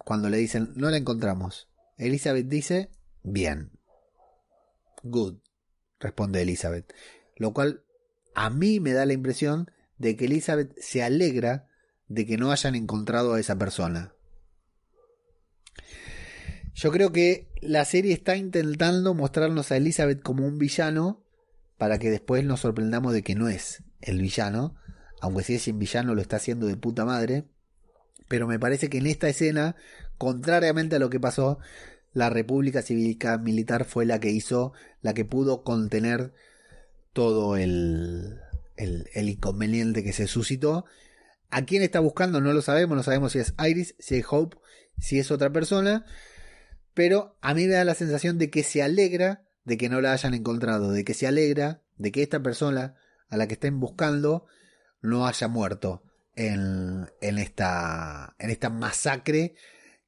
Cuando 0.05 0.29
le 0.29 0.37
dicen, 0.37 0.73
no 0.77 0.91
la 0.91 0.97
encontramos. 0.97 1.69
Elizabeth 1.97 2.47
dice, 2.49 2.91
bien. 3.23 3.73
Good, 5.03 5.39
responde 5.99 6.43
Elizabeth. 6.43 6.93
Lo 7.37 7.53
cual 7.53 7.85
a 8.35 8.51
mí 8.51 8.81
me 8.81 8.93
da 8.93 9.07
la 9.07 9.15
impresión 9.15 9.71
de 9.99 10.17
que 10.17 10.27
Elizabeth 10.27 10.79
se 10.79 11.03
alegra 11.03 11.69
de 12.09 12.27
que 12.27 12.37
no 12.37 12.53
hayan 12.53 12.75
encontrado 12.75 13.35
a 13.35 13.41
esa 13.41 13.57
persona. 13.57 14.13
Yo 16.75 16.93
creo 16.93 17.11
que 17.11 17.49
la 17.63 17.85
serie 17.85 18.13
está 18.13 18.37
intentando 18.37 19.15
mostrarnos 19.15 19.73
a 19.73 19.77
Elizabeth 19.77 20.21
como 20.23 20.47
un 20.47 20.59
villano 20.59 21.23
para 21.79 21.99
que 21.99 22.11
después 22.11 22.45
nos 22.45 22.61
sorprendamos 22.61 23.13
de 23.13 23.23
que 23.23 23.35
no 23.35 23.49
es 23.49 23.83
el 24.03 24.21
villano, 24.21 24.77
aunque 25.21 25.43
si 25.43 25.55
es 25.55 25.67
un 25.69 25.79
villano 25.79 26.15
lo 26.15 26.21
está 26.21 26.37
haciendo 26.37 26.67
de 26.67 26.77
puta 26.77 27.05
madre. 27.05 27.45
Pero 28.29 28.47
me 28.47 28.59
parece 28.59 28.91
que 28.91 28.99
en 28.99 29.07
esta 29.07 29.29
escena, 29.29 29.77
contrariamente 30.19 30.97
a 30.97 30.99
lo 30.99 31.11
que 31.11 31.21
pasó, 31.21 31.59
la 32.13 32.29
República 32.29 32.83
Cívica 32.83 33.39
Militar 33.39 33.85
fue 33.85 34.05
la 34.05 34.21
que 34.21 34.31
hizo, 34.31 34.73
la 35.01 35.15
que 35.15 35.25
pudo 35.25 35.63
contener 35.63 36.35
todo 37.13 37.57
el, 37.57 38.39
el, 38.77 39.09
el 39.15 39.29
inconveniente 39.31 40.05
que 40.05 40.13
se 40.13 40.27
suscitó 40.27 40.85
¿A 41.51 41.65
quién 41.65 41.83
está 41.83 42.01
buscando? 42.01 42.41
No 42.41 42.53
lo 42.53 42.63
sabemos, 42.63 42.97
no 42.97 43.03
sabemos 43.03 43.33
si 43.33 43.39
es 43.39 43.55
Iris, 43.59 43.95
si 43.99 44.17
es 44.17 44.27
Hope, 44.29 44.57
si 44.99 45.19
es 45.19 45.31
otra 45.31 45.51
persona, 45.51 46.05
pero 46.95 47.37
a 47.41 47.55
mí 47.55 47.67
me 47.67 47.75
da 47.75 47.85
la 47.85 47.95
sensación 47.95 48.39
de 48.39 48.51
que 48.51 48.63
se 48.63 48.83
alegra 48.83 49.47
de 49.65 49.77
que 49.77 49.89
no 49.89 50.01
la 50.01 50.13
hayan 50.13 50.33
encontrado, 50.33 50.93
de 50.93 51.05
que 51.05 51.13
se 51.13 51.27
alegra 51.27 51.83
de 51.97 52.13
que 52.13 52.23
esta 52.23 52.43
persona 52.43 52.95
a 53.29 53.37
la 53.37 53.49
que 53.49 53.55
estén 53.55 53.81
buscando 53.81 54.47
no 55.03 55.27
haya 55.27 55.49
muerto 55.49 56.05
en, 56.35 57.09
esta, 57.21 58.37
en 58.39 58.51
esta 58.51 58.71
masacre 58.71 59.55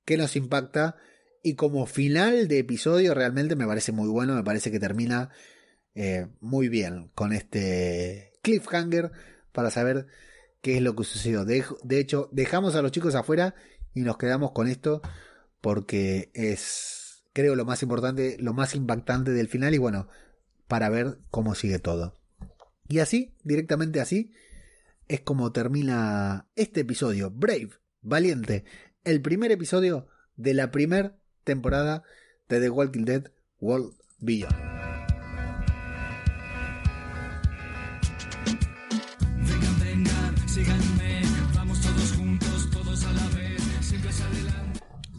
que 0.04 0.16
nos 0.16 0.36
impacta 0.36 0.96
y 1.42 1.54
como 1.54 1.86
final 1.86 2.48
de 2.48 2.58
episodio 2.58 3.14
realmente 3.14 3.56
me 3.56 3.66
parece 3.66 3.92
muy 3.92 4.08
bueno, 4.08 4.34
me 4.34 4.44
parece 4.44 4.70
que 4.70 4.78
termina 4.78 5.30
eh, 5.94 6.28
muy 6.40 6.68
bien 6.68 7.10
con 7.14 7.32
este 7.32 8.32
cliffhanger 8.42 9.10
para 9.52 9.70
saber 9.70 10.06
qué 10.60 10.76
es 10.76 10.82
lo 10.82 10.94
que 10.94 11.04
sucedió. 11.04 11.44
De, 11.44 11.64
hecho, 11.98 12.28
dejamos 12.32 12.74
a 12.74 12.82
los 12.82 12.92
chicos 12.92 13.14
afuera 13.14 13.54
y 13.94 14.00
nos 14.00 14.16
quedamos 14.18 14.52
con 14.52 14.68
esto 14.68 15.00
porque 15.60 16.30
es, 16.34 17.24
creo, 17.32 17.54
lo 17.56 17.64
más 17.64 17.82
importante, 17.82 18.36
lo 18.40 18.52
más 18.52 18.74
impactante 18.74 19.32
del 19.32 19.48
final 19.48 19.74
y 19.74 19.78
bueno, 19.78 20.08
para 20.66 20.88
ver 20.88 21.18
cómo 21.30 21.54
sigue 21.54 21.78
todo. 21.78 22.14
Y 22.88 23.00
así, 23.00 23.34
directamente 23.44 24.00
así, 24.00 24.32
es 25.08 25.20
como 25.20 25.52
termina 25.52 26.48
este 26.56 26.80
episodio. 26.80 27.30
Brave, 27.30 27.70
valiente, 28.00 28.64
el 29.04 29.20
primer 29.20 29.52
episodio 29.52 30.08
de 30.36 30.54
la 30.54 30.70
primera 30.70 31.18
temporada 31.44 32.02
de 32.48 32.60
The 32.60 32.70
Walking 32.70 33.04
Dead 33.04 33.32
World 33.60 33.94
Beyond. 34.20 34.77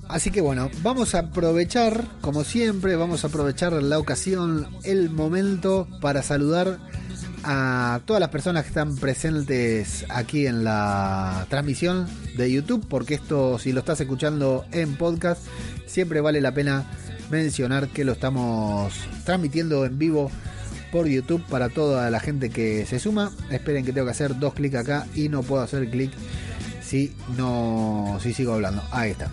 Así 0.10 0.32
que 0.32 0.42
bueno, 0.42 0.72
vamos 0.82 1.14
a 1.14 1.20
aprovechar, 1.20 2.04
como 2.22 2.44
siempre, 2.44 2.96
vamos 2.96 3.24
a 3.24 3.28
aprovechar 3.28 3.74
la 3.74 4.00
ocasión, 4.00 4.68
el 4.84 5.12
momento 5.12 5.88
para 6.02 6.24
saludar 6.24 6.80
a 7.44 8.02
todas 8.06 8.20
las 8.20 8.30
personas 8.30 8.64
que 8.64 8.70
están 8.70 8.96
presentes 8.96 10.06
aquí 10.10 10.48
en 10.48 10.64
la 10.64 11.46
transmisión 11.50 12.08
de 12.36 12.52
YouTube, 12.52 12.86
porque 12.90 13.14
esto 13.14 13.60
si 13.60 13.72
lo 13.72 13.82
estás 13.82 14.02
escuchando 14.02 14.66
en 14.72 14.96
podcast, 14.96 15.44
siempre 15.86 16.22
vale 16.22 16.42
la 16.42 16.56
pena 16.56 16.86
mencionar 17.30 17.90
que 17.90 18.04
lo 18.04 18.14
estamos 18.14 18.92
transmitiendo 19.26 19.86
en 19.86 20.00
vivo 20.00 20.32
por 20.92 21.08
YouTube 21.08 21.44
para 21.50 21.70
toda 21.70 22.10
la 22.10 22.20
gente 22.20 22.50
que 22.50 22.88
se 22.88 23.00
suma. 23.00 23.32
Esperen 23.52 23.86
que 23.86 23.94
tengo 23.94 24.06
que 24.06 24.12
hacer 24.12 24.40
dos 24.40 24.56
clics 24.56 24.76
acá 24.76 25.06
y 25.14 25.30
no 25.30 25.44
puedo 25.44 25.62
hacer 25.62 25.88
clic 25.92 26.12
si 26.82 27.14
no 27.38 28.18
si 28.24 28.34
sigo 28.34 28.54
hablando. 28.54 28.82
Ahí 28.92 29.12
está. 29.12 29.30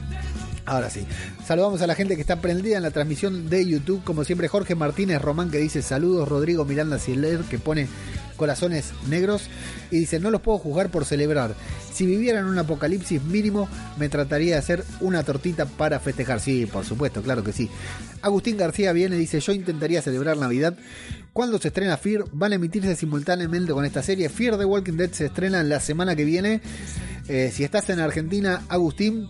Ahora 0.67 0.91
sí. 0.91 1.07
Saludamos 1.47 1.81
a 1.81 1.87
la 1.87 1.95
gente 1.95 2.17
que 2.17 2.21
está 2.21 2.41
prendida 2.41 2.77
en 2.77 2.83
la 2.83 2.91
transmisión 2.91 3.49
de 3.49 3.65
YouTube. 3.65 4.03
Como 4.03 4.25
siempre, 4.25 4.49
Jorge 4.49 4.75
Martínez 4.75 5.23
Román 5.23 5.51
que 5.51 5.59
dice 5.59 5.81
saludos. 5.81 6.29
Rodrigo 6.29 6.65
Miranda 6.65 6.99
Siller 6.99 7.41
que 7.43 7.59
pone 7.59 7.87
corazones 8.37 8.93
negros. 9.09 9.49
Y 9.93 10.01
dice, 10.01 10.19
no 10.19 10.31
los 10.31 10.41
puedo 10.41 10.59
juzgar 10.59 10.91
por 10.91 11.05
celebrar. 11.05 11.55
Si 11.93 12.05
viviera 12.05 12.41
en 12.41 12.47
un 12.47 12.59
apocalipsis 12.59 13.23
mínimo, 13.23 13.69
me 13.97 14.09
trataría 14.09 14.55
de 14.55 14.59
hacer 14.59 14.85
una 15.01 15.23
tortita 15.23 15.67
para 15.67 16.01
festejar. 16.01 16.41
Sí, 16.41 16.67
por 16.67 16.85
supuesto, 16.85 17.23
claro 17.23 17.45
que 17.45 17.53
sí. 17.53 17.71
Agustín 18.23 18.57
García 18.57 18.93
viene 18.93 19.17
y 19.17 19.21
dice, 19.21 19.39
yo 19.39 19.53
intentaría 19.53 20.03
celebrar 20.03 20.37
Navidad. 20.37 20.77
Cuando 21.33 21.59
se 21.59 21.69
estrena 21.69 21.97
Fear, 21.97 22.25
van 22.33 22.53
a 22.53 22.57
emitirse 22.57 22.97
simultáneamente 22.97 23.73
con 23.73 23.85
esta 23.85 24.03
serie. 24.03 24.29
Fear 24.29 24.57
de 24.57 24.65
Walking 24.65 24.95
Dead 24.95 25.13
se 25.13 25.27
estrena 25.27 25.63
la 25.63 25.79
semana 25.79 26.17
que 26.17 26.25
viene. 26.25 26.61
Eh, 27.29 27.53
si 27.55 27.63
estás 27.63 27.89
en 27.91 28.01
Argentina, 28.01 28.63
Agustín, 28.69 29.29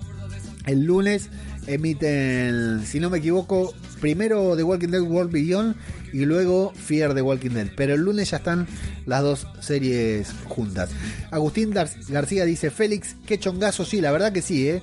el 0.67 0.85
lunes 0.85 1.31
emiten, 1.67 2.85
si 2.85 3.01
no 3.01 3.11
me 3.11 3.19
equivoco, 3.19 3.72
primero 4.01 4.57
The 4.57 4.63
Walking 4.63 4.88
Dead 4.88 5.01
World 5.03 5.33
Beyond 5.33 5.76
y 6.13 6.25
luego 6.25 6.72
Fear 6.75 7.14
The 7.14 7.22
Walking 7.22 7.51
Dead. 7.51 7.68
Pero 7.76 7.95
el 7.95 8.01
lunes 8.01 8.30
ya 8.30 8.38
están 8.38 8.67
las 9.07 9.22
dos 9.22 9.47
series 9.61 10.33
juntas. 10.49 10.91
Agustín 11.30 11.72
García 11.72 12.45
dice, 12.45 12.71
Félix, 12.71 13.17
qué 13.26 13.38
chongazo, 13.38 13.84
sí, 13.84 14.01
la 14.01 14.13
verdad 14.13 14.33
que 14.33 14.43
sí, 14.43 14.68
¿eh? 14.68 14.83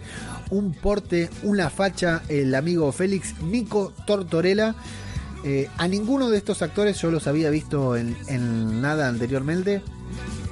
Un 0.50 0.74
porte, 0.74 1.30
una 1.44 1.70
facha, 1.70 2.22
el 2.30 2.54
amigo 2.56 2.92
Félix, 2.92 3.42
Nico 3.42 3.94
Tortorella. 4.06 4.76
Eh, 5.46 5.68
a 5.78 5.88
ninguno 5.88 6.30
de 6.30 6.38
estos 6.38 6.62
actores 6.62 7.02
yo 7.02 7.12
los 7.12 7.28
había 7.28 7.50
visto 7.50 7.98
en, 7.98 8.16
nada 8.82 9.08
anteriormente. 9.08 9.82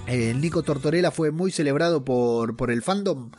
Eh, 0.08 0.34
Nico 0.36 0.64
Tortorella 0.64 1.12
fue 1.12 1.32
muy 1.32 1.52
celebrado 1.52 2.04
por, 2.04 2.58
por 2.58 2.72
el 2.72 2.82
fandom. 2.82 3.32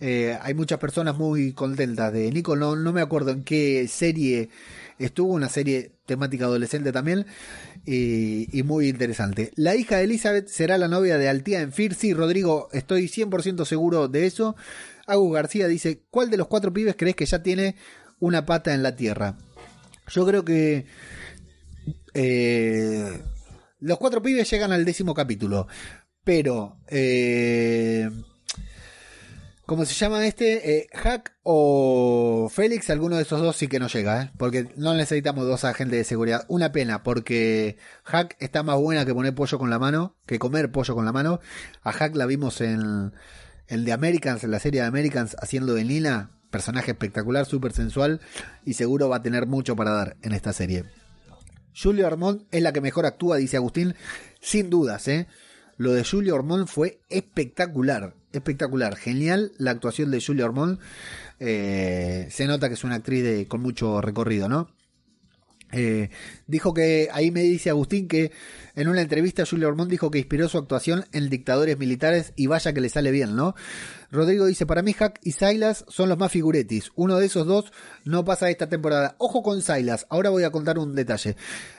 Eh, 0.00 0.38
hay 0.42 0.52
muchas 0.52 0.78
personas 0.78 1.16
muy 1.16 1.52
contentas 1.52 2.12
de 2.12 2.30
Nico. 2.30 2.56
No, 2.56 2.76
no 2.76 2.92
me 2.92 3.00
acuerdo 3.00 3.30
en 3.30 3.44
qué 3.44 3.88
serie 3.88 4.50
estuvo, 4.98 5.32
una 5.32 5.48
serie 5.48 5.92
temática 6.06 6.44
adolescente 6.44 6.92
también. 6.92 7.26
Y, 7.84 8.62
muy 8.64 8.88
interesante. 8.88 9.52
La 9.54 9.76
hija 9.76 9.98
de 9.98 10.04
Elizabeth 10.04 10.48
será 10.48 10.76
la 10.76 10.88
novia 10.88 11.18
de 11.18 11.28
Altía 11.28 11.60
en 11.60 11.72
Fear. 11.72 11.94
Sí, 11.94 12.12
Rodrigo, 12.12 12.68
estoy 12.72 13.06
100% 13.06 13.64
seguro 13.64 14.08
de 14.08 14.26
eso. 14.26 14.56
Agus 15.06 15.32
García 15.32 15.68
dice: 15.68 16.02
¿Cuál 16.10 16.30
de 16.30 16.36
los 16.36 16.48
cuatro 16.48 16.72
pibes 16.72 16.96
crees 16.98 17.16
que 17.16 17.26
ya 17.26 17.42
tiene 17.42 17.76
una 18.18 18.44
pata 18.44 18.74
en 18.74 18.82
la 18.82 18.96
tierra? 18.96 19.38
Yo 20.08 20.26
creo 20.26 20.44
que. 20.44 20.86
Eh, 22.14 23.22
los 23.78 23.98
cuatro 23.98 24.22
pibes 24.22 24.50
llegan 24.50 24.72
al 24.72 24.84
décimo 24.84 25.14
capítulo. 25.14 25.68
Pero. 26.24 26.78
Eh, 26.88 28.10
¿Cómo 29.66 29.84
se 29.84 29.94
llama 29.94 30.24
este? 30.24 30.78
Eh, 30.78 30.88
Hack 30.94 31.38
o 31.42 32.48
Félix, 32.48 32.88
alguno 32.88 33.16
de 33.16 33.22
esos 33.22 33.40
dos 33.40 33.56
sí 33.56 33.66
que 33.66 33.80
no 33.80 33.88
llega, 33.88 34.22
¿eh? 34.22 34.30
Porque 34.38 34.68
no 34.76 34.94
necesitamos 34.94 35.44
dos 35.44 35.64
agentes 35.64 35.98
de 35.98 36.04
seguridad. 36.04 36.44
Una 36.46 36.70
pena, 36.70 37.02
porque 37.02 37.76
Hack 38.04 38.36
está 38.38 38.62
más 38.62 38.78
buena 38.78 39.04
que 39.04 39.12
poner 39.12 39.34
pollo 39.34 39.58
con 39.58 39.68
la 39.68 39.80
mano, 39.80 40.14
que 40.24 40.38
comer 40.38 40.70
pollo 40.70 40.94
con 40.94 41.04
la 41.04 41.10
mano. 41.10 41.40
A 41.82 41.90
Hack 41.90 42.14
la 42.14 42.26
vimos 42.26 42.60
en 42.60 43.12
el 43.66 43.84
de 43.84 43.92
Americans, 43.92 44.44
en 44.44 44.52
la 44.52 44.60
serie 44.60 44.82
de 44.82 44.86
Americans, 44.86 45.34
haciendo 45.40 45.74
de 45.74 45.84
Nina. 45.84 46.30
Personaje 46.52 46.92
espectacular, 46.92 47.44
súper 47.44 47.72
sensual 47.72 48.20
y 48.64 48.74
seguro 48.74 49.08
va 49.08 49.16
a 49.16 49.22
tener 49.22 49.48
mucho 49.48 49.74
para 49.74 49.90
dar 49.90 50.16
en 50.22 50.32
esta 50.32 50.52
serie. 50.52 50.84
Julio 51.74 52.06
Armond 52.06 52.46
es 52.52 52.62
la 52.62 52.72
que 52.72 52.80
mejor 52.80 53.04
actúa, 53.04 53.36
dice 53.36 53.56
Agustín, 53.56 53.96
sin 54.40 54.70
dudas, 54.70 55.08
¿eh? 55.08 55.26
Lo 55.76 55.92
de 55.92 56.04
Julio 56.04 56.36
Armond 56.36 56.68
fue 56.68 57.00
espectacular 57.10 58.14
espectacular, 58.38 58.96
genial 58.96 59.52
la 59.58 59.72
actuación 59.72 60.10
de 60.10 60.22
Julia 60.24 60.44
Ormond. 60.44 60.78
Eh, 61.40 62.28
se 62.30 62.46
nota 62.46 62.68
que 62.68 62.74
es 62.74 62.84
una 62.84 62.96
actriz 62.96 63.22
de, 63.22 63.46
con 63.48 63.60
mucho 63.60 64.00
recorrido, 64.00 64.48
¿no? 64.48 64.68
Eh, 65.72 66.10
dijo 66.46 66.72
que, 66.72 67.08
ahí 67.12 67.30
me 67.30 67.42
dice 67.42 67.70
Agustín 67.70 68.06
que 68.06 68.30
en 68.76 68.88
una 68.88 69.02
entrevista 69.02 69.44
Julio 69.44 69.68
Ormond 69.68 69.90
dijo 69.90 70.10
que 70.10 70.18
inspiró 70.18 70.48
su 70.48 70.58
actuación 70.58 71.04
en 71.12 71.28
dictadores 71.28 71.76
militares 71.76 72.32
y 72.36 72.46
vaya 72.46 72.72
que 72.72 72.80
le 72.80 72.88
sale 72.88 73.10
bien, 73.10 73.34
¿no? 73.34 73.54
Rodrigo 74.10 74.46
dice, 74.46 74.66
para 74.66 74.82
mí 74.82 74.92
Hack 74.92 75.20
y 75.22 75.32
Silas 75.32 75.84
son 75.88 76.08
los 76.08 76.18
más 76.18 76.32
figuretis. 76.32 76.90
Uno 76.94 77.16
de 77.16 77.26
esos 77.26 77.46
dos 77.46 77.72
no 78.04 78.24
pasa 78.24 78.50
esta 78.50 78.68
temporada. 78.68 79.16
Ojo 79.18 79.42
con 79.42 79.62
Silas, 79.62 80.06
ahora 80.10 80.30
voy 80.30 80.44
a 80.44 80.50
contar 80.50 80.78
un 80.78 80.94
detalle. 80.94 81.36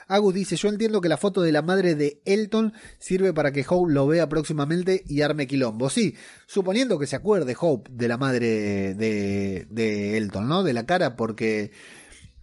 Agus 0.08 0.34
dice, 0.34 0.56
yo 0.56 0.70
entiendo 0.70 1.02
que 1.02 1.10
la 1.10 1.18
foto 1.18 1.42
de 1.42 1.52
la 1.52 1.62
madre 1.62 1.96
de 1.96 2.22
Elton 2.26 2.74
sirve 3.00 3.34
para 3.34 3.52
que 3.52 3.66
Hope 3.68 3.94
lo 3.94 4.08
vea 4.08 4.30
próximamente 4.30 5.04
y 5.08 5.22
arme 5.22 5.48
quilombo. 5.48 5.90
Sí, 5.90 6.16
suponiendo 6.46 7.00
que 7.00 7.08
se 7.08 7.16
acuerde 7.16 7.56
Hope 7.60 7.92
de 7.94 8.08
la 8.08 8.18
madre 8.18 8.94
de, 8.94 9.68
de 9.70 10.18
Elton, 10.18 10.48
¿no? 10.48 10.64
De 10.64 10.74
la 10.74 10.86
cara, 10.86 11.16
porque 11.16 11.72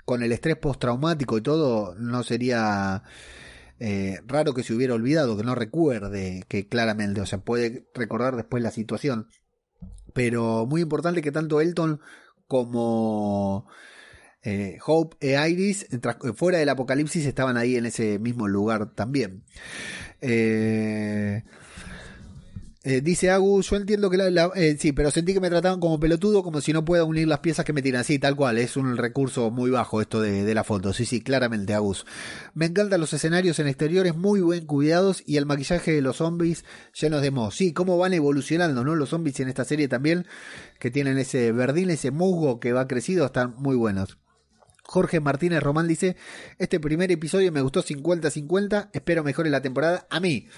con 0.05 0.23
el 0.23 0.32
estrés 0.32 0.56
postraumático 0.56 1.39
y 1.39 1.43
todo, 1.43 1.94
no 1.97 2.23
sería 2.23 3.02
eh, 3.81 4.20
raro 4.27 4.55
que 4.55 4.62
se 4.62 4.74
hubiera 4.74 4.94
olvidado, 4.94 5.36
que 5.36 5.43
no 5.43 5.55
recuerde 5.55 6.44
que 6.48 6.69
claramente, 6.69 7.20
o 7.20 7.27
sea, 7.27 7.39
puede 7.39 7.89
recordar 7.94 8.36
después 8.36 8.62
la 8.62 8.70
situación. 8.70 9.28
Pero 10.15 10.65
muy 10.66 10.81
importante 10.81 11.20
que 11.20 11.32
tanto 11.32 11.61
Elton 11.61 12.01
como 12.47 13.66
eh, 14.43 14.78
Hope 14.86 15.16
e 15.20 15.51
Iris, 15.51 15.86
fuera 16.36 16.59
del 16.59 16.69
apocalipsis, 16.70 17.27
estaban 17.27 17.59
ahí 17.59 17.77
en 17.77 17.85
ese 17.85 18.19
mismo 18.19 18.49
lugar 18.49 18.95
también. 18.95 19.43
Eh, 20.23 21.43
eh, 22.86 23.01
dice 23.01 23.31
Agus, 23.31 23.70
yo 23.70 23.77
entiendo 23.77 24.11
que 24.11 24.19
la, 24.19 24.51
eh, 24.55 24.77
sí, 24.78 24.93
pero 24.93 25.11
sentí 25.11 25.32
que 25.32 25.40
me 25.40 25.48
trataban 25.48 25.81
como 25.81 25.98
pelotudo, 25.98 26.43
como 26.43 26.61
si 26.61 26.74
no 26.74 26.85
pueda 26.85 27.05
unir 27.05 27.27
las 27.27 27.39
piezas 27.39 27.65
que 27.65 27.73
me 27.73 27.81
tiran. 27.81 28.05
Sí, 28.05 28.19
tal 28.19 28.36
cual, 28.36 28.59
es 28.59 28.77
un 28.77 28.98
recurso 28.98 29.51
muy 29.51 29.70
bajo 29.70 30.02
esto 30.02 30.20
de, 30.20 30.44
de 30.44 30.55
la 30.55 30.65
foto. 30.65 30.93
Sí, 30.93 31.06
sí, 31.06 31.23
claramente, 31.23 31.73
Agus. 31.73 32.05
Me 32.52 32.66
encantan 32.66 33.01
los 33.01 33.15
escenarios 33.15 33.59
en 33.59 33.69
exteriores 33.69 34.15
muy 34.15 34.43
buen 34.43 34.66
cuidados 34.66 35.23
y 35.24 35.39
el 35.39 35.47
maquillaje 35.47 35.93
de 35.93 36.02
los 36.02 36.16
zombies 36.16 36.66
llenos 36.93 37.23
de 37.23 37.31
moho. 37.31 37.51
Sí, 37.51 37.73
cómo 37.73 37.97
van 37.97 38.12
evolucionando, 38.12 38.85
¿no? 38.85 38.94
Los 38.97 39.09
zombies 39.09 39.40
en 39.40 39.48
esta 39.48 39.65
serie 39.65 39.89
también, 39.89 40.27
que 40.78 40.90
tienen 40.90 41.16
ese 41.16 41.52
verdín, 41.52 41.89
ese 41.89 42.11
musgo 42.11 42.61
que 42.61 42.74
va 42.74 42.86
crecido, 42.86 43.24
están 43.24 43.55
muy 43.56 43.77
buenos. 43.77 44.19
Jorge 44.82 45.20
Martínez 45.20 45.62
Román 45.62 45.89
dice, 45.89 46.16
este 46.59 46.78
primer 46.78 47.11
episodio 47.11 47.51
me 47.51 47.62
gustó 47.62 47.82
50-50, 47.82 48.90
espero 48.93 49.24
mejore 49.24 49.48
la 49.48 49.62
temporada. 49.62 50.06
A 50.11 50.20
mí, 50.20 50.48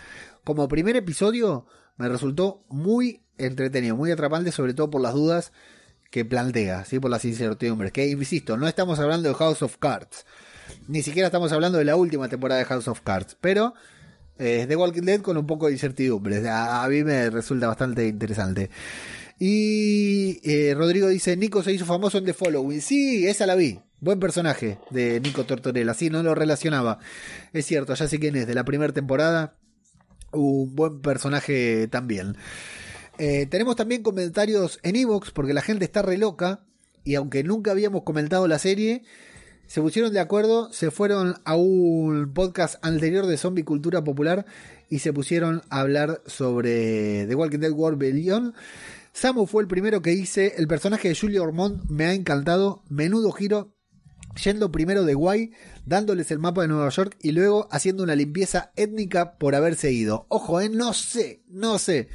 como 0.42 0.66
primer 0.66 0.96
episodio, 0.96 1.66
me 1.96 2.08
resultó 2.08 2.64
muy 2.68 3.22
entretenido, 3.38 3.96
muy 3.96 4.10
atrapante, 4.10 4.52
sobre 4.52 4.74
todo 4.74 4.90
por 4.90 5.00
las 5.00 5.14
dudas 5.14 5.52
que 6.10 6.24
plantea, 6.24 6.84
¿sí? 6.84 6.98
por 6.98 7.10
las 7.10 7.24
incertidumbres. 7.24 7.92
Que, 7.92 8.06
insisto, 8.06 8.56
no 8.56 8.68
estamos 8.68 8.98
hablando 8.98 9.28
de 9.28 9.34
House 9.34 9.62
of 9.62 9.76
Cards, 9.78 10.24
ni 10.88 11.02
siquiera 11.02 11.26
estamos 11.26 11.52
hablando 11.52 11.78
de 11.78 11.84
la 11.84 11.96
última 11.96 12.28
temporada 12.28 12.58
de 12.58 12.66
House 12.66 12.88
of 12.88 13.00
Cards, 13.00 13.36
pero 13.40 13.74
es 14.38 14.64
eh, 14.64 14.66
The 14.66 14.76
Walking 14.76 15.02
Dead 15.02 15.20
con 15.20 15.36
un 15.36 15.46
poco 15.46 15.66
de 15.66 15.72
incertidumbre. 15.72 16.42
A, 16.48 16.86
mí 16.88 17.02
me 17.02 17.30
resulta 17.30 17.68
bastante 17.68 18.06
interesante. 18.06 18.70
Y 19.38 20.40
eh, 20.44 20.74
Rodrigo 20.74 21.08
dice, 21.08 21.36
Nico 21.36 21.62
se 21.62 21.72
hizo 21.72 21.84
famoso 21.84 22.18
en 22.18 22.24
The 22.24 22.34
Following. 22.34 22.80
Sí, 22.80 23.26
esa 23.26 23.46
la 23.46 23.54
vi. 23.54 23.80
Buen 24.00 24.20
personaje 24.20 24.78
de 24.90 25.20
Nico 25.20 25.44
Tortorella. 25.44 25.94
Sí, 25.94 26.10
no 26.10 26.22
lo 26.22 26.34
relacionaba. 26.34 26.98
Es 27.52 27.66
cierto, 27.66 27.94
ya 27.94 28.08
sé 28.08 28.18
quién 28.18 28.36
es, 28.36 28.46
de 28.46 28.54
la 28.54 28.64
primera 28.64 28.92
temporada 28.92 29.54
un 30.36 30.74
buen 30.74 31.00
personaje 31.00 31.88
también. 31.88 32.36
Eh, 33.18 33.46
tenemos 33.46 33.76
también 33.76 34.02
comentarios 34.02 34.78
en 34.82 34.96
Evox 34.96 35.30
porque 35.30 35.54
la 35.54 35.62
gente 35.62 35.84
está 35.84 36.02
re 36.02 36.18
loca 36.18 36.60
y 37.04 37.14
aunque 37.14 37.44
nunca 37.44 37.70
habíamos 37.70 38.02
comentado 38.02 38.46
la 38.46 38.58
serie, 38.58 39.04
se 39.66 39.80
pusieron 39.80 40.12
de 40.12 40.20
acuerdo, 40.20 40.72
se 40.72 40.90
fueron 40.90 41.36
a 41.44 41.56
un 41.56 42.32
podcast 42.34 42.76
anterior 42.84 43.26
de 43.26 43.36
Zombie 43.36 43.64
Cultura 43.64 44.04
Popular 44.04 44.44
y 44.90 45.00
se 45.00 45.12
pusieron 45.12 45.62
a 45.70 45.80
hablar 45.80 46.22
sobre 46.26 47.26
The 47.26 47.34
Walking 47.34 47.58
Dead 47.58 47.72
World 47.72 47.98
Beyond. 47.98 48.54
Samu 49.12 49.46
fue 49.46 49.62
el 49.62 49.68
primero 49.68 50.02
que 50.02 50.12
hice, 50.12 50.54
el 50.58 50.68
personaje 50.68 51.08
de 51.08 51.16
Julia 51.16 51.42
Ormond 51.42 51.90
me 51.90 52.04
ha 52.04 52.12
encantado, 52.12 52.82
menudo 52.88 53.32
giro, 53.32 53.75
yendo 54.42 54.70
primero 54.70 55.04
de 55.04 55.14
Guay, 55.14 55.52
dándoles 55.84 56.30
el 56.30 56.38
mapa 56.38 56.62
de 56.62 56.68
Nueva 56.68 56.88
York 56.90 57.16
y 57.20 57.32
luego 57.32 57.68
haciendo 57.70 58.02
una 58.02 58.16
limpieza 58.16 58.72
étnica 58.76 59.34
por 59.38 59.54
haberse 59.54 59.92
ido. 59.92 60.26
Ojo, 60.28 60.60
eh, 60.60 60.68
no 60.68 60.92
sé, 60.92 61.42
no 61.48 61.78
sé. 61.78 62.08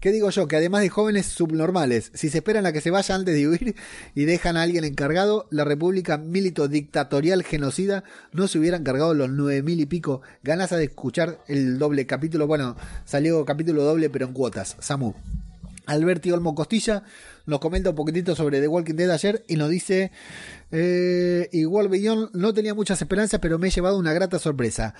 ¿Qué 0.00 0.12
digo 0.12 0.28
yo? 0.28 0.46
Que 0.46 0.56
además 0.56 0.82
de 0.82 0.90
jóvenes 0.90 1.26
subnormales, 1.26 2.12
si 2.14 2.28
se 2.28 2.38
esperan 2.38 2.66
a 2.66 2.72
que 2.72 2.82
se 2.82 2.90
vaya 2.90 3.14
antes 3.14 3.34
de 3.34 3.48
huir 3.48 3.74
y 4.14 4.24
dejan 4.26 4.56
a 4.56 4.62
alguien 4.62 4.84
encargado, 4.84 5.48
la 5.50 5.64
República 5.64 6.18
Milito 6.18 6.68
Dictatorial 6.68 7.42
Genocida 7.42 8.04
no 8.30 8.46
se 8.46 8.58
hubiera 8.58 8.76
encargado 8.76 9.14
los 9.14 9.30
nueve 9.30 9.62
mil 9.62 9.80
y 9.80 9.86
pico. 9.86 10.20
Ganas 10.42 10.70
de 10.70 10.84
escuchar 10.84 11.40
el 11.48 11.78
doble 11.78 12.06
capítulo. 12.06 12.46
Bueno, 12.46 12.76
salió 13.06 13.44
capítulo 13.46 13.84
doble, 13.84 14.10
pero 14.10 14.26
en 14.26 14.34
cuotas. 14.34 14.76
Samu. 14.80 15.14
Alberti 15.86 16.30
Olmo 16.30 16.54
Costilla 16.54 17.04
nos 17.46 17.60
comenta 17.60 17.90
un 17.90 17.96
poquitito 17.96 18.34
sobre 18.34 18.60
The 18.60 18.68
Walking 18.68 18.94
Dead 18.94 19.10
ayer 19.10 19.44
y 19.48 19.56
nos 19.56 19.70
dice, 19.70 20.12
eh, 20.72 21.48
igual 21.52 21.88
Beyond 21.88 22.30
no 22.34 22.52
tenía 22.52 22.74
muchas 22.74 23.00
esperanzas, 23.00 23.40
pero 23.40 23.58
me 23.58 23.68
he 23.68 23.70
llevado 23.70 23.98
una 23.98 24.12
grata 24.12 24.38
sorpresa. 24.38 24.94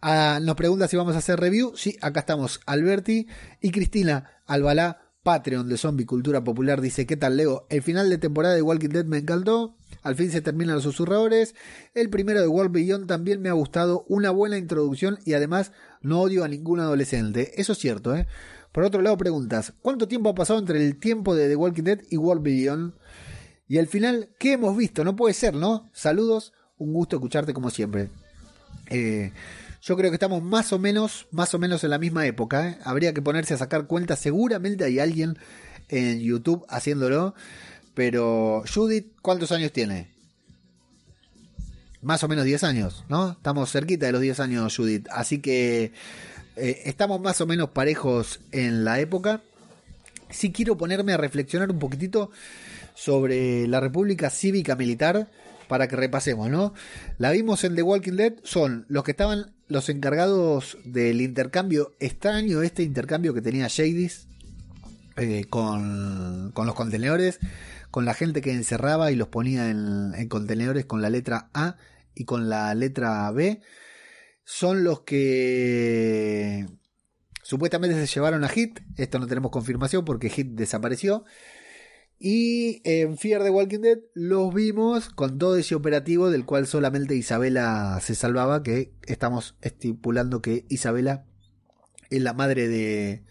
Ah, 0.00 0.38
nos 0.40 0.56
pregunta 0.56 0.88
si 0.88 0.96
vamos 0.96 1.16
a 1.16 1.18
hacer 1.18 1.40
review. 1.40 1.72
Sí, 1.76 1.96
acá 2.00 2.20
estamos 2.20 2.60
Alberti 2.66 3.26
y 3.60 3.70
Cristina 3.70 4.42
Albalá, 4.46 5.02
Patreon 5.22 5.68
de 5.68 5.76
Zombie 5.76 6.06
Cultura 6.06 6.42
Popular, 6.42 6.80
dice, 6.80 7.04
¿qué 7.04 7.16
tal 7.16 7.36
Leo? 7.36 7.66
El 7.68 7.82
final 7.82 8.08
de 8.08 8.18
temporada 8.18 8.54
de 8.54 8.62
Walking 8.62 8.88
Dead 8.88 9.04
me 9.04 9.18
encantó. 9.18 9.74
Al 10.02 10.14
fin 10.14 10.30
se 10.30 10.40
terminan 10.40 10.76
los 10.76 10.84
susurradores. 10.84 11.54
El 11.92 12.08
primero 12.08 12.40
de 12.40 12.46
World 12.46 12.72
Beyond 12.72 13.08
también 13.08 13.42
me 13.42 13.48
ha 13.48 13.52
gustado. 13.52 14.04
Una 14.08 14.30
buena 14.30 14.56
introducción 14.56 15.18
y 15.24 15.34
además 15.34 15.72
no 16.00 16.20
odio 16.20 16.44
a 16.44 16.48
ningún 16.48 16.80
adolescente. 16.80 17.60
Eso 17.60 17.72
es 17.72 17.78
cierto, 17.78 18.14
¿eh? 18.16 18.26
Por 18.72 18.84
otro 18.84 19.02
lado, 19.02 19.16
preguntas: 19.16 19.72
¿cuánto 19.82 20.08
tiempo 20.08 20.30
ha 20.30 20.34
pasado 20.34 20.58
entre 20.58 20.84
el 20.84 20.98
tiempo 20.98 21.34
de 21.34 21.48
The 21.48 21.56
Walking 21.56 21.82
Dead 21.82 22.00
y 22.10 22.16
World 22.16 22.42
Beyond? 22.42 22.94
Y 23.68 23.78
al 23.78 23.86
final, 23.86 24.30
¿qué 24.38 24.52
hemos 24.52 24.76
visto? 24.76 25.04
No 25.04 25.14
puede 25.14 25.34
ser, 25.34 25.54
¿no? 25.54 25.90
Saludos, 25.92 26.52
un 26.78 26.92
gusto 26.92 27.16
escucharte 27.16 27.52
como 27.52 27.70
siempre. 27.70 28.08
Eh, 28.88 29.32
yo 29.82 29.96
creo 29.96 30.10
que 30.10 30.16
estamos 30.16 30.42
más 30.42 30.72
o 30.72 30.78
menos, 30.78 31.28
más 31.30 31.54
o 31.54 31.58
menos 31.58 31.84
en 31.84 31.90
la 31.90 31.98
misma 31.98 32.26
época. 32.26 32.68
¿eh? 32.68 32.78
Habría 32.84 33.12
que 33.12 33.22
ponerse 33.22 33.54
a 33.54 33.58
sacar 33.58 33.86
cuentas. 33.86 34.18
Seguramente 34.18 34.84
hay 34.84 34.98
alguien 34.98 35.38
en 35.88 36.20
YouTube 36.20 36.64
haciéndolo. 36.68 37.34
Pero 37.94 38.62
Judith, 38.72 39.12
¿cuántos 39.22 39.52
años 39.52 39.72
tiene? 39.72 40.10
Más 42.00 42.22
o 42.22 42.28
menos 42.28 42.44
10 42.44 42.62
años, 42.64 43.04
¿no? 43.08 43.32
Estamos 43.32 43.72
cerquita 43.72 44.06
de 44.06 44.12
los 44.12 44.20
10 44.20 44.40
años, 44.40 44.76
Judith. 44.76 45.08
Así 45.10 45.40
que 45.40 45.92
eh, 46.58 46.82
estamos 46.84 47.20
más 47.20 47.40
o 47.40 47.46
menos 47.46 47.70
parejos 47.70 48.40
en 48.52 48.84
la 48.84 49.00
época. 49.00 49.42
Sí 50.30 50.52
quiero 50.52 50.76
ponerme 50.76 51.12
a 51.12 51.16
reflexionar 51.16 51.70
un 51.70 51.78
poquitito 51.78 52.30
sobre 52.94 53.66
la 53.68 53.80
República 53.80 54.28
Cívica 54.28 54.76
Militar 54.76 55.30
para 55.68 55.86
que 55.86 55.96
repasemos, 55.96 56.50
¿no? 56.50 56.74
La 57.18 57.30
vimos 57.30 57.62
en 57.64 57.76
The 57.76 57.82
Walking 57.82 58.14
Dead, 58.14 58.34
son 58.42 58.86
los 58.88 59.04
que 59.04 59.12
estaban 59.12 59.52
los 59.68 59.88
encargados 59.88 60.78
del 60.84 61.20
intercambio 61.20 61.94
extraño, 62.00 62.62
este 62.62 62.82
intercambio 62.82 63.34
que 63.34 63.42
tenía 63.42 63.68
Jadis 63.68 64.26
eh, 65.16 65.44
con, 65.48 66.50
con, 66.52 66.66
los 66.66 66.74
contenedores, 66.74 67.38
con 67.90 68.04
la 68.04 68.14
gente 68.14 68.40
que 68.40 68.52
encerraba 68.52 69.12
y 69.12 69.16
los 69.16 69.28
ponía 69.28 69.70
en, 69.70 70.14
en 70.14 70.28
contenedores 70.28 70.86
con 70.86 71.02
la 71.02 71.10
letra 71.10 71.50
A 71.52 71.76
y 72.14 72.24
con 72.24 72.48
la 72.48 72.74
letra 72.74 73.30
B 73.30 73.60
son 74.50 74.82
los 74.82 75.00
que 75.02 76.66
supuestamente 77.42 77.94
se 78.06 78.14
llevaron 78.14 78.44
a 78.44 78.48
Hit. 78.48 78.80
Esto 78.96 79.18
no 79.18 79.26
tenemos 79.26 79.50
confirmación 79.50 80.06
porque 80.06 80.30
Hit 80.30 80.52
desapareció. 80.52 81.26
Y 82.18 82.80
en 82.84 83.18
Fear 83.18 83.42
the 83.42 83.50
Walking 83.50 83.80
Dead 83.80 83.98
los 84.14 84.54
vimos 84.54 85.10
con 85.10 85.36
todo 85.36 85.58
ese 85.58 85.74
operativo 85.74 86.30
del 86.30 86.46
cual 86.46 86.66
solamente 86.66 87.14
Isabela 87.14 88.00
se 88.00 88.14
salvaba, 88.14 88.62
que 88.62 88.94
estamos 89.04 89.54
estipulando 89.60 90.40
que 90.40 90.64
Isabela 90.70 91.26
es 92.08 92.22
la 92.22 92.32
madre 92.32 92.68
de... 92.68 93.24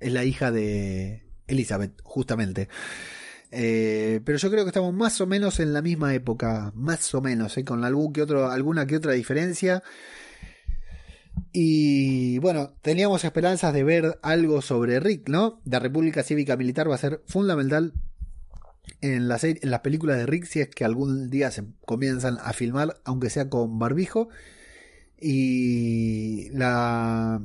es 0.00 0.12
la 0.12 0.24
hija 0.24 0.50
de 0.50 1.22
Elizabeth, 1.46 2.02
justamente. 2.02 2.68
Eh, 3.52 4.22
pero 4.24 4.38
yo 4.38 4.50
creo 4.50 4.64
que 4.64 4.70
estamos 4.70 4.92
más 4.92 5.20
o 5.20 5.26
menos 5.28 5.60
en 5.60 5.72
la 5.72 5.82
misma 5.82 6.12
época, 6.14 6.72
más 6.74 7.14
o 7.14 7.20
menos, 7.20 7.56
¿eh? 7.58 7.64
con 7.64 7.84
algún 7.84 8.12
que 8.12 8.22
otro, 8.22 8.50
alguna 8.50 8.88
que 8.88 8.96
otra 8.96 9.12
diferencia. 9.12 9.84
Y 11.52 12.38
bueno, 12.38 12.74
teníamos 12.82 13.24
esperanzas 13.24 13.72
de 13.72 13.84
ver 13.84 14.18
algo 14.22 14.62
sobre 14.62 15.00
Rick, 15.00 15.28
¿no? 15.28 15.60
La 15.64 15.78
República 15.78 16.22
Cívica 16.22 16.56
Militar 16.56 16.90
va 16.90 16.96
a 16.96 16.98
ser 16.98 17.22
fundamental 17.26 17.92
en, 19.00 19.28
la 19.28 19.38
en 19.42 19.70
las 19.70 19.80
películas 19.80 20.16
de 20.16 20.26
Rick 20.26 20.44
si 20.46 20.60
es 20.60 20.68
que 20.68 20.84
algún 20.84 21.30
día 21.30 21.50
se 21.50 21.64
comienzan 21.84 22.38
a 22.40 22.52
filmar, 22.52 23.00
aunque 23.04 23.30
sea 23.30 23.48
con 23.48 23.78
barbijo. 23.78 24.28
Y 25.20 26.50
la 26.50 27.40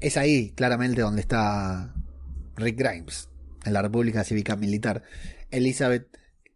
es 0.00 0.16
ahí 0.16 0.50
claramente 0.50 1.02
donde 1.02 1.20
está 1.20 1.94
Rick 2.56 2.78
Grimes, 2.78 3.28
en 3.64 3.72
la 3.72 3.82
República 3.82 4.24
Cívica 4.24 4.56
Militar. 4.56 5.02
Elizabeth 5.50 6.06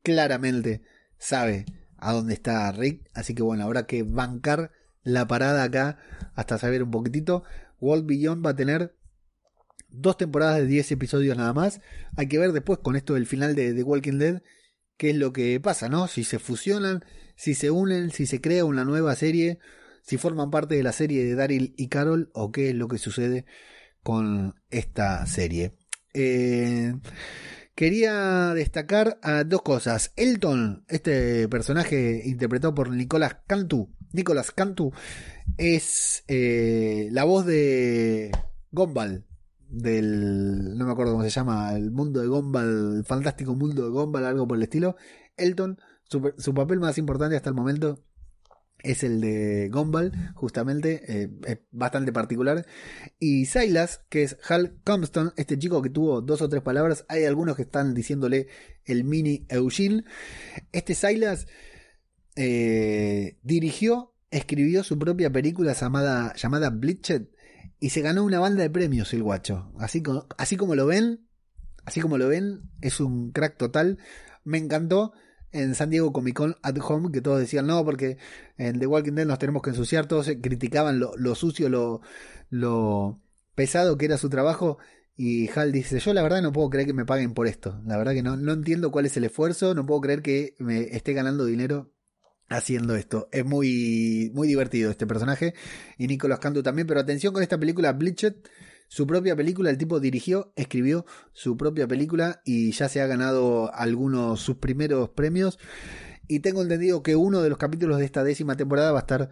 claramente 0.03 0.82
sabe 1.19 1.66
a 1.99 2.12
dónde 2.12 2.35
está 2.35 2.70
Rick. 2.73 3.09
Así 3.15 3.35
que 3.35 3.43
bueno, 3.43 3.65
habrá 3.65 3.87
que 3.87 4.03
bancar 4.03 4.73
la 5.02 5.27
parada 5.27 5.62
acá 5.62 5.98
hasta 6.35 6.59
saber 6.59 6.82
un 6.82 6.90
poquitito. 6.90 7.44
World 7.81 8.06
Beyond 8.06 8.44
va 8.44 8.51
a 8.51 8.56
tener 8.56 8.97
dos 9.89 10.16
temporadas 10.16 10.59
de 10.59 10.66
10 10.66 10.93
episodios 10.93 11.36
nada 11.36 11.52
más. 11.52 11.81
Hay 12.16 12.28
que 12.28 12.39
ver 12.39 12.52
después 12.52 12.78
con 12.78 12.97
esto 12.97 13.14
del 13.14 13.27
final 13.27 13.55
de 13.55 13.82
Walking 13.82 14.18
Dead 14.18 14.43
qué 15.01 15.10
es 15.10 15.16
lo 15.16 15.32
que 15.32 15.59
pasa, 15.60 15.89
¿no? 15.89 16.09
Si 16.09 16.24
se 16.24 16.39
fusionan, 16.39 17.02
si 17.35 17.55
se 17.55 17.70
unen, 17.70 18.10
si 18.10 18.27
se 18.27 18.43
crea 18.43 18.66
una 18.66 18.85
nueva 18.85 19.16
serie, 19.16 19.59
si 20.02 20.18
forman 20.18 20.51
parte 20.51 20.74
de 20.74 20.82
la 20.82 20.93
serie 20.93 21.24
de 21.24 21.35
Daryl 21.35 21.72
y 21.78 21.89
Carol 21.89 22.31
o 22.35 22.52
qué 22.52 22.68
es 22.68 22.74
lo 22.74 22.86
que 22.86 22.98
sucede 22.98 23.47
con 24.02 24.56
esta 24.68 25.24
serie. 25.24 25.74
Eh, 26.12 26.93
quería 27.74 28.52
destacar 28.52 29.18
a 29.22 29.44
dos 29.44 29.62
cosas. 29.62 30.12
Elton, 30.16 30.85
este 30.89 31.48
personaje 31.48 32.20
interpretado 32.27 32.74
por 32.74 32.90
Nicolas 32.90 33.39
Cantu, 33.47 33.97
Nicolas 34.12 34.51
Cantu, 34.51 34.93
es 35.57 36.24
eh, 36.28 37.09
la 37.12 37.24
voz 37.24 37.47
de 37.47 38.31
Gombal 38.73 39.24
del 39.69 40.77
no 40.77 40.85
me 40.85 40.93
acuerdo 40.93 41.12
cómo 41.12 41.23
se 41.23 41.31
llama 41.31 41.77
el 41.77 41.93
mundo 41.93 42.20
de 42.20 42.27
Gombal 42.27 42.97
el 42.97 43.05
fantástico 43.05 43.55
mundo 43.55 43.85
de 43.85 43.91
Gombal 43.91 44.27
algo 44.27 44.49
por 44.49 44.57
el 44.57 44.65
estilo 44.65 44.97
Elton 45.37 45.78
su, 46.11 46.55
papel 46.55 46.81
más 46.81 46.99
importante 46.99 47.37
hasta 47.37 47.51
el 47.51 47.55
momento 47.55 48.03
es 48.82 49.05
el 49.05 49.20
de 49.20 49.69
Gombal 49.69 50.32
justamente, 50.35 51.03
eh, 51.07 51.31
es 51.47 51.59
bastante 51.70 52.12
particular. 52.12 52.66
Y 53.19 53.45
Silas, 53.45 54.01
que 54.09 54.23
es 54.23 54.39
Hal 54.49 54.78
Compton, 54.85 55.32
este 55.37 55.59
chico 55.59 55.82
que 55.82 55.91
tuvo 55.91 56.23
dos 56.23 56.41
o 56.43 56.49
tres 56.49 56.62
palabras, 56.62 57.05
hay 57.09 57.24
algunos 57.24 57.57
que 57.57 57.62
están 57.62 57.95
diciéndole 57.95 58.49
el 58.87 59.05
mini 59.05 59.47
Eugene. 59.51 60.05
Este 60.73 60.95
Silas 60.95 61.47
eh, 62.36 63.39
dirigió, 63.43 64.15
escribió 64.31 64.85
su 64.85 64.98
propia 64.98 65.31
película 65.31 65.73
llamada, 65.73 66.35
llamada 66.35 66.73
y 67.81 67.90
se 67.90 68.02
ganó 68.02 68.24
una 68.24 68.39
banda 68.39 68.62
de 68.62 68.70
premios 68.70 69.12
el 69.15 69.23
guacho. 69.23 69.73
Así, 69.78 70.02
así 70.36 70.57
como 70.57 70.74
lo 70.74 70.86
ven, 70.86 71.27
así 71.85 72.01
como 72.01 72.19
lo 72.19 72.28
ven, 72.28 72.62
es 72.81 73.01
un 73.01 73.32
crack 73.32 73.57
total. 73.57 73.98
Me 74.44 74.59
encantó 74.59 75.12
en 75.52 75.74
San 75.74 75.90
Diego 75.90 76.12
Comic 76.12 76.36
Con 76.36 76.57
at 76.62 76.77
Home 76.82 77.11
que 77.11 77.20
todos 77.20 77.40
decían 77.40 77.66
no, 77.66 77.85
porque 77.85 78.19
en 78.57 78.78
The 78.78 78.86
Walking 78.86 79.12
Dead 79.12 79.27
nos 79.27 79.39
tenemos 79.39 79.62
que 79.62 79.70
ensuciar, 79.70 80.07
todos 80.07 80.31
criticaban 80.40 81.01
lo, 81.01 81.16
lo 81.16 81.35
sucio, 81.35 81.69
lo, 81.69 82.02
lo 82.51 83.20
pesado 83.55 83.97
que 83.97 84.05
era 84.07 84.19
su 84.19 84.28
trabajo. 84.28 84.78
Y 85.16 85.51
Hal 85.51 85.73
dice, 85.73 85.98
yo 85.98 86.15
la 86.15 86.23
verdad 86.23 86.40
no 86.40 86.52
puedo 86.52 86.70
creer 86.70 86.86
que 86.86 86.94
me 86.94 87.05
paguen 87.05 87.35
por 87.35 87.47
esto. 87.47 87.82
La 87.85 87.98
verdad 87.98 88.12
que 88.12 88.23
no, 88.23 88.36
no 88.36 88.52
entiendo 88.52 88.90
cuál 88.90 89.05
es 89.07 89.16
el 89.19 89.24
esfuerzo, 89.24 89.74
no 89.74 89.85
puedo 89.85 90.01
creer 90.01 90.23
que 90.23 90.55
me 90.59 90.97
esté 90.97 91.12
ganando 91.12 91.44
dinero 91.44 91.93
haciendo 92.51 92.94
esto. 92.94 93.28
Es 93.32 93.47
muy, 93.47 94.31
muy 94.35 94.47
divertido 94.47 94.90
este 94.90 95.06
personaje. 95.06 95.55
Y 95.97 96.06
Nicolas 96.06 96.40
Cantu 96.40 96.62
también. 96.62 96.86
Pero 96.86 97.01
atención 97.01 97.32
con 97.32 97.43
esta 97.43 97.59
película 97.59 97.93
Bleached 97.93 98.35
su 98.90 99.06
propia 99.06 99.36
película, 99.36 99.70
el 99.70 99.78
tipo 99.78 100.01
dirigió, 100.01 100.52
escribió 100.56 101.06
su 101.32 101.56
propia 101.56 101.86
película 101.86 102.43
y 102.44 102.72
ya 102.72 102.89
se 102.89 103.01
ha 103.01 103.06
ganado 103.06 103.72
algunos 103.72 104.40
sus 104.40 104.56
primeros 104.56 105.10
premios. 105.10 105.60
Y 106.27 106.40
tengo 106.40 106.60
entendido 106.60 107.01
que 107.05 107.14
uno 107.14 107.40
de 107.40 107.51
los 107.51 107.56
capítulos 107.56 107.98
de 107.98 108.05
esta 108.05 108.24
décima 108.24 108.56
temporada 108.56 108.90
va 108.90 108.98
a 108.98 109.02
estar 109.02 109.31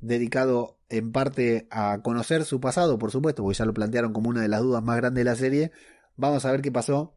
dedicado 0.00 0.80
en 0.88 1.12
parte 1.12 1.68
a 1.70 2.00
conocer 2.02 2.44
su 2.44 2.60
pasado, 2.60 2.98
por 2.98 3.12
supuesto, 3.12 3.44
porque 3.44 3.58
ya 3.58 3.64
lo 3.64 3.74
plantearon 3.74 4.12
como 4.12 4.28
una 4.28 4.42
de 4.42 4.48
las 4.48 4.62
dudas 4.62 4.82
más 4.82 4.96
grandes 4.96 5.20
de 5.20 5.30
la 5.30 5.36
serie. 5.36 5.70
Vamos 6.16 6.44
a 6.44 6.50
ver 6.50 6.60
qué 6.60 6.72
pasó. 6.72 7.16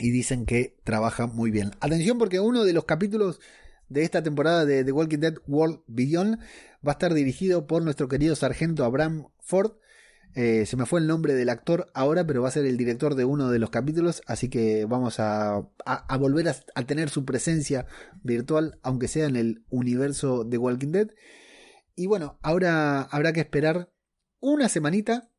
Y 0.00 0.10
dicen 0.10 0.44
que 0.44 0.76
trabaja 0.82 1.28
muy 1.28 1.52
bien. 1.52 1.70
Atención 1.78 2.18
porque 2.18 2.40
uno 2.40 2.64
de 2.64 2.72
los 2.72 2.84
capítulos 2.84 3.40
de 3.88 4.02
esta 4.02 4.22
temporada 4.22 4.64
de 4.64 4.84
The 4.84 4.92
Walking 4.92 5.18
Dead 5.18 5.34
World 5.46 5.80
Beyond 5.86 6.38
va 6.86 6.92
a 6.92 6.94
estar 6.94 7.14
dirigido 7.14 7.66
por 7.66 7.82
nuestro 7.82 8.08
querido 8.08 8.36
sargento 8.36 8.84
Abraham 8.84 9.28
Ford, 9.40 9.72
eh, 10.36 10.66
se 10.66 10.76
me 10.76 10.84
fue 10.84 11.00
el 11.00 11.06
nombre 11.06 11.32
del 11.32 11.48
actor 11.48 11.90
ahora, 11.94 12.26
pero 12.26 12.42
va 12.42 12.48
a 12.48 12.52
ser 12.52 12.66
el 12.66 12.76
director 12.76 13.14
de 13.14 13.24
uno 13.24 13.50
de 13.50 13.58
los 13.58 13.70
capítulos, 13.70 14.20
así 14.26 14.50
que 14.50 14.84
vamos 14.84 15.18
a, 15.18 15.66
volver 16.20 16.48
a, 16.48 16.82
tener 16.82 17.08
su 17.08 17.24
presencia 17.24 17.86
virtual, 18.22 18.78
aunque 18.82 19.08
sea 19.08 19.24
en 19.24 19.36
el 19.36 19.64
universo 19.70 20.44
de 20.44 20.58
Walking 20.58 20.92
Dead. 20.92 21.08
Y 21.94 22.06
bueno, 22.06 22.38
ahora 22.42 23.00
habrá 23.00 23.32
que 23.32 23.40
esperar 23.40 23.90
una 24.38 24.68
semanita. 24.68 25.30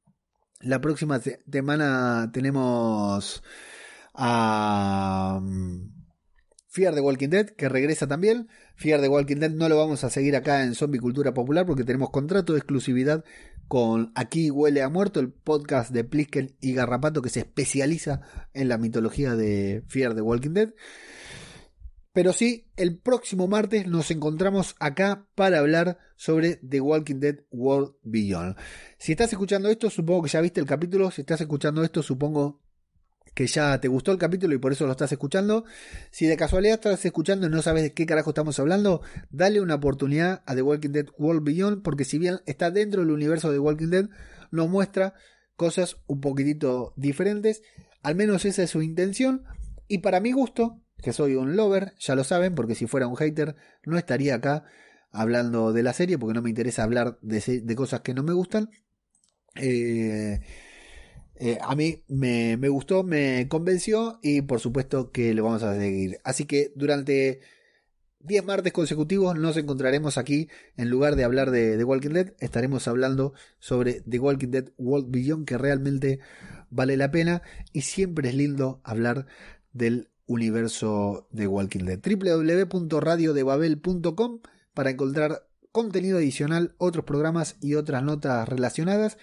La 0.61 0.81
próxima 0.81 1.19
semana 1.19 2.31
tenemos 2.33 3.43
a 4.15 5.39
Fear 6.77 6.93
de 6.93 7.01
Walking 7.01 7.29
Dead, 7.29 7.49
que 7.49 7.69
regresa 7.69 8.05
también. 8.05 8.49
Fear 8.75 9.01
de 9.01 9.09
Walking 9.09 9.37
Dead 9.37 9.49
no 9.49 9.67
lo 9.67 9.79
vamos 9.79 10.03
a 10.03 10.11
seguir 10.11 10.35
acá 10.35 10.61
en 10.61 10.75
Zombie 10.75 10.99
Cultura 10.99 11.33
Popular 11.33 11.65
porque 11.65 11.83
tenemos 11.83 12.11
contrato 12.11 12.53
de 12.53 12.59
exclusividad 12.59 13.25
con 13.67 14.11
Aquí 14.13 14.51
Huele 14.51 14.83
a 14.83 14.89
Muerto, 14.89 15.19
el 15.19 15.31
podcast 15.31 15.89
de 15.89 16.03
Plisken 16.03 16.55
y 16.61 16.75
Garrapato 16.75 17.23
que 17.23 17.29
se 17.29 17.39
especializa 17.39 18.21
en 18.53 18.69
la 18.69 18.77
mitología 18.77 19.35
de 19.35 19.85
Fear 19.87 20.13
the 20.13 20.21
Walking 20.21 20.51
Dead. 20.51 20.73
Pero 22.13 22.31
sí, 22.31 22.69
el 22.75 22.99
próximo 22.99 23.47
martes 23.47 23.87
nos 23.87 24.11
encontramos 24.11 24.75
acá 24.79 25.27
para 25.33 25.57
hablar 25.57 25.97
sobre 26.15 26.57
The 26.57 26.79
Walking 26.79 27.19
Dead 27.19 27.39
World 27.49 27.95
Beyond. 28.03 28.55
Si 28.99 29.13
estás 29.13 29.31
escuchando 29.31 29.67
esto, 29.67 29.89
supongo 29.89 30.21
que 30.21 30.29
ya 30.29 30.41
viste 30.41 30.59
el 30.59 30.67
capítulo. 30.67 31.09
Si 31.09 31.21
estás 31.21 31.41
escuchando 31.41 31.83
esto, 31.83 32.03
supongo 32.03 32.61
que 33.38 33.45
ya 33.45 33.80
te 33.80 33.88
gustó 33.88 34.11
el 34.11 34.18
capítulo 34.18 34.55
y 34.55 34.57
por 34.57 34.72
eso 34.72 34.88
lo 34.88 34.93
estás 34.93 35.11
escuchando. 35.11 35.64
Si 36.09 36.26
de 36.26 36.35
casualidad 36.35 36.73
estás 36.73 37.05
escuchando 37.05 37.45
y 37.45 37.51
no 37.51 37.61
sabes 37.61 37.84
de 37.84 37.93
qué 37.93 38.07
carajo 38.07 38.31
estamos 38.31 38.57
hablando, 38.57 39.03
dale 39.30 39.61
una 39.61 39.76
oportunidad 39.76 40.41
a 40.47 40.55
The 40.55 40.64
Walking 40.64 40.89
Dead 40.89 41.05
World 41.19 41.43
Beyond, 41.43 41.84
porque 41.84 42.03
si 42.03 42.18
bien 42.18 42.39
está 42.47 42.72
dentro 42.72 43.01
del 43.01 43.11
universo 43.11 43.49
de 43.49 43.57
The 43.57 43.59
Walking 43.59 43.89
Dead, 43.89 44.09
nos 44.49 44.68
muestra 44.68 45.14
cosas 45.55 45.97
un 46.07 46.19
poquitito 46.19 46.93
diferentes. 46.95 47.61
Al 48.01 48.15
menos 48.15 48.43
esa 48.43 48.64
es 48.64 48.72
su 48.72 48.81
intención. 48.81 49.43
Y 49.88 49.99
para 49.99 50.19
mi 50.19 50.31
gusto, 50.31 50.81
que 51.03 51.14
soy 51.14 51.35
un 51.35 51.55
lover, 51.55 51.93
ya 51.99 52.15
lo 52.15 52.23
saben, 52.23 52.55
porque 52.55 52.73
si 52.73 52.88
fuera 52.88 53.05
un 53.05 53.18
hater 53.18 53.55
no 53.85 53.99
estaría 53.99 54.34
acá 54.34 54.64
hablando 55.11 55.73
de 55.73 55.84
la 55.84 55.93
serie, 55.93 56.18
porque 56.18 56.34
no 56.34 56.41
me 56.41 56.49
interesa 56.49 56.81
hablar 56.81 57.19
de, 57.22 57.61
de 57.61 57.76
cosas 57.76 58.01
que 58.01 58.15
no 58.15 58.23
me 58.23 58.34
gustan. 58.34 58.72
Eh, 59.53 60.39
eh, 61.39 61.57
a 61.61 61.76
mí 61.76 62.03
me, 62.07 62.55
gustó, 62.69 63.03
me 63.03 63.47
convenció 63.47 64.19
y 64.22 64.41
por 64.41 64.59
supuesto 64.59 65.11
que 65.11 65.34
lo 65.34 65.43
vamos 65.43 65.64
a 65.64 65.76
seguir. 65.76 66.19
Así 66.23 66.45
que 66.45 66.72
durante 66.76 67.39
10 68.22 68.45
martes 68.45 68.73
consecutivos 68.73 69.38
nos 69.38 69.57
encontraremos 69.57 70.18
aquí. 70.18 70.49
En 70.76 70.89
lugar 70.89 71.15
de 71.15 71.23
hablar 71.23 71.51
de 71.51 71.84
Walking 71.84 72.09
Dead, 72.09 72.34
estaremos 72.39 72.88
hablando 72.88 73.34
sobre 73.59 74.01
The 74.01 74.18
Walking 74.19 74.49
Dead 74.49 74.72
World 74.77 75.11
Beyond, 75.11 75.45
que 75.45 75.57
realmente 75.57 76.19
vale 76.69 76.97
la 76.97 77.11
pena. 77.11 77.41
Y 77.72 77.81
siempre 77.81 78.30
es 78.30 78.35
lindo 78.35 78.81
hablar 78.84 79.27
del 79.73 80.09
universo 80.26 81.27
de 81.31 81.47
Walking 81.47 81.85
Dead. 81.85 81.99
www.radiodebabel.com 82.01 84.39
para 84.73 84.89
encontrar 84.89 85.47
contenido 85.72 86.18
adicional, 86.18 86.73
otros 86.80 87.05
programas 87.05 87.57
y 87.61 87.76
otras 87.76 88.01
notas 88.01 88.49
relacionadas 88.49 89.19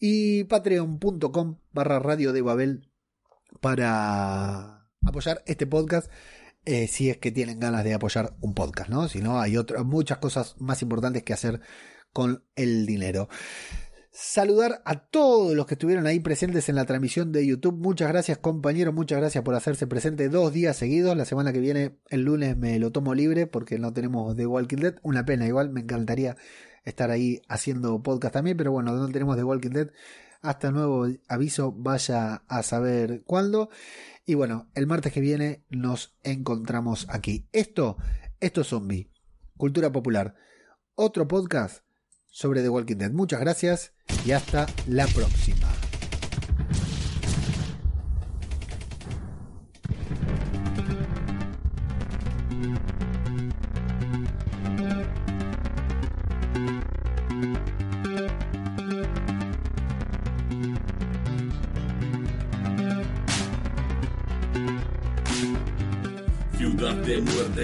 y 0.00 0.44
patreon.com 0.44 1.58
barra 1.72 1.98
radio 1.98 2.32
de 2.32 2.42
Babel 2.42 2.90
para 3.60 4.88
apoyar 5.02 5.42
este 5.46 5.66
podcast 5.66 6.10
eh, 6.64 6.88
si 6.88 7.08
es 7.08 7.18
que 7.18 7.30
tienen 7.30 7.58
ganas 7.58 7.84
de 7.84 7.94
apoyar 7.94 8.34
un 8.40 8.54
podcast, 8.54 8.90
¿no? 8.90 9.08
Si 9.08 9.20
no, 9.20 9.40
hay 9.40 9.56
otras 9.56 9.84
muchas 9.84 10.18
cosas 10.18 10.56
más 10.58 10.82
importantes 10.82 11.22
que 11.22 11.32
hacer 11.32 11.60
con 12.12 12.44
el 12.54 12.86
dinero. 12.86 13.28
Saludar 14.12 14.82
a 14.84 15.06
todos 15.06 15.54
los 15.54 15.66
que 15.66 15.74
estuvieron 15.74 16.06
ahí 16.06 16.20
presentes 16.20 16.68
en 16.68 16.74
la 16.74 16.84
transmisión 16.84 17.32
de 17.32 17.46
YouTube. 17.46 17.78
Muchas 17.78 18.08
gracias, 18.08 18.38
compañeros. 18.38 18.92
Muchas 18.92 19.20
gracias 19.20 19.44
por 19.44 19.54
hacerse 19.54 19.86
presente 19.86 20.28
dos 20.28 20.52
días 20.52 20.76
seguidos. 20.76 21.16
La 21.16 21.24
semana 21.24 21.52
que 21.52 21.60
viene, 21.60 21.98
el 22.08 22.22
lunes, 22.22 22.56
me 22.56 22.78
lo 22.78 22.90
tomo 22.90 23.14
libre 23.14 23.46
porque 23.46 23.78
no 23.78 23.92
tenemos 23.92 24.36
The 24.36 24.46
Walking 24.46 24.78
Dead. 24.78 24.94
Una 25.02 25.24
pena, 25.24 25.46
igual 25.46 25.70
me 25.70 25.80
encantaría 25.80 26.36
estar 26.84 27.10
ahí 27.10 27.40
haciendo 27.48 28.02
podcast 28.02 28.34
también, 28.34 28.56
pero 28.56 28.72
bueno, 28.72 28.92
no 28.92 29.08
tenemos 29.08 29.36
The 29.36 29.44
Walking 29.44 29.70
Dead. 29.70 29.90
Hasta 30.42 30.70
nuevo 30.70 31.06
aviso, 31.28 31.72
vaya 31.72 32.42
a 32.48 32.62
saber 32.62 33.22
cuándo. 33.24 33.68
Y 34.24 34.34
bueno, 34.34 34.68
el 34.74 34.86
martes 34.86 35.12
que 35.12 35.20
viene 35.20 35.64
nos 35.68 36.16
encontramos 36.22 37.06
aquí. 37.10 37.46
Esto, 37.52 37.96
esto 38.40 38.62
es 38.62 38.68
Zombie, 38.68 39.10
Cultura 39.56 39.92
Popular. 39.92 40.34
Otro 40.94 41.28
podcast 41.28 41.84
sobre 42.26 42.62
The 42.62 42.68
Walking 42.68 42.96
Dead. 42.96 43.10
Muchas 43.10 43.40
gracias 43.40 43.92
y 44.24 44.32
hasta 44.32 44.66
la 44.86 45.06
próxima. 45.08 45.69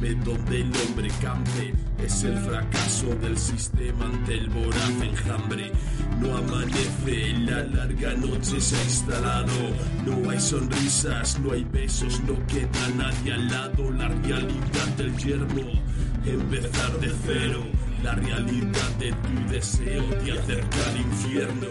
donde 0.00 0.60
el 0.60 0.72
hombre 0.76 1.08
campe. 1.20 1.74
Es 1.98 2.24
el 2.24 2.36
fracaso 2.38 3.14
del 3.16 3.36
sistema 3.38 4.04
ante 4.04 4.34
el 4.34 4.50
voraz 4.50 4.90
enjambre. 5.02 5.72
No 6.20 6.36
amanece, 6.36 7.32
la 7.38 7.62
larga 7.64 8.14
noche 8.14 8.60
se 8.60 8.76
ha 8.76 8.84
instalado. 8.84 9.52
No 10.04 10.30
hay 10.30 10.40
sonrisas, 10.40 11.40
no 11.40 11.52
hay 11.52 11.64
besos, 11.64 12.20
no 12.24 12.34
queda 12.46 12.88
nadie 12.96 13.32
al 13.32 13.48
lado. 13.48 13.90
La 13.90 14.08
realidad 14.08 14.86
del 14.96 15.16
yermo, 15.16 15.62
empezar 16.24 17.00
de 17.00 17.12
cero. 17.24 17.85
La 18.06 18.14
realidad 18.14 18.90
de 19.00 19.10
tu 19.10 19.52
deseo 19.52 20.04
te 20.24 20.30
acerca 20.30 20.90
al 20.90 20.96
infierno. 21.00 21.66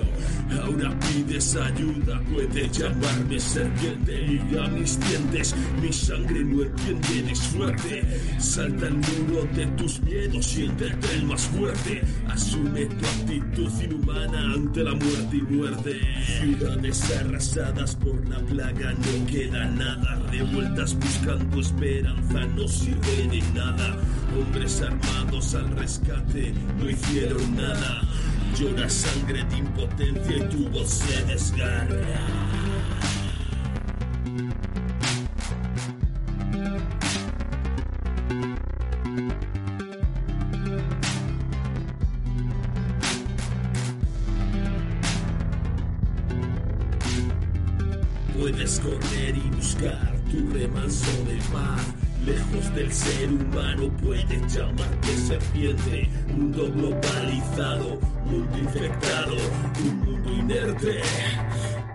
Ahora 0.62 0.99
pides 0.99 1.56
ayuda, 1.56 2.22
puedes 2.30 2.78
llamarme 2.78 3.40
serpiente. 3.40 4.28
Mira 4.28 4.68
mis 4.68 4.99
dientes, 4.99 5.56
mi 5.82 5.94
sangre 5.94 6.44
no 6.44 6.64
entiende 6.64 7.22
de 7.22 7.36
suerte. 7.36 8.03
Salta 8.38 8.88
el 8.88 8.95
muro 8.95 9.48
de 9.53 9.66
tus 9.78 10.02
miedos, 10.02 10.45
siéntete 10.45 11.14
el 11.14 11.24
más 11.24 11.44
fuerte. 11.44 12.02
Asume 12.28 12.86
tu 12.86 13.06
actitud 13.06 13.72
inhumana 13.82 14.56
ante 14.56 14.84
la 14.84 14.91
muerte 14.91 15.38
y 15.38 15.41
muerte. 15.41 16.02
Ciudades 16.41 17.18
arrasadas 17.18 17.95
por 17.95 18.28
la 18.28 18.40
plaga, 18.40 18.91
no 18.91 19.26
queda 19.32 19.66
nada. 19.70 20.22
Revueltas 20.32 20.95
buscando 20.99 21.62
esperanza, 21.62 22.45
no 22.57 22.68
sirve 22.68 23.28
de 23.32 23.41
nada. 23.53 23.98
Hombres 24.38 24.82
armados 24.82 25.56
al 25.56 25.70
rescate 25.78 26.24
no 26.34 26.89
hicieron 26.89 27.56
nada. 27.56 28.02
Llora 28.57 28.89
sangre 28.89 29.43
de 29.43 29.57
impotencia 29.57 30.38
y 30.38 30.49
tu 30.49 30.69
voz 30.69 30.89
se 30.89 31.23
desgarra. 31.26 31.97
Puedes 48.38 48.80
correr 48.80 49.35
y 49.35 49.49
buscar 49.56 50.15
tu 50.31 50.49
remanso 50.53 51.11
de 51.26 51.38
paz. 51.52 51.93
Lejos 52.26 52.73
del 52.73 52.91
ser 52.91 53.30
humano 53.30 53.89
puedes 54.02 54.53
llamarte 54.53 54.94
Mundo 55.74 56.72
globalizado, 56.72 58.00
mundo 58.26 58.58
infectado, 58.58 59.36
un 59.84 59.98
mundo 60.06 60.34
inerte. 60.34 61.02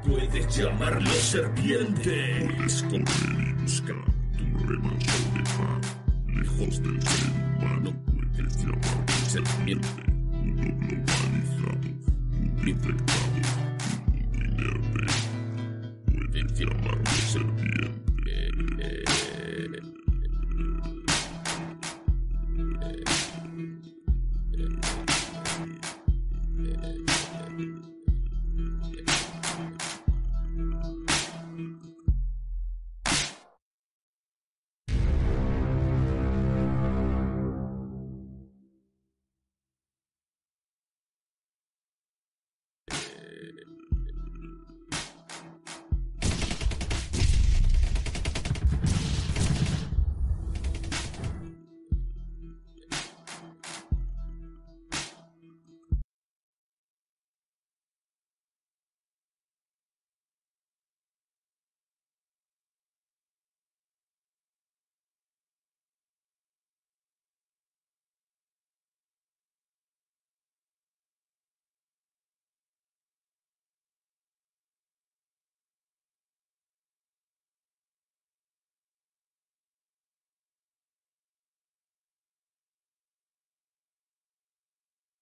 Puedes 0.04 0.56
llamarlo 0.56 1.10
serpiente. 1.10 2.48
Puedes 2.56 2.82
y 2.82 3.62
buscar 3.62 3.96
tu 4.36 4.66
remanso 4.66 5.18
de 5.34 5.42
paz. 5.42 5.99